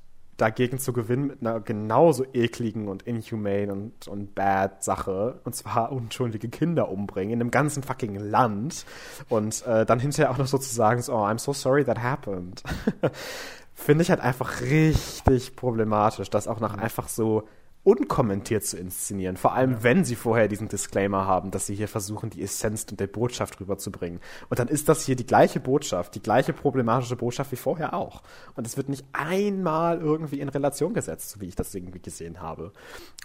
dagegen 0.44 0.78
zu 0.78 0.92
gewinnen 0.92 1.28
mit 1.28 1.42
einer 1.42 1.62
genauso 1.62 2.26
ekligen 2.34 2.90
und 2.90 3.04
inhumane 3.04 3.72
und, 3.72 4.08
und 4.10 4.36
bad 4.36 4.84
Sache. 4.84 5.40
Und 5.46 5.56
zwar 5.56 5.94
unschuldige 5.94 6.50
Kinder 6.50 6.90
umbringen 6.90 7.34
in 7.34 7.40
einem 7.40 7.50
ganzen 7.50 7.82
fucking 7.82 8.16
Land. 8.16 8.86
Und 9.30 9.66
äh, 9.66 9.86
dann 9.86 10.00
hinterher 10.00 10.32
auch 10.32 10.38
noch 10.38 10.48
so 10.48 10.58
zu 10.58 10.76
sagen, 10.76 11.02
so, 11.02 11.14
oh, 11.14 11.26
I'm 11.26 11.40
so 11.40 11.54
sorry 11.54 11.86
that 11.86 12.04
happened. 12.04 12.62
Finde 13.74 14.02
ich 14.02 14.10
halt 14.10 14.20
einfach 14.20 14.60
richtig 14.60 15.56
problematisch, 15.56 16.30
dass 16.30 16.50
auch 16.50 16.60
nach 16.60 16.78
einfach 16.78 17.08
so 17.08 17.48
unkommentiert 17.84 18.64
zu 18.64 18.78
inszenieren. 18.78 19.36
Vor 19.36 19.54
allem, 19.54 19.72
ja. 19.72 19.84
wenn 19.84 20.06
sie 20.06 20.16
vorher 20.16 20.48
diesen 20.48 20.70
Disclaimer 20.70 21.26
haben, 21.26 21.52
dass 21.52 21.66
sie 21.66 21.76
hier 21.76 21.90
versuchen, 21.90 22.30
die 22.30 22.42
Essenz 22.42 22.86
und 22.90 23.00
der 23.00 23.08
Botschaft 23.08 23.60
rüberzubringen. 23.60 24.22
Und 24.50 24.60
dann 24.60 24.70
ist 24.70 24.88
das 24.88 25.06
hier 25.06 25.18
die 25.18 25.26
gleiche 25.26 25.60
Botschaft, 25.60 26.16
die 26.16 26.22
gleiche 26.22 26.54
problematische 26.54 27.18
Botschaft 27.18 27.52
wie 27.52 27.58
vorher 27.58 27.94
auch. 27.94 28.24
Und 28.56 28.66
es 28.66 28.78
wird 28.78 28.88
nicht 28.88 29.06
einmal 29.12 30.00
irgendwie 30.00 30.40
in 30.40 30.48
Relation 30.48 30.94
gesetzt, 30.94 31.32
so 31.32 31.42
wie 31.42 31.48
ich 31.48 31.56
das 31.56 31.76
irgendwie 31.76 32.00
gesehen 32.00 32.42
habe. 32.42 32.72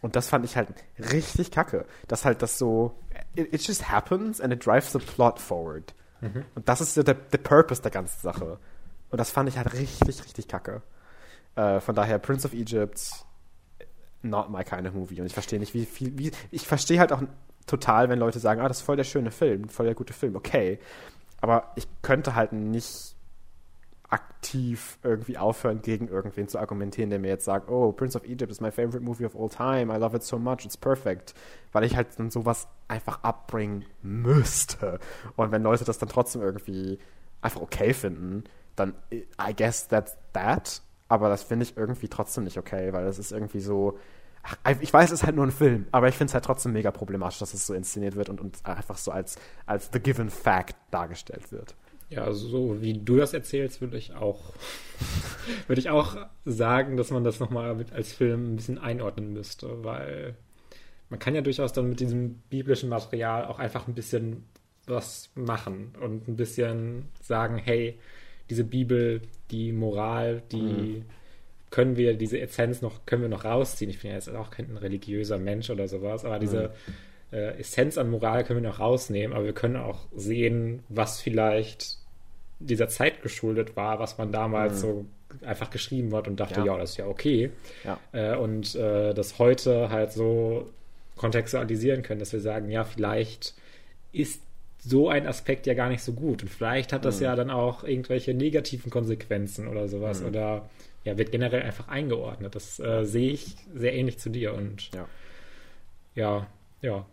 Und 0.03 0.17
das 0.17 0.29
fand 0.29 0.45
ich 0.45 0.57
halt 0.57 0.69
richtig 1.13 1.53
kacke. 1.53 1.87
Dass 2.09 2.25
halt 2.25 2.43
das 2.43 2.59
so, 2.59 2.99
it, 3.37 3.53
it 3.55 3.63
just 3.63 3.89
happens 3.89 4.41
and 4.41 4.53
it 4.53 4.67
drives 4.67 4.91
the 4.93 4.99
plot 4.99 5.39
forward. 5.39 5.95
Mhm. 6.21 6.45
Und 6.57 6.69
das 6.69 6.81
ist 6.81 6.97
der, 6.97 7.15
der 7.15 7.39
Purpose 7.39 7.81
der 7.81 7.93
ganzen 7.93 8.21
Sache. 8.21 8.59
Und 9.11 9.19
das 9.19 9.31
fand 9.31 9.49
ich 9.49 9.57
halt 9.57 9.73
richtig, 9.73 10.25
richtig 10.25 10.49
kacke. 10.49 10.83
Äh, 11.55 11.79
von 11.79 11.95
daher 11.95 12.19
Prince 12.19 12.47
of 12.47 12.55
Egypt, 12.55 13.25
not 14.23 14.51
my 14.51 14.65
kind 14.65 14.87
of 14.87 14.95
movie. 14.95 15.21
Und 15.21 15.27
ich 15.27 15.35
verstehe 15.35 15.59
nicht, 15.59 15.75
wie 15.75 15.87
viel, 15.87 16.19
wie, 16.19 16.33
ich 16.51 16.67
verstehe 16.67 16.99
halt 16.99 17.13
auch 17.13 17.23
total, 17.67 18.09
wenn 18.09 18.19
Leute 18.19 18.39
sagen, 18.41 18.61
ah, 18.61 18.69
das 18.69 18.79
ist 18.79 18.83
voll 18.85 18.97
der 18.97 19.05
schöne 19.05 19.31
Film, 19.31 19.69
voll 19.69 19.87
der 19.87 19.95
gute 19.95 20.13
Film, 20.13 20.37
okay. 20.37 20.79
Aber 21.41 21.73
ich 21.77 21.87
könnte 22.03 22.35
halt 22.35 22.53
nicht 22.53 23.15
aktiv 24.11 24.99
irgendwie 25.03 25.37
aufhören, 25.37 25.83
gegen 25.83 26.09
irgendwen 26.09 26.49
zu 26.49 26.59
argumentieren, 26.59 27.11
der 27.11 27.19
mir 27.19 27.29
jetzt 27.29 27.45
sagt, 27.45 27.69
oh, 27.69 27.93
Prince 27.93 28.17
of 28.17 28.25
Egypt 28.25 28.51
is 28.51 28.61
my 28.61 28.71
favorite 28.71 29.05
movie 29.05 29.27
of 29.27 29.37
all 29.37 29.49
time, 29.49 29.95
I 29.95 29.99
love 29.99 30.17
it 30.17 30.23
so 30.23 30.39
much, 30.39 30.65
it's 30.65 30.77
perfect. 30.77 31.35
Weil 31.73 31.85
ich 31.85 31.95
halt 31.95 32.19
dann 32.19 32.31
sowas 32.31 32.69
einfach 32.89 33.23
abbringen 33.23 33.85
müsste. 34.03 34.99
Und 35.37 35.53
wenn 35.53 35.63
Leute 35.63 35.85
das 35.85 35.99
dann 35.99 36.09
trotzdem 36.09 36.41
irgendwie 36.41 36.99
einfach 37.43 37.61
okay 37.61 37.93
finden, 37.93 38.45
dann 38.77 38.95
I 39.13 39.55
guess 39.55 39.89
that's 39.89 40.17
that 40.33 40.81
aber 41.09 41.29
das 41.29 41.43
finde 41.43 41.65
ich 41.65 41.77
irgendwie 41.77 42.09
trotzdem 42.09 42.45
nicht 42.45 42.59
okay, 42.59 42.93
weil 42.93 43.07
es 43.07 43.19
ist 43.19 43.33
irgendwie 43.33 43.61
so. 43.61 43.99
Ich 44.81 44.93
weiß, 44.93 45.11
es 45.11 45.21
ist 45.21 45.27
halt 45.27 45.37
nur 45.37 45.47
ein 45.47 45.51
Film, 45.51 45.87
aber 45.91 46.09
ich 46.09 46.15
finde 46.15 46.31
es 46.31 46.35
halt 46.35 46.45
trotzdem 46.45 46.73
mega 46.73 46.91
problematisch, 46.91 47.39
dass 47.39 47.53
es 47.53 47.67
so 47.67 47.75
inszeniert 47.75 48.15
wird 48.15 48.29
und, 48.29 48.41
und 48.41 48.65
einfach 48.65 48.97
so 48.97 49.11
als, 49.11 49.37
als 49.67 49.91
the 49.93 49.99
given 49.99 50.31
fact 50.31 50.77
dargestellt 50.91 51.51
wird. 51.53 51.75
Ja, 52.09 52.33
so 52.33 52.81
wie 52.81 52.95
du 52.95 53.17
das 53.17 53.35
erzählst, 53.35 53.83
würde 53.83 53.99
ich 53.99 54.15
auch, 54.15 54.55
würde 55.67 55.81
ich 55.81 55.91
auch 55.91 56.17
sagen, 56.47 56.97
dass 56.97 57.11
man 57.11 57.25
das 57.25 57.41
nochmal 57.41 57.85
als 57.93 58.13
Film 58.13 58.53
ein 58.53 58.57
bisschen 58.57 58.79
einordnen 58.79 59.33
müsste, 59.33 59.85
weil 59.85 60.35
man 61.11 61.19
kann 61.19 61.35
ja 61.35 61.43
durchaus 61.43 61.73
dann 61.73 61.89
mit 61.89 62.01
diesem 62.01 62.37
biblischen 62.49 62.89
Material 62.89 63.45
auch 63.45 63.59
einfach 63.59 63.89
ein 63.89 63.95
bisschen 63.95 64.45
was 64.87 65.31
machen 65.35 65.95
und 66.01 66.29
ein 66.29 66.37
bisschen 66.37 67.09
sagen, 67.21 67.59
hey, 67.59 67.99
diese 68.49 68.65
Bibel, 68.65 69.21
die 69.51 69.73
Moral, 69.73 70.43
die 70.53 70.63
mhm. 70.63 71.05
können 71.71 71.97
wir, 71.97 72.15
diese 72.15 72.41
Essenz 72.41 72.83
noch, 72.83 73.07
können 73.07 73.23
wir 73.23 73.29
noch 73.29 73.45
rausziehen. 73.45 73.91
Ich 73.91 74.01
bin 74.01 74.11
ja 74.11 74.17
jetzt 74.17 74.29
auch 74.29 74.51
kein 74.51 74.77
religiöser 74.77 75.39
Mensch 75.39 75.71
oder 75.71 75.89
sowas, 75.89 76.25
aber 76.25 76.39
diese 76.39 76.73
mhm. 77.33 77.37
äh, 77.37 77.59
Essenz 77.59 77.99
an 77.99 78.11
Moral 78.11 78.45
können 78.45 78.63
wir 78.63 78.69
noch 78.69 78.81
rausnehmen, 78.81 79.37
aber 79.37 79.47
wir 79.47 79.55
können 79.55 79.77
auch 79.77 80.07
sehen, 80.15 80.83
was 80.89 81.21
vielleicht 81.21 81.99
dieser 82.61 82.89
Zeit 82.89 83.23
geschuldet 83.23 83.77
war, 83.77 83.99
was 83.99 84.19
man 84.19 84.33
damals 84.33 84.75
mhm. 84.75 84.79
so 84.79 85.07
einfach 85.43 85.71
geschrieben 85.71 86.11
wird 86.11 86.29
und 86.29 86.41
dachte, 86.41 86.61
Ja. 86.61 86.67
ja, 86.67 86.79
das 86.79 86.91
ist 86.91 86.97
ja 86.97 87.07
okay. 87.07 87.51
Ja. 87.85 87.99
Äh, 88.13 88.37
und 88.37 88.75
äh, 88.75 89.15
das 89.15 89.39
heute 89.39 89.91
halt 89.91 90.13
so 90.13 90.71
kontextualisieren 91.17 92.03
können, 92.03 92.21
dass 92.21 92.33
wir 92.33 92.41
sagen, 92.41 92.71
ja, 92.71 92.85
vielleicht 92.85 93.55
ist 94.13 94.41
so 94.79 95.09
ein 95.09 95.27
Aspekt 95.27 95.67
ja 95.67 95.75
gar 95.75 95.89
nicht 95.89 96.03
so 96.03 96.13
gut. 96.13 96.43
Und 96.43 96.49
vielleicht 96.49 96.93
hat 96.93 97.05
das 97.05 97.19
Mhm. 97.19 97.25
ja 97.25 97.37
dann 97.37 97.51
auch 97.51 97.85
irgendwelche 97.85 98.35
negativen 98.35 98.91
Konsequenzen 98.91 99.69
oder 99.69 99.89
sowas. 99.89 100.21
Mhm. 100.21 100.27
Oder 100.29 100.69
ja, 101.05 101.17
wird 101.19 101.31
generell 101.33 101.63
einfach 101.63 101.89
eingeordnet. 101.89 102.55
Das 102.55 102.79
äh, 102.81 103.05
sehe 103.05 103.31
ich 103.31 103.57
sehr 103.75 103.95
ähnlich 103.95 104.19
zu 104.19 104.31
dir. 104.31 104.55
Und 104.55 104.91
Ja. 104.95 105.07
ja, 106.15 106.47
ja. 106.81 107.07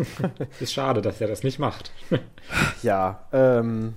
ist 0.60 0.72
schade, 0.72 1.00
dass 1.02 1.20
er 1.20 1.28
das 1.28 1.42
nicht 1.42 1.58
macht. 1.58 1.90
Ja, 2.82 3.26
ähm, 3.32 3.94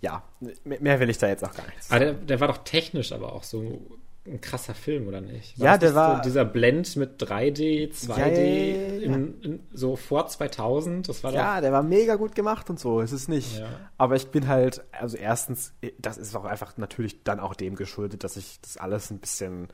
ja, 0.00 0.22
mehr 0.64 1.00
will 1.00 1.10
ich 1.10 1.18
da 1.18 1.26
jetzt 1.28 1.44
auch 1.44 1.54
gar 1.54 1.66
nichts. 1.66 1.90
Aber 1.90 2.00
der, 2.00 2.12
der 2.14 2.40
war 2.40 2.48
doch 2.48 2.58
technisch 2.58 3.12
aber 3.12 3.32
auch 3.32 3.42
so 3.42 3.80
ein 4.26 4.40
krasser 4.40 4.74
Film, 4.74 5.08
oder 5.08 5.20
nicht? 5.20 5.56
Ja, 5.58 5.72
das 5.72 5.80
der 5.80 5.88
nicht 5.90 5.96
war- 5.96 6.16
So 6.16 6.22
dieser 6.22 6.44
Blend 6.44 6.96
mit 6.96 7.20
3D, 7.22 7.90
2D, 7.92 8.18
Ja, 8.18 8.26
ja, 8.26 8.38
ja, 8.38 8.94
ja. 8.94 9.02
In, 9.02 9.40
in, 9.42 9.60
so 9.72 9.96
vor 9.96 10.26
2000, 10.26 11.08
das 11.08 11.22
war 11.24 11.32
Ja, 11.32 11.60
der 11.60 11.72
war 11.72 11.82
mega 11.82 12.16
gut 12.16 12.34
gemacht 12.34 12.68
und 12.70 12.78
so, 12.80 13.00
ist 13.00 13.12
es 13.12 13.28
nicht. 13.28 13.58
Ja. 13.58 13.68
Aber 13.98 14.16
ich 14.16 14.28
bin 14.28 14.48
halt, 14.48 14.84
also 14.92 15.16
erstens, 15.16 15.72
das 15.98 16.18
ist 16.18 16.34
auch 16.36 16.44
einfach 16.44 16.76
natürlich 16.76 17.22
dann 17.24 17.40
auch 17.40 17.54
dem 17.54 17.74
geschuldet, 17.76 18.24
dass 18.24 18.36
ich 18.36 18.60
das 18.60 18.76
alles 18.76 19.10
ein 19.10 19.18
bisschen 19.18 19.68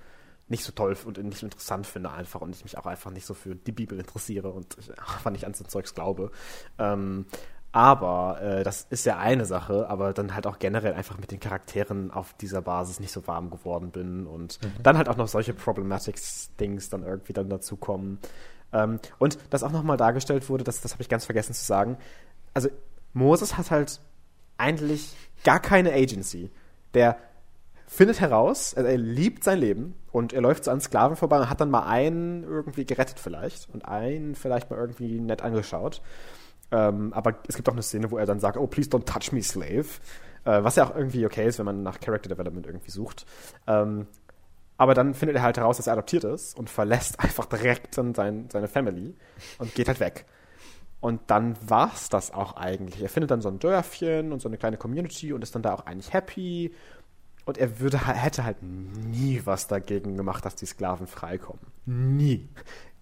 nicht 0.48 0.64
so 0.64 0.72
toll 0.72 0.96
und 1.04 1.16
nicht 1.22 1.38
so 1.38 1.46
interessant 1.46 1.86
finde 1.86 2.10
einfach 2.10 2.40
und 2.42 2.54
ich 2.54 2.62
mich 2.64 2.76
auch 2.76 2.84
einfach 2.86 3.10
nicht 3.10 3.24
so 3.24 3.32
für 3.32 3.54
die 3.54 3.72
Bibel 3.72 3.98
interessiere 3.98 4.50
und 4.50 4.76
einfach 4.98 5.30
nicht 5.30 5.46
an 5.46 5.54
so 5.54 5.64
Zeugs 5.64 5.94
glaube. 5.94 6.30
Ähm, 6.78 7.26
aber 7.72 8.40
äh, 8.42 8.62
das 8.62 8.86
ist 8.90 9.06
ja 9.06 9.18
eine 9.18 9.46
Sache, 9.46 9.88
aber 9.88 10.12
dann 10.12 10.34
halt 10.34 10.46
auch 10.46 10.58
generell 10.58 10.92
einfach 10.92 11.18
mit 11.18 11.30
den 11.30 11.40
Charakteren 11.40 12.10
auf 12.10 12.34
dieser 12.34 12.60
Basis 12.60 13.00
nicht 13.00 13.12
so 13.12 13.26
warm 13.26 13.50
geworden 13.50 13.90
bin 13.90 14.26
und 14.26 14.58
dann 14.82 14.98
halt 14.98 15.08
auch 15.08 15.16
noch 15.16 15.28
solche 15.28 15.54
Problematics-Dings 15.54 16.90
dann 16.90 17.02
irgendwie 17.02 17.32
dann 17.32 17.48
dazukommen. 17.48 18.18
Ähm, 18.74 19.00
und 19.18 19.38
das 19.48 19.62
auch 19.62 19.72
nochmal 19.72 19.96
dargestellt 19.96 20.50
wurde, 20.50 20.64
das, 20.64 20.82
das 20.82 20.92
habe 20.92 21.02
ich 21.02 21.08
ganz 21.08 21.24
vergessen 21.24 21.54
zu 21.54 21.64
sagen. 21.64 21.96
Also 22.52 22.68
Moses 23.14 23.56
hat 23.56 23.70
halt 23.70 24.00
eigentlich 24.58 25.16
gar 25.42 25.58
keine 25.58 25.92
Agency. 25.92 26.50
Der 26.92 27.16
findet 27.86 28.20
heraus, 28.20 28.74
also 28.74 28.88
er 28.88 28.98
liebt 28.98 29.44
sein 29.44 29.58
Leben 29.58 29.94
und 30.12 30.34
er 30.34 30.42
läuft 30.42 30.64
so 30.64 30.70
an 30.70 30.80
Sklaven 30.80 31.16
vorbei 31.16 31.38
und 31.38 31.48
hat 31.48 31.60
dann 31.60 31.70
mal 31.70 31.86
einen 31.86 32.44
irgendwie 32.44 32.84
gerettet 32.84 33.18
vielleicht 33.18 33.68
und 33.72 33.86
einen 33.86 34.34
vielleicht 34.34 34.70
mal 34.70 34.78
irgendwie 34.78 35.20
nett 35.20 35.40
angeschaut. 35.40 36.02
Ähm, 36.72 37.12
aber 37.12 37.34
es 37.46 37.54
gibt 37.54 37.68
auch 37.68 37.74
eine 37.74 37.82
Szene, 37.82 38.10
wo 38.10 38.18
er 38.18 38.26
dann 38.26 38.40
sagt, 38.40 38.56
oh, 38.56 38.66
please 38.66 38.88
don't 38.90 39.04
touch 39.04 39.30
me, 39.30 39.42
slave. 39.42 39.86
Äh, 40.44 40.64
was 40.64 40.76
ja 40.76 40.86
auch 40.86 40.96
irgendwie 40.96 41.24
okay 41.26 41.46
ist, 41.46 41.58
wenn 41.58 41.66
man 41.66 41.82
nach 41.82 42.00
Character 42.00 42.30
Development 42.30 42.66
irgendwie 42.66 42.90
sucht. 42.90 43.26
Ähm, 43.66 44.06
aber 44.78 44.94
dann 44.94 45.14
findet 45.14 45.36
er 45.36 45.42
halt 45.42 45.58
heraus, 45.58 45.76
dass 45.76 45.86
er 45.86 45.92
adoptiert 45.92 46.24
ist 46.24 46.58
und 46.58 46.70
verlässt 46.70 47.20
einfach 47.20 47.44
direkt 47.44 47.98
dann 47.98 48.14
sein, 48.14 48.48
seine 48.50 48.68
Family 48.68 49.14
und 49.58 49.74
geht 49.74 49.86
halt 49.86 50.00
weg. 50.00 50.24
Und 51.00 51.20
dann 51.26 51.56
war's 51.68 52.08
das 52.08 52.32
auch 52.32 52.56
eigentlich. 52.56 53.02
Er 53.02 53.08
findet 53.08 53.32
dann 53.32 53.42
so 53.42 53.48
ein 53.48 53.58
Dörfchen 53.58 54.32
und 54.32 54.40
so 54.40 54.48
eine 54.48 54.56
kleine 54.56 54.76
Community 54.76 55.32
und 55.32 55.42
ist 55.42 55.54
dann 55.54 55.62
da 55.62 55.74
auch 55.74 55.84
eigentlich 55.84 56.12
happy. 56.12 56.72
Und 57.44 57.58
er 57.58 57.80
würde, 57.80 58.06
hätte 58.06 58.44
halt 58.44 58.62
nie 58.62 59.42
was 59.44 59.66
dagegen 59.66 60.16
gemacht, 60.16 60.44
dass 60.44 60.54
die 60.54 60.66
Sklaven 60.66 61.08
freikommen. 61.08 61.60
Nie. 61.86 62.48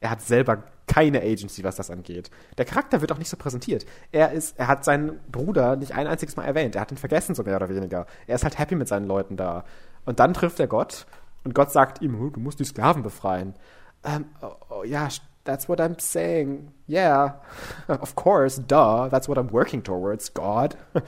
Er 0.00 0.10
hat 0.10 0.22
selber 0.22 0.64
keine 0.86 1.20
Agency, 1.22 1.62
was 1.62 1.76
das 1.76 1.90
angeht. 1.90 2.30
Der 2.58 2.64
Charakter 2.64 3.00
wird 3.00 3.12
auch 3.12 3.18
nicht 3.18 3.28
so 3.28 3.36
präsentiert. 3.36 3.86
Er 4.10 4.32
ist, 4.32 4.58
er 4.58 4.66
hat 4.66 4.84
seinen 4.84 5.20
Bruder 5.30 5.76
nicht 5.76 5.94
ein 5.94 6.06
einziges 6.06 6.36
Mal 6.36 6.44
erwähnt. 6.44 6.74
Er 6.74 6.80
hat 6.80 6.90
ihn 6.90 6.98
vergessen, 6.98 7.34
so 7.34 7.42
mehr 7.44 7.56
oder 7.56 7.68
weniger. 7.68 8.06
Er 8.26 8.34
ist 8.34 8.42
halt 8.44 8.58
happy 8.58 8.74
mit 8.74 8.88
seinen 8.88 9.06
Leuten 9.06 9.36
da. 9.36 9.64
Und 10.04 10.18
dann 10.18 10.34
trifft 10.34 10.58
er 10.58 10.66
Gott 10.66 11.06
und 11.44 11.54
Gott 11.54 11.70
sagt 11.70 12.02
ihm, 12.02 12.20
"Oh, 12.20 12.30
du 12.30 12.40
musst 12.40 12.58
die 12.58 12.64
Sklaven 12.64 13.02
befreien. 13.02 13.54
Ähm, 14.02 14.26
oh, 14.42 14.52
oh, 14.70 14.84
ja, 14.84 15.08
that's 15.44 15.68
what 15.68 15.80
I'm 15.80 16.00
saying. 16.00 16.72
Yeah, 16.88 17.40
of 17.88 18.14
course, 18.14 18.58
duh, 18.58 19.08
that's 19.08 19.28
what 19.28 19.38
I'm 19.38 19.52
working 19.52 19.82
towards, 19.82 20.32
God. 20.34 20.76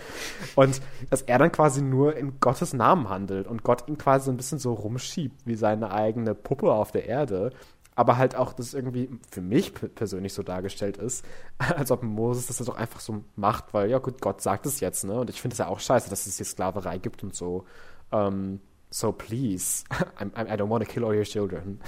Und 0.55 0.81
dass 1.11 1.23
er 1.23 1.39
dann 1.39 1.53
quasi 1.53 1.83
nur 1.83 2.17
in 2.17 2.39
Gottes 2.41 2.73
Namen 2.73 3.09
handelt 3.09 3.47
und 3.47 3.63
Gott 3.63 3.89
ihn 3.89 3.99
quasi 3.99 4.27
so 4.27 4.31
ein 4.31 4.37
bisschen 4.37 4.59
so 4.59 4.75
rumschiebt 4.75 5.47
wie 5.47 5.55
seine 5.55 5.91
eigene 5.93 6.35
Puppe 6.35 6.71
auf 6.73 6.93
der 6.93 7.07
Erde. 7.07 7.51
Aber 7.95 8.17
halt 8.17 8.35
auch, 8.37 8.55
dass 8.55 8.69
es 8.69 8.75
irgendwie 8.75 9.11
für 9.31 9.43
mich 9.43 9.75
persönlich 9.95 10.33
so 10.33 10.43
dargestellt 10.43 10.97
ist, 10.97 11.25
als 11.59 11.91
ob 11.91 12.03
Moses 12.03 12.47
das 12.47 12.59
doch 12.59 12.77
einfach 12.77 13.01
so 13.01 13.25
macht, 13.37 13.75
weil 13.75 13.91
ja 13.91 13.99
gut, 13.99 14.21
Gott 14.21 14.41
sagt 14.41 14.67
es 14.67 14.81
jetzt, 14.81 15.05
ne? 15.05 15.21
Und 15.21 15.31
ich 15.31 15.41
finde 15.41 15.55
es 15.55 15.59
ja 15.59 15.69
auch 15.69 15.81
scheiße, 15.81 16.09
dass 16.09 16.27
es 16.27 16.37
hier 16.37 16.47
Sklaverei 16.47 16.99
gibt 16.99 17.23
und 17.23 17.35
so. 17.35 17.67
Ähm, 18.11 18.61
so 18.91 19.13
please, 19.13 19.85
I'm, 20.19 20.31
I'm, 20.33 20.47
I 20.47 20.57
don't 20.57 20.69
want 20.69 20.85
to 20.85 20.91
kill 20.91 21.05
all 21.05 21.15
your 21.15 21.25
children. 21.25 21.81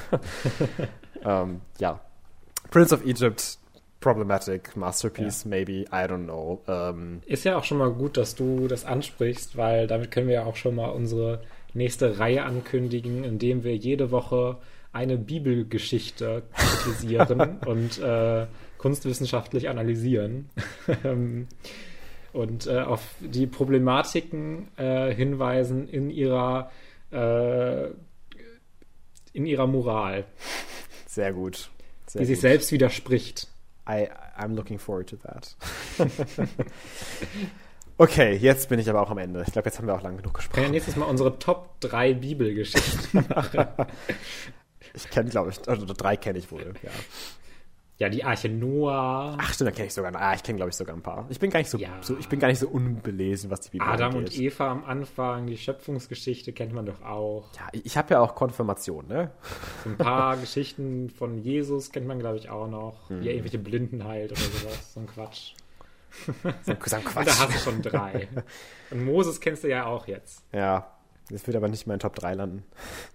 ähm, 1.24 1.60
ja. 1.78 2.01
Prince 2.70 2.94
of 2.94 3.05
Egypt, 3.05 3.59
problematic, 4.01 4.76
masterpiece, 4.76 5.44
maybe, 5.44 5.85
I 5.90 6.06
don't 6.06 6.24
know. 6.24 6.62
Ähm, 6.66 7.20
Ist 7.26 7.44
ja 7.44 7.56
auch 7.56 7.64
schon 7.64 7.78
mal 7.78 7.90
gut, 7.90 8.16
dass 8.16 8.35
du 8.35 8.68
das 8.68 8.85
ansprichst, 8.85 9.56
weil 9.56 9.86
damit 9.86 10.10
können 10.10 10.28
wir 10.28 10.35
ja 10.35 10.44
auch 10.44 10.56
schon 10.56 10.74
mal 10.74 10.89
unsere 10.89 11.40
nächste 11.72 12.18
Reihe 12.18 12.44
ankündigen, 12.44 13.24
indem 13.24 13.64
wir 13.64 13.76
jede 13.76 14.10
Woche 14.10 14.56
eine 14.95 15.19
Bibelgeschichte 15.19 16.45
kritisieren 16.55 17.59
und 17.66 17.99
äh, 17.99 18.47
kunstwissenschaftlich 18.79 19.69
analysieren 19.69 20.51
Ähm, 21.05 21.49
und 22.33 22.66
äh, 22.66 22.81
auf 22.81 23.15
die 23.21 23.47
Problematiken 23.47 24.69
äh, 24.77 25.15
hinweisen 25.15 25.89
in 25.89 26.11
ihrer 26.11 26.71
äh, 27.12 27.87
in 29.33 29.47
ihrer 29.47 29.66
Moral, 29.66 30.25
sehr 31.07 31.33
gut. 31.33 31.71
Sehr 32.07 32.21
die 32.23 32.27
sich 32.27 32.37
gut. 32.37 32.43
selbst 32.43 32.73
widerspricht. 32.73 33.49
I, 33.89 34.09
I'm 34.39 34.55
looking 34.55 34.79
forward 34.79 35.09
to 35.11 35.16
that. 35.16 35.57
okay, 37.99 38.37
jetzt 38.37 38.69
bin 38.69 38.79
ich 38.79 38.91
aber 38.91 39.01
auch 39.01 39.11
am 39.11 39.19
Ende. 39.19 39.43
Ich 39.47 39.53
glaube, 39.53 39.69
jetzt 39.69 39.79
haben 39.79 39.87
wir 39.87 39.95
auch 39.95 40.03
lang 40.03 40.16
genug 40.16 40.39
Wir 40.39 40.43
können 40.43 40.43
ja 40.43 40.47
gesprochen. 40.49 40.71
nächstes 40.73 40.97
Mal 40.97 41.07
unsere 41.07 41.39
Top 41.39 41.81
3 41.81 42.15
Bibelgeschichten 42.15 43.27
machen. 43.29 43.66
Ich 44.95 45.11
kenne, 45.11 45.29
glaube 45.31 45.51
ich, 45.51 45.69
also 45.69 45.85
drei 45.87 46.16
kenne 46.16 46.39
ich 46.39 46.51
wohl. 46.51 46.73
Ja. 46.83 46.91
Ja, 47.97 48.09
die 48.09 48.25
Arche 48.25 48.49
Noah, 48.49 49.37
Ach 49.41 49.53
stimmt, 49.55 49.69
da 49.69 49.73
kenne 49.73 49.87
ich 49.87 49.95
sogar. 49.95 50.12
Ah, 50.16 50.35
ich 50.35 50.43
kenne, 50.43 50.57
glaube 50.57 50.71
ich, 50.71 50.75
sogar 50.75 50.97
ein 50.97 51.03
paar. 51.03 51.27
Ich 51.29 51.39
bin 51.39 51.49
gar 51.51 51.61
nicht 51.61 51.71
so, 51.71 51.79
Ja. 51.79 51.91
so, 52.01 52.19
ich 52.19 52.29
bin 52.29 52.41
gar 52.41 52.49
nicht 52.49 52.59
so 52.59 52.66
unbelesen, 52.69 53.51
was 53.53 53.61
die 53.61 53.71
Bibel 53.71 53.87
Adam 53.87 54.16
angeht. 54.16 54.33
und 54.35 54.41
Eva 54.41 54.69
am 54.73 54.85
Anfang, 54.85 55.47
die 55.47 55.57
Schöpfungsgeschichte 55.57 56.53
kennt 56.53 56.73
man 56.73 56.87
doch 56.87 57.03
auch. 57.03 57.45
Ja, 57.55 57.69
ich 57.73 57.97
habe 57.97 58.15
ja 58.15 58.21
auch 58.21 58.35
Konfirmation, 58.35 59.07
ne? 59.07 59.31
So 59.85 59.91
ein 59.91 59.97
paar 59.97 60.37
Geschichten 60.41 61.09
von 61.09 61.39
Jesus 61.39 61.93
kennt 61.93 62.09
man, 62.09 62.19
glaube 62.19 62.37
ich, 62.39 62.49
auch 62.51 62.66
noch. 62.66 63.09
Hm. 63.11 63.21
Wie 63.21 63.29
er 63.29 63.35
irgendwelche 63.35 63.59
Blinden 63.61 64.03
heilt 64.03 64.33
oder 64.33 64.41
sowas. 64.41 64.93
So 64.95 64.99
ein 65.01 65.07
Quatsch. 65.07 65.53
So, 66.27 66.33
ein 66.49 66.55
Und 66.66 66.66
da 66.93 66.99
Quatsch. 66.99 67.27
hast 67.29 67.49
du 67.55 67.59
schon 67.59 67.81
drei. 67.81 68.27
Und 68.91 69.05
Moses 69.05 69.41
kennst 69.41 69.62
du 69.62 69.69
ja 69.69 69.87
auch 69.87 70.09
jetzt. 70.09 70.43
Ja, 70.53 70.94
das 71.30 71.46
wird 71.46 71.56
aber 71.56 71.68
nicht 71.68 71.84
in 71.86 71.88
meinen 71.90 72.01
Top 72.01 72.14
3 72.16 72.34
landen. 72.34 72.64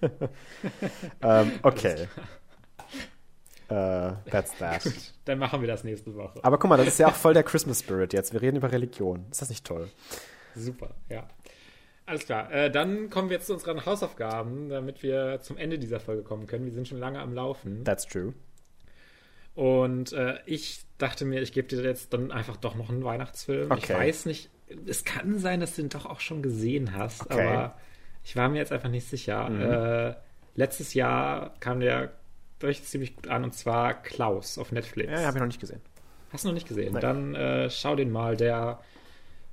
ähm, 1.22 1.52
okay. 1.64 2.08
Äh, 3.70 4.14
that's 4.32 4.58
that. 4.58 4.82
Dann 5.26 5.38
machen 5.38 5.62
wir 5.62 5.68
das 5.68 5.84
nächste 5.84 6.16
Woche. 6.16 6.40
Aber 6.44 6.58
guck 6.58 6.70
mal, 6.72 6.78
das 6.78 6.88
ist 6.88 6.98
ja 6.98 7.08
auch 7.08 7.14
voll 7.14 7.36
der 7.36 7.44
Christmas 7.44 7.82
Spirit 7.82 8.14
jetzt. 8.14 8.34
Wir 8.34 8.42
reden 8.42 8.58
über 8.58 8.72
Religion. 8.72 9.28
Ist 9.30 9.44
das 9.44 9.50
nicht 9.50 9.64
toll? 9.64 9.88
Super, 10.56 10.96
ja. 11.08 11.28
Alles 12.08 12.26
klar. 12.26 12.52
Äh, 12.52 12.72
dann 12.72 13.12
kommen 13.12 13.30
wir 13.30 13.36
jetzt 13.38 13.46
zu 13.46 13.54
unseren 13.54 13.86
Hausaufgaben, 13.86 14.70
damit 14.70 15.04
wir 15.04 15.42
zum 15.42 15.56
Ende 15.58 15.78
dieser 15.78 16.00
Folge 16.00 16.24
kommen 16.24 16.48
können. 16.48 16.66
Wir 16.66 16.72
sind 16.74 16.88
schon 16.88 16.98
lange 16.98 17.20
am 17.20 17.32
Laufen. 17.36 17.84
That's 17.84 18.08
true. 18.08 18.34
Und 19.54 20.14
äh, 20.14 20.40
ich 20.48 20.82
dachte 20.98 21.26
mir, 21.26 21.40
ich 21.44 21.52
gebe 21.52 21.68
dir 21.68 21.84
jetzt 21.84 22.12
dann 22.12 22.32
einfach 22.32 22.58
doch 22.58 22.74
noch 22.74 22.90
einen 22.90 23.04
Weihnachtsfilm. 23.04 23.72
Ich 23.74 23.84
Okay. 23.84 23.94
weiß 23.94 24.26
nicht, 24.26 24.50
es 24.88 25.04
kann 25.06 25.38
sein, 25.38 25.60
dass 25.60 25.76
du 25.76 25.84
den 25.84 25.90
doch 25.90 26.08
auch 26.08 26.22
schon 26.22 26.42
gesehen 26.42 26.96
hast, 26.96 27.30
Okay. 27.30 27.46
Aber 27.48 27.76
ich 28.24 28.36
war 28.36 28.50
mir 28.50 28.58
jetzt 28.60 28.72
einfach 28.72 28.90
nicht 28.90 29.08
sicher. 29.08 29.50
Äh, 29.50 30.16
letztes 30.56 30.94
Jahr 30.94 31.54
kam 31.60 31.80
der 31.80 32.12
durch 32.60 32.84
ziemlich 32.84 33.16
gut 33.16 33.28
an 33.28 33.44
und 33.46 33.54
zwar 33.54 33.94
Klaus 33.94 34.58
auf 34.58 34.72
Netflix. 34.72 35.10
Ja, 35.12 35.26
habe 35.28 35.38
ich 35.38 35.40
noch 35.42 35.48
nicht 35.48 35.60
gesehen. 35.62 35.82
Hast 36.32 36.44
du 36.44 36.50
noch 36.50 36.54
nicht 36.56 36.68
gesehen? 36.68 36.94
Nein. 36.94 37.02
Dann 37.02 37.36
äh, 37.36 37.70
schau 37.70 37.96
den 37.96 38.12
mal. 38.12 38.36
Der 38.38 38.80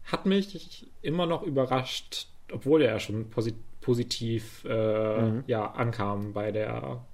hat 0.04 0.26
mich 0.26 0.88
immer 1.02 1.26
noch 1.26 1.42
überrascht, 1.42 2.28
obwohl 2.52 2.82
er 2.82 2.92
ja 2.94 2.98
schon 3.00 3.30
posi 3.30 3.54
positiv 3.80 4.64
äh, 4.64 5.20
Mhm. 5.22 5.44
ja, 5.46 5.70
ankam 5.70 6.32
bei 6.32 6.50
der 6.50 7.04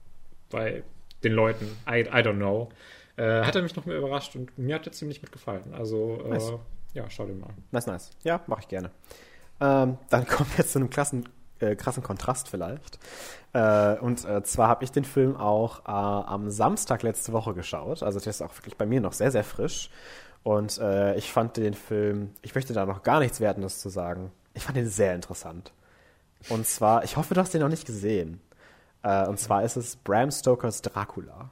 bei 0.50 0.82
den 1.22 1.32
Leuten. 1.34 1.66
I, 1.86 2.00
I 2.00 2.06
don't 2.22 2.36
know. 2.36 2.70
Äh, 3.16 3.42
hat 3.44 3.54
er 3.54 3.62
mich 3.62 3.76
noch 3.76 3.84
mehr 3.84 3.98
überrascht 3.98 4.34
und 4.36 4.56
mir 4.58 4.76
hat 4.76 4.86
er 4.86 4.92
ziemlich 4.92 5.20
gut 5.20 5.30
gefallen. 5.32 5.74
Also 5.74 6.22
äh, 6.24 6.28
Nice. 6.30 6.52
ja, 6.94 7.08
schau 7.10 7.26
den 7.26 7.38
mal. 7.40 7.50
Nice, 7.70 7.86
nice. 7.86 8.10
Ja, 8.24 8.40
mache 8.46 8.60
ich 8.62 8.68
gerne. 8.68 8.90
Ähm, 9.60 9.98
dann 10.08 10.26
kommen 10.26 10.48
wir 10.50 10.58
jetzt 10.58 10.72
zu 10.72 10.78
einem 10.78 10.88
klassen, 10.90 11.28
äh, 11.62 11.76
krassen 11.76 12.02
Kontrast 12.02 12.48
vielleicht. 12.48 12.98
Äh, 13.52 13.98
und 13.98 14.24
äh, 14.24 14.42
zwar 14.42 14.68
habe 14.68 14.84
ich 14.84 14.92
den 14.92 15.04
Film 15.04 15.36
auch 15.36 15.80
äh, 15.80 15.90
am 15.90 16.50
Samstag 16.50 17.02
letzte 17.02 17.32
Woche 17.32 17.54
geschaut. 17.54 18.02
Also 18.02 18.20
der 18.20 18.30
ist 18.30 18.42
auch 18.42 18.54
wirklich 18.56 18.76
bei 18.76 18.86
mir 18.86 19.00
noch 19.00 19.12
sehr, 19.12 19.30
sehr 19.30 19.44
frisch. 19.44 19.90
Und 20.42 20.78
äh, 20.78 21.14
ich 21.16 21.30
fand 21.32 21.56
den 21.56 21.74
Film, 21.74 22.30
ich 22.42 22.54
möchte 22.54 22.72
da 22.72 22.84
noch 22.84 23.02
gar 23.02 23.20
nichts 23.20 23.40
Wertendes 23.40 23.80
zu 23.80 23.88
sagen. 23.88 24.32
Ich 24.54 24.64
fand 24.64 24.76
ihn 24.76 24.88
sehr 24.88 25.14
interessant. 25.14 25.72
Und 26.48 26.66
zwar, 26.66 27.04
ich 27.04 27.16
hoffe, 27.16 27.34
du 27.34 27.40
hast 27.40 27.54
den 27.54 27.60
noch 27.60 27.68
nicht 27.68 27.86
gesehen. 27.86 28.40
Äh, 29.02 29.26
und 29.26 29.38
zwar 29.38 29.62
ist 29.62 29.76
es 29.76 29.96
Bram 29.96 30.30
Stokers 30.30 30.82
Dracula. 30.82 31.50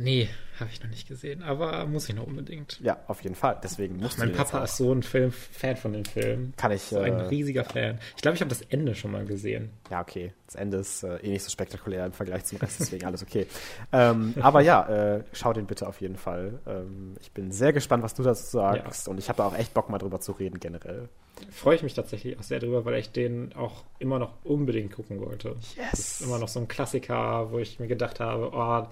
Nee, 0.00 0.30
habe 0.58 0.70
ich 0.72 0.82
noch 0.82 0.88
nicht 0.88 1.06
gesehen, 1.06 1.42
aber 1.42 1.84
muss 1.86 2.08
ich 2.08 2.14
noch 2.14 2.26
unbedingt. 2.26 2.80
Ja, 2.80 2.98
auf 3.06 3.22
jeden 3.22 3.34
Fall. 3.34 3.60
Deswegen 3.62 3.98
muss 3.98 4.16
Mein 4.16 4.32
Papa 4.32 4.64
ist 4.64 4.78
so 4.78 4.92
ein 4.92 5.02
Film, 5.02 5.30
Fan 5.30 5.76
von 5.76 5.92
dem 5.92 6.06
Film. 6.06 6.54
Kann 6.56 6.72
ich. 6.72 6.82
So 6.82 7.00
ein 7.00 7.12
äh, 7.12 7.22
riesiger 7.24 7.64
Fan. 7.64 7.98
Ich 8.16 8.22
glaube, 8.22 8.34
ich 8.34 8.40
habe 8.40 8.48
das 8.48 8.62
Ende 8.62 8.94
schon 8.94 9.12
mal 9.12 9.26
gesehen. 9.26 9.70
Ja, 9.90 10.00
okay. 10.00 10.32
Das 10.46 10.54
Ende 10.54 10.78
ist 10.78 11.02
äh, 11.02 11.16
eh 11.18 11.28
nicht 11.28 11.44
so 11.44 11.50
spektakulär 11.50 12.06
im 12.06 12.12
Vergleich 12.12 12.44
zum 12.46 12.56
Rest, 12.58 12.80
deswegen 12.80 13.04
alles 13.04 13.22
okay. 13.22 13.46
ähm, 13.92 14.34
aber 14.40 14.62
ja, 14.62 15.16
äh, 15.16 15.24
schau 15.32 15.52
den 15.52 15.66
bitte 15.66 15.86
auf 15.86 16.00
jeden 16.00 16.16
Fall. 16.16 16.60
Ähm, 16.66 17.16
ich 17.20 17.30
bin 17.32 17.52
sehr 17.52 17.74
gespannt, 17.74 18.02
was 18.02 18.14
du 18.14 18.22
dazu 18.22 18.42
sagst 18.42 19.06
und 19.06 19.18
ich 19.18 19.28
habe 19.28 19.36
da 19.36 19.46
auch 19.46 19.56
echt 19.56 19.74
Bock 19.74 19.90
mal 19.90 19.98
drüber 19.98 20.20
zu 20.20 20.32
reden 20.32 20.60
generell. 20.60 21.08
Freue 21.50 21.76
ich 21.76 21.82
mich 21.82 21.94
tatsächlich 21.94 22.38
auch 22.38 22.42
sehr 22.42 22.58
drüber, 22.58 22.84
weil 22.84 22.96
ich 22.96 23.12
den 23.12 23.52
auch 23.54 23.84
immer 23.98 24.18
noch 24.18 24.32
unbedingt 24.44 24.92
gucken 24.92 25.20
wollte. 25.20 25.56
Yes. 25.76 25.90
Das 25.90 26.00
ist 26.00 26.20
immer 26.22 26.38
noch 26.38 26.48
so 26.48 26.58
ein 26.58 26.68
Klassiker, 26.68 27.52
wo 27.52 27.58
ich 27.58 27.78
mir 27.78 27.86
gedacht 27.86 28.18
habe, 28.20 28.50
oh, 28.52 28.86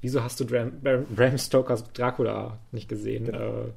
wieso 0.00 0.22
hast 0.22 0.38
du 0.40 0.46
Bram, 0.46 0.80
Bram, 0.80 1.04
Bram 1.06 1.38
Stokers 1.38 1.84
Dracula 1.92 2.58
nicht 2.72 2.88
gesehen? 2.88 3.24
Genau. 3.26 3.38
Äh, 3.38 3.72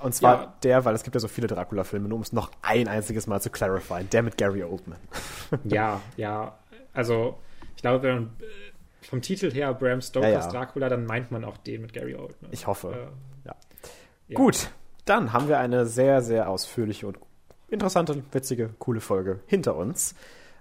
Und 0.00 0.14
zwar 0.14 0.40
Ja. 0.42 0.54
der, 0.62 0.84
weil 0.84 0.94
es 0.94 1.02
gibt 1.02 1.14
ja 1.16 1.20
so 1.20 1.28
viele 1.28 1.46
Dracula-Filme, 1.48 2.08
nur 2.08 2.16
um 2.16 2.22
es 2.22 2.32
noch 2.32 2.50
ein 2.62 2.86
einziges 2.88 3.26
Mal 3.26 3.40
zu 3.40 3.50
clarifieren. 3.50 4.08
Der 4.10 4.22
mit 4.22 4.36
Gary 4.38 4.62
Oldman. 4.62 4.98
ja, 5.64 6.00
ja. 6.16 6.56
Also, 6.92 7.38
ich 7.76 7.82
glaube, 7.82 8.02
wenn 8.04 8.14
man 8.14 8.24
äh, 8.40 9.06
vom 9.06 9.20
Titel 9.22 9.50
her 9.52 9.74
Bram 9.74 10.00
Stokers 10.00 10.30
Ja, 10.30 10.40
ja. 10.40 10.48
Dracula, 10.48 10.88
dann 10.88 11.04
meint 11.06 11.30
man 11.30 11.44
auch 11.44 11.56
den 11.58 11.82
mit 11.82 11.92
Gary 11.92 12.14
Oldman. 12.14 12.50
Ich 12.52 12.66
hoffe. 12.66 12.92
Äh, 12.92 13.48
Ja. 13.48 13.54
ja. 14.28 14.36
Gut, 14.36 14.70
dann 15.04 15.32
haben 15.32 15.48
wir 15.48 15.58
eine 15.58 15.86
sehr, 15.86 16.22
sehr 16.22 16.48
ausführliche 16.48 17.06
und 17.06 17.18
interessante, 17.68 18.22
witzige, 18.32 18.70
coole 18.78 19.00
Folge 19.00 19.40
hinter 19.46 19.74
uns. 19.76 20.14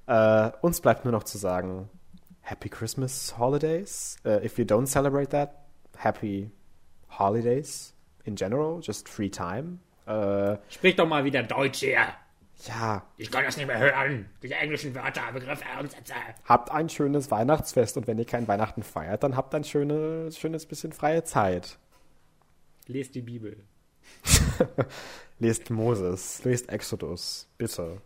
Äh, 0.07 0.51
uns 0.61 0.81
bleibt 0.81 1.03
nur 1.05 1.11
noch 1.11 1.23
zu 1.23 1.37
sagen, 1.37 1.89
Happy 2.47 2.69
Christmas 2.69 3.33
Holidays. 3.37 4.17
Uh, 4.25 4.39
if 4.41 4.57
you 4.57 4.63
don't 4.63 4.87
celebrate 4.87 5.31
that, 5.31 5.65
Happy 5.97 6.49
Holidays 7.09 7.93
in 8.25 8.35
general, 8.35 8.79
just 8.81 9.09
free 9.09 9.29
time. 9.29 9.79
Äh, 10.05 10.57
Sprich 10.69 10.95
doch 10.95 11.05
mal 11.07 11.25
wieder 11.25 11.43
Deutsch 11.43 11.79
hier. 11.79 12.07
ja, 12.65 13.03
Ich 13.17 13.29
kann 13.29 13.43
das 13.43 13.57
nicht 13.57 13.67
mehr 13.67 13.77
hören. 13.77 14.29
Diese 14.41 14.55
englischen 14.55 14.95
Wörter, 14.95 15.23
Begriffe 15.33 15.65
und 15.79 15.91
Sätze. 15.91 16.13
habt 16.45 16.71
ein 16.71 16.87
schönes 16.87 17.29
Weihnachtsfest 17.31 17.97
und 17.97 18.07
wenn 18.07 18.17
ihr 18.17 18.25
kein 18.25 18.47
Weihnachten 18.47 18.81
feiert, 18.81 19.23
dann 19.23 19.35
habt 19.35 19.53
ein 19.53 19.65
schöne, 19.65 20.31
schönes 20.31 20.65
bisschen 20.65 20.93
freie 20.93 21.25
Zeit. 21.25 21.77
Lest 22.87 23.13
die 23.15 23.21
Bibel. 23.21 23.57
Lest 25.39 25.69
Moses, 25.69 26.43
lest 26.45 26.69
Exodus, 26.69 27.47
bitte. 27.57 28.01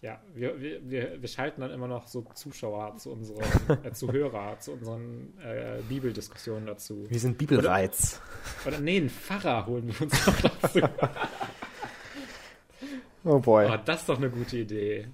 Ja, 0.00 0.20
wir, 0.32 0.60
wir, 0.60 1.20
wir, 1.20 1.28
schalten 1.28 1.60
dann 1.60 1.72
immer 1.72 1.88
noch 1.88 2.06
so 2.06 2.22
Zuschauer 2.34 2.96
zu 2.98 3.10
unseren, 3.10 3.42
äh, 3.84 3.92
Zuhörer, 3.92 4.56
zu 4.60 4.72
unseren 4.72 5.36
äh, 5.40 5.80
Bibeldiskussionen 5.88 6.66
dazu. 6.66 7.04
Wir 7.08 7.18
sind 7.18 7.36
Bibelreiz. 7.36 8.20
Oder 8.64 8.78
nee, 8.78 8.98
einen 8.98 9.10
Pfarrer 9.10 9.66
holen 9.66 9.88
wir 9.88 10.00
uns 10.02 10.26
noch 10.26 10.40
dazu. 10.40 10.80
Oh 13.24 13.40
boy. 13.40 13.66
Oh, 13.70 13.76
das 13.84 14.00
ist 14.00 14.08
doch 14.08 14.16
eine 14.16 14.30
gute 14.30 14.56
Idee. 14.58 15.08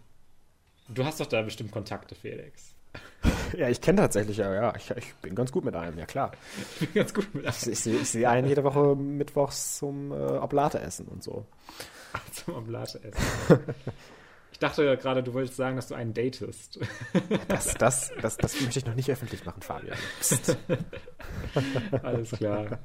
Du 0.88 1.04
hast 1.04 1.18
doch 1.20 1.26
da 1.26 1.42
bestimmt 1.42 1.72
Kontakte, 1.72 2.14
Felix. 2.14 2.74
Ja, 3.56 3.68
ich 3.68 3.80
kenne 3.80 4.00
tatsächlich, 4.00 4.36
ja, 4.36 4.52
ja, 4.52 4.74
ich, 4.76 4.90
ich 4.90 5.14
bin 5.16 5.34
ganz 5.36 5.52
gut 5.52 5.64
mit 5.64 5.74
einem, 5.76 5.96
ja 5.96 6.06
klar. 6.06 6.32
Ich 6.80 6.88
bin 6.88 6.94
ganz 6.94 7.14
gut 7.14 7.32
mit 7.34 7.44
Ich, 7.46 7.66
ich, 7.68 7.78
sehe- 7.80 7.96
ich 8.00 8.10
sehe 8.10 8.28
einen 8.28 8.48
jede 8.48 8.64
Woche 8.64 8.96
mittwochs 8.96 9.78
zum 9.78 10.10
äh, 10.10 10.14
Oblate 10.14 10.80
essen 10.80 11.06
und 11.06 11.22
so. 11.22 11.46
zum 12.32 12.54
Oblate 12.56 13.00
essen. 13.04 13.60
Ich 14.54 14.60
dachte 14.60 14.84
ja 14.84 14.94
gerade, 14.94 15.24
du 15.24 15.34
wolltest 15.34 15.56
sagen, 15.56 15.74
dass 15.74 15.88
du 15.88 15.94
einen 15.96 16.14
datest. 16.14 16.78
Das, 17.48 17.74
das, 17.74 18.12
das, 18.22 18.36
das 18.36 18.60
möchte 18.60 18.78
ich 18.78 18.86
noch 18.86 18.94
nicht 18.94 19.10
öffentlich 19.10 19.44
machen, 19.44 19.60
Fabian. 19.62 19.96
Psst. 20.20 20.56
Alles 22.04 22.30
klar. 22.30 22.78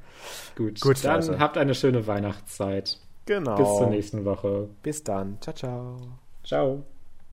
Gut, 0.55 0.81
Gut, 0.81 1.05
dann 1.05 1.21
Leute. 1.21 1.37
habt 1.37 1.57
eine 1.59 1.75
schöne 1.75 2.07
Weihnachtszeit. 2.07 2.97
Genau. 3.25 3.55
Bis 3.55 3.67
zur 3.77 3.87
nächsten 3.87 4.25
Woche. 4.25 4.67
Bis 4.81 5.03
dann. 5.03 5.37
Ciao, 5.41 5.55
ciao. 5.55 5.97
Ciao. 6.43 6.83